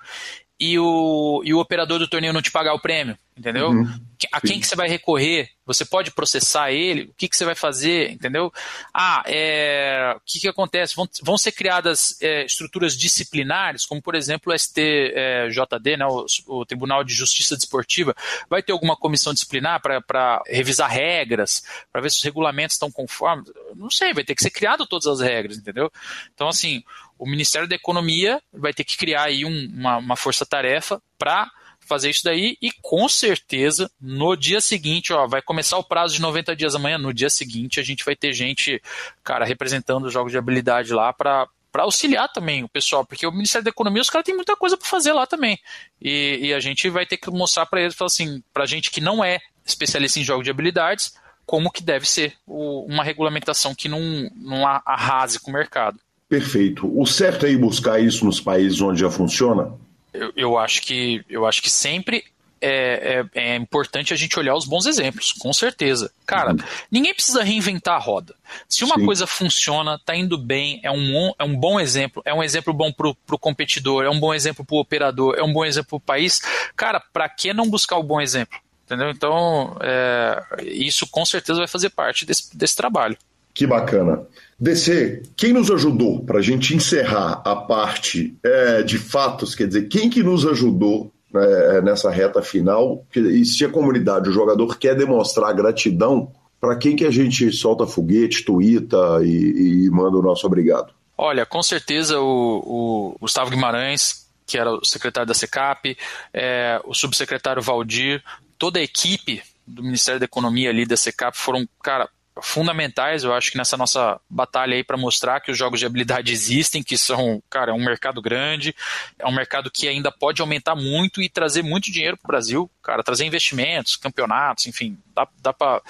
e 0.60 0.80
o, 0.80 1.42
e 1.44 1.54
o 1.54 1.60
operador 1.60 2.00
do 2.00 2.08
torneio 2.08 2.34
não 2.34 2.42
te 2.42 2.52
pagar 2.52 2.74
o 2.74 2.80
prêmio? 2.80 3.18
entendeu? 3.38 3.70
Uhum. 3.70 4.00
A 4.32 4.40
quem 4.40 4.60
que 4.60 4.66
você 4.66 4.76
vai 4.76 4.88
recorrer? 4.88 5.50
Você 5.66 5.84
pode 5.84 6.12
processar 6.12 6.72
ele? 6.72 7.04
O 7.04 7.14
que, 7.18 7.28
que 7.28 7.36
você 7.36 7.44
vai 7.44 7.56
fazer? 7.56 8.12
Entendeu? 8.12 8.52
Ah, 8.94 9.24
é, 9.26 10.14
o 10.16 10.22
que, 10.26 10.40
que 10.40 10.48
acontece? 10.48 10.96
Vão, 10.96 11.08
vão 11.22 11.38
ser 11.38 11.52
criadas 11.52 12.20
é, 12.22 12.46
estruturas 12.46 12.96
disciplinares, 12.96 13.86
como 13.86 14.02
por 14.02 14.16
exemplo 14.16 14.54
o 14.54 14.58
STJD, 14.58 15.92
é, 15.92 15.98
né, 15.98 16.06
o, 16.06 16.26
o, 16.48 16.66
Tribunal 16.66 17.04
de 17.04 17.14
Justiça 17.14 17.58
Desportiva, 17.58 18.16
vai 18.50 18.64
ter 18.64 18.72
alguma 18.72 18.96
comissão 18.96 19.34
disciplinar 19.34 19.82
para 19.82 20.42
revisar 20.48 20.90
regras, 20.90 21.64
para 21.92 22.02
ver 22.02 22.12
se 22.12 22.18
os 22.18 22.24
regulamentos 22.24 22.76
estão 22.76 22.92
conformes? 22.92 23.52
Não 23.76 23.90
sei, 23.90 24.14
vai 24.14 24.24
ter 24.24 24.36
que 24.36 24.44
ser 24.44 24.52
criado 24.52 24.86
todas 24.86 25.08
as 25.08 25.20
regras, 25.20 25.58
entendeu? 25.58 25.92
Então, 26.34 26.48
assim, 26.48 26.84
o 27.18 27.30
Ministério 27.30 27.68
da 27.68 27.76
Economia 27.76 28.42
vai 28.54 28.74
ter 28.74 28.84
que 28.84 28.98
criar 28.98 29.24
aí 29.24 29.46
um, 29.46 29.70
uma, 29.74 29.98
uma 29.98 30.16
força-tarefa 30.16 31.02
para 31.18 31.50
fazer 31.80 32.10
isso 32.10 32.24
daí 32.24 32.58
e 32.62 32.72
com 32.82 33.08
certeza 33.08 33.90
no 34.02 34.36
dia 34.36 34.60
seguinte, 34.60 35.14
ó, 35.14 35.28
vai 35.28 35.42
começar 35.42 35.78
o 35.78 35.84
prazo 35.84 36.16
de 36.16 36.22
90 36.22 36.56
dias 36.56 36.76
amanhã, 36.76 36.98
no 36.98 37.14
dia 37.14 37.30
seguinte 37.30 37.80
a 37.80 37.84
gente 37.84 38.04
vai 38.04 38.16
ter 38.16 38.34
gente, 38.34 38.82
cara, 39.24 39.46
representando 39.46 40.06
os 40.06 40.14
jogos 40.14 40.32
de 40.32 40.38
habilidade 40.38 40.94
lá 40.94 41.14
para 41.14 41.48
para 41.72 41.84
auxiliar 41.84 42.32
também 42.32 42.64
o 42.64 42.70
pessoal, 42.70 43.06
porque 43.06 43.28
o 43.28 43.32
Ministério 43.34 43.66
da 43.66 43.70
Economia, 43.70 44.02
os 44.02 44.10
caras 44.10 44.24
têm 44.24 44.34
muita 44.34 44.56
coisa 44.56 44.78
para 44.78 44.88
fazer 44.88 45.12
lá 45.12 45.28
também. 45.28 45.60
E, 46.02 46.40
e, 46.44 46.54
a 46.54 46.60
gente 46.62 46.90
vai 46.90 47.06
ter 47.06 47.18
que 47.18 47.30
mostrar 47.30 47.66
para 47.66 47.82
eles, 47.82 47.94
falar 47.94 48.08
assim, 48.08 48.42
para 48.54 48.66
gente 48.66 48.90
que 48.90 49.02
não 49.02 49.22
é 49.22 49.42
especialista 49.66 50.18
em 50.18 50.24
jogos 50.24 50.46
de 50.46 50.50
habilidades, 50.50 51.14
como 51.46 51.70
que 51.70 51.84
deve 51.84 52.10
ser 52.10 52.34
o, 52.48 52.86
uma 52.86 53.04
regulamentação 53.04 53.76
que 53.76 53.90
não, 53.90 54.00
não 54.38 54.66
arrase 54.66 55.38
com 55.38 55.52
o 55.52 55.54
mercado. 55.54 56.00
Perfeito. 56.40 56.92
O 57.00 57.06
certo 57.06 57.46
é 57.46 57.52
ir 57.52 57.58
buscar 57.58 58.00
isso 58.00 58.26
nos 58.26 58.40
países 58.40 58.82
onde 58.82 59.00
já 59.00 59.10
funciona? 59.10 59.72
eu, 60.16 60.32
eu, 60.36 60.58
acho 60.58 60.82
que 60.82 61.24
eu 61.30 61.46
acho 61.46 61.62
que 61.62 61.70
sempre 61.70 62.24
é, 62.62 63.26
é, 63.34 63.52
é, 63.52 63.56
importante 63.56 64.14
a 64.14 64.18
gente 64.18 64.40
olhar 64.40 64.56
os 64.56 64.66
bons 64.66 64.86
exemplos, 64.86 65.34
com 65.34 65.54
certeza. 65.54 66.12
Cara, 66.26 66.52
uhum. 66.52 66.58
ninguém 66.90 67.14
precisa 67.14 67.44
reinventar 67.44 67.96
a 67.96 68.00
roda. 68.00 68.34
Se 68.68 68.84
uma 68.84 68.96
Sim. 68.96 69.06
coisa 69.06 69.28
funciona, 69.28 70.00
tá 70.04 70.16
indo 70.16 70.38
bem, 70.38 70.80
é 70.84 70.90
um, 70.90 71.34
é 71.38 71.44
um 71.44 71.56
bom 71.56 71.80
exemplo, 71.80 72.22
é 72.26 72.34
um 72.34 72.44
exemplo 72.44 72.74
bom 72.74 72.92
pro, 72.92 73.14
pro 73.28 73.38
competidor, 73.38 74.06
é 74.06 74.10
um 74.10 74.20
bom 74.20 74.34
exemplo 74.34 74.66
pro 74.66 74.78
operador, 74.78 75.36
é 75.38 75.44
um 75.44 75.54
bom 75.54 75.66
exemplo 75.66 76.00
pro 76.00 76.00
país, 76.00 76.40
cara, 76.76 77.00
para 77.00 77.30
que 77.30 77.54
não 77.54 77.70
buscar 77.70 77.98
o 77.98 78.04
bom 78.04 78.20
exemplo? 78.20 78.58
Entendeu? 78.86 79.10
Então, 79.10 79.78
é, 79.82 80.44
isso 80.64 81.08
com 81.08 81.26
certeza 81.26 81.60
vai 81.60 81.68
fazer 81.68 81.90
parte 81.90 82.26
desse, 82.26 82.56
desse 82.56 82.76
trabalho. 82.76 83.18
Que 83.56 83.66
bacana. 83.66 84.28
DC, 84.60 85.24
quem 85.38 85.54
nos 85.54 85.72
ajudou 85.72 86.26
para 86.26 86.40
a 86.40 86.42
gente 86.42 86.76
encerrar 86.76 87.42
a 87.46 87.56
parte 87.56 88.38
é, 88.44 88.84
de 88.84 88.98
fatos, 88.98 89.56
quer 89.56 89.66
dizer, 89.66 89.88
quem 89.88 90.10
que 90.10 90.22
nos 90.22 90.46
ajudou 90.46 91.10
né, 91.34 91.82
nessa 91.82 92.12
reta 92.12 92.42
final? 92.42 93.06
E 93.16 93.46
se 93.46 93.64
a 93.64 93.70
comunidade, 93.70 94.30
o 94.30 94.34
jogador 94.34 94.78
quer 94.78 94.94
demonstrar 94.94 95.54
gratidão, 95.54 96.34
para 96.60 96.76
quem 96.76 96.98
que 96.98 97.06
a 97.06 97.12
gente 97.12 97.50
solta 97.54 97.88
foguete, 97.88 98.44
tuita 98.44 98.98
e, 99.24 99.86
e 99.86 99.90
manda 99.90 100.18
o 100.18 100.22
nosso 100.22 100.46
obrigado? 100.46 100.94
Olha, 101.18 101.46
com 101.46 101.64
certeza 101.64 102.20
o, 102.20 103.14
o 103.16 103.18
Gustavo 103.22 103.50
Guimarães, 103.50 104.30
que 104.46 104.58
era 104.58 104.70
o 104.70 104.84
secretário 104.84 105.28
da 105.28 105.34
SECAP, 105.34 105.98
é, 106.34 106.82
o 106.84 106.94
subsecretário 106.94 107.62
Valdir, 107.62 108.22
toda 108.58 108.80
a 108.80 108.84
equipe 108.84 109.42
do 109.66 109.82
Ministério 109.82 110.20
da 110.20 110.26
Economia 110.26 110.70
ali 110.70 110.86
da 110.86 110.98
SECAP 110.98 111.38
foram, 111.38 111.68
cara, 111.82 112.10
fundamentais, 112.42 113.24
eu 113.24 113.34
acho 113.34 113.52
que 113.52 113.58
nessa 113.58 113.78
nossa 113.78 114.20
batalha 114.30 114.76
aí 114.76 114.84
para 114.84 114.98
mostrar 114.98 115.40
que 115.40 115.52
os 115.52 115.58
jogos 115.58 115.80
de 115.80 115.86
habilidade 115.86 116.32
existem, 116.32 116.84
que 116.84 116.98
são, 116.98 117.42
cara, 117.50 117.74
um 117.74 117.84
mercado 117.84 118.22
grande, 118.22 118.76
é 119.18 119.26
um 119.26 119.34
mercado 119.34 119.72
que 119.72 119.88
ainda 119.88 120.12
pode 120.12 120.42
aumentar 120.42 120.76
muito 120.76 121.22
e 121.22 121.30
trazer 121.30 121.64
muito 121.64 121.92
dinheiro 121.92 122.18
para 122.18 122.28
o 122.28 122.32
Brasil, 122.32 122.70
cara, 122.84 123.04
trazer 123.04 123.26
investimentos, 123.26 123.96
campeonatos, 123.96 124.66
enfim, 124.68 124.98
dá, 125.14 125.28
dá 125.42 125.54
para 125.54 125.82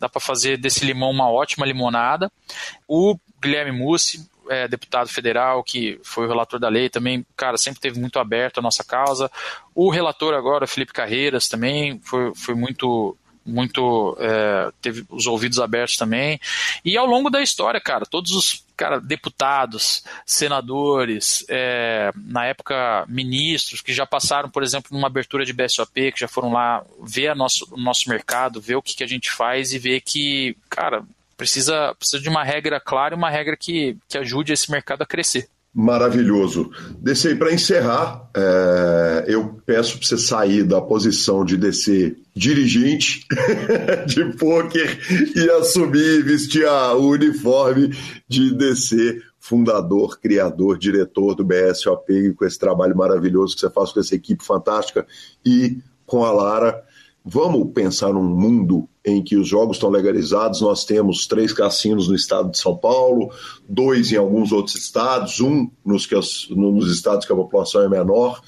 dá 0.00 0.08
fazer 0.20 0.56
desse 0.56 0.84
limão 0.84 1.10
uma 1.10 1.30
ótima 1.30 1.64
limonada. 1.64 2.30
O 2.88 3.16
Guilherme 3.40 3.72
Mussi, 3.72 4.28
é, 4.48 4.66
deputado 4.66 5.08
federal, 5.08 5.62
que 5.62 6.00
foi 6.02 6.26
o 6.26 6.28
relator 6.28 6.58
da 6.58 6.68
lei, 6.68 6.88
também, 6.88 7.24
cara, 7.36 7.56
sempre 7.56 7.80
teve 7.80 8.00
muito 8.00 8.18
aberto 8.18 8.58
a 8.58 8.62
nossa 8.62 8.84
causa. 8.84 9.30
O 9.74 9.88
relator 9.88 10.34
agora, 10.34 10.66
Felipe 10.66 10.92
Carreiras, 10.92 11.48
também 11.48 12.00
foi, 12.00 12.34
foi 12.34 12.54
muito 12.54 13.16
muito 13.44 14.16
é, 14.20 14.70
teve 14.80 15.04
os 15.08 15.26
ouvidos 15.26 15.58
abertos 15.58 15.96
também 15.96 16.40
e 16.84 16.96
ao 16.96 17.06
longo 17.06 17.30
da 17.30 17.42
história 17.42 17.80
cara 17.80 18.06
todos 18.06 18.30
os 18.32 18.64
cara 18.76 19.00
deputados 19.00 20.04
senadores 20.24 21.44
é, 21.48 22.12
na 22.16 22.46
época 22.46 23.04
ministros 23.08 23.80
que 23.80 23.92
já 23.92 24.06
passaram 24.06 24.48
por 24.48 24.62
exemplo 24.62 24.90
numa 24.92 25.08
abertura 25.08 25.44
de 25.44 25.52
BSOP 25.52 26.12
que 26.12 26.20
já 26.20 26.28
foram 26.28 26.52
lá 26.52 26.84
ver 27.02 27.34
nosso, 27.34 27.66
o 27.72 27.80
nosso 27.80 28.08
mercado 28.08 28.60
ver 28.60 28.76
o 28.76 28.82
que, 28.82 28.94
que 28.94 29.04
a 29.04 29.08
gente 29.08 29.30
faz 29.30 29.72
e 29.72 29.78
ver 29.78 30.00
que 30.00 30.56
cara 30.68 31.02
Precisa, 31.34 31.92
precisa 31.98 32.22
de 32.22 32.28
uma 32.28 32.44
regra 32.44 32.78
clara 32.78 33.14
e 33.14 33.18
uma 33.18 33.28
regra 33.28 33.56
que, 33.56 33.96
que 34.08 34.16
ajude 34.16 34.52
esse 34.52 34.70
mercado 34.70 35.02
a 35.02 35.06
crescer. 35.06 35.48
Maravilhoso. 35.74 36.70
Descer 37.00 37.38
para 37.38 37.52
encerrar, 37.52 38.28
é, 38.36 39.24
eu 39.26 39.58
peço 39.64 39.98
para 39.98 40.06
você 40.06 40.18
sair 40.18 40.64
da 40.64 40.82
posição 40.82 41.46
de 41.46 41.56
descer 41.56 42.18
dirigente 42.36 43.26
de 44.06 44.36
pôquer 44.36 44.98
e 45.34 45.50
assumir, 45.50 46.22
vestir 46.24 46.66
a, 46.66 46.94
o 46.94 47.08
uniforme 47.08 47.90
de 48.28 48.54
descer 48.54 49.22
fundador, 49.40 50.20
criador, 50.20 50.78
diretor 50.78 51.34
do 51.34 51.44
BSOP, 51.44 52.34
com 52.34 52.44
esse 52.44 52.58
trabalho 52.58 52.96
maravilhoso 52.96 53.54
que 53.54 53.60
você 53.62 53.70
faz 53.70 53.92
com 53.92 54.00
essa 54.00 54.14
equipe 54.14 54.44
fantástica 54.44 55.06
e 55.44 55.78
com 56.04 56.22
a 56.22 56.30
Lara. 56.30 56.84
Vamos 57.24 57.72
pensar 57.72 58.12
num 58.12 58.24
mundo 58.24 58.88
em 59.04 59.22
que 59.22 59.36
os 59.36 59.46
jogos 59.46 59.76
estão 59.76 59.90
legalizados. 59.90 60.60
Nós 60.60 60.84
temos 60.84 61.26
três 61.26 61.52
cassinos 61.52 62.08
no 62.08 62.14
estado 62.14 62.50
de 62.50 62.58
São 62.58 62.76
Paulo, 62.76 63.30
dois 63.68 64.10
em 64.10 64.16
alguns 64.16 64.50
outros 64.50 64.76
estados, 64.76 65.40
um 65.40 65.70
nos, 65.84 66.04
que 66.04 66.16
nos 66.50 66.92
estados 66.92 67.24
que 67.24 67.32
a 67.32 67.36
população 67.36 67.82
é 67.82 67.88
menor. 67.88 68.40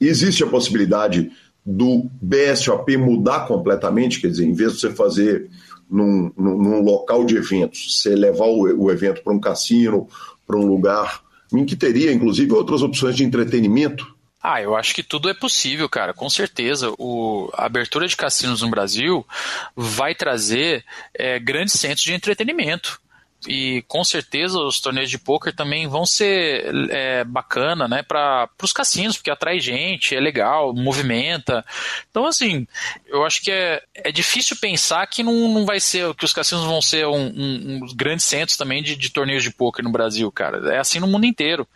Existe 0.00 0.42
a 0.42 0.48
possibilidade 0.48 1.30
do 1.64 2.08
BSOP 2.20 2.96
mudar 2.96 3.46
completamente, 3.46 4.20
quer 4.20 4.28
dizer, 4.28 4.46
em 4.46 4.52
vez 4.52 4.74
de 4.74 4.80
você 4.80 4.90
fazer 4.90 5.48
num, 5.90 6.30
num, 6.36 6.58
num 6.58 6.80
local 6.82 7.24
de 7.24 7.36
eventos, 7.36 8.00
você 8.00 8.14
levar 8.14 8.46
o, 8.46 8.84
o 8.84 8.90
evento 8.90 9.22
para 9.22 9.32
um 9.32 9.40
cassino, 9.40 10.08
para 10.46 10.56
um 10.56 10.66
lugar 10.66 11.22
em 11.52 11.64
que 11.64 11.76
teria, 11.76 12.12
inclusive, 12.12 12.52
outras 12.52 12.82
opções 12.82 13.16
de 13.16 13.24
entretenimento, 13.24 14.15
ah, 14.48 14.62
eu 14.62 14.76
acho 14.76 14.94
que 14.94 15.02
tudo 15.02 15.28
é 15.28 15.34
possível, 15.34 15.88
cara, 15.88 16.14
com 16.14 16.30
certeza. 16.30 16.92
O, 16.98 17.50
a 17.52 17.64
abertura 17.64 18.06
de 18.06 18.16
cassinos 18.16 18.62
no 18.62 18.70
Brasil 18.70 19.26
vai 19.74 20.14
trazer 20.14 20.84
é, 21.12 21.36
grandes 21.40 21.74
centros 21.74 22.02
de 22.02 22.14
entretenimento 22.14 23.00
e 23.46 23.82
com 23.88 24.02
certeza 24.04 24.58
os 24.58 24.80
torneios 24.80 25.10
de 25.10 25.18
poker 25.18 25.54
também 25.54 25.86
vão 25.86 26.04
ser 26.04 26.66
é, 26.90 27.24
bacana, 27.24 27.86
né, 27.88 28.02
para 28.02 28.48
os 28.62 28.72
cassinos, 28.72 29.16
porque 29.16 29.30
atrai 29.30 29.60
gente, 29.60 30.14
é 30.14 30.20
legal, 30.20 30.74
movimenta. 30.74 31.64
Então, 32.10 32.26
assim, 32.26 32.66
eu 33.06 33.24
acho 33.24 33.42
que 33.42 33.50
é, 33.50 33.82
é 33.94 34.12
difícil 34.12 34.56
pensar 34.56 35.06
que 35.06 35.22
não, 35.22 35.48
não 35.48 35.64
vai 35.64 35.80
ser, 35.80 36.14
que 36.14 36.24
os 36.24 36.32
cassinos 36.32 36.64
vão 36.64 36.80
ser 36.82 37.06
um, 37.06 37.26
um, 37.26 37.80
um 37.82 37.86
grandes 37.94 38.24
centros 38.24 38.56
também 38.56 38.82
de, 38.82 38.96
de, 38.96 39.10
torneios 39.10 39.42
de 39.42 39.50
poker 39.50 39.84
no 39.84 39.92
Brasil, 39.92 40.30
cara. 40.32 40.74
É 40.74 40.78
assim 40.78 40.98
no 40.98 41.06
mundo 41.06 41.26
inteiro, 41.26 41.66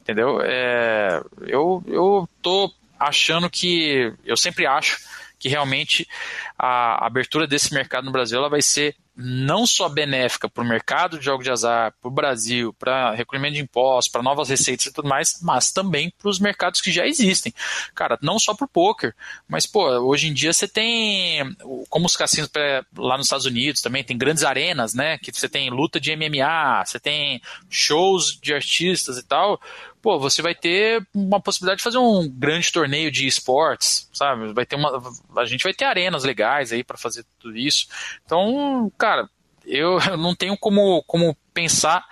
entendeu? 0.00 0.40
É, 0.42 1.22
eu, 1.46 1.82
eu 1.86 2.28
tô 2.42 2.72
achando 2.98 3.48
que, 3.48 4.12
eu 4.24 4.36
sempre 4.36 4.66
acho 4.66 4.98
que 5.38 5.48
realmente 5.48 6.06
a 6.58 7.06
abertura 7.06 7.46
desse 7.46 7.72
mercado 7.72 8.04
no 8.04 8.10
Brasil 8.10 8.38
ela 8.38 8.48
vai 8.48 8.60
ser 8.60 8.96
não 9.20 9.66
só 9.66 9.88
benéfica 9.88 10.48
para 10.48 10.62
o 10.62 10.66
mercado 10.66 11.18
de 11.18 11.24
jogos 11.24 11.42
de 11.42 11.50
azar, 11.50 11.92
para 12.00 12.08
o 12.08 12.12
Brasil, 12.12 12.72
para 12.72 13.10
recolhimento 13.10 13.54
de 13.54 13.60
impostos, 13.60 14.12
para 14.12 14.22
novas 14.22 14.48
receitas 14.48 14.86
e 14.86 14.92
tudo 14.92 15.08
mais, 15.08 15.40
mas 15.42 15.72
também 15.72 16.12
para 16.16 16.28
os 16.28 16.38
mercados 16.38 16.80
que 16.80 16.92
já 16.92 17.04
existem. 17.04 17.52
Cara, 17.96 18.16
não 18.22 18.38
só 18.38 18.54
para 18.54 18.64
o 18.64 18.68
poker, 18.68 19.12
mas 19.48 19.66
pô, 19.66 19.88
hoje 19.88 20.28
em 20.28 20.32
dia 20.32 20.52
você 20.52 20.68
tem, 20.68 21.56
como 21.90 22.06
os 22.06 22.16
cassinos 22.16 22.48
lá 22.96 23.16
nos 23.16 23.26
Estados 23.26 23.46
Unidos 23.46 23.82
também, 23.82 24.04
tem 24.04 24.16
grandes 24.16 24.44
arenas, 24.44 24.94
né? 24.94 25.18
Que 25.18 25.32
você 25.32 25.48
tem 25.48 25.68
luta 25.68 25.98
de 25.98 26.14
MMA, 26.14 26.84
você 26.86 27.00
tem 27.00 27.42
shows 27.68 28.38
de 28.40 28.54
artistas 28.54 29.18
e 29.18 29.24
tal 29.24 29.60
pô, 30.00 30.18
você 30.18 30.40
vai 30.40 30.54
ter 30.54 31.06
uma 31.14 31.40
possibilidade 31.40 31.78
de 31.78 31.84
fazer 31.84 31.98
um 31.98 32.28
grande 32.28 32.72
torneio 32.72 33.10
de 33.10 33.26
esportes, 33.26 34.08
sabe? 34.12 34.52
Vai 34.52 34.64
ter 34.64 34.76
uma, 34.76 35.02
a 35.36 35.44
gente 35.44 35.62
vai 35.62 35.74
ter 35.74 35.84
arenas 35.84 36.24
legais 36.24 36.72
aí 36.72 36.82
para 36.82 36.96
fazer 36.96 37.24
tudo 37.38 37.56
isso. 37.56 37.88
Então, 38.24 38.90
cara, 38.96 39.07
eu 39.66 39.98
não 40.16 40.34
tenho 40.34 40.56
como, 40.56 41.02
como 41.06 41.36
pensar 41.52 42.04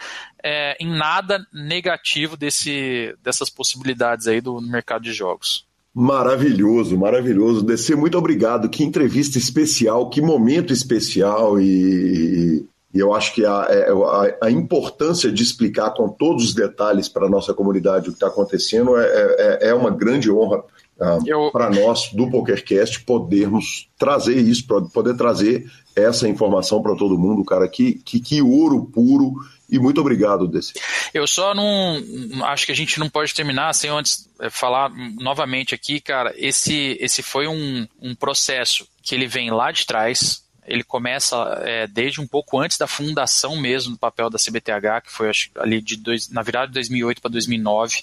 é, 0.42 0.76
em 0.80 0.88
nada 0.88 1.46
negativo 1.52 2.36
desse, 2.36 3.14
dessas 3.22 3.50
possibilidades 3.50 4.26
aí 4.26 4.40
do 4.40 4.60
mercado 4.60 5.02
de 5.02 5.12
jogos. 5.12 5.66
Maravilhoso, 5.94 6.98
maravilhoso. 6.98 7.64
DC, 7.64 7.96
muito 7.96 8.18
obrigado. 8.18 8.68
Que 8.68 8.84
entrevista 8.84 9.38
especial, 9.38 10.10
que 10.10 10.20
momento 10.20 10.70
especial 10.72 11.58
e, 11.58 12.66
e 12.92 12.98
eu 12.98 13.14
acho 13.14 13.34
que 13.34 13.44
a, 13.46 13.66
é, 13.70 13.90
a, 13.90 14.46
a, 14.46 14.50
importância 14.50 15.32
de 15.32 15.42
explicar 15.42 15.90
com 15.92 16.08
todos 16.08 16.44
os 16.44 16.54
detalhes 16.54 17.08
para 17.08 17.26
a 17.26 17.30
nossa 17.30 17.54
comunidade 17.54 18.08
o 18.08 18.12
que 18.12 18.16
está 18.16 18.26
acontecendo 18.26 18.96
é, 18.96 19.06
é, 19.06 19.68
é, 19.68 19.74
uma 19.74 19.90
grande 19.90 20.30
honra 20.30 20.62
uh, 20.98 21.50
para 21.50 21.70
nós 21.70 22.10
do 22.12 22.30
PokerCast 22.30 23.00
podermos 23.00 23.88
trazer 23.98 24.36
isso, 24.38 24.66
poder 24.92 25.16
trazer 25.16 25.70
essa 25.94 26.28
informação 26.28 26.82
para 26.82 26.94
todo 26.94 27.18
mundo, 27.18 27.44
cara. 27.44 27.68
Que, 27.68 27.94
que, 27.94 28.20
que 28.20 28.42
ouro 28.42 28.84
puro. 28.86 29.34
E 29.68 29.78
muito 29.80 30.00
obrigado, 30.00 30.46
DC. 30.46 30.74
Eu 31.12 31.26
só 31.26 31.54
não. 31.54 32.00
Acho 32.44 32.66
que 32.66 32.72
a 32.72 32.76
gente 32.76 33.00
não 33.00 33.08
pode 33.08 33.34
terminar 33.34 33.72
sem 33.72 33.90
antes 33.90 34.28
é, 34.38 34.48
falar 34.48 34.90
novamente 35.20 35.74
aqui, 35.74 36.00
cara. 36.00 36.32
Esse, 36.36 36.96
esse 37.00 37.22
foi 37.22 37.48
um, 37.48 37.86
um 38.00 38.14
processo 38.14 38.86
que 39.02 39.14
ele 39.14 39.26
vem 39.26 39.50
lá 39.50 39.72
de 39.72 39.84
trás 39.84 40.46
ele 40.66 40.82
começa 40.82 41.36
é, 41.62 41.86
desde 41.86 42.20
um 42.20 42.26
pouco 42.26 42.58
antes 42.58 42.76
da 42.76 42.86
fundação 42.86 43.56
mesmo 43.56 43.92
do 43.92 43.98
papel 43.98 44.28
da 44.28 44.38
CBTH, 44.38 45.02
que 45.04 45.12
foi 45.12 45.30
acho, 45.30 45.50
ali 45.56 45.80
de 45.80 45.96
dois, 45.96 46.28
na 46.28 46.42
virada 46.42 46.66
de 46.66 46.74
2008 46.74 47.22
para 47.22 47.30
2009. 47.30 48.02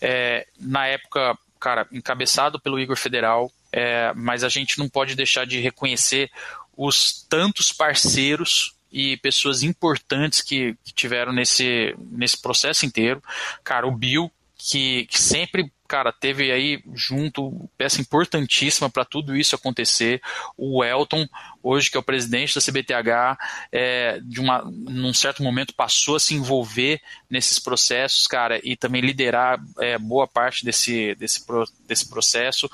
É, 0.00 0.46
na 0.60 0.86
época, 0.86 1.36
cara, 1.64 1.88
encabeçado 1.90 2.60
pelo 2.60 2.78
Igor 2.78 2.94
Federal, 2.94 3.50
é, 3.72 4.12
mas 4.14 4.44
a 4.44 4.50
gente 4.50 4.78
não 4.78 4.86
pode 4.86 5.14
deixar 5.14 5.46
de 5.46 5.58
reconhecer 5.60 6.30
os 6.76 7.24
tantos 7.26 7.72
parceiros 7.72 8.74
e 8.92 9.16
pessoas 9.16 9.62
importantes 9.62 10.42
que, 10.42 10.76
que 10.84 10.92
tiveram 10.92 11.32
nesse, 11.32 11.96
nesse 11.98 12.36
processo 12.40 12.84
inteiro. 12.84 13.22
Cara, 13.64 13.86
o 13.86 13.90
Bill, 13.90 14.30
que, 14.66 15.06
que 15.06 15.20
sempre 15.20 15.70
cara, 15.86 16.10
teve 16.10 16.50
aí 16.50 16.82
junto 16.94 17.68
peça 17.76 18.00
importantíssima 18.00 18.88
para 18.88 19.04
tudo 19.04 19.36
isso 19.36 19.54
acontecer. 19.54 20.20
O 20.56 20.82
Elton, 20.82 21.28
hoje 21.62 21.90
que 21.90 21.96
é 21.96 22.00
o 22.00 22.02
presidente 22.02 22.54
da 22.54 22.60
CBTH, 22.60 23.38
é, 23.70 24.18
de 24.24 24.40
uma, 24.40 24.62
num 24.64 25.12
certo 25.12 25.42
momento 25.42 25.74
passou 25.74 26.16
a 26.16 26.20
se 26.20 26.34
envolver 26.34 27.00
nesses 27.28 27.58
processos, 27.58 28.26
cara, 28.26 28.58
e 28.64 28.74
também 28.76 29.02
liderar 29.02 29.62
é, 29.78 29.98
boa 29.98 30.26
parte 30.26 30.64
desse, 30.64 31.14
desse, 31.16 31.44
desse 31.86 32.08
processo. 32.08 32.68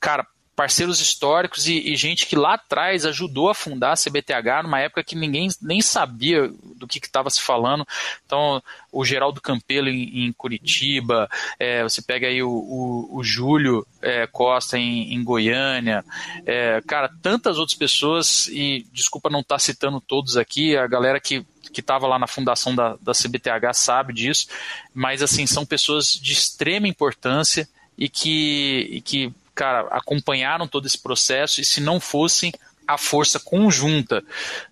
Cara, 0.00 0.26
parceiros 0.56 1.00
históricos 1.00 1.68
e, 1.68 1.92
e, 1.92 1.94
gente 1.94 2.26
que 2.26 2.34
lá 2.34 2.54
atrás 2.54 3.04
ajudou 3.04 3.50
a 3.50 3.54
fundar 3.54 3.92
a 3.92 3.96
CBTH 3.96 4.62
numa 4.64 4.80
época 4.80 5.04
que 5.04 5.14
ninguém 5.14 5.48
nem 5.60 5.82
sabia 5.82 6.50
do 6.76 6.86
que 6.86 6.98
estava 6.98 7.28
se 7.28 7.42
falando. 7.42 7.86
Então, 8.24 8.62
o 8.90 9.04
Geraldo 9.04 9.40
Campelo 9.40 9.90
em, 9.90 10.26
em 10.26 10.32
Curitiba, 10.32 11.28
é, 11.58 11.82
você 11.82 12.00
pega 12.00 12.26
aí 12.26 12.42
o, 12.42 12.48
o, 12.48 13.18
o 13.18 13.22
Júlio 13.22 13.86
é, 14.00 14.26
Costa 14.26 14.78
em, 14.78 15.12
em 15.12 15.22
Goiânia, 15.22 16.02
é, 16.46 16.80
cara, 16.86 17.10
tantas 17.22 17.58
outras 17.58 17.76
pessoas, 17.76 18.48
e 18.48 18.86
desculpa 18.92 19.28
não 19.28 19.40
estar 19.40 19.56
tá 19.56 19.58
citando 19.58 20.00
todos 20.00 20.38
aqui, 20.38 20.76
a 20.76 20.86
galera 20.86 21.20
que 21.20 21.44
que 21.72 21.80
estava 21.80 22.06
lá 22.06 22.18
na 22.18 22.26
fundação 22.26 22.74
da, 22.74 22.96
da 23.02 23.12
CBTH 23.12 23.74
sabe 23.74 24.14
disso, 24.14 24.46
mas 24.94 25.20
assim, 25.20 25.46
são 25.46 25.66
pessoas 25.66 26.14
de 26.14 26.32
extrema 26.32 26.88
importância 26.88 27.68
e 27.98 28.08
que, 28.08 28.88
e 28.90 29.00
que 29.02 29.34
cara, 29.56 29.88
acompanharam 29.90 30.68
todo 30.68 30.86
esse 30.86 31.02
processo 31.02 31.60
e 31.60 31.64
se 31.64 31.80
não 31.80 31.98
fossem 31.98 32.52
a 32.86 32.96
força 32.96 33.40
conjunta 33.40 34.22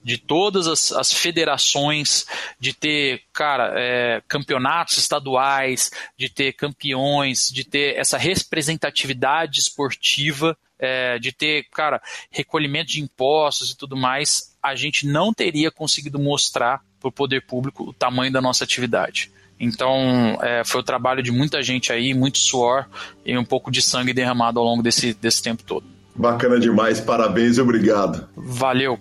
de 0.03 0.19
todas 0.19 0.69
as, 0.69 0.93
as 0.93 1.13
federações, 1.13 2.25
de 2.61 2.73
ter, 2.73 3.23
cara, 3.33 3.73
é, 3.77 4.23
campeonatos 4.29 4.99
estaduais, 4.99 5.91
de 6.17 6.29
ter 6.29 6.53
campeões, 6.53 7.51
de 7.51 7.65
ter 7.65 7.97
essa 7.97 8.17
representatividade 8.17 9.59
esportiva, 9.59 10.57
é, 10.79 11.19
de 11.19 11.33
ter, 11.33 11.67
cara, 11.73 12.01
recolhimento 12.31 12.93
de 12.93 13.01
impostos 13.01 13.73
e 13.73 13.77
tudo 13.77 13.97
mais, 13.97 14.57
a 14.63 14.77
gente 14.77 15.07
não 15.07 15.33
teria 15.33 15.71
conseguido 15.73 16.19
mostrar 16.19 16.83
para 17.01 17.09
o 17.09 17.13
poder 17.13 17.45
público 17.47 17.85
o 17.85 17.93
tamanho 17.93 18.33
da 18.33 18.41
nossa 18.41 18.63
atividade. 18.63 19.33
Então, 19.59 20.39
é, 20.43 20.63
foi 20.65 20.81
o 20.81 20.85
trabalho 20.85 21.23
de 21.23 21.31
muita 21.31 21.63
gente 21.63 21.93
aí, 21.93 22.13
muito 22.13 22.39
suor 22.39 22.87
e 23.25 23.37
um 23.37 23.45
pouco 23.45 23.71
de 23.71 23.81
sangue 23.81 24.13
derramado 24.13 24.59
ao 24.59 24.65
longo 24.65 24.83
desse, 24.83 25.15
desse 25.15 25.43
tempo 25.43 25.63
todo. 25.63 25.85
Bacana 26.15 26.59
demais, 26.59 27.01
parabéns 27.01 27.57
e 27.57 27.61
obrigado. 27.61 28.29
Valeu. 28.37 28.99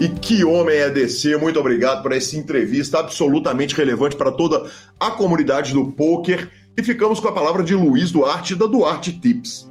E 0.00 0.08
que 0.08 0.44
homem 0.44 0.76
é 0.76 0.88
DC, 0.88 1.36
muito 1.36 1.60
obrigado 1.60 2.02
por 2.02 2.10
essa 2.12 2.34
entrevista 2.36 2.98
absolutamente 2.98 3.74
relevante 3.74 4.16
para 4.16 4.32
toda 4.32 4.70
a 4.98 5.10
comunidade 5.10 5.74
do 5.74 5.92
poker. 5.92 6.50
E 6.74 6.82
ficamos 6.82 7.20
com 7.20 7.28
a 7.28 7.32
palavra 7.32 7.62
de 7.62 7.74
Luiz 7.74 8.10
Duarte, 8.10 8.54
da 8.54 8.66
Duarte 8.66 9.12
Tips. 9.12 9.68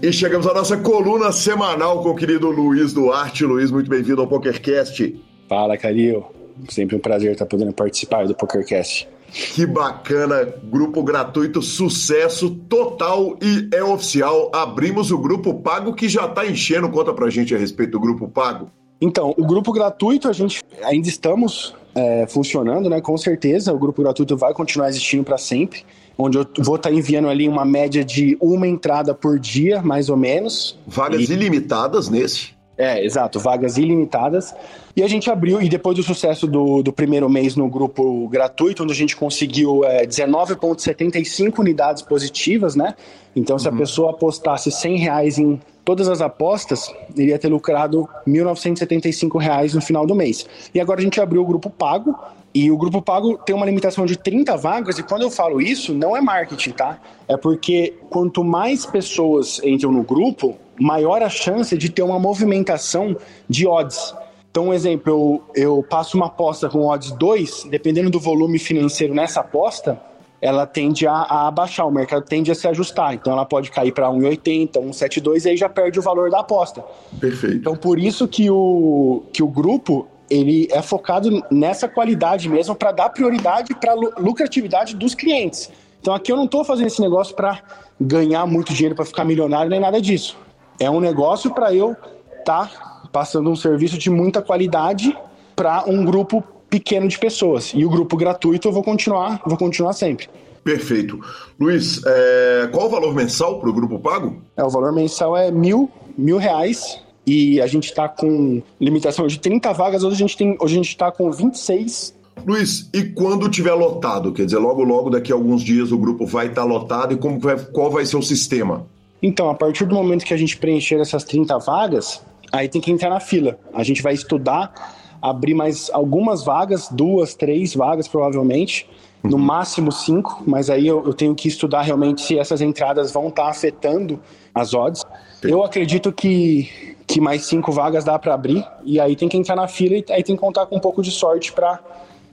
E 0.00 0.12
chegamos 0.12 0.46
à 0.46 0.54
nossa 0.54 0.76
coluna 0.76 1.32
semanal 1.32 2.00
com 2.04 2.10
o 2.10 2.14
querido 2.14 2.48
Luiz 2.50 2.92
Duarte. 2.92 3.44
Luiz, 3.44 3.68
muito 3.68 3.90
bem-vindo 3.90 4.20
ao 4.20 4.28
PokerCast. 4.28 5.20
Fala, 5.48 5.76
Caril. 5.76 6.24
Sempre 6.68 6.94
um 6.94 7.00
prazer 7.00 7.32
estar 7.32 7.46
podendo 7.46 7.72
participar 7.72 8.24
do 8.24 8.32
PokerCast. 8.32 9.08
Que 9.32 9.66
bacana, 9.66 10.54
grupo 10.62 11.02
gratuito, 11.02 11.60
sucesso 11.60 12.48
total 12.68 13.36
e 13.42 13.68
é 13.74 13.82
oficial. 13.82 14.52
Abrimos 14.54 15.10
o 15.10 15.18
grupo 15.18 15.52
pago 15.54 15.92
que 15.92 16.08
já 16.08 16.26
está 16.26 16.46
enchendo. 16.46 16.88
Conta 16.88 17.12
pra 17.12 17.28
gente 17.28 17.52
a 17.52 17.58
respeito 17.58 17.90
do 17.90 18.00
grupo 18.00 18.28
pago. 18.28 18.70
Então, 19.00 19.34
o 19.36 19.44
grupo 19.44 19.72
gratuito, 19.72 20.28
a 20.28 20.32
gente 20.32 20.62
ainda 20.84 21.08
estamos 21.08 21.74
é, 21.92 22.24
funcionando, 22.28 22.88
né? 22.88 23.00
Com 23.00 23.18
certeza, 23.18 23.72
o 23.72 23.78
grupo 23.78 24.00
gratuito 24.00 24.36
vai 24.36 24.54
continuar 24.54 24.88
existindo 24.88 25.24
para 25.24 25.38
sempre. 25.38 25.84
Onde 26.18 26.36
eu 26.36 26.46
vou 26.58 26.74
estar 26.74 26.90
tá 26.90 26.94
enviando 26.94 27.28
ali 27.28 27.48
uma 27.48 27.64
média 27.64 28.04
de 28.04 28.36
uma 28.40 28.66
entrada 28.66 29.14
por 29.14 29.38
dia, 29.38 29.80
mais 29.80 30.10
ou 30.10 30.16
menos. 30.16 30.76
Vagas 30.84 31.30
e... 31.30 31.32
ilimitadas 31.32 32.08
nesse. 32.08 32.58
É, 32.78 33.04
exato, 33.04 33.40
vagas 33.40 33.76
ilimitadas. 33.76 34.54
E 34.96 35.02
a 35.02 35.08
gente 35.08 35.28
abriu, 35.28 35.60
e 35.60 35.68
depois 35.68 35.96
do 35.96 36.02
sucesso 36.02 36.46
do, 36.46 36.80
do 36.80 36.92
primeiro 36.92 37.28
mês 37.28 37.56
no 37.56 37.68
grupo 37.68 38.28
gratuito, 38.28 38.84
onde 38.84 38.92
a 38.92 38.96
gente 38.96 39.16
conseguiu 39.16 39.84
é, 39.84 40.06
19,75 40.06 41.58
unidades 41.58 42.02
positivas, 42.02 42.76
né? 42.76 42.94
Então, 43.34 43.58
se 43.58 43.68
uhum. 43.68 43.74
a 43.74 43.78
pessoa 43.78 44.10
apostasse 44.10 44.70
100 44.70 44.96
reais 44.96 45.38
em 45.38 45.60
todas 45.84 46.08
as 46.08 46.20
apostas, 46.20 46.92
iria 47.16 47.38
ter 47.38 47.48
lucrado 47.48 48.08
R$ 48.26 48.32
1.975 48.32 49.74
no 49.74 49.80
final 49.80 50.06
do 50.06 50.14
mês. 50.14 50.46
E 50.72 50.80
agora 50.80 51.00
a 51.00 51.02
gente 51.02 51.20
abriu 51.20 51.42
o 51.42 51.46
grupo 51.46 51.70
pago, 51.70 52.14
e 52.58 52.72
o 52.72 52.76
grupo 52.76 53.00
pago 53.00 53.38
tem 53.38 53.54
uma 53.54 53.64
limitação 53.64 54.04
de 54.04 54.16
30 54.16 54.56
vagas, 54.56 54.98
e 54.98 55.02
quando 55.04 55.22
eu 55.22 55.30
falo 55.30 55.60
isso, 55.60 55.94
não 55.94 56.16
é 56.16 56.20
marketing, 56.20 56.70
tá? 56.72 56.98
É 57.28 57.36
porque 57.36 57.94
quanto 58.10 58.42
mais 58.42 58.84
pessoas 58.84 59.60
entram 59.62 59.92
no 59.92 60.02
grupo, 60.02 60.56
maior 60.76 61.22
a 61.22 61.28
chance 61.28 61.78
de 61.78 61.88
ter 61.88 62.02
uma 62.02 62.18
movimentação 62.18 63.16
de 63.48 63.64
odds. 63.64 64.12
Então, 64.50 64.68
um 64.68 64.74
exemplo, 64.74 65.12
eu, 65.12 65.42
eu 65.54 65.86
passo 65.88 66.16
uma 66.16 66.26
aposta 66.26 66.68
com 66.68 66.84
odds 66.86 67.12
2, 67.12 67.68
dependendo 67.70 68.10
do 68.10 68.18
volume 68.18 68.58
financeiro 68.58 69.14
nessa 69.14 69.38
aposta, 69.38 70.00
ela 70.40 70.66
tende 70.66 71.06
a, 71.06 71.12
a 71.12 71.46
abaixar, 71.46 71.86
o 71.86 71.92
mercado 71.92 72.24
tende 72.24 72.50
a 72.50 72.56
se 72.56 72.66
ajustar. 72.66 73.14
Então, 73.14 73.32
ela 73.32 73.44
pode 73.44 73.70
cair 73.70 73.92
para 73.92 74.08
1,80, 74.08 74.72
1,72 74.72 75.44
e 75.44 75.50
aí 75.50 75.56
já 75.56 75.68
perde 75.68 76.00
o 76.00 76.02
valor 76.02 76.28
da 76.28 76.40
aposta. 76.40 76.84
Perfeito. 77.20 77.56
Então, 77.56 77.76
por 77.76 78.00
isso 78.00 78.26
que 78.26 78.50
o, 78.50 79.22
que 79.32 79.44
o 79.44 79.48
grupo 79.48 80.08
ele 80.30 80.68
é 80.70 80.82
focado 80.82 81.42
nessa 81.50 81.88
qualidade 81.88 82.48
mesmo 82.48 82.74
para 82.74 82.92
dar 82.92 83.08
prioridade 83.10 83.74
para 83.74 83.92
a 83.92 84.20
lucratividade 84.20 84.96
dos 84.96 85.14
clientes. 85.14 85.70
Então, 86.00 86.14
aqui 86.14 86.30
eu 86.30 86.36
não 86.36 86.44
estou 86.44 86.64
fazendo 86.64 86.86
esse 86.86 87.00
negócio 87.00 87.34
para 87.34 87.60
ganhar 88.00 88.46
muito 88.46 88.72
dinheiro, 88.72 88.94
para 88.94 89.04
ficar 89.04 89.24
milionário, 89.24 89.70
nem 89.70 89.80
nada 89.80 90.00
disso. 90.00 90.36
É 90.78 90.88
um 90.88 91.00
negócio 91.00 91.52
para 91.52 91.74
eu 91.74 91.96
estar 92.38 92.70
tá 92.70 93.02
passando 93.12 93.50
um 93.50 93.56
serviço 93.56 93.98
de 93.98 94.08
muita 94.10 94.40
qualidade 94.40 95.16
para 95.56 95.84
um 95.86 96.04
grupo 96.04 96.42
pequeno 96.70 97.08
de 97.08 97.18
pessoas. 97.18 97.72
E 97.74 97.84
o 97.84 97.90
grupo 97.90 98.16
gratuito 98.16 98.68
eu 98.68 98.72
vou 98.72 98.82
continuar, 98.82 99.40
vou 99.44 99.56
continuar 99.56 99.92
sempre. 99.92 100.28
Perfeito. 100.62 101.18
Luiz, 101.58 102.00
é... 102.06 102.68
qual 102.70 102.86
o 102.86 102.90
valor 102.90 103.14
mensal 103.14 103.58
para 103.58 103.70
o 103.70 103.72
grupo 103.72 103.98
pago? 103.98 104.40
É, 104.56 104.62
o 104.62 104.68
valor 104.68 104.92
mensal 104.92 105.36
é 105.36 105.50
mil, 105.50 105.90
mil 106.16 106.36
reais 106.36 107.00
e 107.28 107.60
a 107.60 107.66
gente 107.66 107.84
está 107.84 108.08
com 108.08 108.62
limitação 108.80 109.26
de 109.26 109.38
30 109.38 109.72
vagas, 109.72 110.02
hoje 110.02 110.14
a 110.14 110.18
gente 110.18 110.36
tem, 110.36 110.56
hoje 110.60 110.74
a 110.74 110.76
gente 110.76 110.88
está 110.88 111.12
com 111.12 111.30
26 111.30 112.16
Luiz, 112.46 112.88
e 112.94 113.02
quando 113.02 113.48
tiver 113.48 113.74
lotado? 113.74 114.32
Quer 114.32 114.44
dizer, 114.44 114.58
logo 114.58 114.82
logo 114.82 115.10
daqui 115.10 115.32
a 115.32 115.34
alguns 115.34 115.62
dias 115.62 115.92
o 115.92 115.98
grupo 115.98 116.24
vai 116.26 116.46
estar 116.46 116.62
tá 116.62 116.66
lotado 116.66 117.14
e 117.14 117.16
como 117.16 117.38
vai, 117.38 117.58
qual 117.58 117.90
vai 117.90 118.06
ser 118.06 118.16
o 118.16 118.22
sistema? 118.22 118.86
Então, 119.22 119.50
a 119.50 119.54
partir 119.54 119.84
do 119.84 119.94
momento 119.94 120.24
que 120.24 120.32
a 120.32 120.36
gente 120.36 120.56
preencher 120.56 121.00
essas 121.00 121.24
30 121.24 121.58
vagas, 121.58 122.22
aí 122.52 122.68
tem 122.68 122.80
que 122.80 122.90
entrar 122.90 123.10
na 123.10 123.20
fila. 123.20 123.58
A 123.74 123.82
gente 123.82 124.00
vai 124.00 124.14
estudar, 124.14 124.72
abrir 125.20 125.54
mais 125.54 125.90
algumas 125.92 126.44
vagas, 126.44 126.88
duas, 126.90 127.34
três 127.34 127.74
vagas 127.74 128.06
provavelmente, 128.06 128.88
no 129.22 129.36
uhum. 129.36 129.42
máximo 129.42 129.90
cinco, 129.90 130.42
mas 130.46 130.70
aí 130.70 130.86
eu, 130.86 131.04
eu, 131.04 131.12
tenho 131.12 131.34
que 131.34 131.48
estudar 131.48 131.82
realmente 131.82 132.22
se 132.22 132.38
essas 132.38 132.60
entradas 132.60 133.10
vão 133.10 133.28
estar 133.28 133.44
tá 133.44 133.50
afetando 133.50 134.20
as 134.54 134.72
odds. 134.72 135.04
Eu 135.42 135.64
acredito 135.64 136.12
que, 136.12 136.96
que 137.08 137.20
mais 137.22 137.46
cinco 137.46 137.72
vagas 137.72 138.04
dá 138.04 138.18
para 138.18 138.34
abrir, 138.34 138.62
e 138.84 139.00
aí 139.00 139.16
tem 139.16 139.28
que 139.28 139.36
entrar 139.36 139.56
na 139.56 139.66
fila 139.66 139.96
e 139.96 140.04
aí 140.10 140.22
tem 140.22 140.36
que 140.36 140.40
contar 140.40 140.66
com 140.66 140.76
um 140.76 140.80
pouco 140.80 141.02
de 141.02 141.10
sorte 141.10 141.52
para 141.52 141.80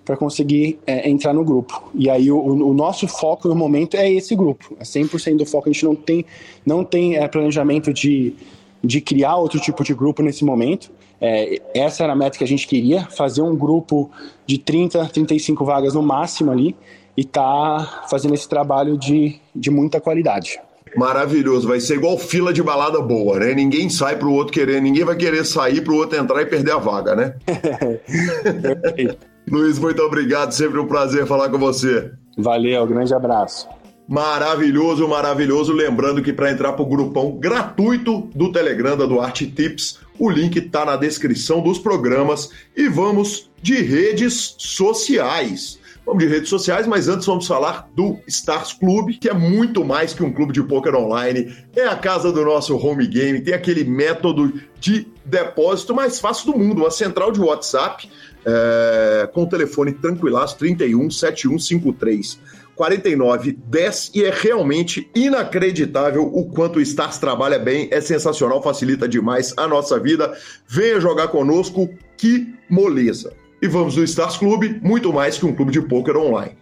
para 0.04 0.16
conseguir 0.16 0.80
é, 0.86 1.10
entrar 1.10 1.34
no 1.34 1.44
grupo. 1.44 1.92
E 1.96 2.12
aí 2.12 2.32
o, 2.32 2.38
o, 2.38 2.74
nosso 2.76 3.08
foco 3.08 3.48
no 3.48 3.56
momento 3.56 3.98
é 3.98 4.08
esse 4.08 4.36
grupo, 4.36 4.78
é 4.80 4.84
100% 4.84 5.38
do 5.38 5.48
foco. 5.48 5.68
A 5.68 5.72
gente 5.72 5.84
não 5.84 5.96
tem, 5.96 6.24
não 6.64 6.84
tem 6.84 7.16
é, 7.16 7.28
planejamento 7.28 7.92
de, 7.92 8.36
de 8.84 9.02
criar 9.02 9.36
outro 9.38 9.60
tipo 9.60 9.84
de 9.84 9.96
grupo 9.96 10.22
nesse 10.22 10.46
momento. 10.46 10.92
É, 11.20 11.60
essa 11.74 12.04
era 12.04 12.14
a 12.14 12.16
meta 12.16 12.38
que 12.38 12.44
a 12.44 12.48
gente 12.48 12.68
queria, 12.68 13.06
fazer 13.06 13.42
um 13.42 13.56
grupo 13.56 14.12
de 14.46 14.60
30, 14.60 15.08
35 15.08 15.66
vagas 15.66 15.96
no 15.96 16.04
máximo 16.04 16.52
ali 16.52 16.76
e 17.18 17.24
tá 17.24 18.06
fazendo 18.08 18.36
esse 18.36 18.48
trabalho 18.48 19.00
de, 19.00 19.40
de 19.56 19.72
muita 19.72 20.00
qualidade. 20.00 20.60
Maravilhoso, 20.96 21.68
vai 21.68 21.80
ser 21.80 21.96
igual 21.96 22.18
fila 22.18 22.54
de 22.54 22.64
balada 22.64 23.02
boa, 23.02 23.40
né? 23.40 23.54
Ninguém 23.54 23.90
sai 23.90 24.16
pro 24.18 24.32
outro 24.32 24.54
querer, 24.54 24.82
ninguém 24.82 25.04
vai 25.04 25.16
querer 25.16 25.46
sair 25.46 25.82
pro 25.82 25.96
outro 25.96 26.18
entrar 26.18 26.42
e 26.42 26.46
perder 26.46 26.72
a 26.72 26.78
vaga, 26.78 27.16
né? 27.16 27.36
Luiz, 29.50 29.78
muito 29.78 30.02
obrigado. 30.02 30.52
Sempre 30.52 30.80
um 30.80 30.88
prazer 30.88 31.26
falar 31.28 31.50
com 31.50 31.58
você. 31.58 32.12
Valeu, 32.38 32.86
grande 32.88 33.14
abraço. 33.14 33.68
Maravilhoso, 34.08 35.08
maravilhoso. 35.08 35.74
Lembrando 35.74 36.22
que 36.22 36.32
para 36.32 36.52
entrar 36.52 36.74
para 36.74 36.84
o 36.84 36.88
grupão 36.88 37.32
gratuito 37.32 38.30
do 38.36 38.52
Telegram 38.52 38.96
da 38.96 39.06
Duarte 39.06 39.48
Tips, 39.48 40.00
o 40.20 40.30
link 40.30 40.58
está 40.58 40.86
na 40.86 40.96
descrição 40.96 41.62
dos 41.62 41.80
programas. 41.80 42.52
E 42.76 42.88
vamos 42.88 43.50
de 43.62 43.82
redes 43.82 44.56
sociais. 44.58 45.80
Vamos 46.06 46.24
de 46.24 46.30
redes 46.30 46.50
sociais, 46.50 46.86
mas 46.86 47.08
antes 47.08 47.26
vamos 47.26 47.48
falar 47.48 47.90
do 47.96 48.20
Stars 48.28 48.74
Club, 48.74 49.18
que 49.20 49.28
é 49.28 49.34
muito 49.34 49.84
mais 49.84 50.14
que 50.14 50.24
um 50.24 50.32
clube 50.32 50.54
de 50.54 50.62
poker 50.62 50.96
online. 50.96 51.52
É 51.76 51.88
a 51.88 51.96
casa 51.96 52.32
do 52.32 52.46
nosso 52.46 52.78
home 52.78 53.08
game, 53.08 53.42
tem 53.42 53.56
aquele 53.56 53.84
método 53.84 54.54
de 54.80 55.08
depósito 55.26 55.96
mais 55.96 56.20
fácil 56.20 56.52
do 56.52 56.60
mundo, 56.60 56.82
uma 56.82 56.92
central 56.92 57.32
de 57.32 57.40
WhatsApp 57.40 58.08
é, 58.46 59.28
com 59.34 59.44
o 59.44 59.50
telefone 59.50 59.94
tranquilaço 59.94 60.56
31 60.60 61.10
7153 61.10 62.40
4910 62.76 64.12
e 64.14 64.24
é 64.24 64.30
realmente 64.30 65.10
inacreditável 65.16 66.24
o 66.24 66.46
quanto 66.50 66.78
o 66.78 66.82
Stars 66.82 67.18
trabalha 67.18 67.58
bem, 67.58 67.88
é 67.90 68.02
sensacional, 68.02 68.62
facilita 68.62 69.08
demais 69.08 69.54
a 69.58 69.68
nossa 69.68 70.00
vida. 70.00 70.38
Venha 70.68 71.00
jogar 71.00 71.30
conosco, 71.30 71.90
que 72.18 72.54
moleza. 72.70 73.34
E 73.62 73.68
vamos 73.68 73.96
no 73.96 74.04
Stars 74.04 74.38
Clube, 74.38 74.80
muito 74.82 75.12
mais 75.14 75.38
que 75.38 75.46
um 75.46 75.56
clube 75.56 75.72
de 75.72 75.82
pôquer 75.82 76.18
online. 76.18 76.58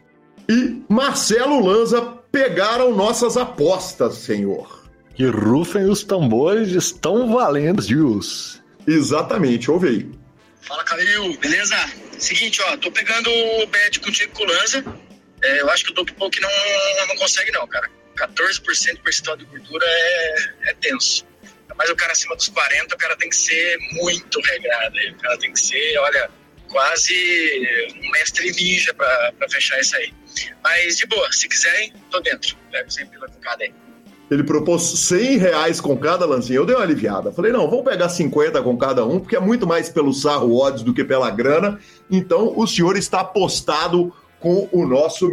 E 0.50 0.82
Marcelo 0.90 1.66
Lanza 1.66 2.02
pegaram 2.32 2.96
nossas 2.96 3.38
apostas, 3.38 4.16
senhor. 4.16 4.84
Que 5.16 5.26
rufem 5.26 5.86
os 5.86 6.04
tambores, 6.04 6.72
estão 6.72 7.32
valendo, 7.32 7.86
Deus. 7.86 8.62
Exatamente, 8.88 9.70
ouve 9.70 9.88
aí. 9.88 10.12
Fala, 10.62 10.84
Calil, 10.84 11.38
beleza? 11.40 11.76
Seguinte, 12.18 12.62
ó, 12.64 12.78
tô 12.78 12.92
pegando 12.92 13.30
o 13.30 13.68
bet 13.68 14.00
contigo 14.00 14.34
com 14.34 14.44
o 14.44 14.48
Lanza. 14.48 14.84
É, 15.44 15.62
eu 15.62 15.70
acho 15.70 15.84
que 15.84 15.92
o 15.92 15.94
Dope 15.94 16.14
Poke 16.14 16.40
não, 16.40 16.50
não 17.08 17.16
consegue, 17.18 17.52
não, 17.52 17.68
cara. 17.68 17.90
14% 18.16 19.02
percentual 19.02 19.38
de 19.38 19.46
gordura 19.46 19.86
é, 19.86 20.36
é 20.70 20.74
tenso. 20.76 21.26
Mas 21.76 21.90
o 21.90 21.96
cara 21.96 22.12
acima 22.12 22.36
dos 22.36 22.48
40, 22.48 22.96
o 22.96 22.98
cara 22.98 23.16
tem 23.18 23.30
que 23.30 23.36
ser 23.36 23.78
muito 23.94 24.40
regrado. 24.42 24.96
O 24.96 25.22
cara 25.22 25.38
tem 25.38 25.52
que 25.52 25.60
ser, 25.60 25.98
olha, 25.98 26.30
quase 26.74 27.14
um 28.04 28.12
mestre 28.12 28.52
ninja 28.52 28.94
pra 28.96 29.48
fechar 29.50 29.80
isso 29.80 29.96
aí. 29.96 30.12
Mas 30.64 30.98
de 30.98 31.06
boa, 31.06 31.32
se 31.32 31.48
quiserem, 31.48 31.94
tô 32.10 32.20
dentro. 32.20 32.58
Pego 32.72 32.92
sempre 32.92 33.20
pela 33.20 33.30
cada 33.40 33.64
aí. 33.64 33.74
Ele 34.32 34.44
propôs 34.44 34.82
100 34.82 35.38
reais 35.38 35.80
com 35.80 35.96
cada 35.96 36.26
lancinho. 36.26 36.62
Eu 36.62 36.66
dei 36.66 36.76
uma 36.76 36.84
aliviada. 36.84 37.32
Falei, 37.32 37.52
não, 37.52 37.70
vamos 37.70 37.86
pegar 37.86 38.10
50 38.10 38.64
com 38.64 38.76
cada 38.76 39.06
um, 39.06 39.20
porque 39.20 39.36
é 39.36 39.40
muito 39.40 39.68
mais 39.68 39.90
pelo 39.90 40.12
sarro 40.12 40.58
odds 40.58 40.82
do 40.82 40.94
que 40.94 41.04
pela 41.04 41.30
grana. 41.30 41.80
Então, 42.10 42.52
o 42.58 42.66
senhor 42.66 42.98
está 42.98 43.20
apostado 43.20 44.12
com 44.40 44.68
o 44.72 44.88
nosso 44.88 45.32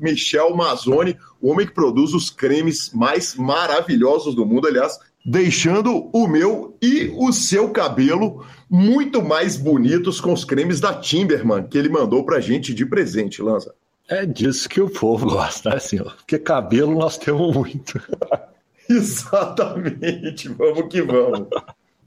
Michel 0.00 0.54
Mazzoni, 0.54 1.16
o 1.40 1.50
homem 1.50 1.66
que 1.66 1.72
produz 1.72 2.12
os 2.12 2.28
cremes 2.28 2.92
mais 2.92 3.34
maravilhosos 3.34 4.34
do 4.34 4.44
mundo. 4.44 4.68
Aliás, 4.68 4.98
deixando 5.24 6.10
o 6.12 6.28
meu 6.28 6.76
e 6.82 7.10
o 7.16 7.32
seu 7.32 7.70
cabelo 7.70 8.44
muito 8.72 9.22
mais 9.22 9.58
bonitos 9.58 10.18
com 10.18 10.32
os 10.32 10.46
cremes 10.46 10.80
da 10.80 10.94
Timberman 10.94 11.64
que 11.64 11.76
ele 11.76 11.90
mandou 11.90 12.24
pra 12.24 12.40
gente 12.40 12.72
de 12.72 12.86
presente, 12.86 13.42
Lanza. 13.42 13.74
É 14.08 14.24
disso 14.24 14.66
que 14.66 14.80
o 14.80 14.88
povo 14.88 15.26
gosta, 15.26 15.68
né, 15.68 15.78
senhor? 15.78 16.16
Porque 16.16 16.38
cabelo 16.38 16.98
nós 16.98 17.18
temos 17.18 17.54
muito. 17.54 18.00
Exatamente, 18.88 20.48
vamos 20.48 20.88
que 20.88 21.02
vamos. 21.02 21.48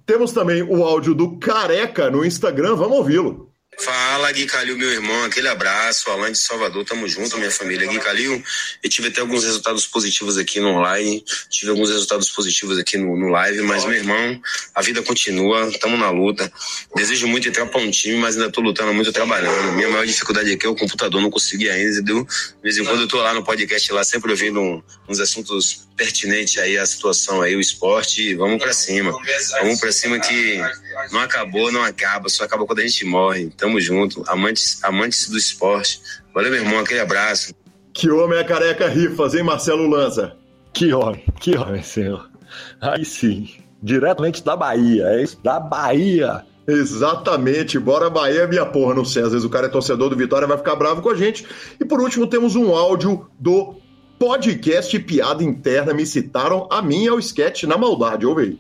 Temos 0.08 0.32
também 0.32 0.64
o 0.64 0.84
áudio 0.84 1.14
do 1.14 1.38
Careca 1.38 2.10
no 2.10 2.26
Instagram, 2.26 2.76
vamos 2.76 2.98
ouvi-lo. 2.98 3.45
Fala, 3.80 4.32
Gui 4.32 4.46
Calil, 4.46 4.78
meu 4.78 4.92
irmão. 4.92 5.24
Aquele 5.26 5.48
abraço. 5.48 6.10
Alain 6.10 6.32
de 6.32 6.40
Salvador, 6.40 6.86
tamo 6.86 7.08
junto, 7.08 7.38
minha 7.38 7.52
família. 7.52 7.88
Gui 7.88 8.00
Calil, 8.00 8.44
eu 8.82 8.90
tive 8.90 9.10
até 9.10 9.22
alguns 9.22 9.44
resultados 9.44 9.86
positivos 9.86 10.38
aqui 10.38 10.60
no 10.60 10.70
online. 10.70 11.24
Tive 11.50 11.72
alguns 11.72 11.90
resultados 11.90 12.30
positivos 12.30 12.78
aqui 12.78 12.98
no, 12.98 13.18
no 13.18 13.28
live, 13.30 13.62
mas, 13.62 13.84
meu 13.86 13.96
irmão, 13.96 14.42
a 14.74 14.82
vida 14.82 15.02
continua, 15.02 15.72
tamo 15.80 15.98
na 15.98 16.10
luta. 16.10 16.52
Desejo 16.96 17.28
muito 17.28 17.48
entrar 17.48 17.66
pra 17.66 17.80
um 17.80 17.92
time, 17.92 18.18
mas 18.18 18.36
ainda 18.36 18.52
tô 18.52 18.62
lutando 18.62 18.94
muito, 18.94 19.12
trabalhando. 19.12 19.74
Minha 19.74 19.90
maior 19.90 20.06
dificuldade 20.06 20.52
aqui 20.52 20.66
é 20.66 20.70
o 20.70 20.76
computador, 20.76 21.22
não 21.22 21.30
consegui 21.30 21.70
ainda, 21.70 21.92
entendeu? 21.92 22.24
De 22.24 22.62
vez 22.64 22.78
em 22.78 22.84
quando 22.84 23.02
eu 23.02 23.08
tô 23.08 23.18
lá 23.18 23.34
no 23.34 23.44
podcast, 23.44 23.92
lá 23.92 24.04
sempre 24.04 24.32
ouvindo 24.32 24.84
uns 25.08 25.20
assuntos 25.20 25.86
pertinentes 25.96 26.58
aí 26.58 26.78
à 26.78 26.86
situação 26.86 27.42
aí, 27.42 27.56
o 27.56 27.60
esporte. 27.60 28.36
Vamos 28.36 28.62
pra 28.62 28.74
cima. 28.74 29.12
Vamos 29.62 29.80
pra 29.80 29.92
cima 29.92 30.20
que 30.20 30.60
não 31.12 31.20
acabou, 31.20 31.72
não 31.72 31.84
acaba, 31.84 32.30
só 32.30 32.44
acaba 32.44 32.66
quando 32.66 32.80
a 32.80 32.88
gente 32.88 33.06
morre. 33.06 33.44
Tamo 33.66 33.82
junto, 33.82 34.24
amantes, 34.28 34.80
amantes 34.84 35.28
do 35.28 35.40
esporte. 35.40 36.00
Valeu, 36.36 36.52
meu 36.52 36.62
irmão, 36.62 36.78
aquele 36.82 37.00
abraço. 37.00 37.52
Que 37.92 38.12
homem 38.12 38.38
é 38.38 38.44
careca 38.44 38.88
rifas, 38.88 39.34
hein, 39.34 39.42
Marcelo 39.42 39.88
Lanza? 39.88 40.38
Que 40.72 40.94
homem, 40.94 41.26
que 41.40 41.58
homem, 41.58 41.82
senhor. 41.82 42.30
Aí 42.80 43.04
sim, 43.04 43.50
diretamente 43.82 44.44
da 44.44 44.56
Bahia, 44.56 45.06
é 45.08 45.24
isso? 45.24 45.40
Da 45.44 45.60
Bahia. 45.60 46.46
Exatamente, 46.68 47.80
bora 47.80 48.08
Bahia, 48.08 48.46
minha 48.46 48.68
porra, 48.68 48.94
não 48.94 49.04
sei, 49.04 49.24
às 49.24 49.32
vezes 49.32 49.44
o 49.44 49.50
cara 49.50 49.66
é 49.66 49.70
torcedor 49.70 50.12
do 50.12 50.16
Vitória, 50.16 50.48
vai 50.48 50.60
ficar 50.60 50.76
bravo 50.76 51.02
com 51.02 51.10
a 51.10 51.16
gente. 51.16 51.44
E 51.80 51.84
por 51.84 52.00
último, 52.00 52.28
temos 52.28 52.56
um 52.56 52.72
áudio 52.76 53.28
do 53.40 53.78
podcast 54.20 55.00
Piada 55.00 55.44
Interna, 55.44 55.92
me 55.92 56.06
citaram 56.06 56.68
a 56.72 56.84
mim 56.84 57.08
ao 57.08 57.18
sketch 57.18 57.64
na 57.64 57.80
maldade, 57.80 58.28
ouve 58.28 58.44
aí. 58.44 58.60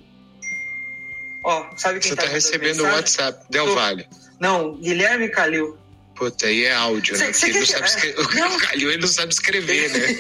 Ó, 1.43 1.63
sabe 1.77 1.99
quem 1.99 2.09
Você 2.09 2.15
tá, 2.15 2.23
tá 2.23 2.29
recebendo 2.29 2.79
o 2.79 2.85
WhatsApp, 2.85 3.45
Del 3.51 3.75
Valle. 3.75 4.07
Não, 4.39 4.75
Guilherme 4.75 5.29
Calil. 5.29 5.77
Puta, 6.15 6.47
aí 6.47 6.63
é 6.63 6.73
áudio, 6.73 7.17
né? 7.17 7.33
Cê, 7.33 7.51
cê 7.51 7.59
não 7.59 7.65
sabe 7.65 7.87
escrever. 7.87 8.15
O 8.23 8.57
Calil 8.59 8.89
ele 8.89 9.01
não 9.01 9.07
sabe 9.07 9.33
escrever, 9.33 9.91
né? 9.91 10.17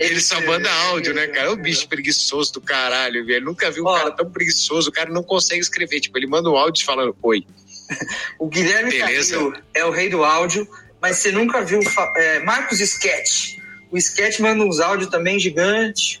ele 0.00 0.20
só 0.20 0.40
manda 0.40 0.70
áudio, 0.88 1.14
né, 1.14 1.28
cara? 1.28 1.48
É 1.48 1.50
o 1.50 1.56
bicho 1.56 1.88
preguiçoso 1.88 2.54
do 2.54 2.60
caralho, 2.60 3.24
velho. 3.24 3.44
Nunca 3.44 3.70
vi 3.70 3.80
um 3.80 3.86
Ó, 3.86 3.96
cara 3.96 4.10
tão 4.10 4.28
preguiçoso. 4.28 4.90
O 4.90 4.92
cara 4.92 5.10
não 5.10 5.22
consegue 5.22 5.60
escrever. 5.60 6.00
Tipo, 6.00 6.18
ele 6.18 6.26
manda 6.26 6.50
um 6.50 6.56
áudio 6.56 6.84
falando 6.84 7.16
oi. 7.22 7.46
o 8.38 8.48
Guilherme 8.48 8.90
Beleza. 8.90 9.36
Calil 9.36 9.54
é 9.74 9.84
o 9.84 9.90
rei 9.92 10.08
do 10.08 10.24
áudio, 10.24 10.68
mas 11.00 11.18
você 11.18 11.30
nunca 11.30 11.64
viu 11.64 11.80
é, 12.16 12.40
Marcos 12.40 12.80
Sketch. 12.80 13.58
O 13.92 13.96
Sketch 13.96 14.40
manda 14.40 14.64
uns 14.64 14.80
áudios 14.80 15.08
também 15.08 15.38
gigantes. 15.38 16.20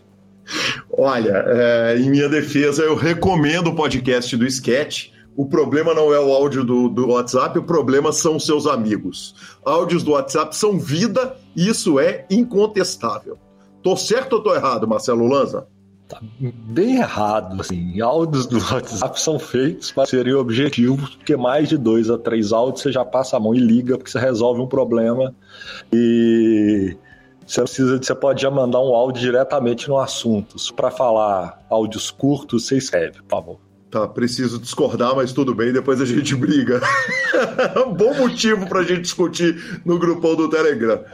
Olha, 0.88 1.44
é, 1.44 1.96
em 1.98 2.08
minha 2.08 2.28
defesa, 2.28 2.84
eu 2.84 2.94
recomendo 2.94 3.68
o 3.68 3.74
podcast 3.74 4.36
do 4.36 4.46
Sketch. 4.46 5.08
O 5.36 5.44
problema 5.44 5.92
não 5.92 6.14
é 6.14 6.18
o 6.18 6.32
áudio 6.32 6.64
do, 6.64 6.88
do 6.88 7.08
WhatsApp, 7.08 7.58
o 7.58 7.62
problema 7.62 8.10
são 8.10 8.40
seus 8.40 8.66
amigos. 8.66 9.34
Áudios 9.64 10.02
do 10.02 10.12
WhatsApp 10.12 10.56
são 10.56 10.78
vida 10.78 11.36
e 11.54 11.68
isso 11.68 12.00
é 12.00 12.24
incontestável. 12.30 13.36
Tô 13.82 13.96
certo 13.96 14.34
ou 14.34 14.42
tô 14.42 14.54
errado, 14.54 14.88
Marcelo 14.88 15.26
Lanza? 15.26 15.66
Tá 16.08 16.20
bem 16.40 16.96
errado, 16.96 17.60
assim. 17.60 18.00
Áudios 18.00 18.46
do 18.46 18.58
WhatsApp 18.58 19.20
são 19.20 19.38
feitos 19.38 19.92
para 19.92 20.06
serem 20.06 20.34
objetivos, 20.34 21.16
porque 21.16 21.36
mais 21.36 21.68
de 21.68 21.76
dois 21.76 22.08
a 22.08 22.16
três 22.16 22.52
áudios 22.52 22.82
você 22.82 22.92
já 22.92 23.04
passa 23.04 23.36
a 23.36 23.40
mão 23.40 23.54
e 23.54 23.58
liga, 23.58 23.98
porque 23.98 24.10
você 24.10 24.18
resolve 24.18 24.60
um 24.60 24.68
problema. 24.68 25.34
E 25.92 26.96
você 27.46 27.60
precisa, 27.62 27.98
você 27.98 28.14
pode 28.14 28.40
já 28.40 28.50
mandar 28.50 28.80
um 28.80 28.94
áudio 28.94 29.20
diretamente 29.20 29.88
no 29.88 29.98
assunto. 29.98 30.56
Para 30.74 30.90
falar 30.90 31.60
áudios 31.68 32.10
curtos, 32.10 32.66
você 32.66 32.76
escreve, 32.78 33.20
por 33.22 33.28
favor. 33.28 33.65
Tá, 33.90 34.06
preciso 34.06 34.58
discordar, 34.58 35.14
mas 35.14 35.32
tudo 35.32 35.54
bem, 35.54 35.72
depois 35.72 36.00
a 36.00 36.04
gente 36.04 36.34
briga. 36.36 36.80
bom 37.96 38.14
motivo 38.14 38.66
para 38.68 38.80
a 38.80 38.82
gente 38.82 39.02
discutir 39.02 39.80
no 39.84 39.98
grupão 39.98 40.34
do 40.34 40.48
Telegram. 40.50 41.04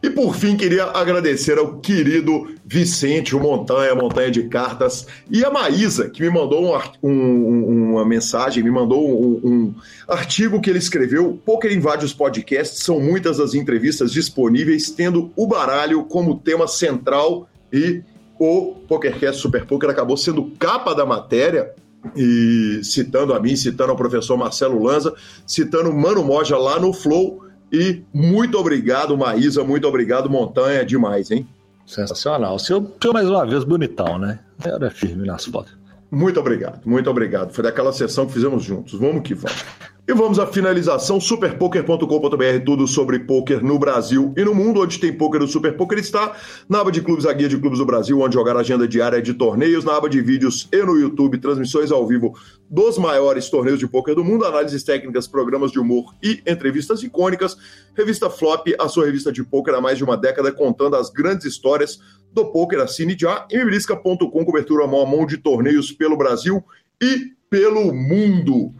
E 0.00 0.08
por 0.08 0.36
fim, 0.36 0.56
queria 0.56 0.84
agradecer 0.84 1.58
ao 1.58 1.78
querido 1.78 2.54
Vicente, 2.64 3.34
o 3.34 3.40
Montanha, 3.40 3.94
Montanha 3.96 4.30
de 4.30 4.44
Cartas, 4.44 5.06
e 5.28 5.44
a 5.44 5.50
Maísa, 5.50 6.08
que 6.08 6.22
me 6.22 6.30
mandou 6.30 6.72
um, 7.02 7.10
um, 7.10 7.92
uma 7.94 8.04
mensagem, 8.04 8.62
me 8.62 8.70
mandou 8.70 9.08
um, 9.10 9.40
um, 9.42 9.74
artigo 10.06 10.60
que 10.60 10.70
ele 10.70 10.78
escreveu. 10.78 11.40
Poker 11.44 11.72
invade 11.72 12.04
os 12.04 12.12
podcasts, 12.12 12.84
são 12.84 13.00
muitas 13.00 13.40
as 13.40 13.54
entrevistas 13.54 14.12
disponíveis, 14.12 14.90
tendo 14.90 15.32
o 15.34 15.48
baralho 15.48 16.04
como 16.04 16.38
tema 16.38 16.68
central 16.68 17.48
e 17.72 18.02
o 18.38 18.76
PokerCast 18.86 19.42
Super 19.42 19.66
Poker 19.66 19.90
acabou 19.90 20.16
sendo 20.16 20.52
capa 20.60 20.94
da 20.94 21.04
matéria. 21.04 21.74
E 22.16 22.80
citando 22.82 23.34
a 23.34 23.40
mim, 23.40 23.56
citando 23.56 23.90
ao 23.90 23.96
professor 23.96 24.36
Marcelo 24.36 24.82
Lanza, 24.82 25.14
citando 25.46 25.92
Mano 25.92 26.24
Moja 26.24 26.56
lá 26.56 26.78
no 26.78 26.92
Flow 26.92 27.48
e 27.72 28.02
muito 28.14 28.58
obrigado, 28.58 29.16
Maísa. 29.16 29.62
Muito 29.62 29.86
obrigado, 29.86 30.30
Montanha. 30.30 30.84
Demais, 30.84 31.30
hein? 31.30 31.46
Sensacional. 31.86 32.52
O 32.52 32.56
o 32.56 32.58
senhor 32.58 32.90
mais 33.12 33.28
uma 33.28 33.46
vez 33.46 33.64
bonitão, 33.64 34.18
né? 34.18 34.40
Era 34.64 34.90
firme 34.90 35.26
nas 35.26 35.44
fotos. 35.44 35.76
Muito 36.10 36.40
obrigado, 36.40 36.80
muito 36.86 37.10
obrigado. 37.10 37.52
Foi 37.52 37.62
daquela 37.62 37.92
sessão 37.92 38.26
que 38.26 38.32
fizemos 38.32 38.64
juntos. 38.64 38.98
Vamos 38.98 39.22
que 39.22 39.34
vamos. 39.34 39.64
E 40.08 40.14
vamos 40.14 40.38
à 40.38 40.46
finalização, 40.46 41.20
superpoker.com.br, 41.20 42.64
tudo 42.64 42.86
sobre 42.86 43.18
poker 43.18 43.62
no 43.62 43.78
Brasil 43.78 44.32
e 44.38 44.42
no 44.42 44.54
mundo, 44.54 44.80
onde 44.80 44.98
tem 44.98 45.12
poker, 45.12 45.42
o 45.42 45.46
Super 45.46 45.76
Poker 45.76 45.98
está 45.98 46.34
na 46.66 46.80
aba 46.80 46.90
de 46.90 47.02
clubes, 47.02 47.26
a 47.26 47.32
guia 47.34 47.46
de 47.46 47.58
clubes 47.58 47.78
do 47.78 47.84
Brasil, 47.84 48.18
onde 48.18 48.32
jogar 48.32 48.56
agenda 48.56 48.88
diária 48.88 49.20
de 49.20 49.34
torneios, 49.34 49.84
na 49.84 49.94
aba 49.94 50.08
de 50.08 50.22
vídeos 50.22 50.66
e 50.72 50.82
no 50.82 50.96
YouTube, 50.96 51.36
transmissões 51.36 51.92
ao 51.92 52.06
vivo 52.06 52.34
dos 52.70 52.96
maiores 52.96 53.50
torneios 53.50 53.78
de 53.78 53.86
poker 53.86 54.14
do 54.14 54.24
mundo, 54.24 54.46
análises 54.46 54.82
técnicas, 54.82 55.28
programas 55.28 55.70
de 55.70 55.78
humor 55.78 56.14
e 56.22 56.42
entrevistas 56.46 57.02
icônicas, 57.02 57.58
revista 57.94 58.30
Flop, 58.30 58.66
a 58.80 58.88
sua 58.88 59.04
revista 59.04 59.30
de 59.30 59.44
poker 59.44 59.74
há 59.74 59.80
mais 59.82 59.98
de 59.98 60.04
uma 60.04 60.16
década, 60.16 60.50
contando 60.50 60.96
as 60.96 61.10
grandes 61.10 61.44
histórias 61.44 62.00
do 62.32 62.46
poker, 62.46 62.80
assine 62.80 63.16
já, 63.18 63.46
e 63.50 63.58
mibrisca.com, 63.58 64.44
cobertura 64.44 64.86
mão 64.86 65.02
a 65.02 65.06
mão 65.06 65.26
de 65.26 65.36
torneios 65.36 65.92
pelo 65.92 66.16
Brasil 66.16 66.62
e 67.00 67.32
pelo 67.50 67.92
mundo. 67.92 68.72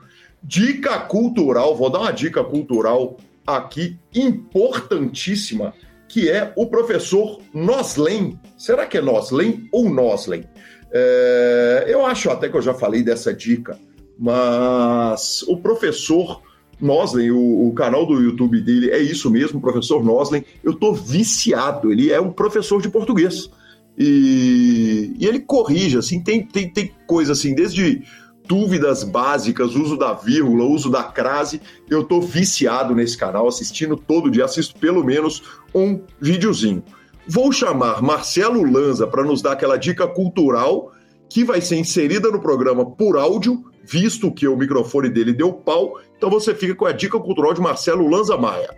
Dica 0.42 0.98
cultural, 1.00 1.76
vou 1.76 1.90
dar 1.90 2.00
uma 2.00 2.12
dica 2.12 2.44
cultural 2.44 3.16
aqui 3.46 3.98
importantíssima, 4.14 5.74
que 6.08 6.30
é 6.30 6.52
o 6.56 6.66
professor 6.66 7.40
Noslen. 7.52 8.38
Será 8.56 8.86
que 8.86 8.98
é 8.98 9.00
Noslen 9.00 9.68
ou 9.72 9.88
Noslen? 9.88 10.44
É, 10.90 11.84
eu 11.88 12.04
acho 12.06 12.30
até 12.30 12.48
que 12.48 12.56
eu 12.56 12.62
já 12.62 12.74
falei 12.74 13.02
dessa 13.02 13.32
dica, 13.34 13.78
mas 14.18 15.42
o 15.42 15.56
professor 15.56 16.42
Noslen, 16.80 17.30
o, 17.30 17.68
o, 17.68 17.72
canal 17.72 18.06
do 18.06 18.20
YouTube 18.20 18.60
dele 18.60 18.90
é 18.90 18.98
isso 18.98 19.30
mesmo, 19.30 19.60
professor 19.60 20.04
Noslen. 20.04 20.44
Eu 20.62 20.74
tô 20.74 20.92
viciado, 20.92 21.92
ele 21.92 22.10
é 22.10 22.20
um 22.20 22.30
professor 22.30 22.80
de 22.80 22.88
português. 22.88 23.50
E, 23.96 25.12
e 25.18 25.26
ele 25.26 25.40
corrige, 25.40 25.98
assim, 25.98 26.22
tem, 26.22 26.46
tem, 26.46 26.70
tem 26.70 26.92
coisa 27.06 27.32
assim, 27.32 27.54
desde 27.54 28.04
dúvidas 28.46 29.04
básicas, 29.04 29.74
uso 29.74 29.96
da 29.96 30.14
vírgula, 30.14 30.64
uso 30.64 30.90
da 30.90 31.02
crase. 31.02 31.60
Eu 31.90 32.04
tô 32.04 32.20
viciado 32.20 32.94
nesse 32.94 33.16
canal, 33.16 33.46
assistindo 33.46 33.96
todo 33.96 34.30
dia, 34.30 34.46
assisto 34.46 34.78
pelo 34.78 35.04
menos 35.04 35.42
um 35.74 36.00
videozinho. 36.20 36.82
Vou 37.26 37.52
chamar 37.52 38.02
Marcelo 38.02 38.64
Lanza 38.64 39.06
para 39.06 39.22
nos 39.22 39.42
dar 39.42 39.52
aquela 39.52 39.76
dica 39.76 40.06
cultural 40.06 40.92
que 41.28 41.44
vai 41.44 41.60
ser 41.60 41.76
inserida 41.76 42.30
no 42.30 42.40
programa 42.40 42.86
por 42.86 43.18
áudio, 43.18 43.62
visto 43.84 44.32
que 44.32 44.48
o 44.48 44.56
microfone 44.56 45.10
dele 45.10 45.34
deu 45.34 45.52
pau. 45.52 46.00
Então 46.18 46.28
você 46.28 46.52
fica 46.52 46.74
com 46.74 46.84
a 46.84 46.90
dica 46.90 47.18
cultural 47.18 47.54
de 47.54 47.60
Marcelo 47.60 48.08
Lanza 48.10 48.36
Maia. 48.36 48.70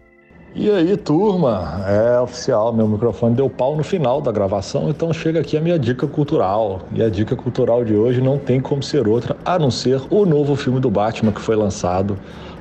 E 0.55 0.69
aí, 0.69 0.97
turma, 0.97 1.83
é 1.87 2.21
oficial, 2.21 2.73
meu 2.73 2.87
microfone 2.87 3.35
deu 3.37 3.49
pau 3.49 3.77
no 3.77 3.85
final 3.85 4.21
da 4.21 4.31
gravação, 4.31 4.91
então 4.91 5.13
chega 5.13 5.41
aqui 5.41 5.57
a 5.57 5.61
minha 5.61 5.79
dica 5.79 6.07
cultural. 6.07 6.83
E 6.93 7.03
a 7.03 7.09
dica 7.09 7.35
cultural 7.35 7.85
de 7.85 7.95
hoje 7.95 8.21
não 8.21 8.37
tem 8.37 8.61
como 8.61 8.83
ser 8.83 9.09
outra 9.09 9.37
a 9.45 9.59
não 9.59 9.71
ser 9.71 10.03
o 10.11 10.27
novo 10.27 10.55
filme 10.57 10.81
do 10.81 10.91
Batman 10.91 11.33
que 11.33 11.41
foi 11.41 11.55
lançado, 11.57 12.19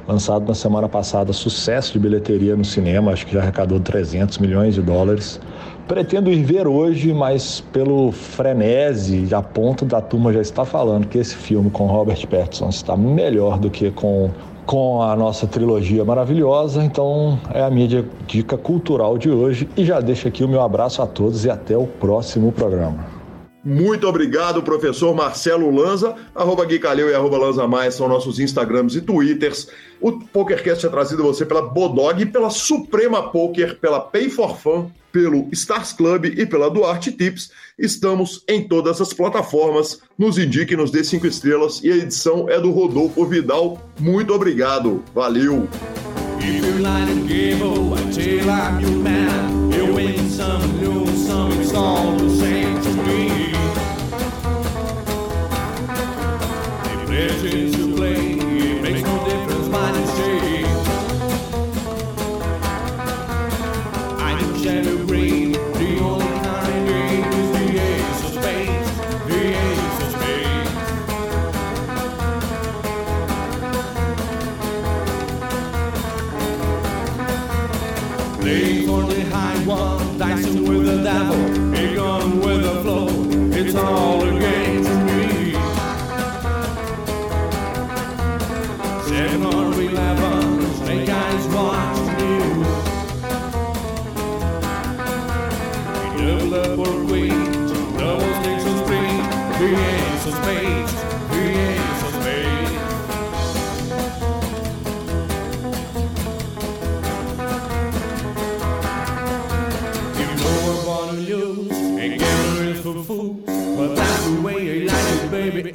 lançado 0.07 0.47
na 0.47 0.53
semana 0.53 0.87
passada, 0.87 1.33
sucesso 1.33 1.91
de 1.93 1.99
bilheteria 1.99 2.55
no 2.55 2.63
cinema, 2.63 3.11
acho 3.11 3.25
que 3.25 3.33
já 3.33 3.41
arrecadou 3.41 3.79
300 3.79 4.37
milhões 4.37 4.75
de 4.75 4.81
dólares. 4.81 5.41
Pretendo 5.87 6.31
ir 6.31 6.43
ver 6.43 6.67
hoje, 6.67 7.11
mas 7.11 7.61
pelo 7.73 8.11
frenesi, 8.11 9.33
a 9.33 9.41
ponto 9.41 9.83
da 9.83 9.99
turma 9.99 10.31
já 10.31 10.41
está 10.41 10.63
falando 10.63 11.07
que 11.07 11.17
esse 11.17 11.35
filme 11.35 11.71
com 11.71 11.87
Robert 11.87 12.27
Pattinson 12.27 12.69
está 12.69 12.95
melhor 12.95 13.57
do 13.57 13.71
que 13.71 13.89
com 13.89 14.29
com 14.69 15.01
a 15.01 15.15
nossa 15.15 15.47
trilogia 15.47 16.05
maravilhosa. 16.05 16.83
Então 16.83 17.39
é 17.51 17.63
a 17.63 17.71
minha 17.71 18.05
dica 18.27 18.55
cultural 18.55 19.17
de 19.17 19.27
hoje 19.27 19.67
e 19.75 19.83
já 19.83 19.99
deixo 19.99 20.27
aqui 20.27 20.43
o 20.43 20.47
meu 20.47 20.61
abraço 20.61 21.01
a 21.01 21.07
todos 21.07 21.43
e 21.43 21.49
até 21.49 21.75
o 21.75 21.87
próximo 21.87 22.51
programa. 22.51 23.18
Muito 23.63 24.07
obrigado, 24.07 24.63
professor 24.63 25.13
Marcelo 25.13 25.69
Lanza. 25.69 26.15
Arroba 26.33 26.65
Gui 26.65 26.79
Calil 26.79 27.09
e 27.09 27.13
arroba 27.15 27.37
Lanza 27.37 27.67
Mais 27.67 27.95
são 27.95 28.07
nossos 28.07 28.39
Instagrams 28.39 28.95
e 28.95 29.01
Twitters. 29.01 29.67
O 29.99 30.13
PokerCast 30.13 30.85
é 30.85 30.89
trazido 30.89 31.23
você 31.23 31.45
pela 31.45 31.61
Bodog, 31.61 32.25
pela 32.27 32.49
Suprema 32.49 33.29
Poker, 33.29 33.77
pela 33.79 33.99
Pay 33.99 34.29
for 34.29 34.57
Fun, 34.57 34.89
pelo 35.11 35.49
Stars 35.51 35.91
Club 35.91 36.25
e 36.25 36.45
pela 36.45 36.69
Duarte 36.69 37.11
Tips. 37.11 37.51
Estamos 37.77 38.43
em 38.47 38.65
todas 38.65 39.01
as 39.01 39.11
plataformas. 39.11 39.99
Nos 40.17 40.37
indique, 40.37 40.75
nos 40.75 40.91
dê 40.91 41.03
cinco 41.03 41.27
estrelas. 41.27 41.83
E 41.83 41.91
a 41.91 41.97
edição 41.97 42.49
é 42.49 42.59
do 42.59 42.71
Rodolfo 42.71 43.25
Vidal. 43.25 43.77
Muito 43.99 44.33
obrigado. 44.33 45.03
Valeu! 45.13 45.67